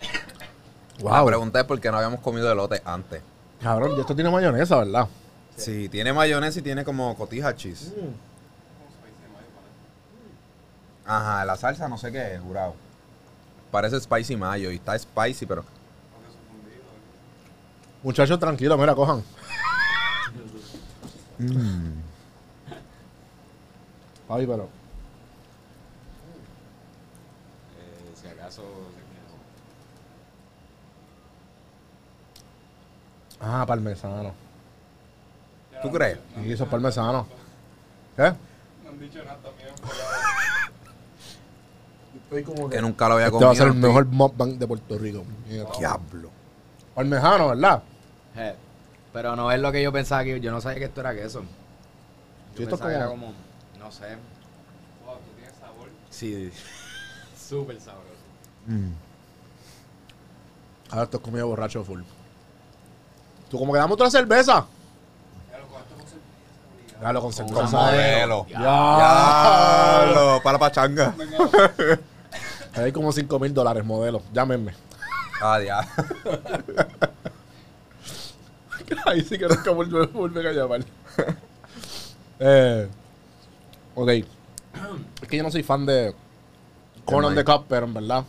La 1.02 1.18
Wow. 1.20 1.26
pregunta 1.26 1.60
es 1.60 1.66
por 1.66 1.78
qué 1.80 1.90
no 1.90 1.98
habíamos 1.98 2.20
comido 2.20 2.50
elote 2.50 2.80
antes. 2.84 3.20
Cabrón, 3.60 3.92
y 3.96 4.00
esto 4.00 4.14
tiene 4.14 4.30
mayonesa, 4.30 4.76
¿verdad? 4.76 5.06
Sí, 5.56 5.88
tiene 5.88 6.12
mayonesa 6.12 6.58
y 6.58 6.62
tiene 6.62 6.84
como 6.84 7.14
cotija 7.16 7.54
cheese. 7.54 7.92
Ajá, 11.06 11.44
la 11.44 11.56
salsa 11.56 11.88
no 11.88 11.96
sé 11.98 12.10
qué 12.12 12.34
es, 12.34 12.40
jurado. 12.40 12.74
Parece 13.70 14.00
spicy 14.00 14.36
mayo 14.36 14.70
y 14.70 14.76
está 14.76 14.98
spicy, 14.98 15.46
pero... 15.46 15.64
Muchachos, 18.02 18.38
tranquilos, 18.38 18.78
mira, 18.78 18.94
cojan. 18.94 19.22
Ay, 24.28 24.46
pero. 24.46 24.68
si 28.20 28.28
acaso. 28.28 28.62
Ah, 33.40 33.64
parmesano. 33.66 34.32
¿Tú 35.82 35.90
crees? 35.92 36.18
Y 36.44 36.52
eso 36.52 36.64
es 36.64 36.70
parmesano. 36.70 37.26
¿Qué? 38.16 38.22
No 38.22 38.90
han 38.90 38.98
dicho 38.98 39.22
nada 39.22 39.36
también. 39.38 39.68
Estoy 42.24 42.42
como 42.42 42.68
Que 42.70 42.80
nunca 42.80 43.08
lo 43.08 43.14
había 43.14 43.26
Este 43.26 43.32
comido. 43.34 43.48
va 43.48 43.52
a 43.52 43.56
ser 43.56 43.66
el 43.68 43.74
mejor 43.74 44.06
mukbang 44.06 44.58
de 44.58 44.66
Puerto 44.66 44.98
Rico. 44.98 45.22
Diablo. 45.78 46.30
Parmesano, 46.94 47.48
¿verdad? 47.48 47.82
Je, 48.34 48.54
Pero 49.16 49.34
no 49.34 49.50
es 49.50 49.58
lo 49.58 49.72
que 49.72 49.82
yo 49.82 49.90
pensaba 49.90 50.22
que. 50.24 50.38
Yo 50.42 50.50
no 50.52 50.60
sabía 50.60 50.78
que 50.78 50.84
esto 50.84 51.00
era 51.00 51.14
queso. 51.14 51.40
Yo 51.40 51.46
Sí, 52.58 52.62
esto 52.64 52.78
que 52.78 52.92
era 52.92 53.06
como- 53.06 53.28
como. 53.28 53.34
No 53.82 53.90
sé. 53.90 54.08
Wow, 55.06 55.14
tú 55.16 55.30
tienes 55.38 55.54
sabor. 55.58 55.88
Sí. 56.10 56.52
Súper 57.48 57.80
sabroso. 57.80 58.04
Ahora 60.90 61.04
esto 61.04 61.16
es 61.16 61.22
comida 61.22 61.44
borracho 61.44 61.82
full. 61.82 62.02
Tú 63.50 63.58
como 63.58 63.72
que 63.72 63.78
dame 63.78 63.94
otra 63.94 64.10
cerveza. 64.10 64.66
Dale 67.00 67.18
con 67.18 67.32
cerveza. 67.32 67.54
Con 67.54 67.70
modelo. 67.70 68.46
Ya. 68.50 68.58
Diablo. 68.60 70.40
Para 70.42 70.52
la 70.52 70.58
pachanga. 70.58 71.14
Hay 72.74 72.92
como 72.92 73.10
5 73.12 73.38
mil 73.38 73.54
dólares 73.54 73.82
modelo. 73.82 74.20
Llámenme. 74.34 74.74
Ah, 75.40 75.58
diablo. 75.58 75.88
Ahí 79.06 79.22
sí 79.22 79.38
que 79.38 79.46
nunca 79.48 79.70
vuelve, 79.70 80.06
vuelven 80.06 80.46
a 80.46 80.52
llamar. 80.52 80.84
eh, 82.40 82.88
ok. 83.94 84.08
Es 84.10 85.28
que 85.28 85.36
yo 85.36 85.42
no 85.42 85.50
soy 85.50 85.62
fan 85.62 85.86
de 85.86 86.14
Corn 87.04 87.24
on 87.24 87.34
the. 87.34 87.44
Cup, 87.44 87.64
pero 87.68 87.86
en 87.86 87.94
verdad 87.94 88.24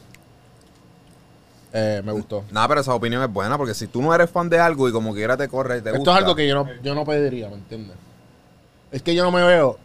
eh, 1.74 2.01
me 2.03 2.12
gustó. 2.14 2.43
Nada, 2.51 2.68
pero 2.70 2.82
esa 2.82 2.93
opinión 2.95 3.22
es 3.22 3.32
buena 3.32 3.58
porque 3.58 3.74
si 3.74 3.88
tú 3.88 4.01
no 4.01 4.14
eres 4.16 4.30
fan 4.30 4.49
de 4.49 4.60
algo 4.60 4.88
y 4.88 4.91
como 4.91 5.14
quiera 5.14 5.36
te 5.36 5.47
corre 5.47 5.80
y 5.80 5.82
te 5.82 5.89
Esto 5.89 5.99
gusta. 5.99 6.12
es 6.14 6.18
algo 6.20 6.36
que 6.36 6.47
yo 6.47 6.55
no, 6.55 6.68
yo 6.82 6.95
no 6.95 7.05
pediría, 7.05 7.49
¿me 7.49 7.55
entiendes? 7.55 7.95
Es 8.91 9.01
que 9.03 9.14
yo 9.14 9.24
no 9.24 9.32
me 9.32 9.43
veo 9.43 9.78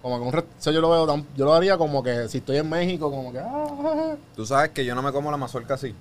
como 0.00 0.18
que 0.20 0.24
un 0.26 0.32
rest- 0.32 0.46
o 0.58 0.62
sea, 0.62 0.72
yo 0.72 0.80
lo 0.80 0.90
veo 0.90 1.06
tan- 1.06 1.26
yo 1.36 1.44
lo 1.44 1.52
haría 1.54 1.76
como 1.76 2.02
que 2.02 2.28
si 2.28 2.38
estoy 2.38 2.58
en 2.58 2.68
México 2.70 3.10
como 3.10 3.32
que 3.32 3.40
ah, 3.40 4.14
Tú 4.36 4.46
sabes 4.46 4.70
que 4.70 4.84
yo 4.84 4.94
no 4.94 5.02
me 5.02 5.10
como 5.12 5.30
la 5.30 5.36
mazorca 5.36 5.74
así. 5.74 5.94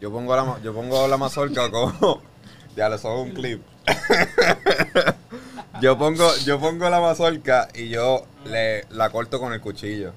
Yo 0.00 0.10
pongo 0.10 0.34
la, 0.34 0.44
ma- 0.44 0.60
yo 0.62 0.72
pongo 0.74 1.06
la 1.08 1.16
mazorca 1.16 1.70
como... 1.70 2.20
Ya 2.76 2.88
lo 2.88 2.96
son 2.98 3.18
un 3.18 3.30
clip. 3.32 3.60
yo 5.82 5.98
pongo 5.98 6.36
yo 6.44 6.60
pongo 6.60 6.88
la 6.88 7.00
mazorca 7.00 7.68
y 7.74 7.88
yo 7.88 8.24
le, 8.44 8.84
la 8.90 9.10
corto 9.10 9.40
con 9.40 9.52
el 9.52 9.60
cuchillo. 9.60 10.12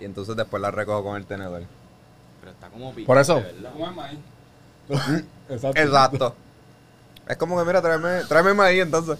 Y 0.00 0.06
entonces 0.06 0.34
después 0.36 0.60
la 0.62 0.70
recojo 0.70 1.02
con 1.04 1.16
el 1.16 1.26
tenedor. 1.26 1.62
Pero 2.40 2.52
está 2.52 2.68
como 2.70 2.90
picante, 2.90 3.06
Por 3.06 3.18
eso. 3.18 3.34
¿verdad? 3.36 3.72
¿Cómo 3.72 3.86
es 3.90 3.94
maíz? 3.94 4.18
exacto. 5.50 5.80
Exacto. 5.80 6.34
Es 7.28 7.36
como 7.36 7.58
que, 7.58 7.64
mira, 7.66 7.82
tráeme, 7.82 8.22
tráeme 8.26 8.54
maíz 8.54 8.82
entonces. 8.82 9.18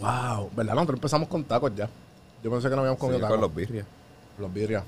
Wow, 0.00 0.50
¿verdad? 0.56 0.74
Nosotros 0.74 0.96
empezamos 0.98 1.28
con 1.28 1.44
tacos 1.44 1.72
ya. 1.74 1.88
Yo 2.42 2.50
pensé 2.50 2.68
que 2.70 2.74
no 2.76 2.80
habíamos 2.80 2.98
comido 2.98 3.18
Sí, 3.18 3.22
tacos. 3.22 3.34
con 3.36 3.40
los 3.42 3.54
birrias. 3.54 3.86
Los 4.38 4.52
birrias. 4.52 4.84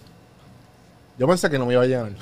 Yo 1.18 1.26
pensé 1.28 1.50
que 1.50 1.58
no 1.58 1.66
me 1.66 1.74
iba 1.74 1.82
a 1.82 1.86
llenar. 1.86 2.12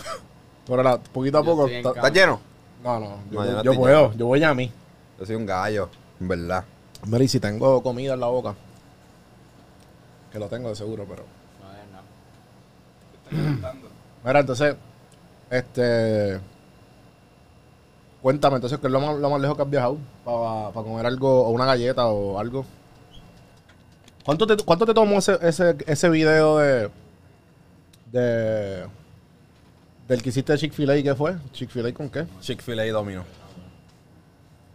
Pero 0.66 0.82
la- 0.82 0.98
poquito 0.98 1.38
a 1.38 1.42
poco. 1.44 1.66
¿Estás 1.66 2.12
lleno? 2.12 2.40
No, 2.82 3.00
no. 3.00 3.06
Yo, 3.30 3.40
No, 3.40 3.46
yo 3.46 3.52
no 3.52 3.62
yo 3.62 3.74
puedo. 3.74 4.12
Yo 4.14 4.26
voy 4.26 4.42
a 4.42 4.54
mí. 4.54 4.70
Yo 5.18 5.26
soy 5.26 5.36
un 5.36 5.46
gallo, 5.46 5.88
en 6.20 6.28
verdad. 6.28 6.64
Mira, 7.06 7.24
y 7.24 7.28
si 7.28 7.38
tengo 7.40 7.82
comida 7.82 8.14
en 8.14 8.20
la 8.20 8.26
boca. 8.28 8.54
Que 10.32 10.38
lo 10.38 10.48
tengo 10.48 10.68
de 10.70 10.74
seguro, 10.74 11.04
pero. 11.08 11.22
No. 11.62 13.30
Te 13.30 13.44
contando. 13.44 13.88
Mira, 14.24 14.40
entonces. 14.40 14.76
Este. 15.50 16.40
Cuéntame, 18.22 18.56
entonces, 18.56 18.78
¿qué 18.78 18.86
es 18.86 18.92
lo 18.92 19.00
más, 19.00 19.16
lo 19.18 19.28
más 19.28 19.40
lejos 19.40 19.54
que 19.56 19.62
has 19.62 19.70
viajado? 19.70 19.98
Para 20.24 20.72
comer 20.72 21.04
algo, 21.04 21.44
o 21.46 21.50
una 21.50 21.66
galleta 21.66 22.06
o 22.06 22.38
algo. 22.38 22.64
¿Cuánto 24.24 24.46
te, 24.46 24.56
cuánto 24.64 24.86
te 24.86 24.94
tomó 24.94 25.18
ese, 25.18 25.36
ese, 25.42 25.76
ese 25.86 26.08
video 26.08 26.56
de. 26.56 26.90
de. 28.10 28.86
Del 30.08 30.22
que 30.22 30.28
hiciste 30.30 30.56
Chick-fil-A? 30.56 31.02
¿Qué 31.02 31.14
fue? 31.14 31.34
¿Chick-fil-A 31.52 31.92
con 31.94 32.08
qué? 32.10 32.26
Chick-fil-A 32.40 32.86
y 32.86 32.90
Domino. 32.90 33.24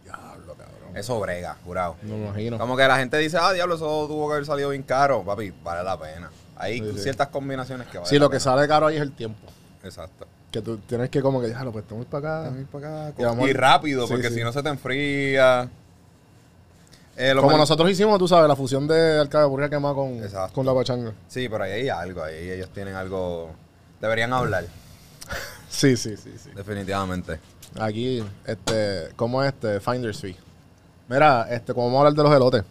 Diablo, 0.04 0.54
cabrón. 0.54 0.96
Eso 0.96 1.18
brega, 1.20 1.56
jurado. 1.64 1.96
No 2.02 2.16
me 2.16 2.24
imagino. 2.26 2.58
Como 2.58 2.76
que 2.76 2.86
la 2.86 2.98
gente 2.98 3.16
dice, 3.18 3.38
ah, 3.40 3.52
diablo, 3.52 3.74
eso 3.76 4.06
tuvo 4.08 4.28
que 4.28 4.34
haber 4.34 4.46
salido 4.46 4.70
bien 4.70 4.82
caro. 4.82 5.22
Papi, 5.22 5.52
vale 5.62 5.82
la 5.84 5.98
pena. 5.98 6.30
Hay 6.56 6.78
Sí, 6.80 6.92
sí. 6.94 6.98
ciertas 7.04 7.28
combinaciones 7.28 7.86
que 7.88 7.98
valen 7.98 8.08
Sí, 8.10 8.16
la 8.18 8.24
lo 8.26 8.30
que 8.30 8.40
sale 8.40 8.66
caro 8.68 8.86
ahí 8.88 8.96
es 8.96 9.02
el 9.02 9.12
tiempo. 9.12 9.46
Exacto. 9.82 10.26
Que 10.50 10.60
tú 10.60 10.78
tienes 10.78 11.08
que 11.10 11.22
como 11.22 11.40
que, 11.40 11.46
déjalo, 11.46 11.70
pues 11.72 11.84
estamos 11.84 12.06
para 12.06 12.48
acá. 12.48 12.52
Y 13.16 13.22
vamos- 13.22 13.48
Y 13.48 13.52
rápido, 13.52 14.06
Sí, 14.06 14.12
porque 14.12 14.28
sí. 14.28 14.34
si 14.34 14.42
no 14.42 14.52
se 14.52 14.62
te 14.62 14.68
enfría. 14.68 15.68
Eh, 17.16 17.34
lo 17.34 17.42
Como 17.42 17.56
nosotros 17.56 17.88
hicimos, 17.90 18.18
tú 18.18 18.26
sabes, 18.26 18.48
la 18.48 18.56
fusión 18.56 18.86
de 18.88 19.20
alcaburria 19.20 19.68
quemada 19.68 19.94
con, 19.94 20.22
Exacto. 20.22 20.54
con 20.54 20.66
la 20.66 20.74
pachanga. 20.74 21.12
Sí, 21.28 21.48
pero 21.48 21.64
ahí 21.64 21.72
hay 21.72 21.88
algo, 21.88 22.22
ahí 22.22 22.50
ellos 22.50 22.68
tienen 22.70 22.94
algo... 22.94 23.50
Deberían 24.00 24.32
hablar. 24.32 24.64
Sí, 25.70 25.96
sí, 25.96 26.16
sí, 26.16 26.34
sí. 26.36 26.50
Definitivamente. 26.54 27.38
Aquí, 27.78 28.22
este, 28.44 29.10
¿cómo 29.16 29.42
es 29.42 29.52
este? 29.54 29.80
Finder's 29.80 30.20
Fee. 30.20 30.36
Mira, 31.08 31.46
este, 31.48 31.72
como 31.72 31.86
vamos 31.86 31.98
a 31.98 32.00
hablar 32.00 32.14
de 32.14 32.22
los 32.24 32.34
elotes. 32.34 32.64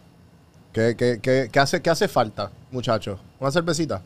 ¿Qué, 0.74 0.96
qué, 0.96 1.20
qué, 1.22 1.50
qué 1.52 1.60
hace, 1.60 1.82
¿Qué 1.82 1.90
hace 1.90 2.08
falta, 2.08 2.52
muchachos? 2.72 3.20
¿Una 3.40 3.52
cervecita? 3.52 4.02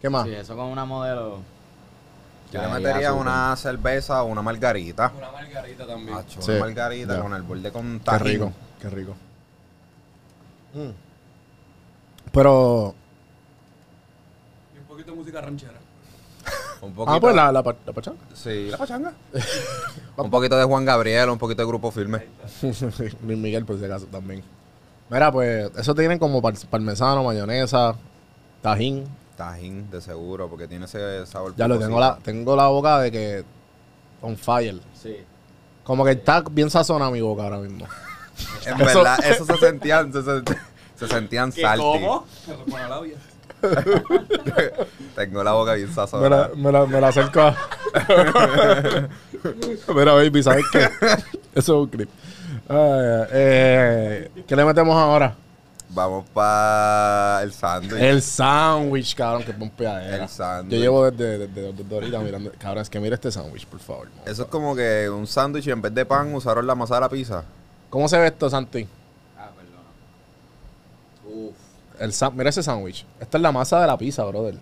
¿Qué 0.00 0.08
más? 0.10 0.26
Sí, 0.26 0.34
eso 0.34 0.56
con 0.56 0.66
una 0.66 0.84
modelo. 0.84 1.42
Yo 2.50 2.60
le 2.62 2.68
metería 2.68 3.12
una 3.12 3.54
cerveza 3.54 4.22
o 4.24 4.26
una 4.26 4.42
margarita. 4.42 5.12
Una 5.16 5.30
margarita 5.30 5.86
también. 5.86 6.14
Macho, 6.16 6.42
Sí, 6.42 6.50
una 6.52 6.60
margarita 6.60 7.20
con 7.20 7.34
el 7.34 7.42
borde 7.42 7.70
con 7.70 7.98
Qué 8.00 8.04
tajín. 8.04 8.26
rico, 8.26 8.52
qué 8.80 8.90
rico. 8.90 9.14
Mm. 10.74 10.90
Pero, 12.32 12.94
Y 14.74 14.78
un 14.78 14.84
poquito 14.84 15.10
de 15.12 15.16
música 15.16 15.40
ranchera. 15.40 15.74
Un 16.82 16.94
poquito, 16.94 17.14
ah, 17.16 17.20
pues 17.20 17.34
la, 17.34 17.52
la, 17.52 17.62
pa- 17.62 17.76
la 17.84 17.92
pachanga. 17.92 18.18
Sí, 18.34 18.68
la 18.70 18.78
pachanga. 18.78 19.12
un 20.16 20.30
poquito 20.30 20.56
de 20.56 20.64
Juan 20.64 20.84
Gabriel, 20.84 21.28
un 21.28 21.38
poquito 21.38 21.60
de 21.62 21.68
grupo 21.68 21.90
firme. 21.90 22.26
Luis 22.62 23.38
Miguel, 23.38 23.64
por 23.66 23.78
si 23.78 23.84
acaso, 23.84 24.06
también. 24.06 24.42
Mira, 25.10 25.30
pues, 25.30 25.70
eso 25.76 25.94
tienen 25.94 26.18
como 26.18 26.40
par- 26.40 26.54
parmesano, 26.70 27.22
mayonesa, 27.24 27.94
tajín. 28.62 29.04
Tajín, 29.36 29.90
de 29.90 30.00
seguro, 30.00 30.48
porque 30.48 30.68
tiene 30.68 30.84
ese 30.86 31.26
sabor. 31.26 31.54
Ya 31.56 31.66
lo 31.68 31.78
tengo 31.78 31.98
la, 32.00 32.18
tengo 32.22 32.56
la 32.56 32.68
boca 32.68 32.98
de 33.00 33.10
que 33.12 33.44
on 34.22 34.36
fire. 34.36 34.80
Sí. 34.94 35.16
Como 35.84 36.04
que 36.04 36.12
está 36.12 36.42
bien 36.50 36.70
sazonada 36.70 37.10
mi 37.10 37.20
boca 37.20 37.42
ahora 37.44 37.58
mismo. 37.58 37.86
En 38.64 38.78
verdad, 38.78 39.18
eso 39.22 39.44
se 39.44 39.54
sentían, 39.58 40.10
se, 40.12 40.20
sent- 40.20 40.56
se 40.96 41.06
sentían 41.08 41.52
salty. 41.52 41.98
Se 42.46 42.52
Tengo 45.16 45.42
la 45.44 45.52
boca 45.52 45.74
bien 45.74 45.88
Me 45.88 45.94
sazonada. 45.94 46.48
la, 46.48 46.54
me 46.54 46.72
la, 46.72 46.86
me 46.86 47.00
la 47.00 47.08
acerco 47.08 47.40
a... 47.40 47.56
Mira, 49.94 50.12
baby, 50.14 50.42
¿sabes 50.42 50.64
qué? 50.72 50.80
Eso 50.80 51.18
es 51.54 51.68
un 51.68 51.86
clip. 51.88 52.08
Ay, 52.68 53.26
eh, 53.32 54.30
¿Qué 54.46 54.54
le 54.56 54.64
metemos 54.64 54.96
ahora? 54.96 55.34
Vamos 55.92 56.24
para 56.32 57.42
el 57.42 57.52
sándwich. 57.52 58.00
El 58.00 58.22
sándwich, 58.22 59.14
cabrón, 59.16 59.42
que 59.42 59.52
pompea 59.52 60.16
El 60.22 60.28
sándwich. 60.28 60.74
Yo 60.76 60.80
llevo 60.80 61.10
desde, 61.10 61.48
desde, 61.48 61.72
desde 61.72 61.94
ahorita 61.94 62.18
mirando. 62.20 62.52
Cabrón, 62.58 62.82
es 62.82 62.90
que 62.90 63.00
mira 63.00 63.16
este 63.16 63.32
sándwich, 63.32 63.66
por 63.66 63.80
favor. 63.80 64.08
Eso 64.24 64.42
es 64.42 64.48
como 64.48 64.76
que 64.76 65.10
un 65.10 65.26
sándwich 65.26 65.66
y 65.66 65.70
en 65.72 65.82
vez 65.82 65.92
de 65.92 66.06
pan 66.06 66.32
usaron 66.32 66.64
la 66.66 66.76
masa 66.76 66.94
de 66.94 67.00
la 67.00 67.08
pizza. 67.08 67.42
¿Cómo 67.88 68.08
se 68.08 68.18
ve 68.18 68.28
esto, 68.28 68.48
Santi? 68.48 68.86
El 72.00 72.14
mira 72.32 72.48
ese 72.48 72.62
sándwich. 72.62 73.04
Esta 73.20 73.36
es 73.36 73.42
la 73.42 73.52
masa 73.52 73.78
de 73.78 73.86
la 73.86 73.98
pizza, 73.98 74.24
brother. 74.24 74.54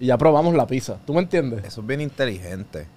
Y 0.00 0.06
ya 0.06 0.16
probamos 0.16 0.54
la 0.54 0.66
pizza. 0.66 0.96
¿Tú 1.06 1.12
me 1.12 1.20
entiendes? 1.20 1.62
Eso 1.66 1.82
es 1.82 1.86
bien 1.86 2.00
inteligente. 2.00 2.88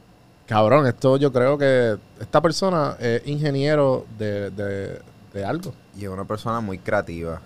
Cabrón, 0.47 0.87
esto 0.87 1.17
yo 1.17 1.33
creo 1.33 1.57
que 1.57 1.97
esta 2.21 2.41
persona 2.41 2.95
es 2.99 3.27
ingeniero 3.27 4.05
de, 4.17 4.49
de, 4.51 5.01
de 5.33 5.45
algo. 5.45 5.73
Y 5.97 6.05
es 6.05 6.09
una 6.09 6.23
persona 6.23 6.61
muy 6.61 6.79
creativa. 6.79 7.41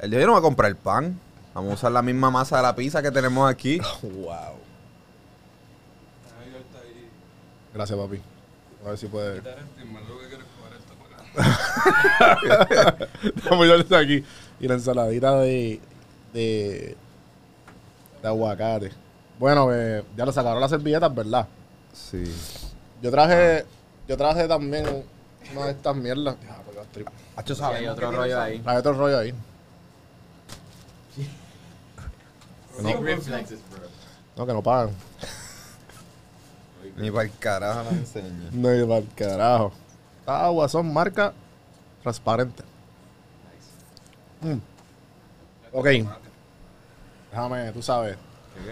Él 0.00 0.10
dijo, 0.10 0.20
yo 0.20 0.26
no 0.26 0.32
voy 0.32 0.40
a 0.40 0.42
comprar 0.42 0.70
el 0.70 0.76
pan. 0.76 1.18
Vamos 1.54 1.70
a 1.70 1.74
usar 1.74 1.92
la 1.92 2.02
misma 2.02 2.30
masa 2.30 2.58
de 2.58 2.62
la 2.62 2.76
pizza 2.76 3.00
que 3.00 3.10
tenemos 3.10 3.50
aquí. 3.50 3.80
Wow. 4.02 4.58
Está 6.58 6.78
ahí. 6.82 7.08
Gracias, 7.72 7.98
papi. 7.98 8.20
A 8.84 8.88
ver 8.90 8.98
si 8.98 9.06
puede. 9.06 9.38
Quitar 9.38 9.58
esto 9.58 9.80
y 9.80 9.92
más 9.92 10.02
lo 10.06 10.18
que 10.18 10.26
quieres 10.28 10.46
comer 10.58 10.74
esto 10.78 10.94
para 12.14 12.32
acá. 12.34 13.08
Vamos 13.50 13.92
aquí. 13.92 14.24
Y 14.64 14.66
la 14.68 14.74
ensaladita 14.76 15.40
de, 15.40 15.78
de, 16.32 16.96
de 18.22 18.28
aguacate. 18.28 18.92
Bueno, 19.38 19.68
eh, 19.74 20.02
ya 20.16 20.24
lo 20.24 20.32
sacaron 20.32 20.58
las 20.58 20.70
servilletas, 20.70 21.14
¿verdad? 21.14 21.46
Sí. 21.92 22.24
Yo 23.02 23.10
traje, 23.10 23.66
yo 24.08 24.16
traje 24.16 24.48
también 24.48 24.86
una 25.54 25.66
de 25.66 25.72
estas 25.72 25.94
mierdas. 25.94 26.36
Ya, 26.42 26.56
pues, 26.64 26.76
las 26.78 26.86
tri- 26.86 27.04
Hacho, 27.36 27.54
Sí, 27.54 27.62
hay 27.62 27.86
otro 27.88 28.10
rollo 28.10 28.40
ahí. 28.40 28.58
Traje 28.60 28.78
otro 28.78 28.92
rollo 28.94 29.18
ahí. 29.18 29.34
Sick 32.80 33.00
reflexes, 33.02 33.58
bro. 33.70 33.86
No, 34.38 34.46
que 34.46 34.52
no 34.54 34.62
pagan. 34.62 34.94
Ni 36.96 37.10
para 37.10 37.24
el 37.24 37.32
carajo 37.38 37.82
la 37.82 37.90
enseño. 37.90 38.48
No, 38.52 38.74
y 38.74 38.82
para 38.86 38.96
el 39.00 39.08
carajo. 39.14 39.72
Agua 40.24 40.70
son 40.70 40.90
marca 40.90 41.34
transparente. 42.02 42.62
Mm. 44.40 44.58
Ok. 45.72 45.86
Déjame, 47.30 47.72
tú 47.72 47.82
sabes. 47.82 48.16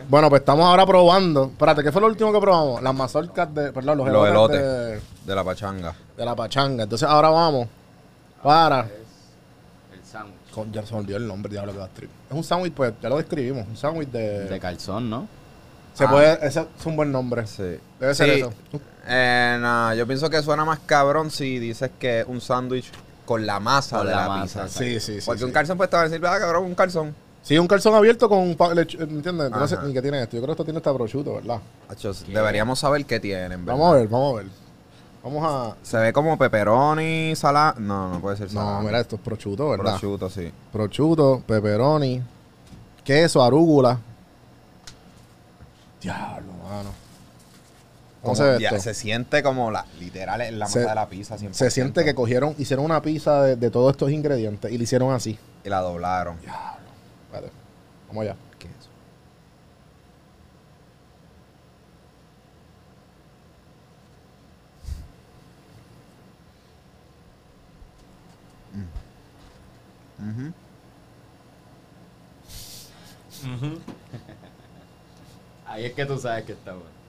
Bueno, 0.09 0.29
pues 0.31 0.41
estamos 0.43 0.65
ahora 0.65 0.87
probando. 0.87 1.47
Espérate, 1.47 1.83
¿qué 1.83 1.91
fue 1.91 2.01
lo 2.01 2.07
último 2.07 2.33
que 2.33 2.39
probamos? 2.39 2.81
Las 2.83 2.95
mazorcas 2.95 3.53
de. 3.53 3.73
Perdón, 3.73 3.99
los, 3.99 4.09
Los 4.09 4.29
elotes 4.29 4.61
de, 4.61 5.01
De 5.27 5.35
la 5.35 5.43
pachanga. 5.43 5.95
de 6.17 6.25
la 6.25 6.37
pachanga. 6.37 6.85
Entonces 6.85 7.09
ahora 7.09 7.31
vamos 7.31 7.67
para. 8.43 8.83
El 9.93 10.05
sándwich. 10.05 10.51
con- 10.55 10.73
ya 10.73 10.87
se 10.87 10.93
me 10.95 11.01
olvidó 11.01 11.17
el 11.17 11.27
nombre, 11.27 11.51
diablo 11.51 11.73
que 11.73 11.79
va 11.79 11.85
a 11.85 11.89
escribir. 11.89 12.15
Es 12.31 12.37
un 12.37 12.45
sándwich, 12.45 12.73
pues 12.75 12.93
ya 13.03 13.09
lo 13.09 13.17
describimos. 13.17 13.67
Un 13.67 13.77
sándwich 13.77 14.09
de. 14.11 14.45
De 14.45 14.61
calzón, 14.61 15.11
¿no? 15.11 15.27
se 15.95 16.05
Ah. 16.05 16.11
puede. 16.11 16.47
Ese 16.47 16.61
es 16.61 16.87
un 16.87 16.95
buen 16.97 17.11
nombre. 17.11 17.45
Sí. 17.49 17.77
Debe 17.99 18.15
ser 18.15 18.31
Sí. 18.35 18.41
eso. 18.41 18.53
Eh, 19.09 19.59
nah, 19.61 19.93
yo 19.95 20.07
pienso 20.07 20.31
que 20.31 20.41
suena 20.43 20.65
más 20.65 20.79
cabrón 20.87 21.31
si 21.33 21.59
dices 21.59 21.91
que 21.99 22.25
un 22.29 22.41
sándwich 22.41 22.89
con 23.25 23.47
la 23.47 23.61
masa 23.61 23.99
Con 23.99 24.07
de 24.09 24.13
la 24.15 24.23
la, 24.23 24.29
masa, 24.29 24.65
pizza. 24.65 24.79
Sí, 24.79 25.01
sí, 25.01 25.21
sí. 25.21 25.27
Porque 25.27 25.41
sí. 25.41 25.45
un 25.45 25.53
calzón 25.53 25.77
pues 25.77 25.89
te 25.91 25.97
va 25.97 26.03
a 26.03 26.09
decir, 26.09 26.27
ah, 26.27 26.39
cabrón, 26.39 26.65
un 26.65 26.75
calzón. 26.75 27.15
Sí, 27.43 27.59
un 27.59 27.67
calzón 27.67 27.95
abierto 27.95 28.29
con. 28.29 28.55
pa- 28.55 28.73
lechu- 28.73 28.99
¿Me 28.99 29.15
entiendes? 29.15 29.51
No 29.51 29.67
sé 29.67 29.77
ni 29.85 29.93
qué 29.93 30.01
tiene 30.03 30.23
esto. 30.23 30.37
Yo 30.37 30.43
creo 30.43 30.47
que 30.49 30.53
esto 30.53 30.65
tiene 30.65 30.79
hasta 30.79 30.95
prosciutto, 30.95 31.35
¿verdad? 31.35 31.59
Hacho, 31.89 32.13
deberíamos 32.29 32.79
saber 32.79 33.05
qué 33.05 33.19
tienen, 33.19 33.65
¿verdad? 33.65 33.79
Vamos 33.81 33.95
a 33.95 33.99
ver, 33.99 34.09
vamos 34.09 34.33
a 34.35 34.37
ver. 34.43 34.47
Vamos 35.25 35.45
a. 35.45 35.77
Se 35.85 35.97
ve 35.99 36.13
como 36.13 36.37
pepperoni, 36.39 37.35
salada. 37.37 37.75
No, 37.79 38.11
no 38.15 38.21
puede 38.21 38.37
ser 38.37 38.49
salada. 38.51 38.79
No, 38.79 38.83
mira, 38.87 39.01
esto 39.01 39.17
es 39.17 39.23
prosciutto, 39.23 39.71
¿verdad? 39.71 39.85
Prosciutto, 39.93 40.31
sí. 40.31 40.53
Prosciutto, 40.73 41.43
pepperoni, 41.47 42.23
queso, 43.05 43.43
arúgula. 43.43 43.99
Diablo, 46.01 46.53
mano. 46.65 46.91
¿Cómo 48.23 48.35
Como- 48.35 48.37
se 48.37 48.45
ve 48.53 48.61
ya, 48.61 48.69
esto? 48.69 48.81
se 48.83 48.95
siente 48.95 49.43
como 49.43 49.71
la, 49.73 49.85
literal 49.99 50.41
en 50.43 50.59
la 50.59 50.67
masa 50.67 50.81
Se- 50.81 50.89
de 50.89 50.95
la 50.95 51.09
pizza. 51.09 51.37
100%. 51.37 51.53
Se 51.55 51.71
siente 51.71 52.05
que 52.05 52.15
cogieron, 52.15 52.55
hicieron 52.57 52.85
una 52.85 53.03
pizza 53.03 53.43
de, 53.43 53.57
de 53.57 53.71
todos 53.71 53.91
estos 53.91 54.13
ingredientes 54.13 54.71
y 54.71 54.79
le 54.79 54.85
hicieron 54.85 55.13
así. 55.13 55.39
Y 55.65 55.69
la 55.69 55.81
doblaron. 55.81 56.37
Espérate. 56.39 57.51
Vamos 58.09 58.23
allá. 58.23 58.37
¿Qué 58.61 58.69
es 58.69 58.75
eso? 58.79 58.89
Mm. 70.19 70.53
Ahí 75.67 75.87
es 75.87 75.93
que 75.95 76.05
tú 76.07 76.19
sabes 76.19 76.45
que 76.45 76.53
está 76.53 76.73
bueno. 76.73 77.02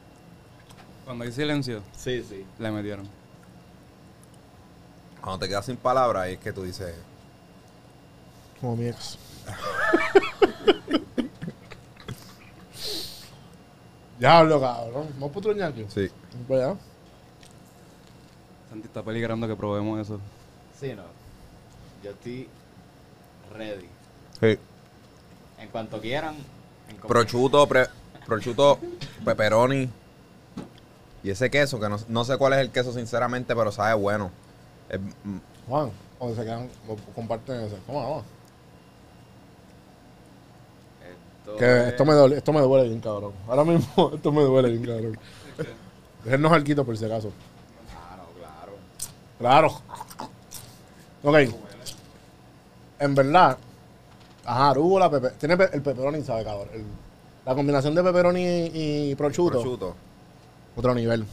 Cuando 1.05 1.23
hay 1.25 1.31
silencio, 1.31 1.81
Sí, 1.95 2.23
sí. 2.23 2.45
le 2.59 2.71
metieron. 2.71 3.07
Cuando 5.21 5.39
te 5.39 5.49
quedas 5.49 5.65
sin 5.65 5.77
palabras, 5.77 6.27
es 6.27 6.37
que 6.39 6.51
tú 6.53 6.63
dices, 6.63 6.93
Como 8.59 8.75
mi 8.77 8.87
ex. 8.87 9.17
Diablo, 14.19 14.59
cabrón. 14.61 15.07
¿No 15.19 15.27
puedo 15.29 15.49
troñar 15.49 15.73
yo? 15.73 15.85
sí. 15.89 16.09
Ya. 16.49 16.75
Santi 18.69 18.87
está 18.87 19.03
peligrando 19.03 19.47
que 19.47 19.55
probemos 19.55 19.99
eso. 19.99 20.19
Sí, 20.79 20.93
no. 20.93 21.03
Yo 22.03 22.11
estoy 22.11 22.47
ready. 23.55 23.87
Sí. 24.39 24.57
En 25.59 25.69
cuanto 25.69 25.99
quieran. 26.01 26.35
en 26.89 26.97
Prosciutto, 26.97 27.67
pre- 27.67 27.87
prosciutto, 28.25 28.79
pepperoni. 29.23 29.89
Y 31.23 31.29
ese 31.29 31.49
queso, 31.49 31.79
que 31.79 31.87
no, 31.89 31.97
no 32.09 32.25
sé 32.25 32.37
cuál 32.37 32.53
es 32.53 32.59
el 32.59 32.69
queso 32.69 32.91
sinceramente, 32.93 33.55
pero 33.55 33.71
sabe 33.71 33.93
bueno. 33.93 34.29
Es- 34.89 34.99
mm, 34.99 35.37
Juan, 35.69 35.91
o 36.19 36.33
se 36.35 36.43
quedan, 36.43 36.69
o 36.87 36.95
comparten 37.15 37.61
eso. 37.61 37.77
Vamos, 37.87 38.03
vamos. 38.03 38.23
Esto 41.39 41.55
Que 41.57 41.65
es- 41.79 41.87
esto 41.89 42.05
me, 42.05 42.13
duele, 42.13 42.37
esto 42.37 42.53
me 42.53 42.61
duele 42.61 42.87
bien, 42.89 42.99
cabrón. 42.99 43.33
Ahora 43.47 43.63
mismo 43.63 44.11
esto 44.15 44.31
me 44.31 44.41
duele 44.43 44.69
bien, 44.71 44.85
cabrón. 44.85 45.19
Déjennos 46.23 46.51
alquito 46.51 46.85
por 46.85 46.97
si 46.97 47.05
acaso. 47.05 47.31
Claro, 47.89 48.23
claro. 49.39 49.77
Claro. 51.21 51.47
Ok. 51.49 51.55
En 52.99 53.15
verdad, 53.15 53.57
ajá, 54.45 54.69
arúgula, 54.69 55.09
pepe, 55.09 55.31
tiene 55.31 55.57
pe- 55.57 55.69
el 55.73 55.81
pepperoni, 55.81 56.21
¿sabe, 56.23 56.43
cabrón? 56.45 56.69
El- 56.73 56.85
la 57.45 57.55
combinación 57.55 57.93
de 57.93 58.03
pepperoni 58.03 58.41
y, 58.41 59.11
y 59.11 59.15
prosciutto, 59.15 59.51
prosciutto. 59.59 59.95
Otro 60.75 60.93
nivel. 60.95 61.25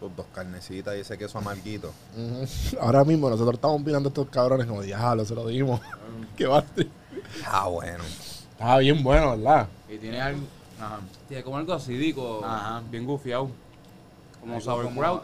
Sus 0.00 0.14
dos 0.14 0.26
carnecitas 0.32 0.96
y 0.96 1.00
ese 1.00 1.18
queso 1.18 1.38
amarguito. 1.38 1.92
Ahora 2.80 3.04
mismo 3.04 3.28
nosotros 3.28 3.54
estamos 3.54 3.80
mirando 3.82 4.08
a 4.08 4.10
estos 4.10 4.28
cabrones 4.28 4.66
como, 4.66 4.82
diablo, 4.82 5.24
se 5.24 5.34
lo 5.34 5.46
dimos. 5.46 5.80
Qué 6.36 6.46
basti. 6.46 6.88
Ah, 7.46 7.66
bueno. 7.68 8.04
Estaba 8.52 8.78
bien 8.78 9.02
bueno, 9.02 9.36
¿verdad? 9.36 9.66
Y 9.88 9.98
tiene 9.98 10.20
algo. 10.20 10.40
Ajá. 10.80 11.00
Tiene 11.26 11.42
como 11.42 11.56
algo 11.56 11.72
acidico, 11.74 12.44
Ajá. 12.44 12.82
bien 12.90 13.04
gufiado. 13.04 13.50
Como 14.40 14.60
sauerkraut. 14.60 15.22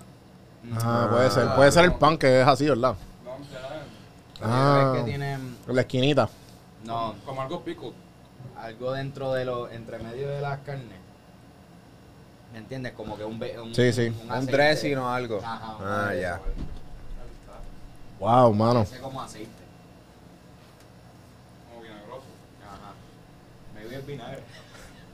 Ah, 0.74 1.08
puede 1.10 1.30
ser. 1.30 1.54
Puede 1.54 1.70
ser 1.72 1.84
el 1.84 1.94
pan 1.94 2.18
que 2.18 2.40
es 2.40 2.46
así, 2.46 2.68
¿verdad? 2.68 2.94
No, 3.24 3.34
Ah. 4.46 4.92
Es 4.96 5.00
que 5.04 5.08
tiene, 5.10 5.34
En 5.34 5.56
la 5.68 5.80
esquinita. 5.82 6.28
no, 6.84 7.14
Como 7.24 7.40
algo 7.42 7.62
pico. 7.62 7.92
algo 8.60 8.92
dentro 8.92 9.32
de 9.32 9.44
los, 9.44 9.70
entre 9.72 9.98
medio 10.00 10.28
de 10.28 10.40
las 10.40 10.58
carnes. 10.60 10.98
¿Me 12.54 12.60
entiendes? 12.60 12.92
Como 12.92 13.18
que 13.18 13.24
un, 13.24 13.38
ve- 13.38 13.60
un 13.60 13.74
Sí, 13.74 13.92
sí. 13.92 14.12
Un 14.24 14.30
aceite. 14.30 14.52
dressing 14.52 14.96
o 14.98 15.10
algo. 15.12 15.40
Ajá, 15.44 15.76
Ah, 15.80 16.10
un- 16.14 16.20
ya. 16.20 16.40
Wow, 18.20 18.54
mano. 18.54 18.86
Como 19.02 19.20
aceite. 19.20 19.50
Como 21.68 21.82
vinagroso. 21.82 22.22
Ajá. 22.64 22.92
Me 23.74 23.86
vi 23.88 23.94
el 23.96 24.02
vinagre. 24.02 24.38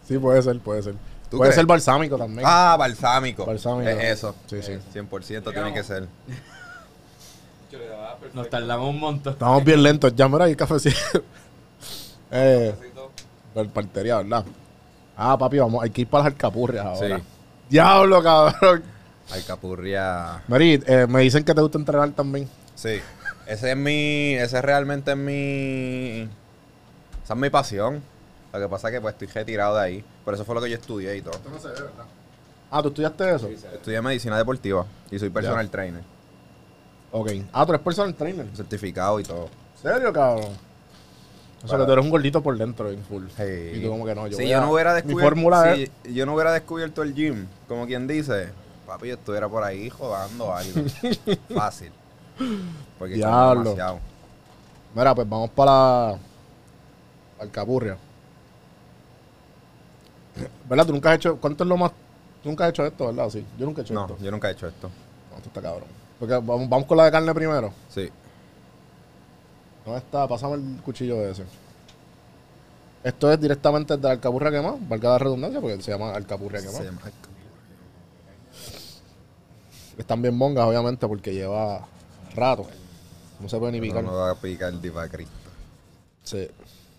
Sí, 0.07 0.19
puede 0.19 0.43
ser, 0.43 0.61
puede 0.61 0.83
ser. 0.83 0.95
¿Tú 1.31 1.39
Puede 1.39 1.49
crees? 1.49 1.55
ser 1.57 1.67
balsámico 1.67 2.19
también. 2.19 2.43
Ah, 2.45 2.77
balsámico. 2.79 3.47
Balsámico. 3.47 3.89
Es 3.89 4.19
eso. 4.19 4.35
Sí, 4.47 4.61
sí. 4.63 4.79
100% 4.93 5.51
tiene 5.53 5.73
que 5.73 5.83
ser. 5.83 6.07
Nos 8.35 8.51
tardamos 8.51 8.91
un 8.91 8.99
montón. 9.01 9.33
Estamos 9.33 9.65
bien 9.65 9.83
lentos. 9.83 10.15
Ya, 10.15 10.29
mira, 10.29 10.45
hay 10.45 10.55
cafecito. 10.57 11.25
eh, 12.31 12.75
partería, 13.73 14.19
¿verdad? 14.19 14.45
Ah, 15.23 15.37
papi, 15.37 15.59
vamos, 15.59 15.85
hay 15.85 15.91
que 15.91 16.01
ir 16.01 16.09
para 16.09 16.25
las 16.25 16.33
alcapurrias 16.33 16.87
ahora. 16.87 17.19
Sí. 17.19 17.25
Diablo, 17.69 18.23
cabrón. 18.23 18.83
Alcapurria. 19.31 20.43
Mari, 20.49 20.83
eh, 20.87 21.07
me 21.07 21.21
dicen 21.21 21.45
que 21.45 21.55
te 21.55 21.61
gusta 21.61 21.77
entrenar 21.77 22.11
también. 22.13 22.49
Sí. 22.75 23.03
Ese 23.47 23.73
es 23.73 23.77
mi. 23.77 24.35
Ese 24.35 24.63
realmente 24.63 25.11
es 25.11 25.19
mi. 25.19 26.23
Esa 27.23 27.35
es 27.35 27.39
mi 27.39 27.51
pasión. 27.51 28.03
Lo 28.51 28.61
que 28.61 28.69
pasa 28.69 28.89
es 28.89 28.95
que 28.95 29.01
pues 29.03 29.13
estoy 29.13 29.29
retirado 29.29 29.77
de 29.77 29.83
ahí. 29.83 30.05
Por 30.25 30.33
eso 30.33 30.47
fue 30.47 30.55
lo 30.55 30.63
que 30.63 30.71
yo 30.71 30.77
estudié 30.77 31.19
y 31.19 31.21
todo. 31.21 31.39
no 31.53 31.59
se 31.59 31.69
ve, 31.69 31.75
¿verdad? 31.75 32.07
Ah, 32.71 32.81
¿tú 32.81 32.89
estudiaste 32.89 33.35
eso? 33.35 33.49
Estudié 33.49 34.01
medicina 34.01 34.39
deportiva 34.39 34.87
y 35.11 35.19
soy 35.19 35.29
personal 35.29 35.69
trainer. 35.69 36.03
Ok. 37.13 37.31
Ah, 37.53 37.67
tú 37.67 37.73
eres 37.73 37.85
personal 37.85 38.15
trainer. 38.15 38.47
Certificado 38.57 39.21
y 39.21 39.25
todo. 39.25 39.51
¿En 39.77 39.83
serio, 39.83 40.13
cabrón? 40.15 40.70
O 41.63 41.69
sea, 41.69 41.79
que 41.79 41.85
tú 41.85 41.93
eres 41.93 42.05
un 42.05 42.11
gordito 42.11 42.43
por 42.43 42.57
dentro, 42.57 42.91
en 42.91 43.03
full. 43.05 43.25
Sí. 43.37 43.43
Y 43.75 43.83
tú 43.83 43.91
como 43.91 44.07
que 44.07 44.15
no, 44.15 44.27
yo 44.27 44.37
si 44.37 44.45
voy 44.45 44.51
yo 44.51 44.59
a- 44.59 44.61
no 44.63 44.73
hubiera 44.73 44.91
Mi 44.93 44.97
descubierto. 45.03 45.25
fórmula 45.29 45.75
si 45.77 46.15
yo 46.15 46.25
no 46.27 46.35
hubiera 46.35 46.53
descubierto 46.53 47.03
el 47.03 47.15
gym, 47.15 47.47
como 47.69 47.87
quien 47.87 48.07
dice, 48.07 48.49
papi, 48.87 49.09
yo 49.09 49.15
estuviera 49.15 49.49
por 49.49 49.63
ahí 49.63 49.91
jodando 49.91 50.55
algo. 50.55 50.81
Fácil. 51.55 51.93
Porque 52.99 53.15
como 53.21 53.27
Diablo. 53.29 53.63
demasiado. 53.65 53.99
Mira, 54.95 55.15
pues 55.15 55.29
vamos 55.29 55.51
para 55.51 55.71
la... 55.71 56.19
Alcapurria. 57.41 57.97
¿Verdad? 60.69 60.87
Tú 60.87 60.93
nunca 60.93 61.11
has 61.11 61.17
hecho... 61.17 61.37
¿Cuánto 61.37 61.65
es 61.65 61.69
lo 61.69 61.77
más... 61.77 61.91
Tú 62.43 62.49
nunca 62.49 62.65
has 62.65 62.71
hecho 62.71 62.87
esto, 62.87 63.07
¿verdad? 63.07 63.29
Sí. 63.29 63.45
Yo 63.59 63.67
nunca 63.67 63.81
he 63.83 63.85
hecho 63.85 63.95
No, 63.95 64.03
esto. 64.07 64.17
yo 64.21 64.31
nunca 64.31 64.49
he 64.49 64.53
hecho 64.53 64.67
esto. 64.67 64.89
No, 65.31 65.37
esto 65.37 65.49
está 65.49 65.61
cabrón. 65.61 65.89
Porque 66.19 66.35
vamos, 66.35 66.69
vamos 66.69 66.87
con 66.87 66.97
la 66.97 67.05
de 67.05 67.11
carne 67.11 67.35
primero. 67.35 67.73
Sí. 67.89 68.11
¿Dónde 69.91 70.05
está? 70.07 70.29
Pásame 70.29 70.55
el 70.55 70.83
cuchillo 70.85 71.21
ese. 71.29 71.43
Esto 73.03 73.33
es 73.33 73.41
directamente 73.41 73.97
de 73.97 74.09
Alcapurria 74.11 74.51
quemado, 74.53 74.79
valga 74.83 75.09
la 75.11 75.19
redundancia, 75.19 75.61
porque 75.61 75.83
se 75.83 75.91
llama 75.91 76.13
Alcapurria 76.15 76.61
quemado. 76.61 76.79
Se 76.79 76.85
llama 76.85 77.01
Están 79.99 80.23
bien 80.23 80.37
mongas, 80.37 80.65
obviamente, 80.67 81.09
porque 81.09 81.35
lleva 81.35 81.87
rato. 82.35 82.67
No 83.41 83.49
se 83.49 83.59
puede 83.59 83.73
ni 83.73 83.79
No 83.79 83.83
picar. 83.83 84.05
me 84.05 84.11
va 84.11 84.31
a 84.31 84.35
picar 84.37 84.73
el 84.73 84.81
diva 84.81 85.09
Cristo. 85.09 85.33
Sí. 86.23 86.49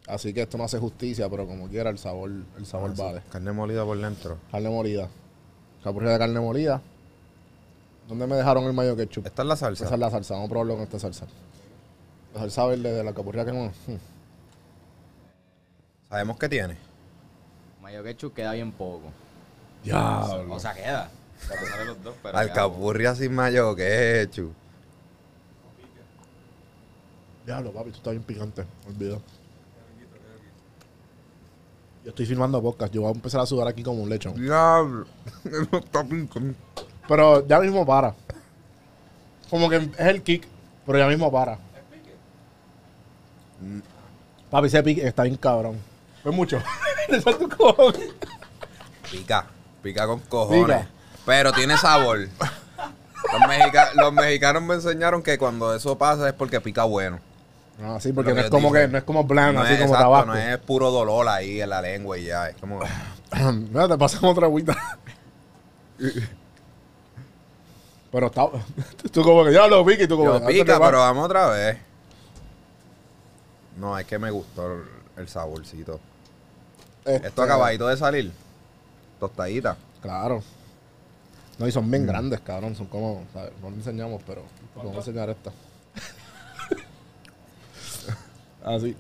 Así 0.08 0.34
que 0.34 0.42
esto 0.42 0.58
no 0.58 0.66
hace 0.66 0.80
justicia, 0.80 1.30
pero 1.30 1.48
como 1.48 1.68
quiera, 1.70 1.90
el 1.92 1.98
sabor, 1.98 2.30
el 2.58 2.66
sabor 2.66 2.96
vale. 2.98 3.22
Carne 3.32 3.52
molida 3.54 3.86
por 3.86 3.98
dentro. 3.98 4.38
Carne 4.52 4.70
molida. 4.70 5.08
Alcapurria 5.78 6.12
de 6.12 6.20
carne 6.20 6.40
molida. 6.42 6.82
¿Dónde 8.10 8.28
me 8.28 8.36
dejaron 8.36 8.66
el 8.66 8.74
mayo 8.74 8.98
ketchup? 8.98 9.28
Esta 9.28 9.44
es 9.44 9.48
la 9.48 9.56
salsa. 9.56 9.86
Esa 9.86 9.94
es 9.94 10.00
la 10.00 10.10
salsa, 10.10 10.34
vamos 10.34 10.48
a 10.48 10.50
probarlo 10.50 10.74
con 10.74 10.84
esta 10.84 11.00
salsa. 11.00 11.28
Salsa 12.34 12.66
verde 12.66 12.94
de 12.94 13.04
la 13.04 13.10
alcapurria 13.10 13.46
quemada. 13.46 13.72
Mm. 13.88 13.96
Sabemos 16.10 16.38
que 16.38 16.50
tiene. 16.50 16.78
Mayo 17.82 18.04
ketchup 18.04 18.34
queda 18.34 18.54
bien 18.54 18.72
poco. 18.72 19.12
Diablo. 19.84 20.56
O 20.56 20.60
sea, 20.60 20.74
queda. 20.74 21.10
Se 21.40 21.54
pasaron 21.56 21.88
los 21.88 22.04
dos, 22.04 22.16
pero 22.22 22.34
queda 22.34 22.42
Alcapurria 22.42 23.16
sin 23.16 23.34
mayo 23.34 23.76
ketchup. 23.76 24.54
Diablo, 27.46 27.72
papi, 27.72 27.92
tú 27.92 27.98
estás 27.98 28.12
bien 28.12 28.24
picante. 28.24 28.66
Olvido. 28.88 29.22
Yo 32.04 32.10
estoy 32.10 32.26
filmando 32.26 32.62
podcast. 32.62 32.94
Yo 32.94 33.02
voy 33.02 33.12
a 33.12 33.14
empezar 33.14 33.42
a 33.42 33.46
sudar 33.46 33.68
aquí 33.68 33.84
como 33.84 34.02
un 34.04 34.10
lechón. 34.10 34.36
Diablo. 34.36 35.06
No 35.72 35.80
está 35.80 36.04
picante. 36.04 36.56
Pero 37.08 37.46
ya 37.48 37.60
mismo 37.60 37.86
para. 37.86 38.16
Como 39.50 39.70
que 39.70 39.78
es 39.78 40.00
el 40.00 40.22
kick, 40.24 40.48
pero 40.86 40.98
ya 40.98 41.08
mismo 41.08 41.32
para. 41.32 41.71
Papi, 44.50 44.68
ese 44.68 44.84
pique 44.84 45.08
está 45.08 45.24
bien 45.24 45.38
cabrón. 45.38 45.78
Es 46.24 46.34
mucho. 46.34 46.62
Pica. 49.12 49.46
Pica 49.82 50.08
con 50.08 50.20
cojones. 50.22 50.64
Pica. 50.66 50.88
Pero 51.26 51.52
tiene 51.54 51.78
sabor. 51.78 52.20
Los, 52.20 53.42
mexica- 53.48 53.92
los 53.96 54.14
mexicanos 54.14 54.64
me 54.64 54.76
enseñaron 54.76 55.22
que 55.24 55.38
cuando 55.38 55.74
eso 55.76 55.98
pasa 55.98 56.28
es 56.30 56.34
porque 56.34 56.62
pica 56.62 56.84
bueno. 56.84 57.20
Ah, 57.84 57.98
sí, 58.00 58.14
porque 58.14 58.34
no 58.34 58.42
es 58.42 58.50
como 58.50 58.70
dije. 58.72 58.86
que 58.86 58.92
no 58.92 58.98
es 59.00 59.04
como 59.04 59.24
bland, 59.24 59.56
No 59.56 59.62
así 59.64 59.74
es, 59.74 59.80
como 59.80 59.94
exacto, 59.94 60.12
tabaco. 60.12 60.26
no 60.28 60.36
es 60.38 60.58
puro 60.60 60.92
dolor 60.92 61.28
ahí 61.30 61.62
en 61.62 61.70
la 61.70 61.82
lengua 61.82 62.18
y 62.18 62.26
ya. 62.26 62.50
Es 62.50 62.56
como. 62.58 62.80
Mira, 63.72 63.88
te 63.88 63.98
pasamos 63.98 64.32
otra 64.34 64.46
agüita. 64.48 64.76
Pero 68.12 68.28
está. 68.28 68.48
Tú 69.12 69.24
como 69.24 69.46
que 69.46 69.54
ya 69.54 69.68
lo 69.68 69.86
pica 69.86 70.04
y 70.04 70.08
tú 70.08 70.18
como 70.18 70.40
Yo 70.40 70.46
pica, 70.46 70.80
pero 70.80 71.00
vamos 71.00 71.26
otra 71.26 71.48
vez. 71.50 71.78
No, 73.82 73.98
es 73.98 74.06
que 74.06 74.20
me 74.20 74.30
gustó 74.30 74.72
el, 74.76 74.84
el 75.18 75.28
saborcito. 75.28 76.00
Este, 77.04 77.28
Esto 77.30 77.42
acabadito 77.42 77.88
de 77.88 77.98
salir. 77.98 78.32
Tostadita. 79.20 79.76
Claro. 80.04 80.44
No, 81.58 81.68
y 81.68 81.72
son 81.72 81.88
Mm. 81.88 81.92
bien 81.92 82.06
grandes, 82.06 82.40
cabrón. 82.42 82.76
Son 82.76 82.86
como. 82.86 83.24
¿sabes? 83.34 83.52
No 83.62 83.72
le 83.72 83.78
enseñamos, 83.78 84.22
pero. 84.26 84.44
Vamos 84.76 84.94
a 84.96 84.98
enseñar 85.00 85.30
esta. 85.32 85.52
Así. 88.64 88.96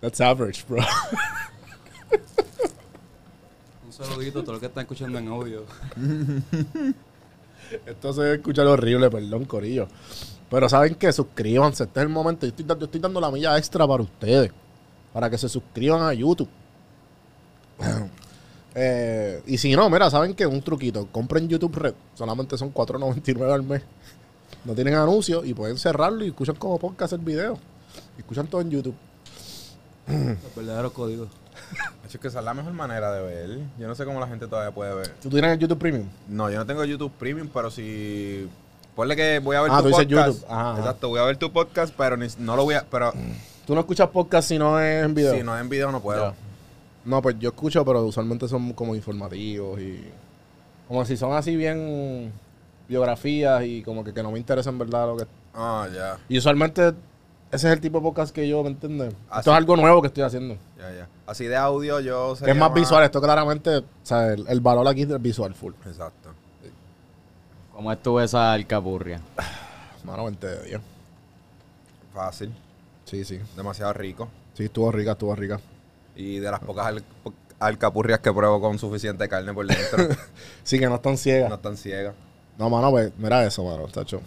That's 0.00 0.20
average, 0.20 0.64
bro. 0.68 0.82
Un 3.86 3.92
saludito 3.92 4.40
a 4.40 4.42
todos 4.42 4.54
los 4.54 4.60
que 4.60 4.66
están 4.66 4.82
escuchando 4.82 5.18
en 5.18 5.28
audio. 5.28 5.64
Esto 7.86 8.12
se 8.12 8.34
escucha 8.34 8.62
horrible, 8.68 9.08
perdón, 9.10 9.46
Corillo. 9.46 9.88
Pero 10.54 10.68
saben 10.68 10.94
que 10.94 11.12
suscríbanse, 11.12 11.82
este 11.84 11.98
es 12.00 12.04
el 12.04 12.08
momento. 12.08 12.46
Yo 12.46 12.50
estoy, 12.50 12.64
da- 12.64 12.78
yo 12.78 12.84
estoy 12.84 13.00
dando 13.00 13.20
la 13.20 13.28
milla 13.30 13.58
extra 13.58 13.86
para 13.88 14.02
ustedes. 14.04 14.52
Para 15.12 15.28
que 15.28 15.36
se 15.36 15.48
suscriban 15.48 16.02
a 16.02 16.14
YouTube. 16.14 16.48
Eh, 18.76 19.40
y 19.46 19.56
si 19.56 19.72
no, 19.76 19.88
mira, 19.88 20.10
saben 20.10 20.34
que 20.34 20.44
un 20.48 20.60
truquito. 20.60 21.06
Compren 21.12 21.48
YouTube 21.48 21.76
Red. 21.76 21.94
Solamente 22.14 22.58
son 22.58 22.74
$4.99 22.74 23.52
al 23.54 23.62
mes. 23.62 23.82
No 24.64 24.74
tienen 24.74 24.94
anuncios 24.94 25.46
y 25.46 25.54
pueden 25.54 25.78
cerrarlo 25.78 26.24
y 26.24 26.28
escuchan 26.30 26.56
como 26.56 26.76
podcast 26.80 27.12
el 27.12 27.20
video. 27.20 27.56
Y 28.16 28.22
escuchan 28.22 28.48
todo 28.48 28.60
en 28.62 28.70
YouTube. 28.72 28.96
Los 30.08 30.54
verdaderos 30.56 30.90
códigos. 30.90 31.28
De 32.02 32.08
hecho, 32.08 32.16
es 32.16 32.20
que 32.20 32.26
esa 32.26 32.40
es 32.40 32.44
la 32.44 32.52
mejor 32.52 32.72
manera 32.72 33.12
de 33.12 33.22
ver. 33.22 33.58
Yo 33.78 33.86
no 33.86 33.94
sé 33.94 34.04
cómo 34.04 34.18
la 34.18 34.26
gente 34.26 34.48
todavía 34.48 34.74
puede 34.74 34.92
ver. 34.92 35.14
¿Tú 35.22 35.30
tienes 35.30 35.52
el 35.52 35.58
YouTube 35.60 35.78
Premium? 35.78 36.08
No, 36.28 36.50
yo 36.50 36.58
no 36.58 36.66
tengo 36.66 36.84
YouTube 36.84 37.12
Premium, 37.12 37.48
pero 37.54 37.70
si. 37.70 38.48
Ponle 38.94 39.16
que 39.16 39.38
voy 39.40 39.56
a 39.56 39.62
ver 39.62 39.70
Ah, 39.72 39.76
tu 39.78 39.82
tú 39.82 39.88
dices 39.88 40.04
podcast. 40.06 40.28
YouTube. 40.40 40.46
Ajá. 40.52 40.78
Exacto, 40.78 41.08
voy 41.08 41.20
a 41.20 41.24
ver 41.24 41.36
tu 41.36 41.52
podcast, 41.52 41.94
pero 41.96 42.16
ni- 42.16 42.28
no 42.38 42.56
lo 42.56 42.64
voy 42.64 42.74
a. 42.74 42.84
Pero 42.88 43.12
¿Tú 43.66 43.74
no 43.74 43.80
escuchas 43.80 44.08
podcast 44.10 44.48
si 44.48 44.58
no 44.58 44.78
es 44.78 45.04
en 45.04 45.14
video? 45.14 45.34
si 45.34 45.42
no 45.42 45.54
es 45.56 45.60
en 45.62 45.68
video, 45.68 45.90
no 45.90 46.00
puedo. 46.00 46.34
No, 47.04 47.20
pues 47.20 47.36
yo 47.38 47.48
escucho, 47.50 47.84
pero 47.84 48.02
usualmente 48.04 48.46
son 48.48 48.72
como 48.72 48.94
informativos 48.94 49.80
y. 49.80 50.04
Como 50.88 51.04
si 51.04 51.16
son 51.16 51.32
así 51.32 51.56
bien 51.56 52.30
biografías 52.88 53.64
y 53.64 53.82
como 53.82 54.04
que, 54.04 54.12
que 54.12 54.22
no 54.22 54.30
me 54.30 54.38
interesa 54.38 54.70
en 54.70 54.78
verdad 54.78 55.06
lo 55.08 55.16
que. 55.16 55.26
Ah, 55.54 55.88
ya. 55.94 56.18
Y 56.28 56.38
usualmente 56.38 56.88
ese 57.50 57.68
es 57.68 57.72
el 57.72 57.80
tipo 57.80 57.98
de 57.98 58.02
podcast 58.04 58.34
que 58.34 58.46
yo, 58.48 58.62
¿me 58.62 58.68
entiendes? 58.70 59.14
Así. 59.30 59.40
Esto 59.40 59.50
es 59.52 59.56
algo 59.56 59.76
nuevo 59.76 60.00
que 60.02 60.08
estoy 60.08 60.24
haciendo. 60.24 60.56
Ya, 60.78 60.92
ya. 60.92 61.08
Así 61.26 61.46
de 61.46 61.56
audio, 61.56 62.00
yo 62.00 62.36
sería 62.36 62.52
es 62.52 62.60
más 62.60 62.72
visual, 62.74 63.02
esto 63.04 63.20
claramente, 63.20 63.78
o 63.78 63.84
sea, 64.02 64.32
el, 64.32 64.44
el 64.48 64.60
valor 64.60 64.86
aquí 64.88 65.02
es 65.02 65.22
visual 65.22 65.54
full. 65.54 65.72
Exacto. 65.86 66.23
¿Cómo 67.74 67.90
estuvo 67.92 68.20
esa 68.20 68.52
alcapurria? 68.52 69.20
Mano, 70.04 70.24
20 70.24 70.46
de 70.46 70.62
10. 70.68 70.80
Fácil. 72.14 72.52
Sí, 73.04 73.24
sí. 73.24 73.40
Demasiado 73.56 73.92
rico. 73.92 74.28
Sí, 74.54 74.64
estuvo 74.64 74.90
rica, 74.92 75.12
estuvo 75.12 75.34
rica. 75.34 75.60
Y 76.14 76.38
de 76.38 76.50
las 76.50 76.60
pocas 76.60 76.86
al- 76.86 77.04
alcapurrias 77.58 78.20
que 78.20 78.32
pruebo 78.32 78.60
con 78.60 78.78
suficiente 78.78 79.28
carne 79.28 79.52
por 79.52 79.66
dentro. 79.66 80.08
Sí, 80.62 80.78
que 80.78 80.86
no 80.86 80.94
están 80.96 81.18
ciegas. 81.18 81.48
no 81.48 81.56
están 81.56 81.76
ciegas. 81.76 82.14
No, 82.56 82.70
mano, 82.70 82.90
pues, 82.90 83.12
mira 83.18 83.44
eso, 83.44 83.64
mano, 83.64 83.86
tacho. 83.88 84.20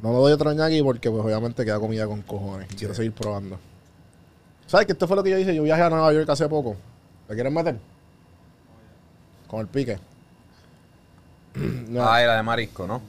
No 0.00 0.10
le 0.12 0.16
doy 0.18 0.32
otro 0.32 0.52
ñaki 0.52 0.82
porque, 0.82 1.10
pues, 1.10 1.22
obviamente 1.24 1.64
queda 1.64 1.78
comida 1.80 2.06
con 2.06 2.22
cojones. 2.22 2.70
Y 2.72 2.76
quiero 2.76 2.94
seguir 2.94 3.12
probando. 3.12 3.58
¿Sabes 4.66 4.86
que 4.86 4.92
esto 4.92 5.06
fue 5.08 5.16
lo 5.16 5.22
que 5.24 5.30
yo 5.30 5.38
hice? 5.38 5.54
Yo 5.54 5.62
viajé 5.64 5.82
a 5.82 5.90
Nueva 5.90 6.12
York 6.12 6.28
hace 6.30 6.48
poco. 6.48 6.76
¿Le 7.28 7.34
quieren 7.34 7.52
meter? 7.52 7.76
Con 9.48 9.60
el 9.60 9.66
pique. 9.66 9.98
No, 11.54 12.02
Ah, 12.08 12.22
y 12.22 12.26
la 12.26 12.36
de 12.36 12.42
marisco, 12.42 12.86
¿no? 12.86 13.00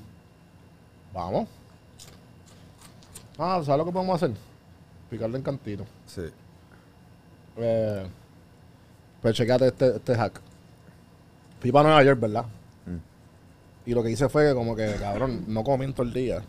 Vamos. 1.13 1.47
Ah, 3.37 3.61
¿sabes 3.63 3.77
lo 3.79 3.85
que 3.85 3.91
podemos 3.91 4.15
hacer? 4.21 4.35
Picarle 5.09 5.37
en 5.37 5.43
cantito. 5.43 5.85
Sí. 6.07 6.21
Eh, 7.57 8.05
pues 9.21 9.35
checate 9.35 9.67
este, 9.67 9.95
este 9.97 10.15
hack. 10.15 10.39
Fui 11.59 11.71
para 11.71 11.89
Nueva 11.89 12.03
York, 12.03 12.19
¿verdad? 12.19 12.45
Mm. 12.85 13.89
Y 13.89 13.93
lo 13.93 14.03
que 14.03 14.09
hice 14.11 14.29
fue 14.29 14.47
que 14.49 14.53
como 14.53 14.75
que, 14.75 14.95
cabrón, 14.95 15.43
no 15.47 15.63
comí 15.63 15.85
en 15.85 15.93
todo 15.93 16.03
el 16.07 16.13
día. 16.13 16.41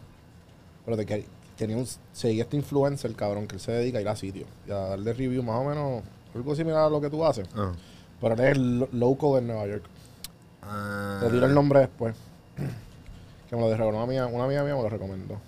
Pero 0.84 0.96
de 0.96 1.04
que 1.06 1.26
tenía 1.56 1.76
un... 1.76 1.86
Seguí 2.12 2.40
este 2.40 2.56
influencer, 2.56 3.14
cabrón, 3.14 3.46
que 3.46 3.56
él 3.56 3.60
se 3.60 3.72
dedica 3.72 3.98
a 3.98 4.00
ir 4.00 4.08
a 4.08 4.16
sitios. 4.16 4.48
Y 4.66 4.70
a 4.70 4.76
darle 4.76 5.12
review 5.12 5.42
más 5.42 5.56
o 5.56 5.64
menos... 5.64 6.02
Algo 6.34 6.54
similar 6.56 6.84
a 6.84 6.88
lo 6.88 7.00
que 7.00 7.10
tú 7.10 7.24
haces. 7.26 7.46
Ah. 7.54 7.72
Pero 8.20 8.34
él 8.34 8.40
es 8.40 8.56
el 8.56 8.78
lo- 8.80 8.88
local 8.92 9.38
en 9.40 9.46
Nueva 9.48 9.66
York. 9.66 9.84
Ah. 10.62 11.18
Te 11.20 11.30
diré 11.30 11.46
el 11.46 11.54
nombre 11.54 11.80
después. 11.80 12.14
Que 13.50 13.56
me 13.56 13.62
lo 13.64 13.68
dejó 13.68 13.86
una 13.86 14.02
amiga, 14.02 14.26
una 14.28 14.44
amiga 14.44 14.64
mía 14.64 14.74
me 14.74 14.80
lo 14.82 14.88
recomendó. 14.88 15.38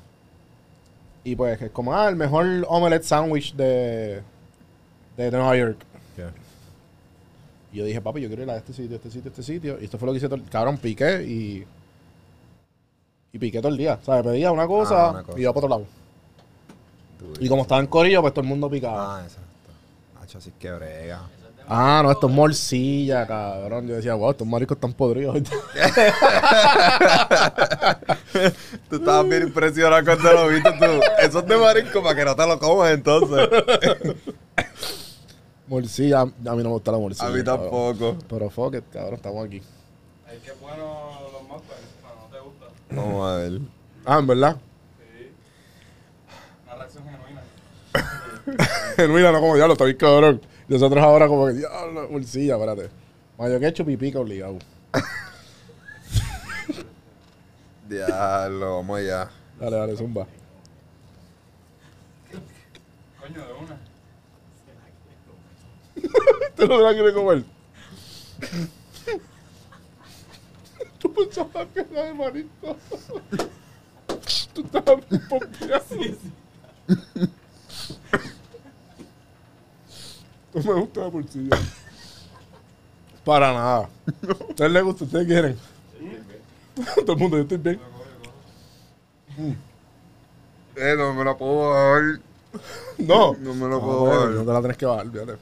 Y 1.25 1.35
pues 1.37 1.57
que 1.57 1.65
es 1.67 1.71
como, 1.71 1.95
ah, 1.95 2.11
el 2.11 2.17
mejor 2.17 2.45
omelette 2.69 3.03
sandwich 3.03 3.55
de, 3.55 4.21
de 5.17 5.31
Nueva 5.31 5.57
York. 5.57 5.79
Y 7.73 7.79
yo 7.79 7.85
dije, 7.87 8.01
papi, 8.03 8.21
yo 8.21 8.29
quiero 8.29 8.43
ir 8.43 8.51
a 8.51 8.59
este 8.59 8.75
sitio, 8.75 8.97
este 8.97 9.11
sitio, 9.11 9.31
este 9.31 9.43
sitio. 9.43 9.79
Y 9.81 9.85
esto 9.87 9.97
fue 9.99 10.05
lo 10.07 10.13
que 10.13 10.19
hice 10.19 10.29
todo 10.29 10.37
el... 10.37 10.45
Cabrón, 10.51 10.77
piqué 10.77 11.25
y... 11.25 11.67
Y 13.33 13.39
piqué 13.39 13.59
todo 13.61 13.73
el 13.73 13.79
día. 13.79 13.99
¿Sabes? 14.05 14.23
Pedía 14.23 14.53
una 14.53 14.67
cosa, 14.67 15.07
Ah, 15.07 15.11
una 15.11 15.23
cosa. 15.23 15.39
y 15.39 15.43
iba 15.43 15.53
para 15.55 15.67
otro 15.67 15.79
lado. 15.79 15.87
Y 17.41 17.49
como 17.49 17.63
estaba 17.63 17.81
en 17.81 17.87
corillo, 17.87 18.21
pues 18.21 18.35
todo 18.35 18.43
el 18.43 18.49
mundo 18.49 18.69
picaba. 18.69 19.17
Ah, 19.19 19.23
exacto. 19.25 19.41
Hacho, 20.23 20.39
así 20.39 20.53
que 20.59 20.71
brega. 20.71 21.23
Ah, 21.67 22.01
no, 22.03 22.11
esto 22.11 22.27
es 22.29 22.33
morcilla, 22.33 23.27
cabrón. 23.27 23.89
Yo 23.89 23.95
decía, 23.95 24.15
wow, 24.15 24.33
estos 24.33 24.47
maricos 24.47 24.77
están 24.77 24.93
podridos. 24.93 25.37
Tú 28.91 28.97
estabas 28.97 29.29
bien 29.29 29.45
impresionado 29.45 30.05
cuando 30.05 30.33
lo 30.33 30.49
viste 30.49 30.71
tú. 30.73 31.01
Eso 31.21 31.39
es 31.39 31.47
de 31.47 31.57
marisco 31.57 32.03
para 32.03 32.15
que 32.15 32.25
no 32.25 32.37
te 32.37 32.47
lo 32.47 32.59
comas 32.59 32.91
entonces. 32.93 33.49
morcilla, 35.67 36.21
a 36.21 36.27
mí 36.27 36.33
no 36.43 36.55
me 36.55 36.69
gusta 36.69 36.93
la 36.93 36.99
morcilla. 36.99 37.29
A 37.29 37.31
mí 37.31 37.43
cabrón. 37.43 37.71
tampoco. 37.71 38.19
Pero 38.29 38.51
fuck 38.51 38.75
it, 38.75 38.85
cabrón, 38.93 39.15
estamos 39.15 39.47
aquí. 39.47 39.63
Es 40.31 40.43
que 40.43 40.51
es 40.51 40.61
bueno 40.61 41.21
los 41.33 41.63
pero 41.63 42.15
no 42.21 42.27
te 42.31 42.41
gusta. 42.41 42.67
Vamos 42.91 43.27
a 43.27 43.37
ver. 43.37 43.61
Ah, 44.05 44.19
en 44.19 44.27
verdad. 44.27 44.57
Sí. 44.99 45.31
Una 46.67 46.75
reacción 46.77 47.05
genuina. 47.05 47.43
Genuina, 48.97 49.33
no 49.33 49.41
como 49.41 49.57
diablo, 49.57 49.73
está 49.73 49.85
bien 49.85 49.97
cabrón. 49.97 50.43
Y 50.69 50.73
nosotros 50.73 51.03
ahora 51.03 51.27
como 51.29 51.47
que, 51.47 51.53
diablo, 51.55 52.09
bolsilla, 52.09 52.55
espérate. 52.55 52.91
Mayo 53.39 53.61
ketchup 53.61 53.89
y 53.91 53.97
pica 53.97 54.21
obligado. 54.21 54.59
Diablo, 57.89 58.77
vamos 58.77 58.99
allá. 58.99 59.31
Dale, 59.61 59.77
dale, 59.77 59.97
zumba. 59.97 60.27
Coño, 63.21 63.47
de 63.47 63.53
una. 63.53 63.79
¿Usted 66.49 66.69
no 66.69 66.77
se 66.79 66.83
la 66.83 66.93
quiere 66.93 67.13
comer? 67.13 67.45
Tú 70.99 71.13
pensabas 71.13 71.67
que 71.75 71.81
era 71.81 72.05
de 72.05 72.15
marisco. 72.15 72.77
Tú 74.55 74.63
estabas 74.63 75.05
pompeado. 75.29 75.85
No 80.65 80.75
me 80.75 80.81
gusta 80.81 81.01
la 81.01 81.07
bolsilla. 81.09 81.57
Para 83.25 83.53
nada. 83.53 83.89
¿A 84.41 84.45
ustedes 84.51 84.71
les 84.71 84.83
gusta? 84.85 85.05
¿Ustedes 85.05 85.27
quieren? 85.27 85.59
Todo 87.07 87.13
el 87.13 87.19
mundo, 87.19 87.37
yo 87.39 87.43
estoy 87.43 87.59
bien. 87.59 87.81
Eh, 90.77 90.95
no 90.97 91.15
me 91.15 91.25
lo 91.25 91.37
puedo 91.37 91.71
bajar. 91.71 92.21
No. 92.99 93.35
No 93.41 93.53
me 93.55 93.67
No, 93.69 93.81
puedo 93.81 93.99
bueno, 94.01 94.15
bajar. 94.21 94.31
no 94.31 94.45
te 94.45 94.53
la 94.53 94.59
tienes 94.61 94.77
que 94.77 94.87
bajar, 94.87 95.11
fíjate. 95.11 95.33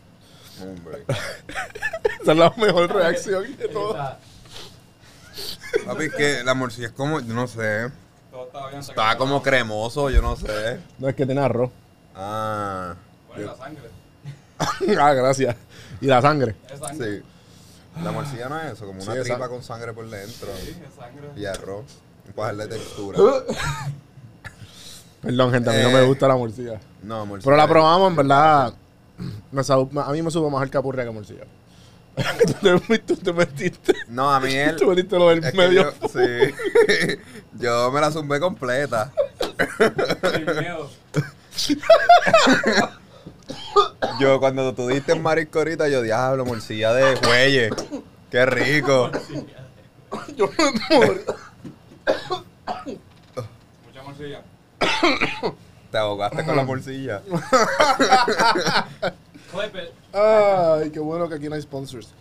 Hombre. 0.63 1.05
Esa 2.23 2.33
es 2.33 2.39
la 2.39 2.51
mejor 2.57 2.91
reacción 2.91 3.57
de 3.57 3.69
todo. 3.69 3.91
Esta- 3.91 4.19
Papi, 5.87 6.05
es 6.05 6.15
que 6.15 6.45
la 6.45 6.55
morcilla 6.55 6.87
es 6.87 6.93
como, 6.95 7.21
yo 7.21 7.35
no 7.35 7.47
sé. 7.47 7.91
Todo 8.31 8.45
estaba 8.47 8.71
bien. 8.71 8.81
me 8.81 9.17
como 9.19 9.43
cremoso, 9.43 10.09
yo 10.09 10.23
no 10.23 10.37
sé. 10.37 10.81
No 10.99 11.09
es 11.09 11.15
que 11.15 11.27
tiene 11.27 11.41
arroz. 11.43 11.71
Ah, 12.15 12.95
Poner 13.29 13.47
la 13.47 13.57
sangre. 13.57 13.83
ah, 15.01 15.13
gracias. 15.13 15.57
Y 16.01 16.07
la 16.07 16.23
sangre. 16.23 16.57
Es 16.73 16.79
sangre. 16.81 17.19
sí. 17.21 17.25
La 18.03 18.11
morcilla 18.11 18.49
no 18.49 18.59
es 18.61 18.73
eso, 18.73 18.87
como 18.87 19.03
una 19.03 19.13
Sí, 19.15 19.21
tripa 19.21 19.37
esa- 19.37 19.49
con 19.49 19.63
sangre 19.63 19.93
por 19.93 20.09
dentro. 20.09 20.49
Sí, 20.61 20.71
es 20.71 20.95
sangre. 20.95 21.29
Y 21.37 21.45
arroz. 21.45 21.85
Para 22.35 22.49
darle 22.55 22.67
textura. 22.69 23.19
Perdón, 25.21 25.53
gente, 25.53 25.71
a 25.71 25.73
mí 25.75 25.83
no 25.83 25.89
Eh. 25.91 26.01
me 26.01 26.07
gusta 26.07 26.27
la 26.27 26.37
morcilla. 26.37 26.81
No, 27.03 27.27
morcilla. 27.27 27.45
Pero 27.45 27.57
la 27.57 27.69
probamos, 27.69 28.11
en 28.11 28.17
verdad. 28.17 28.75
me 29.53 29.63
sab- 29.63 30.05
a 30.07 30.11
mí 30.13 30.23
me 30.23 30.31
supo 30.31 30.49
más 30.51 30.63
el 30.63 30.71
capurria 30.71 31.05
que 31.05 31.11
morcilla. 31.11 31.45
tú, 32.47 32.55
te, 32.81 32.99
tú 32.99 33.17
te 33.17 33.33
metiste. 33.33 33.95
No, 34.09 34.31
a 34.33 34.41
mí 34.41 34.53
él. 34.55 34.77
Tú 34.77 34.87
metiste 34.89 35.19
lo 35.19 35.29
del 35.29 35.43
medio. 35.55 35.93
yo, 36.01 36.09
sí. 36.09 37.25
yo 37.59 37.91
me 37.93 38.01
la 38.01 38.11
zumbé 38.11 38.41
completa. 38.41 39.13
Sin 40.33 40.45
miedo. 40.47 40.91
Yo 44.21 44.39
cuando 44.41 44.75
tú 44.75 44.89
diste 44.89 45.13
en 45.13 45.23
marisco 45.23 45.61
ahorita, 45.61 45.89
yo 45.89 46.03
diablo, 46.03 46.45
morcilla 46.45 46.93
de 46.93 47.17
cuelle. 47.21 47.71
Qué 48.31 48.45
rico. 48.47 49.11
Yo 50.37 50.51
me. 50.59 50.73
Mucha 53.87 54.03
morcilla. 54.05 54.43
Te 55.91 55.99
ahogaste 55.99 56.45
con 56.45 56.57
la 56.57 56.65
morcilla. 56.65 57.23
Clip 59.51 59.75
it. 59.77 59.91
Ay, 60.15 60.91
qué 60.91 61.01
bueno 61.01 61.27
que 61.29 61.37
aquí 61.37 61.49
no 61.49 61.55
hay 61.55 61.63
sponsors. 61.63 62.13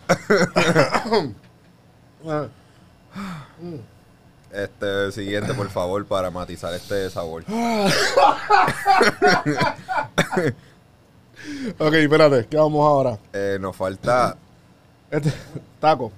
Este, 4.52 5.12
siguiente, 5.12 5.54
por 5.54 5.70
favor, 5.70 6.04
para 6.04 6.30
matizar 6.30 6.74
este 6.74 7.08
sabor. 7.08 7.44
ok, 11.78 11.92
espérate, 11.94 12.46
¿qué 12.46 12.56
vamos 12.56 12.86
ahora? 12.86 13.18
Eh, 13.32 13.58
nos 13.60 13.74
falta. 13.76 14.36
Este, 15.10 15.32
taco. 15.80 16.10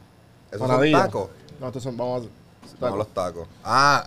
¿Esos 0.49 0.61
son 0.61 0.69
Panadilla. 0.69 1.05
tacos? 1.05 1.29
No, 1.61 1.67
estos 1.69 1.83
son, 1.83 1.97
vamos 1.97 2.27
a 2.27 2.79
tacos. 2.81 2.99
los 2.99 3.09
tacos. 3.09 3.49
Ah, 3.65 4.07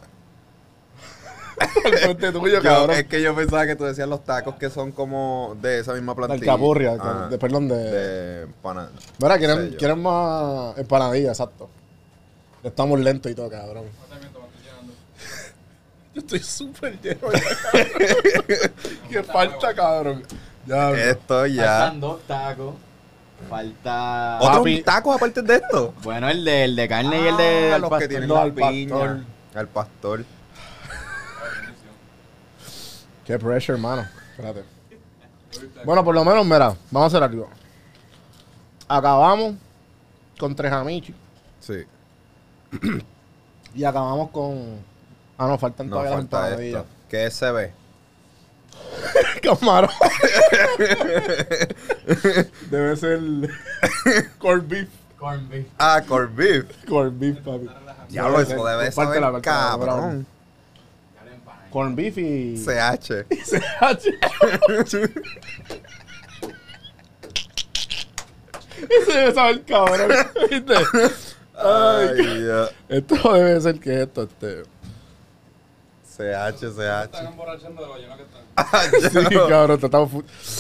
El 1.86 1.98
frente 1.98 2.32
tuyo, 2.32 2.56
yo- 2.58 2.62
cabrón. 2.62 2.96
es 2.98 3.08
que 3.08 3.22
yo 3.22 3.36
pensaba 3.36 3.66
que 3.66 3.76
tú 3.76 3.84
decías 3.86 4.08
los 4.08 4.24
tacos 4.24 4.56
que 4.56 4.70
son 4.70 4.92
como 4.92 5.58
de 5.60 5.80
esa 5.80 5.94
misma 5.94 6.16
plantilla. 6.16 6.46
capurria, 6.54 6.98
Ah, 7.00 7.28
de, 7.30 7.38
perdón, 7.40 7.68
de... 7.68 7.76
de 7.76 8.48
pana. 8.62 8.90
Mira, 9.20 9.38
quieren, 9.40 9.76
quieren 9.78 10.02
más 10.02 10.78
empanadilla, 10.78 11.30
exacto. 11.30 11.68
Estamos 12.64 13.00
lentos 13.00 13.32
y 13.32 13.36
todo, 13.36 13.50
cabrón. 13.50 13.86
Yo 16.14 16.22
estoy 16.22 16.40
súper 16.40 17.00
lleno. 17.02 17.20
Qué 19.10 19.24
falta, 19.24 19.74
cabrón. 19.74 20.24
Ya, 20.68 20.92
Esto 20.92 21.46
ya. 21.48 21.64
Faltan 21.66 22.00
dos 22.00 22.22
tacos. 22.28 22.76
Falta. 23.50 24.38
¿Otros 24.42 24.58
Papi. 24.58 24.82
tacos 24.82 25.16
aparte 25.16 25.42
de 25.42 25.56
esto? 25.56 25.94
Bueno, 26.04 26.28
el 26.30 26.44
de, 26.44 26.64
el 26.66 26.76
de 26.76 26.88
carne 26.88 27.22
y 27.22 27.28
el 27.28 27.38
de. 27.38 27.70
Ah, 27.72 27.76
al 27.76 27.82
los 27.82 27.90
pastor. 27.90 28.00
que 28.00 28.08
tienen 28.10 28.28
no, 28.30 28.36
la 28.36 28.42
al 28.42 28.54
pastor. 28.54 28.72
piña. 28.74 29.26
Al 29.56 29.68
pastor. 29.68 30.26
Qué 33.26 33.38
pressure, 33.38 33.76
hermano. 33.78 34.08
Espérate. 34.32 34.64
Bueno, 35.86 36.04
por 36.04 36.16
lo 36.16 36.24
menos, 36.24 36.46
mira, 36.46 36.76
vamos 36.92 37.14
a 37.14 37.18
hacer 37.18 37.24
algo. 37.24 37.50
Acabamos 38.88 39.56
con 40.40 40.56
tres 40.56 40.72
amichis 40.72 41.16
Sí. 41.60 41.84
y 43.76 43.84
acabamos 43.84 44.30
con. 44.32 44.80
Ah, 45.38 45.48
no, 45.48 45.58
faltan 45.58 45.88
No 45.90 45.98
todavía 45.98 46.12
las 46.18 46.20
falta 46.30 46.62
esto. 46.62 46.86
¿Qué 47.10 47.26
es 47.26 47.40
CB? 47.40 47.72
Camarón. 49.42 49.90
Debe 52.70 52.96
ser 52.98 53.20
corned 54.40 54.68
beef. 54.68 54.88
Corn 55.18 55.48
beef. 55.50 55.66
Ah, 55.80 56.02
corned 56.08 56.36
beef. 56.36 56.66
Corned 56.88 57.20
beef, 57.20 57.38
papi. 57.44 57.68
Diablo, 58.10 58.40
eso 58.40 58.64
debe 58.64 58.92
saber 58.92 59.42
cabrón. 59.42 60.26
Corned 61.72 61.96
beef 61.96 62.18
y. 62.18 62.56
CH. 62.58 63.26
Ese 68.90 69.12
debe 69.12 69.34
saber 69.34 69.64
cabrón. 69.64 70.12
¿Viste? 70.52 70.74
Ay, 71.56 72.10
Ay, 72.10 72.42
Dios. 72.42 72.72
esto 72.88 73.34
debe 73.34 73.62
ser 73.62 73.80
que 73.80 74.02
esto, 74.04 74.24
este. 74.24 74.64
CH, 76.18 76.64
Están 76.64 77.12
CH. 77.12 77.28
emborrachando 77.28 77.82
de 77.84 77.88
lo 77.88 77.98
lleno 77.98 78.16
que 78.18 78.24
están. 78.24 79.30
Sí, 79.30 79.36
cabrón, 79.48 79.80
te 79.80 79.86
estamos... 79.86 80.10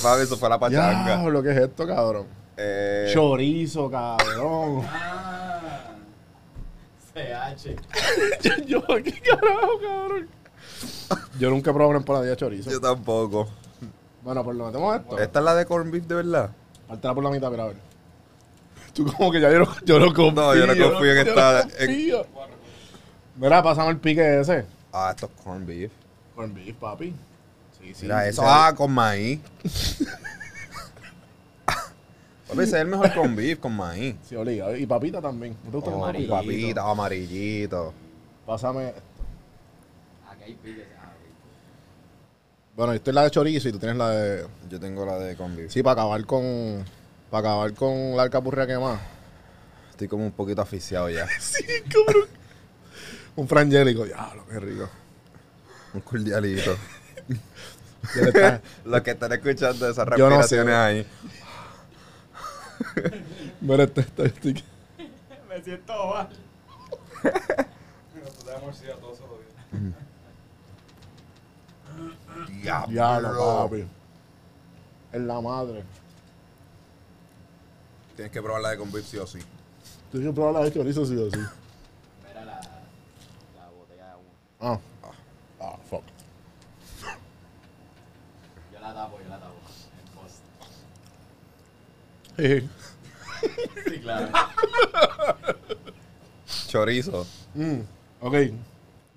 Papi, 0.03 0.21
eso 0.21 0.37
fue 0.37 0.49
la 0.49 0.59
pachanga. 0.59 1.03
Diablo, 1.05 1.41
¿qué 1.43 1.51
es 1.51 1.57
esto, 1.57 1.87
cabrón? 1.87 2.27
Eh, 2.57 3.09
Chorizo, 3.13 3.89
cabrón. 3.89 4.83
Ah. 4.87 5.83
CH. 7.13 7.75
yo, 8.67 8.83
¿qué 9.03 9.19
carajo, 9.21 9.79
cabrón? 9.81 10.29
Yo 11.39 11.49
nunca 11.49 11.71
he 11.71 11.73
probado 11.73 11.89
una 11.89 11.99
empanadilla 11.99 12.31
de 12.31 12.37
chorizo. 12.37 12.69
yo 12.69 12.79
tampoco. 12.79 13.47
Bueno, 14.21 14.43
pues 14.43 14.57
lo 14.57 14.65
metemos 14.65 14.95
esto. 14.95 15.17
¿Esta 15.17 15.39
es 15.39 15.45
la 15.45 15.55
de 15.55 15.65
corn 15.65 15.89
beef 15.89 16.05
de 16.05 16.15
verdad? 16.15 16.51
Partela 16.87 17.15
por 17.15 17.23
la 17.23 17.29
mitad, 17.31 17.49
mira, 17.49 17.63
a 17.63 17.67
ver. 17.67 17.77
Tú 18.93 19.05
como 19.11 19.31
que 19.31 19.39
ya 19.39 19.51
yo 19.51 19.59
no, 19.59 19.67
yo 19.85 19.99
no 19.99 20.13
confío. 20.13 20.31
No, 20.33 20.55
yo 20.55 20.67
no 20.67 20.73
confío 20.91 21.11
en 21.13 21.27
esta- 21.27 21.63
no 21.63 21.69
confío. 21.69 22.25
Mira, 23.37 23.63
pasamos 23.63 23.91
el 23.91 23.97
pique 23.99 24.39
ese. 24.41 24.65
Ah, 24.99 25.11
esto 25.11 25.27
es 25.27 25.43
corn 25.43 25.65
beef. 25.65 25.91
Con 26.35 26.53
beef, 26.53 26.75
papi. 26.77 27.13
Sí, 27.79 27.93
sí. 27.93 28.03
Mira, 28.03 28.23
sí, 28.23 28.29
eso. 28.29 28.41
sí. 28.41 28.47
Ah, 28.49 28.73
con 28.75 28.91
maíz. 28.91 29.39
Papi, 32.47 32.61
ese 32.61 32.77
es 32.77 32.81
el 32.81 32.87
mejor 32.87 33.13
corn 33.13 33.35
beef 33.35 33.59
con 33.59 33.75
maíz. 33.75 34.15
Sí, 34.27 34.35
obligado. 34.35 34.75
Y 34.75 34.85
papita 34.85 35.21
también. 35.21 35.57
¿No 35.65 35.69
te 35.69 35.75
gusta 35.77 35.89
Oh, 35.89 35.93
con 35.93 36.03
Amarillito. 36.03 36.33
papita? 36.33 36.89
amarillito. 36.91 37.93
Pásame. 38.45 38.93
Aquí 40.31 40.43
hay 40.45 40.53
piques. 40.55 40.85
Ah. 40.97 41.11
Bueno, 42.75 42.93
esto 42.93 43.11
es 43.11 43.15
la 43.15 43.23
de 43.23 43.31
chorizo 43.31 43.67
y 43.67 43.71
tú 43.73 43.79
tienes 43.79 43.97
la 43.97 44.09
de. 44.11 44.47
Yo 44.69 44.79
tengo 44.79 45.05
la 45.05 45.19
de 45.19 45.35
corn 45.35 45.55
beef. 45.57 45.71
Sí, 45.71 45.83
para 45.83 46.01
acabar 46.01 46.25
con. 46.25 46.85
Para 47.29 47.49
acabar 47.49 47.73
con 47.73 48.15
la 48.15 48.23
alcapurria 48.23 48.65
quemada. 48.65 49.01
Estoy 49.89 50.07
como 50.07 50.23
un 50.25 50.31
poquito 50.31 50.61
asfixiado 50.61 51.09
ya. 51.09 51.27
Sí, 51.41 51.63
cabrón. 51.89 52.29
Un 53.38 53.47
frangélico. 53.47 54.03
Diablo, 54.05 54.43
qué 54.49 54.59
rico. 54.59 54.89
Un 55.93 56.01
cordialito. 56.01 56.75
Está- 58.15 58.61
Los 58.85 59.01
que 59.01 59.11
están 59.11 59.31
escuchando 59.33 59.89
esas 59.89 60.07
Yo 60.17 60.29
no 60.29 60.43
sé. 60.43 60.63
respiraciones 60.63 60.75
ahí. 60.75 61.07
Mira, 63.61 63.83
este, 63.83 64.01
este, 64.01 64.25
este. 64.25 64.63
Me 65.49 65.61
siento 65.63 65.93
mal. 66.09 66.29
Mira, 67.23 68.27
tú 68.38 68.43
te 68.45 68.51
das 68.51 68.61
morcilla 68.61 68.93
todo 68.95 69.15
solo 69.15 69.39
día. 72.51 72.85
Diablo, 72.88 73.67
papi. 73.69 73.85
Es 75.11 75.21
la 75.21 75.41
madre. 75.41 75.83
Tienes 78.15 78.31
que 78.31 78.41
probar 78.41 78.61
la 78.61 78.69
de 78.71 78.77
beef 78.77 79.05
sí 79.05 79.17
o 79.17 79.27
sí. 79.27 79.39
Tienes 80.11 80.29
que 80.29 80.33
probar 80.33 80.53
la 80.53 80.63
de 80.63 80.73
chorizo, 80.73 81.05
sí 81.05 81.15
o 81.17 81.29
sí. 81.29 81.38
Mira 82.27 82.45
la, 82.45 82.61
la 82.61 83.69
botella 83.69 84.15
agua. 84.59 84.79
Ah. 85.03 85.09
Ah, 85.59 85.75
fuck. 85.89 86.03
Yo 88.73 88.79
la 88.79 88.93
tapo, 88.93 89.17
yo 89.23 89.29
la 89.29 89.39
tapo. 89.39 89.55
En 89.99 90.07
post. 90.15 90.41
Jeje. 92.37 92.67
Sí, 93.89 93.99
claro. 93.99 94.29
Chorizo. 96.67 97.25
Mm, 97.53 97.79
ok. 98.21 98.33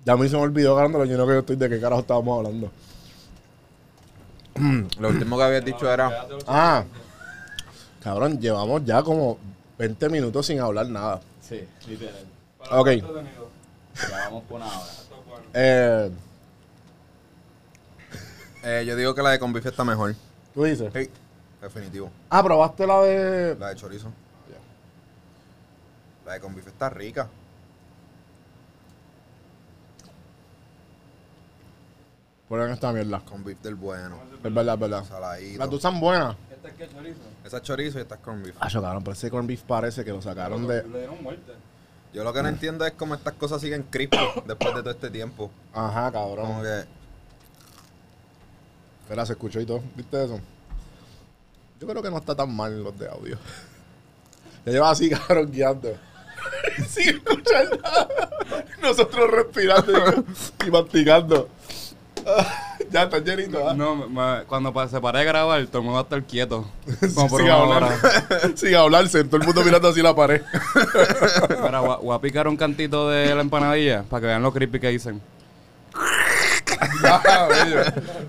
Ya 0.05 0.13
a 0.13 0.17
mí 0.17 0.27
se 0.27 0.35
me 0.35 0.41
olvidó 0.41 0.75
ganando 0.75 0.99
lo 0.99 1.05
lleno 1.05 1.25
que 1.25 1.33
yo 1.33 1.39
estoy 1.39 1.55
de 1.55 1.69
qué 1.69 1.79
carajo 1.79 2.01
estábamos 2.01 2.37
hablando. 2.37 2.71
Lo 4.99 5.09
último 5.09 5.37
que 5.37 5.43
habías 5.43 5.65
dicho 5.65 5.91
era. 5.91 6.27
Ah. 6.47 6.83
Cabrón, 8.03 8.39
llevamos 8.39 8.83
ya 8.83 9.03
como 9.03 9.37
20 9.77 10.09
minutos 10.09 10.45
sin 10.45 10.59
hablar 10.59 10.87
nada. 10.87 11.21
Sí, 11.41 11.67
literal. 11.87 12.25
Ok. 12.71 12.87
entretenido. 12.87 13.49
Ya 14.09 14.17
vamos 14.25 14.43
por 14.43 14.57
una 14.57 14.67
hora. 14.67 14.91
Eh, 15.53 16.11
Eh, 18.63 18.83
yo 18.85 18.95
digo 18.95 19.15
que 19.15 19.21
la 19.23 19.31
de 19.31 19.39
beef 19.39 19.65
está 19.65 19.83
mejor. 19.83 20.15
tú 20.53 20.63
dices. 20.63 20.91
Sí, 20.93 21.09
definitivo. 21.61 22.11
Ah, 22.29 22.43
probaste 22.43 22.85
la 22.85 23.01
de. 23.01 23.55
La 23.59 23.69
de 23.69 23.75
chorizo. 23.75 24.11
La 26.25 26.33
de 26.33 26.47
beef 26.47 26.67
está 26.67 26.89
rica. 26.89 27.27
Ponen 32.47 32.69
esta 32.71 32.91
mierda. 32.91 33.21
Corn 33.21 33.43
beef 33.45 33.59
del 33.61 33.75
bueno. 33.75 34.17
Es 34.43 34.53
verdad, 34.53 34.73
es 34.73 34.79
verdad. 34.79 35.05
Saladito. 35.05 35.57
Las 35.59 35.69
dos 35.69 35.77
están 35.77 35.99
buenas. 36.01 36.35
¿Este 36.51 36.67
es 36.67 36.73
qué 36.73 36.89
chorizo? 36.89 37.19
Esa 37.45 37.57
es 37.57 37.63
chorizo 37.63 37.97
y 37.97 38.01
esta 38.01 38.15
es 38.15 38.21
corn 38.21 38.43
beef. 38.43 38.55
Ah, 38.59 38.67
cabrón, 38.69 39.03
pero 39.03 39.13
ese 39.13 39.31
corn 39.31 39.47
beef 39.47 39.61
parece 39.63 40.03
que 40.03 40.11
lo 40.11 40.21
sacaron 40.21 40.67
de. 40.67 40.83
Le 40.83 40.97
dieron 40.99 41.23
muerte. 41.23 41.53
Yo 42.13 42.23
lo 42.23 42.33
que 42.33 42.43
no 42.43 42.49
entiendo 42.49 42.85
es 42.85 42.91
cómo 42.93 43.15
estas 43.15 43.33
cosas 43.33 43.61
siguen 43.61 43.83
crispy 43.83 44.17
después 44.45 44.75
de 44.75 44.81
todo 44.81 44.91
este 44.91 45.09
tiempo. 45.09 45.49
Ajá, 45.73 46.11
Como 46.11 46.35
cabrón. 46.35 46.61
que. 46.63 46.85
Espera, 49.03 49.25
se 49.25 49.33
escuchó 49.33 49.59
y 49.59 49.65
todo. 49.65 49.81
¿Viste 49.95 50.23
eso? 50.23 50.39
Yo 51.79 51.87
creo 51.87 52.01
que 52.01 52.11
no 52.11 52.17
está 52.17 52.35
tan 52.35 52.53
mal 52.55 52.83
los 52.83 52.97
de 52.97 53.07
audio. 53.09 53.37
Ya 54.63 54.73
lleva 54.73 54.91
así, 54.91 55.09
cabrón, 55.09 55.51
guiando. 55.51 55.97
Sin 56.87 57.15
escuchar 57.15 57.79
nada. 57.81 58.07
Nosotros 58.79 59.31
respirando 59.31 59.91
y, 59.91 60.67
y 60.67 60.69
masticando. 60.69 61.49
ya 62.91 63.03
está 63.03 63.19
llenito, 63.19 63.67
¿ah? 63.69 63.73
No, 63.73 63.95
me- 63.95 64.43
cuando 64.45 64.71
pa- 64.73 64.87
se 64.87 64.99
pare 64.99 65.19
de 65.19 65.25
grabar, 65.25 65.65
todo 65.67 65.77
el 65.79 65.83
mundo 65.83 65.93
va 65.95 65.99
a 66.01 66.03
estar 66.03 66.23
quieto. 66.23 66.69
Como 67.15 67.27
por 67.29 67.41
sin, 67.41 67.49
una 67.49 67.59
hablar, 67.61 67.83
hora. 67.83 68.51
sin 68.55 68.75
hablarse, 68.75 69.23
todo 69.23 69.37
el 69.37 69.43
mundo 69.47 69.63
mirando 69.63 69.87
así 69.89 70.01
la 70.01 70.15
pared. 70.15 70.41
Mira, 71.63 71.79
voy 71.79 71.91
a- 71.91 71.95
voy 71.97 72.15
a 72.15 72.19
picar 72.19 72.47
un 72.47 72.57
cantito 72.57 73.09
de 73.09 73.33
la 73.33 73.41
empanadilla 73.41 74.03
para 74.03 74.21
que 74.21 74.27
vean 74.27 74.43
lo 74.43 74.51
creepy 74.53 74.79
que 74.79 74.89
dicen. 74.89 75.21
Ah, 77.03 77.47
bello. 77.49 77.83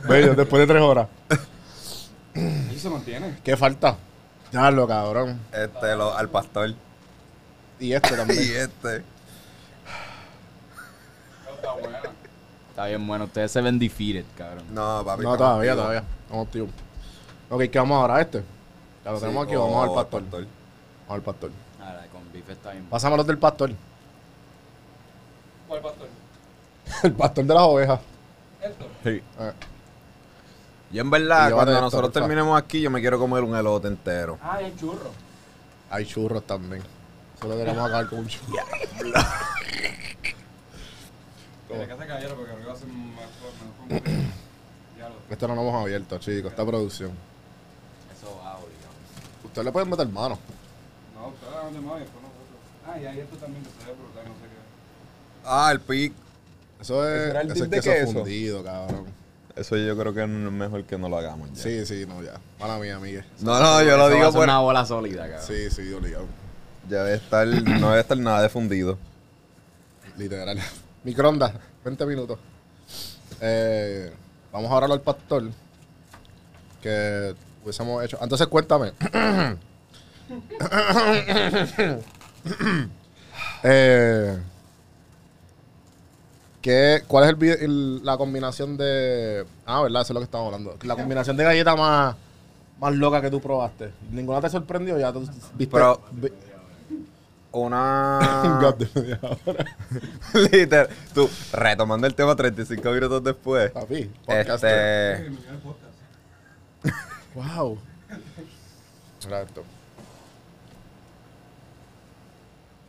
Bello, 0.08 0.34
después 0.34 0.60
de 0.60 0.66
tres 0.66 0.82
horas. 0.82 1.08
Y 2.34 2.78
se 2.78 2.88
mantiene. 2.90 3.38
¿Qué 3.44 3.56
falta? 3.56 3.96
Ya 4.52 4.70
lo 4.70 4.86
cabrón. 4.86 5.40
Este, 5.52 5.96
lo, 5.96 6.16
al 6.16 6.28
pastor. 6.28 6.74
Y 7.78 7.92
este 7.92 8.14
Y 8.14 8.16
también. 8.16 8.40
este. 8.40 9.02
Está 11.56 11.72
buena. 11.74 12.00
Está 12.72 12.86
bien 12.86 13.06
bueno. 13.06 13.26
Ustedes 13.26 13.52
se 13.52 13.60
ven 13.60 13.78
defeated, 13.78 14.24
cabrón. 14.34 14.64
No, 14.72 15.02
papi. 15.04 15.22
No, 15.22 15.36
todavía, 15.36 15.74
todavía. 15.74 16.04
Vamos, 16.30 16.50
tío. 16.50 16.66
Ok, 17.50 17.64
¿qué 17.70 17.78
vamos 17.78 18.00
ahora? 18.00 18.18
¿Este? 18.22 18.42
Ya 19.04 19.10
lo 19.10 19.18
Sí, 19.18 19.24
tenemos 19.24 19.44
aquí, 19.46 19.56
o 19.56 19.60
vamos 19.60 19.88
al 19.88 19.94
pastor. 19.94 20.22
Vamos 20.22 20.48
al 21.08 21.20
pastor. 21.20 21.50
Ah, 21.78 21.92
la 22.00 22.06
con 22.06 22.32
beef 22.32 22.48
está 22.48 22.70
bien. 22.70 22.86
Pásame 22.86 23.18
los 23.18 23.26
del 23.26 23.36
pastor. 23.36 23.72
¿Cuál 25.68 25.82
pastor? 25.82 26.08
El 27.02 27.12
pastor 27.12 27.44
de 27.44 27.54
las 27.54 27.62
ovejas. 27.62 28.00
Esto. 28.62 28.86
Eh, 29.04 29.22
Yo 30.92 31.02
en 31.02 31.10
verdad, 31.10 31.52
cuando 31.52 31.72
esto, 31.72 31.82
nosotros 31.84 32.10
terminemos 32.10 32.58
aquí, 32.58 32.80
yo 32.80 32.90
me 32.90 33.02
quiero 33.02 33.18
comer 33.18 33.42
un 33.42 33.54
elote 33.54 33.88
entero. 33.88 34.38
Ah, 34.42 34.56
hay 34.56 34.74
churro. 34.76 35.10
hay 35.90 36.06
churros 36.06 36.42
también. 36.46 36.82
Solo 37.38 37.54
queremos 37.58 37.84
acabar 37.86 38.06
con 38.08 38.20
un 38.20 38.28
churro. 38.28 38.56
Tiene 41.78 41.86
que 41.86 42.06
caballero 42.06 42.36
porque 42.36 42.52
arriba 42.52 42.72
hace 42.72 42.86
más 42.86 43.28
mejor. 43.88 44.02
Esto 45.30 45.48
no 45.48 45.54
lo 45.54 45.62
hemos 45.62 45.82
abierto, 45.82 46.18
chicos. 46.18 46.50
Esta 46.50 46.64
producción. 46.64 47.10
Eso 48.16 48.38
va, 48.38 48.56
obligado. 48.56 48.92
Ustedes 49.44 49.64
le 49.64 49.72
pueden 49.72 49.90
meter 49.90 50.08
mano. 50.08 50.38
No, 51.14 51.28
ustedes 51.28 51.54
hagan 51.54 51.72
de 51.72 51.80
más 51.80 51.96
y 51.96 52.00
después 52.00 52.22
nosotros. 52.22 52.42
Ah, 52.86 53.00
y 53.00 53.06
hay 53.06 53.20
esto 53.20 53.36
también 53.36 53.64
que 53.64 53.70
se 53.70 53.90
ve 53.90 53.96
brutal, 53.96 54.24
no 54.24 54.34
sé 54.34 54.40
qué. 54.42 55.44
Ah, 55.44 55.70
el 55.72 55.80
pic. 55.80 56.12
Eso 56.80 57.08
es, 57.08 57.20
¿Ese 57.20 57.30
era 57.30 57.40
el 57.40 57.52
eso 57.52 57.64
es 57.64 57.70
de 57.70 57.76
queso, 57.76 57.90
queso? 57.90 58.12
fundido, 58.12 58.64
cabrón. 58.64 59.06
Eso 59.54 59.76
yo 59.76 59.96
creo 59.96 60.14
que 60.14 60.22
es 60.22 60.28
mejor 60.28 60.84
que 60.84 60.98
no 60.98 61.08
lo 61.08 61.18
hagamos 61.18 61.52
ya. 61.52 61.62
Sí, 61.62 61.86
sí, 61.86 62.06
no, 62.06 62.22
ya. 62.22 62.40
Mala 62.58 62.78
mía, 62.78 62.98
Miguel. 62.98 63.24
No, 63.40 63.60
no, 63.60 63.82
yo 63.82 63.96
lo 63.96 64.08
digo 64.08 64.32
por... 64.32 64.44
una 64.44 64.60
bola 64.60 64.84
sólida, 64.84 65.28
cabrón. 65.28 65.46
Sí, 65.46 65.70
sí, 65.70 65.92
obligado. 65.92 66.26
Ya 66.88 67.04
debe 67.04 67.16
estar... 67.16 67.46
No 67.46 67.90
debe 67.90 68.00
estar 68.00 68.16
nada 68.16 68.42
de 68.42 68.48
fundido. 68.48 68.98
Literal. 70.16 70.58
Microondas, 71.04 71.52
20 71.84 72.06
minutos. 72.06 72.38
Eh, 73.40 74.12
vamos 74.52 74.70
ahora 74.70 74.86
al 74.86 75.00
pastor. 75.00 75.44
Que 76.80 77.34
hubiésemos 77.62 78.04
hecho. 78.04 78.18
Entonces, 78.20 78.46
cuéntame. 78.48 78.92
eh, 83.62 84.38
¿qué, 86.60 87.02
¿Cuál 87.06 87.24
es 87.24 87.30
el, 87.30 87.42
el- 87.62 88.04
la 88.04 88.16
combinación 88.16 88.76
de. 88.76 89.44
Ah, 89.66 89.82
¿verdad? 89.82 90.02
Eso 90.02 90.12
es 90.12 90.14
lo 90.14 90.20
que 90.20 90.24
estamos 90.24 90.46
hablando. 90.46 90.76
La 90.84 90.96
combinación 90.96 91.36
de 91.36 91.44
galleta 91.44 91.76
más, 91.76 92.16
más 92.80 92.94
loca 92.94 93.20
que 93.20 93.30
tú 93.30 93.40
probaste. 93.40 93.92
¿Ninguna 94.10 94.40
te 94.40 94.50
sorprendió? 94.50 94.98
Ya 94.98 95.12
tú 95.12 95.20
viste. 95.54 95.72
Pero- 95.72 96.00
vi- 96.12 96.32
Una... 97.52 98.58
God 98.62 98.74
de 98.76 99.00
media 99.00 99.20
hora. 99.22 99.64
Literal. 100.50 100.88
Tú, 101.14 101.30
retomando 101.52 102.06
el 102.06 102.14
tema 102.14 102.34
35 102.34 102.90
minutos 102.90 103.22
después. 103.22 103.70
Papi, 103.70 104.10
podcaster. 104.24 105.26
Este... 105.26 106.92
Wow. 107.34 107.78
Esto. 109.30 109.64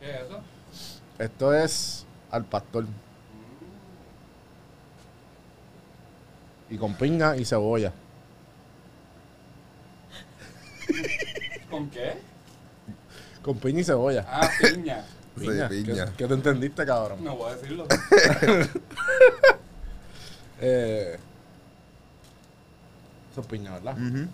¿Qué 0.00 0.10
es 0.10 0.20
eso? 0.22 0.40
Esto 1.18 1.54
es 1.54 2.06
al 2.30 2.44
pastor. 2.44 2.86
Y 6.68 6.76
con 6.76 6.94
piña 6.94 7.36
y 7.36 7.44
cebolla. 7.44 7.92
¿Con 11.70 11.88
qué? 11.90 12.33
Con 13.44 13.58
piña 13.58 13.80
y 13.80 13.84
cebolla. 13.84 14.24
Ah, 14.28 14.48
piña. 14.60 15.04
Sí, 15.36 15.48
Piña. 15.48 15.68
piña. 15.68 16.06
¿Qué, 16.06 16.12
qué 16.18 16.26
te 16.28 16.34
entendiste, 16.34 16.86
cabrón? 16.86 17.24
No 17.24 17.34
voy 17.36 17.50
a 17.50 17.56
decirlo. 17.56 17.86
Eh, 20.60 21.18
eso 23.32 23.40
es 23.40 23.46
piña, 23.48 23.72
¿verdad? 23.72 23.96
Sí. 23.96 24.28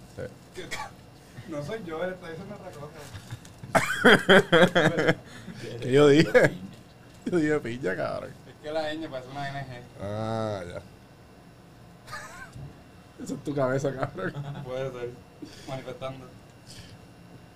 No 1.49 1.65
soy 1.65 1.83
yo, 1.87 2.05
él 2.05 2.13
está 2.13 2.29
diciendo 2.29 2.55
otra 2.55 2.71
cosa. 2.71 2.99
¿Qué 5.81 5.91
yo 5.91 6.07
dije? 6.09 6.51
Yo 7.25 7.39
dije 7.39 7.59
piña, 7.61 7.97
cabrón. 7.97 8.31
Es 8.47 8.55
que 8.63 8.71
la 8.71 8.93
ñ 8.93 9.09
parece 9.09 9.31
una 9.31 9.49
NG. 9.51 9.83
Ah, 10.03 10.63
ya. 10.69 10.83
Esa 13.25 13.33
es 13.35 13.43
tu 13.43 13.55
cabeza, 13.55 13.91
cabrón. 13.95 14.35
Puede 14.65 14.93
ser. 14.93 15.11
Manifestando. 15.67 16.27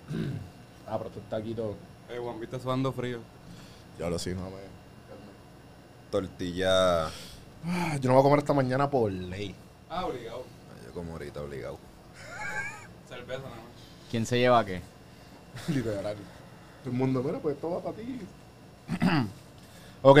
Ah, 0.87 0.97
pero 0.97 1.09
tú 1.09 1.19
estás 1.19 1.41
aquí 1.41 1.53
todo. 1.53 1.75
Eh, 2.09 2.19
Juan, 2.21 2.39
viste 2.39 2.59
sudando 2.59 2.91
frío. 2.91 3.19
Ya 3.99 4.09
lo 4.09 4.19
sí, 4.19 4.33
no 4.33 4.43
me. 4.49 4.57
Tortilla. 6.11 7.07
Ah, 7.07 7.97
Yo 7.99 8.09
no 8.09 8.13
voy 8.13 8.19
a 8.19 8.23
comer 8.23 8.39
esta 8.39 8.53
mañana 8.53 8.89
por 8.89 9.11
ley. 9.11 9.55
Ah, 9.89 10.05
obligado. 10.05 10.43
Yo 10.85 10.93
como 10.93 11.13
ahorita 11.13 11.41
obligado. 11.41 11.79
Cerveza 13.09 13.41
nada 13.43 13.55
más. 13.55 13.65
¿Quién 14.11 14.25
se 14.25 14.37
lleva 14.37 14.63
qué? 14.63 14.81
Literal. 15.69 16.15
Todo 16.83 16.91
el 16.91 16.97
mundo, 16.97 17.23
mira, 17.23 17.39
pues 17.39 17.55
esto 17.55 17.71
va 17.71 17.81
para 17.81 17.97
ti. 17.97 18.19
ok, 20.03 20.19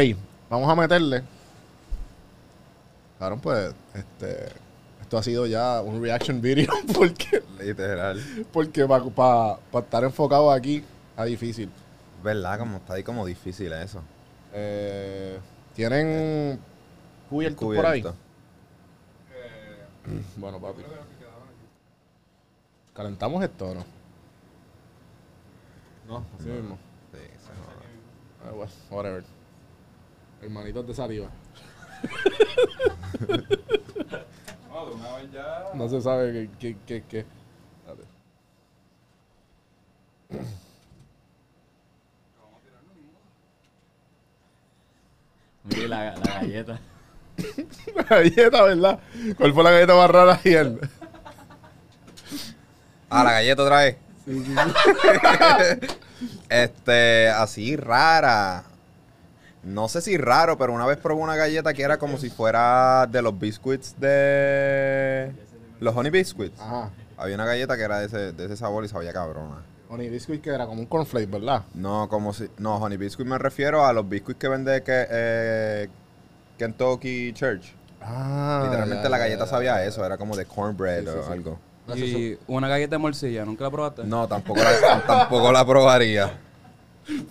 vamos 0.49 0.69
a 0.69 0.75
meterle. 0.75 1.23
Claro, 3.19 3.37
pues, 3.37 3.73
este. 3.93 4.64
Esto 5.05 5.19
ha 5.19 5.23
sido 5.23 5.45
ya 5.45 5.81
un 5.83 6.01
reaction 6.01 6.41
video 6.41 6.73
porque, 6.95 7.43
Literal. 7.59 8.19
porque 8.51 8.87
para 9.15 9.59
estar 9.75 10.03
enfocado 10.03 10.49
aquí 10.49 10.83
es 11.15 11.25
difícil. 11.25 11.69
¿Verdad? 12.23 12.57
Como 12.57 12.77
está 12.77 12.95
ahí 12.95 13.03
como 13.03 13.23
difícil 13.23 13.71
eso. 13.71 14.01
Eh, 14.51 15.37
¿Tienen 15.75 16.59
cubiertos 17.29 17.59
por 17.63 17.85
ahí? 17.85 18.01
Cubierto. 18.01 18.19
Eh, 20.07 20.23
Bueno, 20.37 20.59
papi. 20.59 20.81
¿Calentamos 22.95 23.43
esto 23.43 23.67
o 23.69 23.75
no? 23.75 23.85
No, 26.07 26.25
así 26.39 26.49
mismo. 26.49 26.79
Sí, 27.11 27.19
se 27.19 27.49
joda. 27.49 27.75
Ah, 28.43 28.51
bueno, 28.55 28.71
whatever. 28.89 29.23
Hermanitos 30.41 30.87
de 30.87 30.95
saliva. 30.95 31.29
No, 34.75 34.85
de 34.87 34.91
una 34.93 35.15
vez 35.15 35.31
ya. 35.31 35.63
No 35.73 35.87
se 35.87 36.01
sabe 36.01 36.49
qué, 36.59 36.75
qué, 36.85 37.01
qué. 37.07 37.25
Mire 45.63 45.87
la, 45.87 46.15
la 46.17 46.33
galleta. 46.41 46.79
La 47.95 48.03
galleta, 48.03 48.63
¿verdad? 48.63 48.99
¿Cuál 49.37 49.53
fue 49.53 49.63
la 49.63 49.71
galleta 49.71 49.95
más 49.95 50.09
rara 50.09 50.39
ayer? 50.43 50.89
Ah, 53.09 53.23
la 53.23 53.31
galleta 53.31 53.63
otra 53.63 53.77
vez. 53.79 53.97
este, 56.49 57.29
así 57.29 57.75
rara. 57.77 58.63
No 59.65 59.87
sé 59.89 60.01
si 60.01 60.15
raro, 60.15 60.57
pero 60.59 60.73
una 60.73 60.85
vez 60.85 60.97
probé 60.97 61.21
una 61.21 61.35
galleta 61.35 61.73
que 61.73 61.81
era 61.81 61.97
como 61.97 62.17
si 62.17 62.29
fuera 62.29 63.07
de 63.07 63.21
los 63.21 63.37
biscuits 63.37 63.99
de. 63.99 65.33
Los 65.79 65.95
honey 65.95 66.11
biscuits. 66.11 66.59
Ajá. 66.61 66.91
Había 67.17 67.33
una 67.35 67.45
galleta 67.45 67.75
que 67.75 67.83
era 67.83 67.99
de 67.99 68.05
ese, 68.05 68.31
de 68.31 68.45
ese 68.45 68.57
sabor 68.57 68.85
y 68.85 68.87
sabía 68.87 69.11
cabrona. 69.11 69.63
Honey 69.89 70.09
Biscuit 70.09 70.41
que 70.41 70.49
era 70.49 70.65
como 70.65 70.81
un 70.81 70.87
cornflake, 70.87 71.29
¿verdad? 71.29 71.63
No, 71.73 72.07
como 72.09 72.33
si. 72.33 72.49
No, 72.57 72.77
honey 72.77 72.97
biscuit 72.97 73.27
me 73.27 73.37
refiero 73.37 73.85
a 73.85 73.93
los 73.93 74.07
biscuits 74.07 74.39
que 74.39 74.47
vende 74.47 74.83
que, 74.83 75.07
eh, 75.09 75.89
Kentucky 76.57 77.33
Church. 77.33 77.73
Ah. 78.01 78.61
Literalmente 78.65 79.03
ya, 79.03 79.09
la 79.09 79.17
galleta 79.17 79.45
ya, 79.45 79.49
sabía 79.49 79.75
ya. 79.77 79.85
eso, 79.85 80.05
era 80.05 80.17
como 80.17 80.35
de 80.35 80.45
cornbread 80.45 81.05
Sí, 81.05 81.09
sí, 81.11 81.17
o 81.17 81.23
sí. 81.23 81.31
algo. 81.31 81.59
Y 81.95 82.37
una 82.47 82.67
galleta 82.67 82.95
de 82.95 82.97
morcilla, 82.99 83.45
¿nunca 83.45 83.63
la 83.63 83.71
probaste? 83.71 84.03
No, 84.03 84.27
tampoco 84.27 84.59
la, 84.61 85.01
tampoco 85.07 85.51
la 85.51 85.65
probaría. 85.65 86.31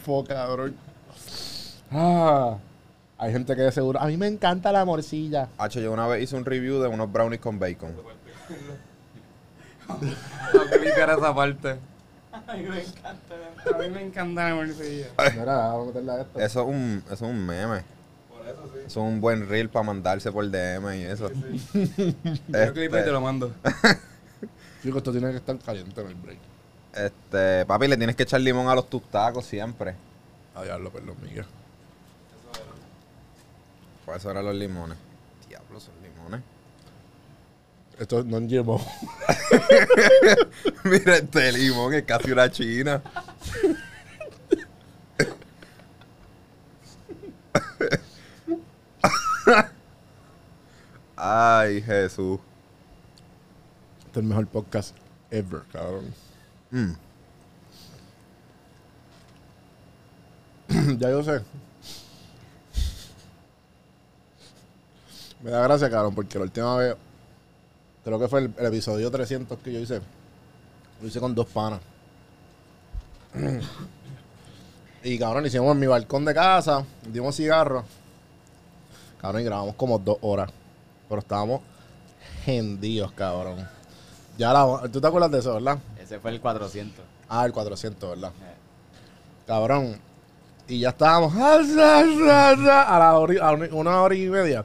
Fo, 0.04 0.24
cabrón. 0.24 0.76
Ah. 1.94 2.58
Hay 3.16 3.32
gente 3.32 3.54
que 3.54 3.62
de 3.62 3.72
seguro. 3.72 4.00
A 4.00 4.06
mí 4.06 4.16
me 4.16 4.26
encanta 4.26 4.72
la 4.72 4.84
morcilla. 4.84 5.48
Hacho, 5.56 5.80
yo 5.80 5.92
una 5.92 6.06
vez 6.08 6.24
hice 6.24 6.36
un 6.36 6.44
review 6.44 6.80
de 6.80 6.88
unos 6.88 7.10
brownies 7.10 7.40
con 7.40 7.58
bacon. 7.58 7.94
No 9.86 10.62
clicar 10.80 11.10
esa 11.10 11.34
parte. 11.34 11.76
A 12.32 12.54
mí 12.54 12.62
me 12.62 12.80
encanta. 12.80 13.34
A 13.74 13.78
mí 13.78 13.90
me 13.90 14.02
encanta 14.02 14.48
la 14.48 14.54
morcilla. 14.54 15.08
Mira, 15.34 15.56
vamos 15.56 15.82
a 15.82 15.86
meterle 15.88 16.12
a 16.12 16.20
esto. 16.22 16.40
Eso 16.40 16.62
es 16.62 16.66
un, 16.66 17.02
eso 17.04 17.14
es 17.14 17.20
un 17.20 17.46
meme. 17.46 17.82
Por 18.30 18.46
eso 18.48 18.70
sí. 18.72 18.78
Eso 18.78 18.86
es 18.86 18.96
un 18.96 19.20
buen 19.20 19.46
reel 19.46 19.68
para 19.68 19.82
mandarse 19.82 20.32
por 20.32 20.50
DM 20.50 20.96
y 20.96 21.02
eso. 21.02 21.30
Yo 21.74 22.72
clipo 22.72 22.96
y 22.96 23.04
te 23.04 23.12
lo 23.12 23.20
mando. 23.20 23.52
Chico, 24.82 24.98
esto 24.98 25.12
tiene 25.12 25.30
que 25.32 25.36
estar 25.36 25.58
caliente 25.58 26.00
en 26.00 26.06
el 26.06 26.14
break. 26.14 26.38
Este, 26.94 27.66
papi, 27.66 27.86
le 27.86 27.98
tienes 27.98 28.16
que 28.16 28.22
echar 28.22 28.40
limón 28.40 28.68
a 28.68 28.74
los 28.74 28.88
tus 28.88 29.02
tacos 29.02 29.44
siempre. 29.44 29.94
A 30.54 30.62
diablo, 30.62 30.90
perdón, 30.90 31.16
Miguel. 31.22 31.44
Por 34.04 34.16
eso 34.16 34.30
eran 34.30 34.44
los 34.44 34.54
limones. 34.54 34.98
Diablo, 35.48 35.80
son 35.80 35.94
limones. 36.02 36.42
Esto 37.98 38.24
no 38.24 38.40
llevo. 38.40 38.80
Mira 40.84 41.16
este 41.16 41.52
limón, 41.52 41.94
es 41.94 42.02
casi 42.02 42.32
una 42.32 42.50
china. 42.50 43.02
Ay, 51.16 51.80
Jesús. 51.82 52.40
Este 54.06 54.10
es 54.10 54.16
el 54.16 54.24
mejor 54.24 54.46
podcast 54.48 54.96
ever, 55.30 55.62
cabrón. 55.72 56.12
Mm. 56.70 56.92
ya 60.98 61.10
yo 61.10 61.22
sé. 61.22 61.42
Me 65.44 65.50
da 65.50 65.60
gracia, 65.60 65.90
cabrón, 65.90 66.14
porque 66.14 66.38
la 66.38 66.44
última 66.44 66.74
vez, 66.78 66.96
creo 68.02 68.18
que 68.18 68.28
fue 68.28 68.40
el, 68.40 68.54
el 68.56 68.64
episodio 68.64 69.10
300 69.10 69.58
que 69.58 69.74
yo 69.74 69.78
hice, 69.78 70.00
lo 71.02 71.06
hice 71.06 71.20
con 71.20 71.34
dos 71.34 71.46
panas. 71.48 71.80
y 75.04 75.18
cabrón, 75.18 75.44
hicimos 75.44 75.70
en 75.72 75.80
mi 75.80 75.86
balcón 75.86 76.24
de 76.24 76.32
casa, 76.32 76.82
dimos 77.06 77.36
cigarros. 77.36 77.84
Cabrón, 79.20 79.42
y 79.42 79.44
grabamos 79.44 79.74
como 79.74 79.98
dos 79.98 80.16
horas. 80.22 80.50
Pero 81.10 81.20
estábamos 81.20 81.60
hendidos, 82.46 83.12
cabrón. 83.12 83.68
Ya 84.38 84.50
la, 84.50 84.88
¿Tú 84.90 84.98
te 84.98 85.06
acuerdas 85.06 85.30
de 85.30 85.40
eso, 85.40 85.52
verdad? 85.52 85.78
Ese 86.00 86.18
fue 86.20 86.30
el 86.30 86.40
400. 86.40 87.04
Ah, 87.28 87.44
el 87.44 87.52
400, 87.52 88.08
¿verdad? 88.08 88.30
Eh, 88.30 88.54
Cabrón. 89.46 90.00
Y 90.66 90.80
ya 90.80 90.88
estábamos 90.88 91.34
a 91.36 91.58
la 92.98 93.18
hora, 93.18 93.46
a 93.46 93.52
una 93.52 94.00
hora 94.00 94.14
y 94.14 94.26
media. 94.30 94.64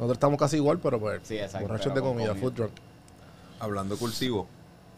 Nosotros 0.00 0.16
estamos 0.16 0.38
casi 0.40 0.56
igual, 0.56 0.78
pero 0.78 0.98
pues 0.98 1.20
Sí, 1.24 1.36
exacto, 1.36 1.68
borrachos 1.68 1.92
pero 1.92 2.06
de 2.06 2.10
comida, 2.10 2.28
comida. 2.28 2.40
food 2.42 2.52
drunk. 2.54 2.72
Hablando 3.60 3.98
cursivo. 3.98 4.46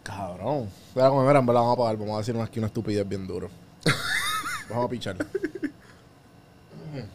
Cabrón. 0.04 0.68
Voy 0.94 1.02
a 1.04 1.08
comer, 1.10 1.36
en 1.36 1.44
verdad 1.46 1.60
vamos 1.62 1.74
a 1.74 1.78
pagar. 1.80 1.96
Vamos 1.96 2.14
a 2.14 2.18
decir 2.18 2.36
aquí 2.40 2.60
una 2.60 2.68
estupidez 2.68 3.08
bien 3.08 3.26
duro. 3.26 3.50
vamos 4.70 4.86
a 4.86 4.88
pichar. 4.88 5.16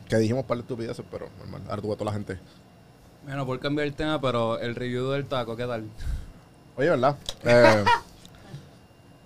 que 0.10 0.18
dijimos 0.18 0.44
para 0.44 0.58
de 0.58 0.62
estupideces, 0.64 1.06
pero 1.10 1.30
normal. 1.40 1.62
Ahora 1.70 1.82
tuve 1.82 1.94
a 1.94 1.98
toda 1.98 2.12
la 2.12 2.14
gente. 2.14 2.38
Bueno, 3.26 3.46
por 3.46 3.58
cambiar 3.60 3.88
el 3.88 3.94
tema, 3.94 4.20
pero 4.20 4.60
el 4.60 4.76
review 4.76 5.10
del 5.12 5.26
taco, 5.26 5.56
¿qué 5.56 5.66
tal? 5.66 5.86
Oye, 6.76 6.90
¿verdad? 6.90 7.16
Eh, 7.46 7.86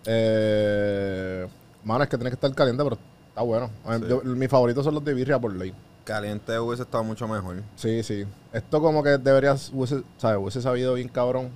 eh, 0.05 1.47
mano, 1.83 2.03
es 2.03 2.09
que 2.09 2.17
tiene 2.17 2.29
que 2.29 2.35
estar 2.35 2.53
caliente, 2.55 2.83
pero 2.83 2.97
está 3.29 3.41
bueno. 3.41 3.69
Sí. 3.99 4.05
yo- 4.09 4.21
mis 4.23 4.49
favoritos 4.49 4.83
son 4.83 4.95
los 4.95 5.03
de 5.05 5.13
birria 5.13 5.39
por 5.39 5.53
ley. 5.55 5.73
Caliente 6.11 6.59
hubiese 6.59 6.83
estado 6.83 7.03
mucho 7.03 7.27
mejor. 7.27 7.63
Sí, 7.75 8.03
sí. 8.03 8.25
Esto 8.53 8.81
como 8.81 9.01
que 9.03 9.17
deberías, 9.17 9.71
hubiese, 9.73 10.03
¿sabes? 10.17 10.37
Hubiese 10.39 10.61
sabido 10.61 10.93
bien 10.95 11.07
cabrón. 11.07 11.49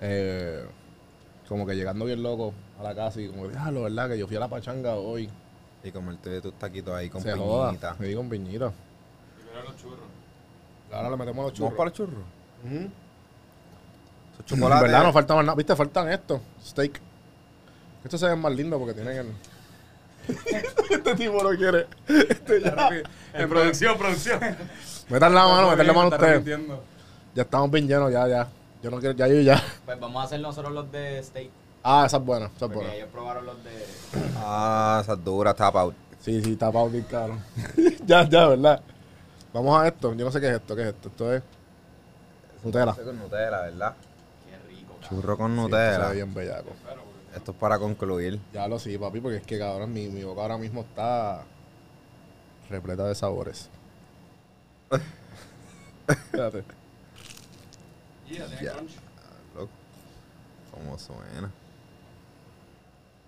Eh, 0.00 0.64
como 1.48 1.66
que 1.66 1.74
llegando 1.76 2.04
bien 2.04 2.22
loco 2.22 2.52
a 2.78 2.82
la 2.82 2.94
casa 2.94 3.20
y 3.20 3.28
como, 3.28 3.48
diablo, 3.48 3.82
¿verdad? 3.82 4.08
Que 4.08 4.18
yo 4.18 4.26
fui 4.26 4.36
a 4.36 4.40
la 4.40 4.48
pachanga 4.48 4.94
hoy. 4.94 5.28
Y 5.82 5.90
comerte 5.92 6.40
tus 6.40 6.54
taquitos 6.54 6.94
ahí 6.94 7.10
con 7.10 7.20
Se 7.22 7.32
joda. 7.32 7.68
piñita. 7.68 7.96
Sí, 8.00 8.14
con 8.14 8.28
piñita. 8.28 8.72
los 9.64 9.76
churros. 9.76 9.98
Ahora 10.92 11.10
le 11.10 11.16
metemos 11.16 11.44
los 11.44 11.52
¿Vamos 11.52 11.52
churros. 11.54 11.72
para 11.74 11.90
los 11.90 11.96
churros? 11.96 12.24
¿Verdad? 14.82 15.02
No 15.04 15.12
falta 15.12 15.34
más 15.34 15.44
nada. 15.44 15.56
¿Viste? 15.56 15.76
Faltan 15.76 16.10
estos. 16.10 16.40
Steak. 16.64 17.00
Estos 18.02 18.20
se 18.20 18.26
ven 18.26 18.38
más 18.38 18.52
lindos 18.54 18.78
porque 18.78 18.94
tienen 18.94 19.16
el... 19.18 19.26
este 20.90 21.14
tipo 21.16 21.42
no 21.42 21.50
quiere. 21.56 21.86
Este 22.08 22.60
ya. 22.62 22.90
En 23.32 23.48
producción, 23.48 23.98
producción. 23.98 24.40
Metan 25.08 25.34
la 25.34 25.46
mano, 25.46 25.70
metan 25.70 25.86
la 25.86 25.92
mano 25.92 26.08
ustedes. 26.08 26.44
Ya 27.34 27.42
estamos 27.42 27.70
bien 27.70 27.86
llenos, 27.88 28.12
ya, 28.12 28.26
ya. 28.28 28.48
Yo 28.82 28.90
no 28.90 28.98
quiero, 29.00 29.14
ya 29.16 29.26
yo 29.28 29.40
ya. 29.40 29.62
Pues 29.84 29.98
vamos 29.98 30.22
a 30.22 30.26
hacer 30.26 30.40
nosotros 30.40 30.72
los 30.72 30.90
de 30.92 31.22
steak. 31.22 31.50
Ah, 31.82 32.04
esa 32.06 32.16
es 32.18 32.24
buena, 32.24 32.46
esa 32.46 32.54
es 32.54 32.60
Porque 32.60 32.76
buena. 32.76 32.94
ellos 32.94 33.08
probaron 33.12 33.44
los 33.46 33.62
de. 33.64 33.70
Ah, 34.36 35.00
esas 35.02 35.22
duras, 35.24 35.54
tap 35.56 35.76
out. 35.76 35.94
Sí, 36.20 36.42
sí, 36.42 36.56
tapado 36.56 36.88
bien 36.88 37.04
caro. 37.04 37.36
ya, 38.06 38.26
ya, 38.28 38.48
¿verdad? 38.48 38.80
Vamos 39.52 39.78
a 39.80 39.86
esto. 39.88 40.14
Yo 40.14 40.24
no 40.24 40.30
sé 40.32 40.40
qué 40.40 40.48
es 40.48 40.54
esto, 40.54 40.74
qué 40.74 40.82
es 40.82 40.88
esto. 40.88 41.08
Esto 41.08 41.34
es 41.34 41.42
Nutella. 42.62 42.92
Con 42.94 43.18
Nutella, 43.18 43.60
¿verdad? 43.62 43.94
Qué 44.48 44.74
rico. 44.74 44.96
Churro 45.06 45.36
con 45.36 45.50
Sí, 45.50 45.58
esto 45.58 45.68
Nutella. 45.76 46.00
se 46.04 46.08
ve 46.08 46.14
bien 46.14 46.32
bellaco. 46.34 46.70
Esto 47.34 47.50
es 47.52 47.56
para 47.58 47.78
concluir. 47.78 48.40
Ya 48.52 48.68
lo 48.68 48.78
sí, 48.78 48.96
papi, 48.96 49.20
porque 49.20 49.38
es 49.38 49.42
que 49.46 49.58
cabrón, 49.58 49.92
mi, 49.92 50.08
mi 50.08 50.22
boca 50.22 50.42
ahora 50.42 50.58
mismo 50.58 50.82
está 50.82 51.44
repleta 52.70 53.06
de 53.06 53.14
sabores. 53.14 53.68
Fíjate. 56.30 56.64
Yeah, 58.28 58.46
Ya. 58.60 58.72
crunch. 58.72 58.92
Loco. 59.54 59.70
¿Cómo 60.72 60.98
suena? 60.98 61.50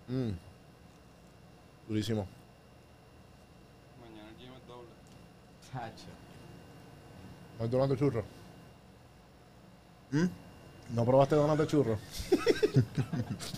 Mm. 0.09 0.31
Durísimo. 1.89 2.27
Mañana 4.01 4.29
el 4.31 4.37
gym 4.37 4.53
es 4.55 4.67
doble. 4.67 4.89
Chacho. 5.73 6.07
¿No 7.59 7.69
donado 7.69 7.97
churro? 7.97 8.25
¿Mm? 10.13 10.27
¿No 10.95 11.05
probaste 11.05 11.35
donas 11.35 11.59
de 11.59 11.67
churro? 11.67 11.99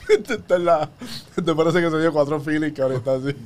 Este 0.09 0.35
está 0.35 0.57
en 0.57 0.65
la- 0.65 0.89
¿Te 1.35 1.55
parece 1.55 1.81
que 1.81 1.91
se 1.91 2.01
dio 2.01 2.13
cuatro 2.13 2.41
feelings 2.41 2.75
que 2.75 2.83
ahora 2.83 2.97
está 2.97 3.15
así? 3.15 3.37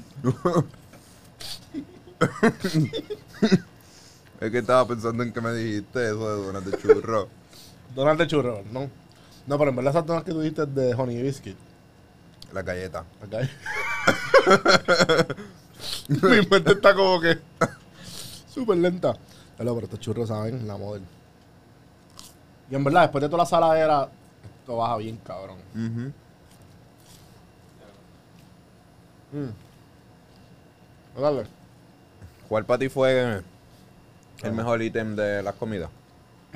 Es 4.41 4.51
que 4.51 4.59
estaba 4.59 4.87
pensando 4.87 5.23
en 5.23 5.33
que 5.33 5.41
me 5.41 5.53
dijiste 5.55 6.05
eso 6.07 6.37
de 6.37 6.47
donas 6.47 6.65
de 6.65 6.77
churro. 6.79 7.29
Donas 7.95 8.19
de 8.19 8.27
churro, 8.27 8.63
no. 8.73 8.89
No, 9.47 9.59
pero 9.59 9.71
en 9.71 9.77
verdad 9.77 9.91
esas 9.93 10.07
donas 10.07 10.25
que 10.25 10.33
tú 10.33 10.41
dijiste 10.41 10.63
es 10.63 10.75
de 10.75 10.95
Honey 10.95 11.23
Biscuit. 11.23 11.57
La 12.53 12.63
galleta. 12.63 13.05
¿Ok? 13.25 13.35
Mi 16.09 16.47
mente 16.51 16.73
está 16.73 16.95
como 16.95 17.21
que 17.21 17.39
súper 18.55 18.79
lenta. 18.79 19.15
Pero, 19.59 19.75
pero 19.75 19.85
estos 19.87 20.01
churros 20.01 20.29
saben 20.29 20.67
la 20.67 20.77
model. 20.77 21.03
Y 22.73 22.75
en 22.75 22.83
verdad, 22.83 23.03
después 23.03 23.21
de 23.21 23.29
toda 23.29 23.43
la 23.43 23.47
saladera, 23.47 24.09
esto 24.61 24.79
baja 24.79 24.97
bien, 24.97 25.19
cabrón. 25.19 25.59
Ujú. 25.75 26.11
Mm. 29.39 29.51
Dale. 31.21 31.45
¿Cuál 32.49 32.65
para 32.65 32.79
ti 32.79 32.89
fue 32.89 33.43
el 34.43 34.53
mejor 34.53 34.81
ítem 34.81 35.15
de 35.15 35.43
las 35.43 35.55
comidas? 35.57 35.91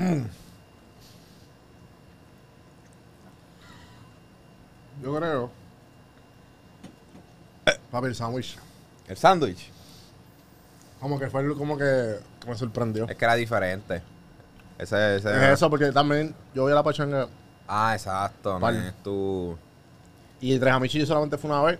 Yo 5.02 5.16
creo. 5.16 5.50
Papi, 7.90 8.06
el 8.06 8.14
sándwich. 8.14 8.56
El 9.06 9.18
sándwich. 9.18 9.70
Como 10.98 11.18
que 11.18 11.28
fue 11.28 11.54
como 11.54 11.76
que 11.76 12.20
me 12.46 12.54
sorprendió. 12.54 13.06
Es 13.06 13.16
que 13.16 13.24
era 13.26 13.34
diferente. 13.34 14.15
Ese, 14.78 15.16
ese 15.16 15.30
Es 15.30 15.42
eso, 15.54 15.70
porque 15.70 15.90
también 15.92 16.34
yo 16.54 16.62
voy 16.62 16.72
a 16.72 16.74
la 16.76 16.82
pachanga 16.82 17.28
Ah, 17.68 17.92
exacto. 17.94 18.58
No 18.58 18.68
es 18.68 18.94
tu... 19.02 19.56
y 20.40 20.58
tres 20.58 20.72
amichis 20.72 21.00
yo 21.00 21.06
solamente 21.06 21.36
fue 21.38 21.50
una 21.50 21.62
vez. 21.62 21.78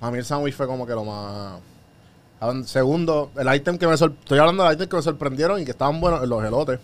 A 0.00 0.10
mí 0.10 0.18
el 0.18 0.24
sándwich 0.24 0.54
fue 0.54 0.66
como 0.66 0.86
que 0.86 0.92
lo 0.92 1.04
más. 1.04 1.58
Segundo, 2.66 3.30
el 3.36 3.54
ítem 3.54 3.78
que 3.78 3.86
me 3.86 3.96
sorprendió. 3.96 4.22
Estoy 4.24 4.38
hablando 4.38 4.62
del 4.64 4.74
ítem 4.74 4.88
que 4.88 4.96
me 4.96 5.02
sorprendieron 5.02 5.60
y 5.60 5.64
que 5.64 5.70
estaban 5.70 6.00
buenos, 6.00 6.26
los 6.28 6.44
elotes. 6.44 6.78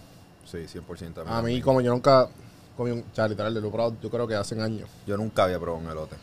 Sí, 0.44 0.58
100%. 0.66 1.24
A 1.26 1.42
mí, 1.42 1.60
como 1.60 1.80
yo 1.82 1.92
nunca 1.92 2.26
comí 2.76 2.90
un. 2.90 3.00
O 3.00 3.14
sea, 3.14 3.28
literal, 3.28 3.52
lo 3.54 3.70
probado, 3.70 3.94
yo 4.02 4.10
creo 4.10 4.26
que 4.26 4.34
hace 4.34 4.60
años. 4.60 4.88
Yo 5.06 5.16
nunca 5.16 5.44
había 5.44 5.60
probado 5.60 5.84
un 5.84 5.90
elote. 5.90 6.16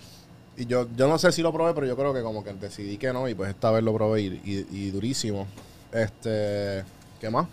Y 0.58 0.66
yo, 0.66 0.88
yo 0.96 1.08
no 1.08 1.18
sé 1.18 1.32
si 1.32 1.42
lo 1.42 1.54
probé, 1.54 1.74
pero 1.74 1.86
yo 1.88 1.96
creo 1.96 2.14
que 2.14 2.22
como 2.24 2.44
que 2.44 2.54
decidí 2.54 2.98
que 2.98 3.14
no. 3.14 3.30
Y 3.30 3.36
pues 3.36 3.52
esta 3.52 3.70
vez 3.72 3.84
lo 3.84 3.94
probé 3.94 4.22
y, 4.24 4.42
y- 4.44 4.68
y 4.72 4.92
durísimo. 4.92 5.48
Este. 5.94 6.84
¿Qué 7.22 7.30
más? 7.30 7.48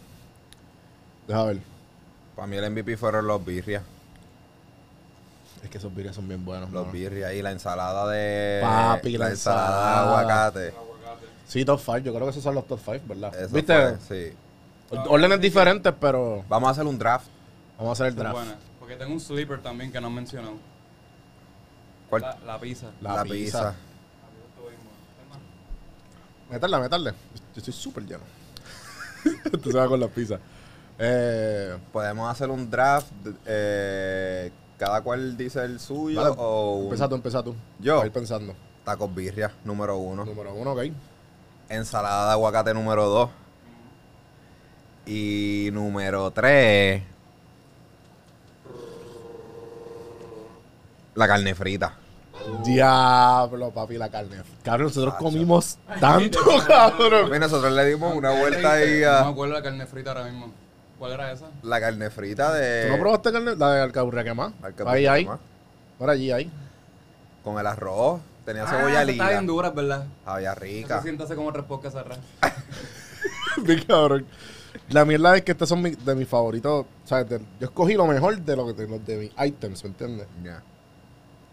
Deja 1.27 1.45
ver. 1.45 1.59
Para 2.35 2.47
mí 2.47 2.57
el 2.57 2.71
MVP 2.71 2.97
fueron 2.97 3.27
los 3.27 3.45
birrias. 3.45 3.83
Es 5.63 5.71
que 5.71 5.79
esos 5.79 5.95
birrias 5.95 6.15
son 6.15 6.29
bien 6.29 6.45
buenos. 6.45 6.71
Los 6.71 6.83
mano. 6.83 6.93
birrias 6.93 7.33
y 7.35 7.43
la 7.43 7.51
ensalada 7.51 8.09
de... 8.11 8.61
Papi, 8.63 9.17
la 9.19 9.31
ensalada 9.31 10.03
de 10.03 10.09
aguacate. 10.09 10.75
Sí, 11.47 11.65
top 11.65 11.81
5. 11.81 11.99
Yo 11.99 12.13
creo 12.13 12.25
que 12.27 12.31
esos 12.31 12.43
son 12.43 12.55
los 12.55 12.67
top 12.67 12.81
5, 12.85 13.01
¿verdad? 13.07 13.35
Eso 13.35 13.55
¿Viste? 13.55 13.97
fue, 13.99 14.31
sí. 14.31 14.37
Órdenes 15.09 15.41
diferentes, 15.41 15.93
pero 16.01 16.45
Vamos 16.49 16.69
a 16.69 16.73
hacer 16.73 16.85
un 16.87 16.99
draft. 16.99 17.27
vamos 17.79 17.91
a 17.91 17.93
hacer 18.05 18.07
el 18.13 18.17
draft. 18.17 18.37
buenas. 18.37 18.57
Porque 18.79 18.97
tengo 18.97 19.13
un 19.13 19.21
sleeper 19.21 19.61
también 19.63 19.91
que 19.91 20.01
no 20.01 20.07
han 20.09 20.15
mencionado. 20.15 20.55
¿Cuál? 22.09 22.23
La, 22.23 22.39
la 22.45 22.61
pizza. 22.61 22.91
La 23.01 23.25
pizza. 23.25 23.75
Meterla, 26.51 26.79
meterle. 26.79 27.11
Yo 27.55 27.59
estoy 27.59 27.73
súper 27.73 28.05
lleno. 28.05 28.23
Esto 29.45 29.73
se 29.73 29.77
va 29.77 29.89
con 29.89 29.99
las 29.99 30.11
pizzas. 30.11 30.39
Eh, 30.99 31.77
Podemos 31.93 32.31
hacer 32.31 32.51
un 32.51 32.71
draft. 32.71 33.13
eh, 33.47 34.51
cada 34.79 35.01
cual 35.01 35.37
dice 35.37 35.65
el 35.65 35.81
suyo 35.81 36.23
dale, 36.23 36.35
o 36.39 36.77
un 36.77 36.83
Empieza 36.85 37.09
tú, 37.09 37.15
empieza 37.15 37.43
tú. 37.43 37.55
Yo. 37.79 38.05
Ir 38.05 38.13
pensando. 38.13 38.55
tacos 38.85 39.15
birria 39.15 39.51
número 39.65 39.97
uno. 39.97 40.25
Número 40.25 40.53
uno, 40.55 40.73
ok. 40.73 40.83
Ensalada 41.69 42.27
de 42.27 42.33
aguacate 42.33 42.75
número 42.75 43.07
dos. 43.07 43.31
Y 45.07 45.71
número 45.73 46.31
tres. 46.31 47.03
La 51.15 51.27
carne 51.27 51.55
frita. 51.55 51.95
Diablo, 52.65 53.71
papi, 53.71 53.97
la 53.97 54.09
carne. 54.11 54.43
Cabrón, 54.63 54.89
nosotros 54.89 55.15
comimos 55.15 55.79
tanto, 55.99 56.39
cabrón. 56.67 57.29
Papi, 57.29 57.39
nosotros 57.41 57.73
le 57.73 57.85
dimos 57.87 58.15
una 58.15 58.31
vuelta 58.39 58.73
ahí 58.73 59.01
No 59.01 59.07
me 59.07 59.07
a 59.07 59.29
acuerdo 59.29 59.55
la 59.55 59.63
carne 59.63 59.87
frita 59.87 60.11
ahora 60.11 60.25
mismo. 60.25 60.53
¿Cuál 60.99 61.13
era 61.13 61.31
esa? 61.33 61.47
la 61.63 61.81
carne 61.81 62.11
frita 62.11 62.53
de. 62.55 62.87
¿Tú 62.89 62.93
no 62.97 63.01
probaste 63.01 63.33
carne? 63.33 63.55
La 63.57 63.73
de 63.73 63.81
alcaburria 63.83 64.25
quemada. 64.25 64.53
Alcaburria 64.63 65.13
Ahí, 65.13 65.27
ahí. 65.27 65.39
Por 65.99 66.11
allí, 66.11 66.31
ahí. 66.33 66.51
Con 67.45 67.59
el 67.59 67.67
arroz. 67.67 68.21
Tenía 68.45 68.63
Ah, 68.65 68.67
cebolla 68.69 69.05
lila. 69.05 69.25
Está 69.25 69.31
bien 69.35 69.47
dura, 69.47 69.71
¿verdad? 69.71 70.07
Había 70.25 70.53
Eso 70.53 70.61
rica. 70.61 71.03
siente 71.03 71.25
hace 71.25 71.35
como 71.35 71.53
tres 71.53 71.65
podcasts 71.65 71.99
atrás. 72.01 72.19
Bien 73.63 73.83
cabrón. 73.87 74.27
La 74.91 75.05
mierda 75.05 75.37
es 75.37 75.43
que 75.43 75.53
estos 75.53 75.69
son 75.69 75.83
mi- 75.83 75.91
de 75.95 76.15
mis 76.15 76.29
favoritos. 76.29 76.87
O 77.05 77.07
sea, 77.09 77.25
de- 77.25 77.39
yo 77.61 77.67
escogí 77.67 77.95
lo 77.95 78.07
mejor 78.07 78.39
de, 78.39 78.57
lo 78.57 78.67
que, 78.67 78.73
de, 78.75 78.89
los 78.89 79.05
de 79.07 79.17
mis 79.17 79.33
items, 79.49 79.83
¿me 79.85 79.91
entiendes? 79.91 80.27
Ya. 80.45 80.63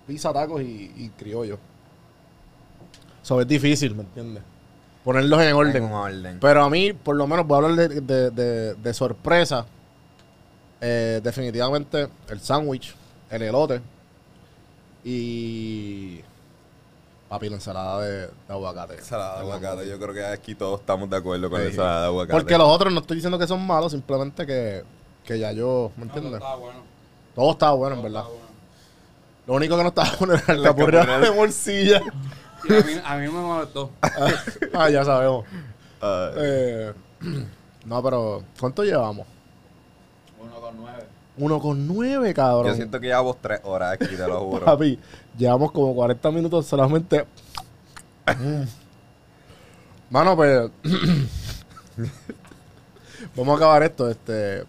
Pizza, 0.06 0.32
tacos 0.34 0.62
y, 0.62 0.92
y 0.96 1.10
criollo. 1.18 1.58
Eso 3.24 3.40
es 3.42 3.48
difícil, 3.48 3.96
¿me 3.96 4.02
entiendes? 4.04 4.44
Ponerlos 5.04 5.42
en 5.42 5.54
orden. 5.54 5.76
En 5.76 5.84
un 5.84 5.92
orden. 5.94 6.40
Pero 6.40 6.64
a 6.64 6.70
mí, 6.70 6.94
por 6.94 7.16
lo 7.16 7.28
menos, 7.28 7.46
voy 7.46 7.56
a 7.62 7.66
hablar 7.68 7.90
de, 7.90 8.02
de- 8.02 8.32
de- 8.32 8.74
de 8.76 8.94
sorpresa. 8.94 9.66
Eh, 10.82 11.20
definitivamente 11.24 12.08
el 12.30 12.40
sándwich, 12.42 12.96
el 13.30 13.42
elote 13.44 13.82
y. 15.04 16.22
Papi, 17.30 17.50
la 17.50 17.56
ensalada 17.56 18.00
de, 18.02 18.18
de 18.28 18.32
aguacate. 18.50 18.96
Ensalada 18.96 19.36
de 19.38 19.42
aguacate. 19.42 19.90
Yo 19.90 20.00
creo 20.00 20.14
que 20.14 20.26
aquí 20.26 20.54
todos 20.56 20.80
estamos 20.82 21.10
de 21.10 21.18
acuerdo 21.18 21.50
con 21.50 21.60
Sí. 21.60 21.64
la 21.66 21.70
ensalada 21.72 22.02
de 22.02 22.08
aguacate. 22.08 22.34
Porque 22.40 22.58
los 22.58 22.68
otros 22.70 22.94
no 22.94 23.00
estoy 23.00 23.16
diciendo 23.16 23.40
que 23.40 23.48
son 23.48 23.66
malos, 23.66 23.92
simplemente 23.92 24.46
que, 24.46 24.84
que 25.26 25.40
ya 25.40 25.52
yo, 25.52 25.92
¿me 25.98 26.06
no, 26.06 26.12
entiendes? 26.14 26.34
estaba 26.40 26.56
bueno. 26.58 26.80
Todo 27.34 27.52
estaba 27.52 27.72
bueno, 27.74 27.96
en 27.96 28.02
Todo 28.02 28.12
verdad. 28.12 28.28
bueno. 28.30 28.44
Lo 29.48 29.54
único 29.56 29.76
que 29.78 29.84
no 29.84 29.90
estaba 29.90 30.12
bueno 30.20 30.34
era 30.36 30.54
La 30.54 30.74
la 30.74 31.20
de 31.20 31.32
morcilla. 31.32 32.02
Y 32.64 32.74
a 32.74 32.82
mí, 32.82 32.94
a 33.04 33.16
mí 33.18 33.28
me 33.28 33.42
molestó. 33.42 33.92
ah, 34.74 34.90
ya 34.90 35.04
sabemos. 35.04 35.46
Ay. 36.02 36.32
Eh, 36.38 36.94
no, 37.86 38.04
pero 38.04 38.44
¿cuánto 38.60 38.84
llevamos? 38.84 39.28
Uno 40.40 40.60
con 40.60 40.78
nueve. 40.78 41.04
Uno 41.38 41.60
con 41.60 41.88
nueve, 41.88 42.34
cabrón. 42.34 42.68
Yo 42.68 42.76
siento 42.76 43.00
que 43.00 43.08
llevamos 43.08 43.38
tres 43.42 43.60
horas 43.64 43.94
aquí, 43.94 44.16
te 44.16 44.28
lo 44.28 44.40
juro. 44.42 44.66
Papi, 44.66 45.00
llevamos 45.38 45.72
como 45.72 45.96
40 45.96 46.32
minutos 46.32 46.68
solamente. 46.68 47.26
Mano, 50.10 50.36
pues. 50.36 50.70
Vamos 53.36 53.54
a 53.54 53.58
acabar 53.58 53.84
esto. 53.84 54.10
Este. 54.10 54.64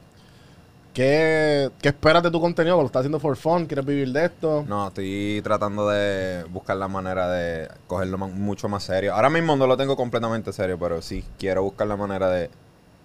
¿Qué, 0.94 1.70
¿Qué 1.82 1.88
esperas 1.88 2.22
de 2.22 2.30
tu 2.30 2.40
contenido? 2.40 2.76
¿Lo 2.76 2.86
estás 2.86 3.00
haciendo 3.00 3.18
for 3.18 3.36
fun? 3.36 3.66
¿Quieres 3.66 3.84
vivir 3.84 4.12
de 4.12 4.26
esto? 4.26 4.64
No, 4.68 4.86
estoy 4.88 5.40
tratando 5.42 5.88
de 5.88 6.44
buscar 6.44 6.76
la 6.76 6.86
manera 6.86 7.28
de 7.32 7.68
cogerlo 7.88 8.16
mucho 8.16 8.68
más 8.68 8.84
serio. 8.84 9.12
Ahora 9.12 9.28
mismo 9.28 9.56
no 9.56 9.66
lo 9.66 9.76
tengo 9.76 9.96
completamente 9.96 10.52
serio, 10.52 10.78
pero 10.78 11.02
sí 11.02 11.24
quiero 11.36 11.64
buscar 11.64 11.88
la 11.88 11.96
manera 11.96 12.28
de 12.30 12.48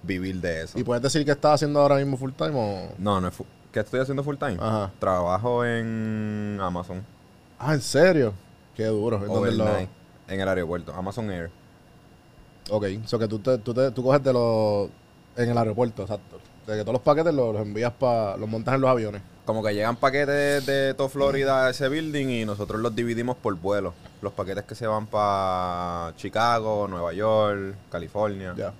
vivir 0.04 0.40
de 0.40 0.62
eso. 0.62 0.78
¿Y 0.78 0.84
puedes 0.84 1.02
decir 1.02 1.26
qué 1.26 1.32
estás 1.32 1.56
haciendo 1.56 1.82
ahora 1.82 1.96
mismo 1.96 2.16
full 2.16 2.32
time 2.32 2.52
o.? 2.54 2.94
No, 3.00 3.20
no 3.20 3.28
es 3.28 3.34
¿Qué 3.72 3.80
estoy 3.80 4.00
haciendo 4.00 4.24
full 4.24 4.38
time? 4.38 4.58
Ajá. 4.60 4.92
Trabajo 5.00 5.66
en 5.66 6.60
Amazon. 6.62 7.04
Ah, 7.58 7.74
¿en 7.74 7.82
serio? 7.82 8.34
Qué 8.76 8.86
duro. 8.86 9.18
¿En 9.18 9.28
dónde 9.28 9.52
lo-. 9.52 9.78
En 10.28 10.40
el 10.40 10.48
aeropuerto. 10.48 10.94
Amazon 10.94 11.30
Air. 11.32 11.50
Ok, 12.70 12.86
so 13.06 13.18
que 13.18 13.28
tú, 13.28 13.40
te, 13.40 13.58
tú, 13.58 13.74
te- 13.74 13.90
tú 13.92 14.04
coges 14.04 14.24
de 14.24 14.32
los. 14.32 14.90
En 15.36 15.50
el 15.50 15.58
aeropuerto, 15.58 16.04
exacto. 16.04 16.40
De 16.70 16.78
que 16.78 16.82
todos 16.82 16.94
los 16.94 17.02
paquetes 17.02 17.34
los, 17.34 17.54
los 17.54 17.62
envías 17.64 17.92
para. 17.94 18.38
los 18.38 18.48
montas 18.48 18.76
en 18.76 18.82
los 18.82 18.90
aviones. 18.90 19.22
Como 19.46 19.64
que 19.64 19.74
llegan 19.74 19.96
paquetes 19.96 20.66
de 20.66 20.94
todo 20.94 21.10
Florida 21.10 21.66
a 21.66 21.70
ese 21.72 21.90
building 21.90 22.28
y 22.28 22.46
nosotros 22.46 22.80
los 22.80 22.96
dividimos 22.96 23.36
por 23.38 23.56
vuelo. 23.56 23.94
Los 24.22 24.34
paquetes 24.34 24.64
que 24.66 24.76
se 24.76 24.86
van 24.86 25.08
para 25.08 26.14
Chicago, 26.18 26.88
Nueva 26.88 27.14
York, 27.14 27.76
California. 27.92 28.54
Ya. 28.56 28.74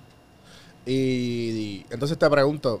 Y, 0.86 0.92
y 0.92 1.86
entonces 1.90 2.16
te 2.16 2.30
pregunto, 2.30 2.80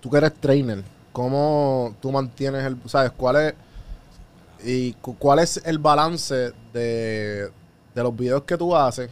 tú 0.00 0.10
que 0.10 0.16
eres 0.18 0.34
trainer, 0.34 0.82
¿cómo 1.12 1.94
tú 2.00 2.10
mantienes 2.10 2.64
el, 2.64 2.76
sabes, 2.86 3.12
cuál 3.12 3.36
es 3.36 3.54
y 4.64 4.94
cu- 4.94 5.16
cuál 5.16 5.38
es 5.38 5.60
el 5.64 5.78
balance 5.78 6.52
de, 6.72 7.50
de 7.94 8.02
los 8.02 8.16
videos 8.16 8.42
que 8.42 8.56
tú 8.56 8.74
haces, 8.74 9.10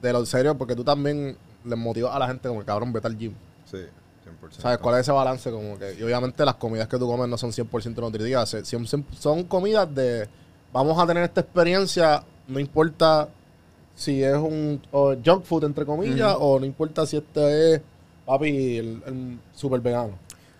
de 0.00 0.12
lo 0.12 0.24
serio, 0.24 0.56
porque 0.56 0.74
tú 0.76 0.84
también 0.84 1.36
les 1.64 1.78
motivas 1.78 2.14
a 2.14 2.18
la 2.18 2.26
gente 2.28 2.48
como 2.48 2.64
cabrón, 2.64 2.92
vete 2.92 3.06
al 3.08 3.18
gym. 3.18 3.34
Sí, 3.70 3.78
100%. 4.26 4.60
¿Sabes 4.60 4.78
cuál 4.78 4.96
es 4.96 5.00
ese 5.02 5.12
balance? 5.12 5.50
Como 5.50 5.78
que, 5.78 5.94
y 5.98 6.02
obviamente 6.02 6.44
las 6.44 6.56
comidas 6.56 6.88
que 6.88 6.98
tú 6.98 7.06
comes 7.06 7.28
no 7.28 7.38
son 7.38 7.50
100% 7.52 7.94
nutritivas, 8.00 8.48
son, 8.64 8.86
son- 9.18 9.44
comidas 9.44 9.92
de, 9.94 10.28
vamos 10.72 10.98
a 11.02 11.06
tener 11.06 11.22
esta 11.24 11.40
experiencia, 11.42 12.22
no 12.48 12.58
importa 12.60 13.28
si 13.94 14.22
es 14.22 14.34
un 14.36 14.80
junk 15.24 15.44
food, 15.44 15.64
entre 15.64 15.86
comillas, 15.86 16.36
o 16.38 16.58
no 16.60 16.66
importa 16.66 17.06
si 17.06 17.16
este 17.16 17.74
es, 17.74 17.80
papi, 18.26 18.76
el, 18.78 19.02
el 19.06 19.38
super 19.54 19.80
vegano. 19.80 20.18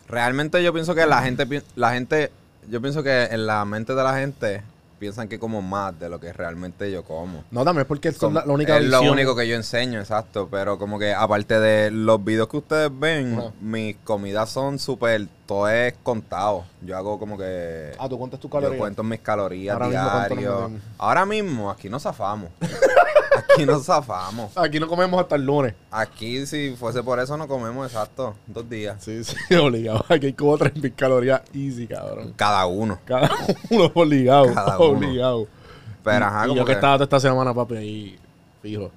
Realmente 0.09 0.62
yo 0.62 0.72
pienso 0.72 0.94
que 0.94 1.05
la 1.06 1.20
gente, 1.22 1.47
la 1.74 1.93
gente, 1.93 2.30
yo 2.70 2.80
pienso 2.80 3.02
que 3.02 3.24
en 3.24 3.47
la 3.47 3.64
mente 3.64 3.94
de 3.94 4.02
la 4.05 4.14
gente 4.16 4.62
piensan 4.98 5.28
que 5.28 5.39
como 5.39 5.62
más 5.62 5.98
de 5.98 6.09
lo 6.09 6.18
que 6.20 6.32
realmente 6.32 6.90
yo 6.90 7.05
como. 7.05 7.44
No, 7.51 7.64
también 7.64 7.82
es 7.82 7.86
porque 7.86 8.09
es 8.09 8.23
la, 8.23 8.44
la 8.47 8.52
única 8.52 8.78
es 8.78 8.85
lo 8.85 9.01
único 9.02 9.36
que 9.36 9.47
yo 9.48 9.56
enseño, 9.56 10.01
exacto. 10.01 10.48
Pero 10.51 10.78
como 10.78 10.98
que 10.98 11.12
aparte 11.14 11.59
de 11.60 11.90
los 11.90 12.23
videos 12.24 12.48
que 12.48 12.56
ustedes 12.59 12.90
ven, 12.98 13.40
mis 13.60 13.97
comidas 14.05 14.51
son 14.51 14.78
súper, 14.78 15.28
todo 15.47 15.68
es 15.68 15.94
contado. 16.02 16.64
Yo 16.82 16.97
hago 16.97 17.18
como 17.18 17.36
que... 17.39 17.93
Ah, 17.98 18.09
tú 18.09 18.18
cuentas 18.18 18.40
tus 18.40 18.51
Yo 18.51 18.56
calorías. 18.56 18.78
cuento 18.78 19.02
mis 19.02 19.20
calorías 19.20 19.74
Ahora 19.74 19.86
mismo, 19.89 20.10
¿cuánto 20.10 20.35
nos 20.35 20.44
metemos? 20.44 20.82
Ahora 20.98 21.27
mismo, 21.27 21.70
aquí 21.70 21.89
no 21.89 22.01
zafamos. 22.01 22.51
aquí 23.35 23.66
no 23.66 23.78
zafamos. 23.81 24.57
Aquí 24.57 24.78
no 24.81 24.86
comemos 24.89 25.20
hasta 25.20 25.36
el 25.36 25.44
lunes. 25.44 25.74
Aquí, 25.90 26.47
si 26.47 26.74
fuese 26.77 27.03
por 27.03 27.19
eso, 27.20 27.36
no 27.36 27.47
comemos 27.48 27.86
exacto. 27.86 28.35
Dos 28.47 28.69
días. 28.69 29.03
Sí, 29.03 29.23
sí, 29.24 29.36
obligado. 29.57 30.05
Aquí 30.09 30.27
hay 30.27 30.32
como 30.32 30.57
3.000 30.59 30.94
calorías 30.94 31.43
easy, 31.55 31.86
cabrón. 31.86 32.32
Cada 32.36 32.66
uno. 32.66 32.98
Cada 33.05 33.31
uno 33.70 33.90
obligado. 33.94 34.53
Cada 34.55 34.78
uno. 34.78 34.98
obligado. 34.98 35.47
Pero 36.05 36.24
ajá, 36.24 36.44
y 36.44 36.48
como 36.48 36.57
yo 36.61 36.65
que 36.65 36.70
que- 36.70 36.74
estaba 36.74 36.94
toda 36.94 37.05
esta 37.05 37.20
semana, 37.20 37.53
papi, 37.55 37.77
ahí 37.77 38.19
fijo. 38.62 38.90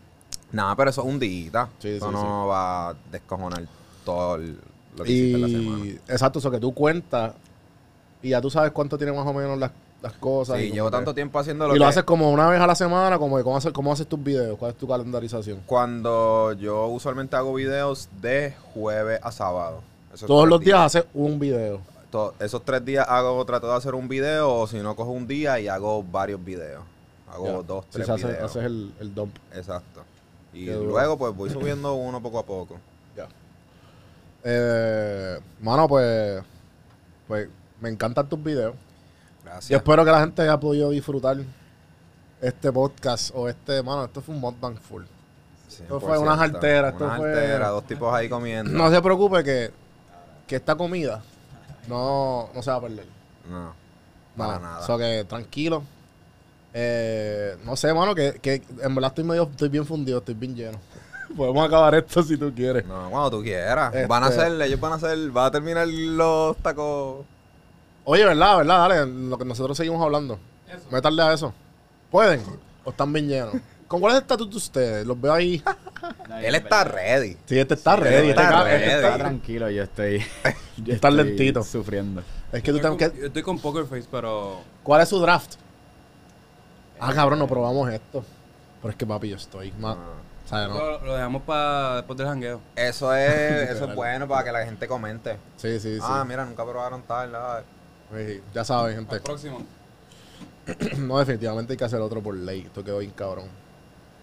Nada, 0.52 0.76
pero 0.76 0.90
eso 0.90 1.02
es 1.02 1.08
un 1.08 1.20
día. 1.20 1.68
Sí, 1.80 1.90
eso 1.90 2.08
sí, 2.08 2.14
no 2.14 2.48
va 2.48 2.90
a 2.90 2.96
descojonar 3.12 3.64
todo 4.06 4.36
el- 4.36 4.60
lo 4.98 5.04
que 5.04 5.12
hiciste 5.12 5.36
en 5.36 5.42
la 5.42 5.48
semana. 5.48 5.86
Exacto, 6.08 6.40
eso 6.40 6.52
que 6.52 6.60
tú 6.60 6.74
cuentas 6.74 7.34
y 8.22 8.30
ya 8.30 8.42
tú 8.42 8.50
sabes 8.50 8.72
cuánto 8.72 8.98
tienen 8.98 9.16
más 9.16 9.26
o 9.26 9.34
menos 9.34 9.58
las, 9.58 9.72
las 10.02 10.14
cosas. 10.14 10.60
y 10.60 10.68
Sí, 10.68 10.72
llevo 10.72 10.88
que- 10.90 10.96
tanto 10.98 11.14
tiempo 11.14 11.40
haciendo 11.40 11.66
Y 11.66 11.68
lo 11.70 11.76
lo 11.76 11.80
que... 11.80 11.86
haces 11.90 12.04
como 12.04 12.32
una 12.32 12.48
vez 12.48 12.60
a 12.62 12.68
la 12.68 12.76
semana, 12.76 13.18
como 13.20 13.38
de 13.38 13.44
cómo, 13.44 13.58
haces, 13.58 13.74
cómo 13.74 13.92
haces 13.92 14.08
tus 14.08 14.22
videos, 14.24 14.58
cuál 14.58 14.72
es 14.72 14.78
tu 14.78 14.88
calendarización. 14.88 15.62
Cuando 15.66 16.54
yo 16.54 16.88
usualmente 16.88 17.36
hago 17.36 17.54
videos 17.54 18.08
de 18.22 18.54
jueves 18.74 19.20
a 19.24 19.32
sábado. 19.32 19.82
Esos 20.14 20.28
Todos 20.28 20.48
los 20.48 20.60
días 20.62 20.80
haces 20.80 21.06
un 21.14 21.40
video. 21.40 21.82
Esos 22.40 22.64
tres 22.66 22.84
días 22.84 23.06
hago, 23.08 23.46
trato 23.46 23.68
de 23.70 23.76
hacer 23.76 23.94
un 23.94 24.08
video, 24.08 24.52
o 24.52 24.66
si 24.68 24.78
no, 24.80 24.96
cojo 24.96 25.12
un 25.12 25.28
día 25.28 25.60
y 25.60 25.68
hago 25.68 26.02
varios 26.04 26.44
videos. 26.44 26.84
Hago 27.32 27.62
dos, 27.62 27.86
Sí, 27.86 28.02
tres 28.02 28.08
videos. 28.16 28.44
haces 28.50 28.64
el, 28.64 28.92
el 29.00 29.14
dump. 29.14 29.36
Exacto. 29.54 30.02
Y 30.52 30.66
Qué 30.66 30.74
duro. 30.74 30.90
luego, 30.90 31.18
pues, 31.20 31.36
voy 31.36 31.50
subiendo 31.52 31.94
uno 31.94 32.20
poco 32.20 32.40
a 32.40 32.44
poco. 32.46 32.78
Ya. 33.16 33.28
Eh, 34.44 35.40
mano, 35.62 35.88
pues, 35.88 36.42
pues 37.28 37.48
me 37.82 37.90
encantan 37.90 38.28
tus 38.28 38.42
videos. 38.42 38.74
Gracias. 39.50 39.78
espero 39.78 40.06
que 40.06 40.12
la 40.12 40.20
gente 40.22 40.42
haya 40.42 40.60
podido 40.60 40.90
disfrutar 40.92 41.38
este 42.42 42.72
podcast 42.72 43.32
o 43.36 43.50
este, 43.50 43.82
mano, 43.84 44.06
esto 44.06 44.22
fue 44.22 44.34
un 44.36 44.42
mukbang 44.42 44.78
full. 44.78 45.04
esto 45.70 46.00
fue 46.00 46.18
100%. 46.18 46.22
unas 46.22 46.40
alteras, 46.40 46.94
esto 46.94 47.06
Unas 47.06 47.18
fue- 47.18 47.58
dos 47.60 47.84
tipos 47.86 48.14
ahí 48.14 48.30
comiendo. 48.30 48.72
No 48.72 48.90
se 48.90 49.02
preocupe 49.02 49.44
que, 49.44 49.72
que 50.48 50.56
esta 50.58 50.76
comida 50.76 51.22
no, 51.88 52.50
no 52.54 52.62
se 52.62 52.70
va 52.72 52.78
a 52.78 52.82
perder. 52.82 53.06
No, 53.50 53.74
para 54.38 54.54
No, 54.56 54.60
nada. 54.62 54.80
O 54.80 54.86
sea 54.86 54.98
que 54.98 55.26
tranquilo. 55.26 55.84
Eh, 56.74 57.58
no 57.66 57.76
sé, 57.76 57.94
mano, 57.94 58.14
que, 58.14 58.34
que 58.42 58.62
en 58.82 58.94
verdad 58.96 59.10
estoy 59.10 59.24
medio, 59.24 59.44
estoy 59.50 59.70
bien 59.70 59.86
fundido, 59.86 60.20
estoy 60.20 60.36
bien 60.36 60.56
lleno. 60.56 60.78
Podemos 61.36 61.66
acabar 61.66 61.96
esto 61.96 62.22
si 62.24 62.38
tú 62.38 62.54
quieres. 62.54 62.86
No, 62.86 63.10
cuando 63.10 63.32
tú 63.32 63.42
quieras. 63.44 63.94
Este- 63.94 64.08
Van 64.08 64.24
a 64.24 64.28
hacer, 64.28 64.62
ellos 64.62 64.80
van 64.80 64.94
a 64.94 64.96
hacer, 64.96 65.18
van 65.32 65.46
a 65.48 65.52
terminar 65.52 65.88
los 65.88 66.56
tacos. 66.58 67.26
Oye, 68.06 68.26
¿verdad? 68.26 68.58
¿Verdad? 68.58 68.90
Dale, 68.90 69.06
lo 69.06 69.38
que 69.38 69.46
nosotros 69.46 69.78
seguimos 69.78 70.02
hablando. 70.04 70.40
Métanle 70.92 71.22
a 71.24 71.34
eso. 71.34 71.54
¿Pueden? 72.12 72.42
¿O 72.84 72.90
están 72.92 73.12
bien 73.14 73.28
llenos? 73.28 73.54
¿Con 73.88 74.00
cuál 74.00 74.12
es 74.14 74.18
el 74.18 74.22
estatus 74.24 74.50
de 74.50 74.58
ustedes? 74.58 75.06
Los 75.08 75.20
veo 75.20 75.34
ahí. 75.34 75.64
Él 76.44 76.56
está 76.56 76.84
ready. 76.84 77.38
Sí, 77.46 77.58
este 77.60 77.74
está 77.74 77.96
Sí, 77.96 78.02
ready. 78.04 78.30
este 78.30 78.30
Este, 78.30 78.44
está 78.44 78.64
ready. 78.64 78.84
este 78.84 78.96
Está 78.96 79.08
está- 79.10 79.18
tranquilo, 79.24 79.70
yo 79.70 79.84
estoy. 79.84 80.20
yo 80.78 80.94
Estás 80.94 81.12
estoy 81.12 81.14
lentito. 81.26 81.64
Sufriendo. 81.64 82.24
Es 82.52 82.64
que 82.64 82.72
tú 82.72 82.78
Yo 82.78 82.82
te- 82.84 83.06
estoy 83.06 83.12
que- 83.12 83.20
yo 83.22 83.28
estoy 83.28 83.42
con 83.44 83.60
Poker 83.60 83.86
Face, 83.86 84.08
pero. 84.12 84.62
¿Cuál 84.84 85.02
es 85.02 85.10
su 85.10 85.20
draft? 85.20 85.56
Ah, 87.00 87.14
cabrón, 87.14 87.40
no 87.40 87.48
probamos 87.48 87.90
esto. 87.92 88.24
Pero 88.82 88.92
es 88.92 88.96
que, 88.96 89.06
papi, 89.06 89.30
yo 89.30 89.36
estoy 89.38 89.72
más... 89.74 89.96
O 89.98 90.48
sea, 90.50 90.68
no. 90.68 90.74
Lo, 90.78 91.06
lo 91.06 91.14
dejamos 91.16 91.44
para 91.44 91.98
después 91.98 92.18
del 92.18 92.28
jangueo. 92.28 92.62
Eso 92.76 93.14
es, 93.14 93.70
eso 93.72 93.86
es 93.90 93.96
bueno 93.96 94.28
para 94.28 94.44
que 94.44 94.52
la 94.52 94.66
gente 94.66 94.88
comente. 94.88 95.38
Sí, 95.58 95.80
sí, 95.80 95.96
sí. 95.96 96.02
Ah, 96.04 96.26
mira, 96.28 96.44
nunca 96.46 96.64
probaron 96.66 97.02
tal. 97.04 97.36
ah. 97.36 97.62
Sí, 98.16 98.42
Ya 98.54 98.64
saben, 98.64 98.96
gente. 98.96 99.16
Al 99.16 99.22
próximo. 99.22 99.62
No, 101.00 101.18
definitivamente 101.18 101.74
hay 101.74 101.78
que 101.78 101.86
hacer 101.86 102.00
otro 102.00 102.22
por 102.22 102.36
ley. 102.36 102.62
Esto 102.62 102.84
quedó 102.84 103.00
bien 103.00 103.12
cabrón. 103.12 103.46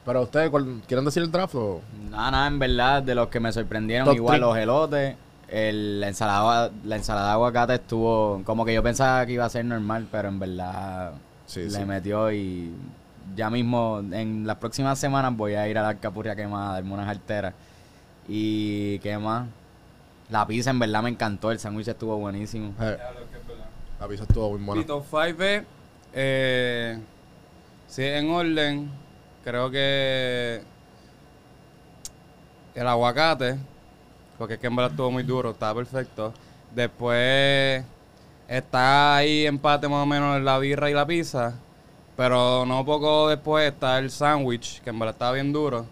Pero 0.04 0.22
ustedes, 0.22 0.50
¿cuál- 0.50 0.80
¿quieren 0.86 1.04
decir 1.04 1.22
el 1.24 1.32
draft 1.32 1.54
o...? 1.56 1.80
Nada, 2.10 2.30
nada, 2.30 2.46
en 2.46 2.58
verdad, 2.60 3.02
de 3.02 3.14
los 3.16 3.26
que 3.28 3.40
me 3.40 3.52
sorprendieron, 3.52 4.04
Top 4.06 4.14
igual 4.14 4.40
los 4.40 4.56
elotes. 4.56 5.16
El, 5.48 6.00
la, 6.00 6.08
ensalada, 6.08 6.70
la 6.84 6.96
ensalada 6.96 7.26
de 7.28 7.32
aguacate 7.32 7.74
estuvo 7.74 8.42
como 8.44 8.64
que 8.64 8.74
yo 8.74 8.82
pensaba 8.82 9.24
que 9.26 9.32
iba 9.32 9.44
a 9.44 9.48
ser 9.48 9.64
normal, 9.64 10.06
pero 10.10 10.28
en 10.28 10.38
verdad 10.40 11.12
Sí, 11.46 11.62
le 11.62 11.70
sí. 11.70 11.84
metió 11.84 12.32
y 12.32 12.72
ya 13.36 13.48
mismo 13.50 14.00
en 14.12 14.44
las 14.46 14.56
próximas 14.56 14.98
semanas 14.98 15.36
voy 15.36 15.54
a 15.54 15.68
ir 15.68 15.78
a 15.78 15.82
la 15.82 15.88
Alcapurria 15.90 16.34
quemada, 16.36 16.72
darme 16.74 16.94
unas 16.94 17.08
alteras. 17.08 17.54
Y 18.28 18.98
qué 19.00 19.18
más. 19.18 19.46
La 20.30 20.44
pizza 20.46 20.70
en 20.70 20.80
verdad 20.80 21.02
me 21.02 21.10
encantó, 21.10 21.52
el 21.52 21.60
sándwich 21.60 21.86
estuvo 21.88 22.16
buenísimo. 22.18 22.72
Eh, 22.80 22.96
la 24.00 24.08
pizza 24.08 24.24
estuvo 24.24 24.50
muy 24.50 24.64
buena. 24.64 24.86
top 24.86 25.04
5 25.08 25.42
es. 25.42 25.62
Eh, 26.12 26.98
si 27.86 28.02
es 28.02 28.22
en 28.22 28.30
orden, 28.30 28.90
creo 29.44 29.70
que. 29.70 30.62
El 32.74 32.86
aguacate. 32.86 33.56
Porque 34.38 34.54
es 34.54 34.60
que 34.60 34.66
en 34.66 34.76
verdad 34.76 34.90
estuvo 34.90 35.10
muy 35.10 35.22
duro, 35.22 35.50
estaba 35.50 35.74
perfecto. 35.74 36.32
Después. 36.74 37.84
Está 38.48 39.16
ahí 39.16 39.44
empate 39.44 39.88
más 39.88 40.02
o 40.02 40.06
menos 40.06 40.40
la 40.40 40.58
birra 40.58 40.88
y 40.90 40.94
la 40.94 41.06
pizza. 41.06 41.54
Pero 42.16 42.64
no 42.64 42.84
poco 42.84 43.28
después 43.28 43.70
está 43.72 43.98
el 43.98 44.10
sándwich, 44.10 44.80
que 44.82 44.90
en 44.90 44.98
verdad 44.98 45.14
estaba 45.14 45.32
bien 45.32 45.52
duro. 45.52 45.84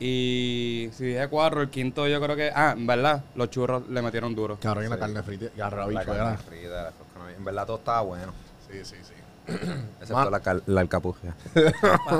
Y 0.00 0.88
si 0.92 1.04
dije 1.04 1.28
cuatro, 1.28 1.62
el 1.62 1.70
quinto 1.70 2.06
yo 2.08 2.20
creo 2.20 2.34
que. 2.36 2.50
Ah, 2.54 2.74
en 2.76 2.86
verdad, 2.86 3.22
los 3.36 3.48
churros 3.50 3.88
le 3.88 4.02
metieron 4.02 4.34
duro. 4.34 4.58
Cabrón, 4.60 4.86
y 4.86 4.88
la 4.88 4.96
Sí. 4.96 5.00
carne 5.00 5.22
frita 5.22 5.44
y 5.54 5.58
La 5.58 5.66
habichuela. 5.66 6.04
carne 6.04 6.38
frita, 6.38 6.92
En 7.28 7.44
verdad 7.44 7.66
todo 7.66 7.78
estaba 7.78 8.00
bueno. 8.02 8.32
Sí, 8.70 8.78
sí, 8.84 8.96
sí. 9.02 9.12
Excepto 10.00 10.30
la, 10.30 10.40
cal- 10.40 10.62
la 10.66 10.80
alcapurria. 10.80 11.34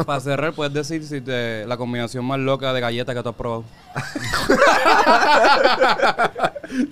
Para 0.07 0.21
cerrar, 0.21 0.53
puedes 0.53 0.75
decir 0.75 1.03
si 1.07 1.21
te, 1.23 1.65
la 1.67 1.77
combinación 1.79 2.23
más 2.25 2.39
loca 2.39 2.73
de 2.75 2.81
galletas 2.81 3.15
que 3.15 3.23
tú 3.23 3.29
has 3.31 3.35
probado. 3.35 3.65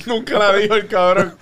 Nunca 0.06 0.38
la 0.38 0.54
dijo 0.56 0.74
el 0.74 0.86
cabrón. 0.88 1.34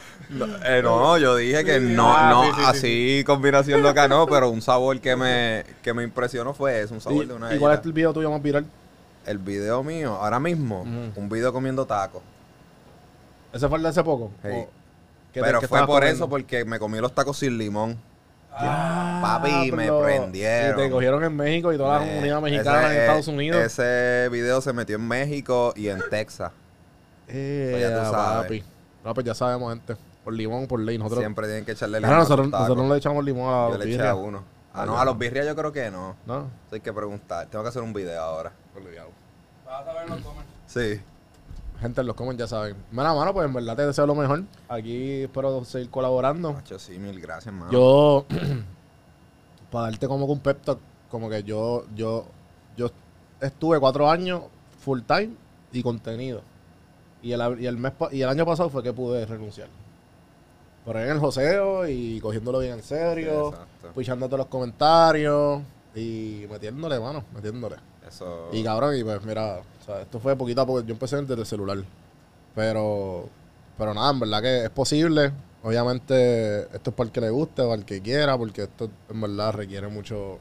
Eh, 0.64 0.80
no, 0.82 1.18
yo 1.18 1.34
dije 1.36 1.64
que 1.64 1.80
no, 1.80 2.14
Ah, 2.16 2.30
no, 2.30 2.44
sí, 2.44 2.50
sí, 2.50 2.56
sí, 2.60 2.66
así 2.68 3.24
combinación 3.26 3.82
loca 3.82 4.06
no, 4.06 4.26
pero 4.26 4.48
un 4.50 4.62
sabor 4.62 5.00
que 5.00 5.16
me, 5.16 5.64
que 5.82 5.92
me 5.92 6.04
impresionó 6.04 6.54
fue 6.54 6.80
eso, 6.82 6.94
un 6.94 7.00
sabor 7.00 7.26
de 7.26 7.34
una 7.34 7.52
¿Y, 7.54 7.58
cuál 7.58 7.72
es 7.72 7.78
galleta. 7.78 7.88
el 7.88 7.92
video 7.92 8.12
tuyo 8.12 8.30
más 8.30 8.40
viral? 8.40 8.64
El 9.26 9.38
video 9.38 9.82
mío, 9.82 10.14
ahora 10.14 10.38
mismo, 10.38 10.82
un 10.82 11.28
video 11.28 11.52
comiendo 11.52 11.84
tacos. 11.84 12.22
¿Ese 13.52 13.68
fue 13.68 13.78
el 13.78 13.82
de 13.82 13.88
hace 13.88 14.04
poco? 14.04 14.30
Sí. 14.42 14.48
¿O 14.52 14.68
qué 15.32 15.40
te- 15.40 15.46
Pero 15.46 15.60
qué 15.60 15.68
fue 15.68 15.78
estabas 15.78 15.86
por 15.86 16.00
comiendo? 16.00 16.16
eso, 16.24 16.28
porque 16.30 16.64
me 16.64 16.78
comí 16.78 16.98
los 17.00 17.14
tacos 17.14 17.38
sin 17.38 17.56
limón. 17.58 17.98
Ah, 18.52 19.20
Papi, 19.40 19.70
me 19.72 19.84
pero- 19.84 20.02
prendieron. 20.02 20.80
Y 20.80 20.82
te 20.82 20.90
cogieron 20.90 21.24
en 21.24 21.36
México 21.36 21.72
y 21.72 21.76
toda 21.78 22.00
la 22.00 22.06
comunidad 22.06 22.40
mexicana 22.42 22.86
ese- 22.86 22.94
en 22.96 23.00
Estados 23.02 23.28
Unidos. 23.28 23.62
Ese 23.62 24.28
video 24.30 24.60
se 24.60 24.72
metió 24.72 24.96
en 24.96 25.06
México 25.06 25.72
y 25.76 25.88
en 25.88 26.00
Texas. 26.10 26.52
Eh, 27.28 27.68
Pues 27.70 27.82
ya 27.82 28.04
tú 28.04 28.10
sabes. 28.10 28.42
papi. 28.42 28.64
No, 29.04 29.14
pues 29.14 29.24
ya 29.26 29.34
sabemos, 29.34 29.72
gente. 29.72 29.96
Por 30.24 30.34
limón, 30.34 30.66
por 30.66 30.80
ley. 30.80 30.98
Nosotros, 30.98 31.20
Siempre 31.20 31.46
tienen 31.46 31.64
que 31.64 31.72
echarle 31.72 32.00
limón. 32.00 32.14
a 32.14 32.18
nosotros, 32.18 32.50
tacos. 32.50 32.60
nosotros 32.68 32.86
no 32.86 32.92
le 32.92 32.98
echamos 32.98 33.24
limón 33.24 33.48
a 33.48 33.64
Yo 33.66 33.68
los 33.70 33.78
le 33.78 33.84
eché 33.84 33.92
birria. 33.92 34.10
a 34.10 34.14
uno. 34.16 34.44
Ah, 34.74 34.82
Ah, 34.82 34.86
no, 34.86 34.94
ya. 34.94 35.00
a 35.00 35.04
los 35.04 35.18
birria 35.18 35.44
yo 35.44 35.56
creo 35.56 35.72
que 35.72 35.90
no. 35.90 36.16
No. 36.26 36.38
Eso 36.66 36.74
hay 36.74 36.80
que 36.80 36.92
preguntar. 36.92 37.46
Tengo 37.46 37.62
que 37.64 37.68
hacer 37.70 37.82
un 37.82 37.92
video 37.92 38.20
ahora. 38.20 38.52
Vas 39.64 39.82
a 39.82 39.84
saber 39.84 40.10
los 40.10 40.20
comer. 40.20 40.44
Sí. 40.66 41.00
Gente 41.80 42.00
en 42.00 42.06
los 42.06 42.16
comments 42.16 42.38
ya 42.38 42.46
saben. 42.46 42.76
Mira, 42.90 43.14
mano, 43.14 43.32
pues 43.32 43.46
en 43.46 43.54
verdad 43.54 43.76
te 43.76 43.86
deseo 43.86 44.06
lo 44.06 44.14
mejor. 44.14 44.44
Aquí 44.68 45.22
espero 45.22 45.64
seguir 45.64 45.90
colaborando. 45.90 46.52
Macho, 46.52 46.78
sí, 46.78 46.98
mil 46.98 47.20
gracias, 47.20 47.54
mano. 47.54 47.72
Yo, 47.72 48.26
para 49.70 49.90
darte 49.90 50.06
como 50.06 50.26
que 50.26 50.32
un 50.32 50.40
pep 50.40 50.62
talk, 50.62 50.78
como 51.10 51.28
que 51.28 51.42
yo, 51.42 51.84
yo, 51.94 52.26
yo 52.76 52.90
estuve 53.40 53.80
cuatro 53.80 54.10
años 54.10 54.42
full 54.80 55.00
time 55.02 55.30
y 55.72 55.82
contenido. 55.82 56.42
Y 57.22 57.32
el, 57.32 57.60
y 57.60 57.66
el 57.66 57.76
mes 57.76 57.92
y 58.12 58.22
el 58.22 58.28
año 58.28 58.46
pasado 58.46 58.70
fue 58.70 58.82
que 58.82 58.92
pude 58.92 59.26
renunciar. 59.26 59.68
Por 60.84 60.96
ahí 60.96 61.04
en 61.04 61.10
el 61.10 61.18
joseo 61.18 61.86
y 61.86 62.18
cogiéndolo 62.20 62.60
bien 62.60 62.74
en 62.74 62.82
serio, 62.82 63.52
Sí, 63.94 64.04
todos 64.04 64.38
los 64.38 64.46
comentarios 64.46 65.60
y 65.94 66.46
metiéndole, 66.48 66.98
mano, 66.98 67.24
metiéndole. 67.34 67.76
Eso. 68.10 68.48
Y 68.52 68.62
cabrón, 68.64 68.96
y 68.96 69.04
pues 69.04 69.22
mira, 69.24 69.58
o 69.80 69.84
sea, 69.84 70.02
esto 70.02 70.18
fue 70.20 70.36
poquito 70.36 70.60
a 70.60 70.66
poco. 70.66 70.80
Yo 70.82 70.92
empecé 70.92 71.16
desde 71.22 71.34
el 71.40 71.46
celular. 71.46 71.78
Pero, 72.54 73.28
pero 73.78 73.94
nada, 73.94 74.10
en 74.10 74.20
verdad 74.20 74.42
que 74.42 74.64
es 74.64 74.70
posible. 74.70 75.32
Obviamente, 75.62 76.62
esto 76.74 76.90
es 76.90 76.96
para 76.96 77.06
el 77.06 77.12
que 77.12 77.20
le 77.20 77.30
guste, 77.30 77.62
para 77.62 77.74
el 77.74 77.84
que 77.84 78.00
quiera, 78.00 78.36
porque 78.36 78.62
esto 78.64 78.90
en 79.08 79.20
verdad 79.20 79.52
requiere 79.52 79.88
mucho. 79.88 80.38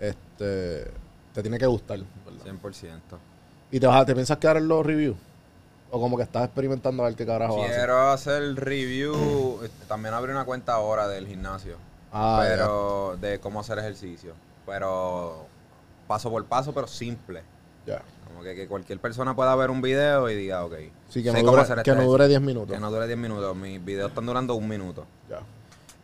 Este. 0.00 0.90
Te 1.32 1.42
tiene 1.42 1.58
que 1.58 1.66
gustar, 1.66 1.98
¿verdad? 2.24 2.44
100%. 2.62 3.00
¿Y 3.72 3.80
te, 3.80 3.86
vas 3.86 4.02
a- 4.02 4.06
te 4.06 4.14
piensas 4.14 4.38
quedar 4.38 4.56
en 4.58 4.68
los 4.68 4.86
reviews? 4.86 5.16
¿O 5.90 6.00
como 6.00 6.16
que 6.16 6.22
estás 6.22 6.44
experimentando 6.44 7.02
a 7.02 7.06
ver 7.06 7.16
qué 7.16 7.26
carajo? 7.26 7.56
Quiero 7.56 8.10
hacer 8.10 8.54
review. 8.56 9.60
este, 9.64 9.86
También 9.86 10.14
abrí 10.14 10.30
una 10.32 10.44
cuenta 10.44 10.74
ahora 10.74 11.08
del 11.08 11.26
gimnasio. 11.26 11.76
Ah, 12.12 12.44
pero 12.46 13.16
de 13.20 13.40
cómo 13.40 13.60
hacer 13.60 13.78
ejercicio. 13.80 14.34
Pero 14.66 15.46
paso 16.06 16.30
por 16.30 16.44
paso, 16.46 16.72
pero 16.72 16.86
simple. 16.86 17.42
ya. 17.86 18.02
Como 18.26 18.42
que, 18.42 18.56
que 18.56 18.66
cualquier 18.66 18.98
persona 18.98 19.36
pueda 19.36 19.54
ver 19.54 19.70
un 19.70 19.80
video 19.80 20.28
y 20.28 20.34
diga, 20.34 20.64
ok. 20.64 20.74
Sí, 21.08 21.22
que 21.22 21.30
no 21.32 21.40
dure, 21.42 21.62
hacer 21.62 21.82
que 21.82 21.90
este 21.90 21.94
no 22.02 22.08
dure 22.08 22.24
ejercicio. 22.24 22.40
10 22.40 22.40
minutos. 22.40 22.74
Que 22.74 22.80
no 22.80 22.90
dure 22.90 23.06
10 23.06 23.16
minutos. 23.18 23.56
Mis 23.56 23.84
videos 23.84 24.08
están 24.08 24.26
durando 24.26 24.54
un 24.56 24.66
minuto. 24.68 25.06
Ya. 25.30 25.38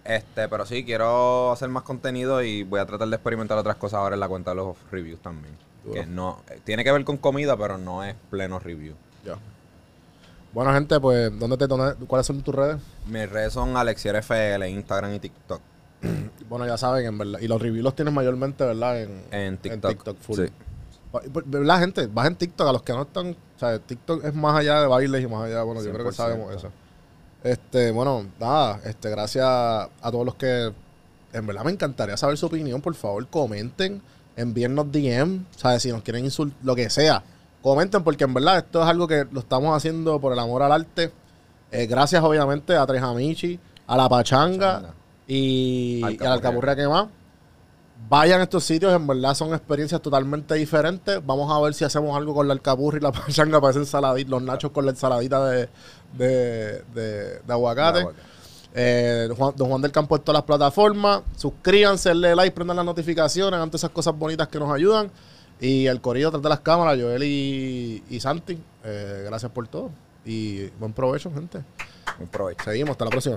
Este, 0.04 0.48
pero 0.48 0.64
sí, 0.64 0.84
quiero 0.84 1.50
hacer 1.50 1.68
más 1.70 1.82
contenido 1.82 2.40
y 2.42 2.62
voy 2.62 2.78
a 2.80 2.86
tratar 2.86 3.08
de 3.08 3.16
experimentar 3.16 3.58
otras 3.58 3.76
cosas 3.76 3.98
ahora 3.98 4.14
en 4.14 4.20
la 4.20 4.28
cuenta 4.28 4.50
de 4.52 4.56
los 4.56 4.76
reviews 4.92 5.20
también. 5.20 5.56
Duro. 5.84 5.94
Que 6.00 6.06
no, 6.06 6.38
eh, 6.50 6.60
tiene 6.62 6.84
que 6.84 6.92
ver 6.92 7.04
con 7.04 7.16
comida, 7.16 7.56
pero 7.56 7.76
no 7.78 8.04
es 8.04 8.14
pleno 8.30 8.58
review. 8.60 8.94
Ya. 9.24 9.36
Bueno, 10.52 10.72
gente, 10.72 10.98
pues, 11.00 11.36
¿dónde 11.38 11.56
te, 11.56 11.66
dónde- 11.66 11.94
¿cuáles 12.06 12.26
son 12.26 12.42
tus 12.42 12.54
redes? 12.54 12.80
Mis 13.06 13.28
redes 13.28 13.52
son 13.52 13.76
AlexierFL, 13.76 14.68
Instagram 14.68 15.14
y 15.14 15.18
TikTok. 15.20 15.60
Bueno, 16.48 16.66
ya 16.66 16.76
saben, 16.76 17.06
en 17.06 17.16
verdad. 17.16 17.38
Y 17.40 17.46
los 17.46 17.62
reviews 17.62 17.84
los 17.84 17.94
tienes 17.94 18.12
mayormente, 18.12 18.64
¿verdad? 18.64 19.00
En, 19.02 19.22
En 19.30 19.56
TikTok. 19.58 20.16
full. 20.18 20.36
Sí. 20.36 20.42
Va- 21.14 21.20
pues, 21.32 21.48
¿Verdad, 21.48 21.78
gente? 21.78 22.06
Bajen 22.08 22.34
TikTok 22.34 22.68
a 22.68 22.72
los 22.72 22.82
que 22.82 22.92
no 22.92 23.02
están. 23.02 23.30
O 23.30 23.58
sea, 23.58 23.78
TikTok 23.78 24.24
es 24.24 24.34
más 24.34 24.56
allá 24.58 24.80
de 24.80 24.86
bailes 24.88 25.22
y 25.22 25.28
más 25.28 25.44
allá. 25.44 25.62
Bueno, 25.62 25.80
yo 25.82 25.92
creo 25.92 26.04
que 26.06 26.10
100%. 26.10 26.12
sabemos 26.16 26.54
eso. 26.56 26.70
Este, 27.44 27.90
bueno, 27.92 28.26
nada. 28.40 28.80
Este, 28.84 29.10
gracias 29.10 29.44
a 29.46 30.10
todos 30.10 30.24
los 30.26 30.34
que. 30.34 30.72
En 31.32 31.46
verdad 31.46 31.62
me 31.64 31.70
encantaría 31.70 32.16
saber 32.16 32.36
su 32.36 32.46
opinión. 32.46 32.80
Por 32.80 32.94
favor, 32.94 33.24
comenten. 33.28 34.02
Envíennos 34.36 34.90
DM. 34.90 35.44
¿Sabes? 35.56 35.82
Si 35.82 35.92
nos 35.92 36.02
quieren 36.02 36.24
insultar, 36.24 36.58
lo 36.64 36.74
que 36.74 36.90
sea. 36.90 37.22
Comenten, 37.62 38.02
porque 38.02 38.24
en 38.24 38.34
verdad 38.34 38.58
esto 38.58 38.82
es 38.82 38.88
algo 38.88 39.06
que 39.06 39.26
lo 39.30 39.40
estamos 39.40 39.76
haciendo 39.76 40.20
por 40.20 40.32
el 40.32 40.38
amor 40.38 40.62
al 40.62 40.72
arte. 40.72 41.12
Eh, 41.70 41.86
gracias, 41.86 42.22
obviamente, 42.24 42.74
a 42.74 42.84
Tres 42.86 43.02
Amici, 43.02 43.60
a 43.86 43.96
La 43.96 44.08
Pachanga, 44.08 44.74
Pachanga. 44.80 44.94
Y, 45.34 46.00
y 46.00 46.24
a 46.26 46.36
la 46.36 46.74
que 46.76 46.88
más. 46.88 47.06
Vayan 48.08 48.40
a 48.40 48.44
estos 48.44 48.64
sitios, 48.64 48.92
en 48.94 49.06
verdad 49.06 49.34
son 49.34 49.54
experiencias 49.54 50.00
totalmente 50.02 50.54
diferentes. 50.54 51.24
Vamos 51.24 51.52
a 51.52 51.60
ver 51.60 51.74
si 51.74 51.84
hacemos 51.84 52.16
algo 52.16 52.34
con 52.34 52.48
la 52.48 52.54
alcapurria 52.54 52.98
y 52.98 53.02
la 53.02 53.12
pachanga 53.26 53.60
para 53.60 53.70
esa 53.70 53.80
ensaladita, 53.80 54.30
los 54.30 54.42
nachos 54.42 54.70
con 54.72 54.84
la 54.86 54.90
ensaladita 54.92 55.44
de, 55.48 55.68
de, 56.16 56.82
de- 56.94 57.40
de 57.40 57.52
aguacate. 57.52 58.06
Eh, 58.74 59.28
Juan- 59.36 59.54
Don 59.56 59.68
Juan 59.68 59.82
del 59.82 59.92
Campo 59.92 60.16
en 60.16 60.22
todas 60.22 60.38
las 60.38 60.44
plataformas. 60.44 61.22
Suscríbanse, 61.36 62.08
denle 62.08 62.34
like, 62.34 62.54
prendan 62.54 62.76
las 62.78 62.86
notificaciones, 62.86 63.52
hagan 63.54 63.68
todas 63.68 63.80
esas 63.82 63.90
cosas 63.90 64.16
bonitas 64.18 64.48
que 64.48 64.58
nos 64.58 64.72
ayudan. 64.72 65.10
Y 65.60 65.86
el 65.86 66.00
corillo 66.00 66.28
detrás 66.28 66.42
de 66.42 66.48
las 66.48 66.60
cámaras, 66.60 66.98
Joel 67.00 67.22
y, 67.22 68.02
y 68.08 68.18
Santi. 68.18 68.58
eh, 68.82 69.22
gracias 69.26 69.52
por 69.52 69.68
todo. 69.68 69.90
Y 70.24 70.68
buen 70.80 70.92
provecho, 70.94 71.30
gente. 71.32 71.62
Un 72.18 72.28
provecho. 72.28 72.64
Seguimos, 72.64 72.92
hasta 72.92 73.04
la 73.04 73.10
próxima. 73.10 73.34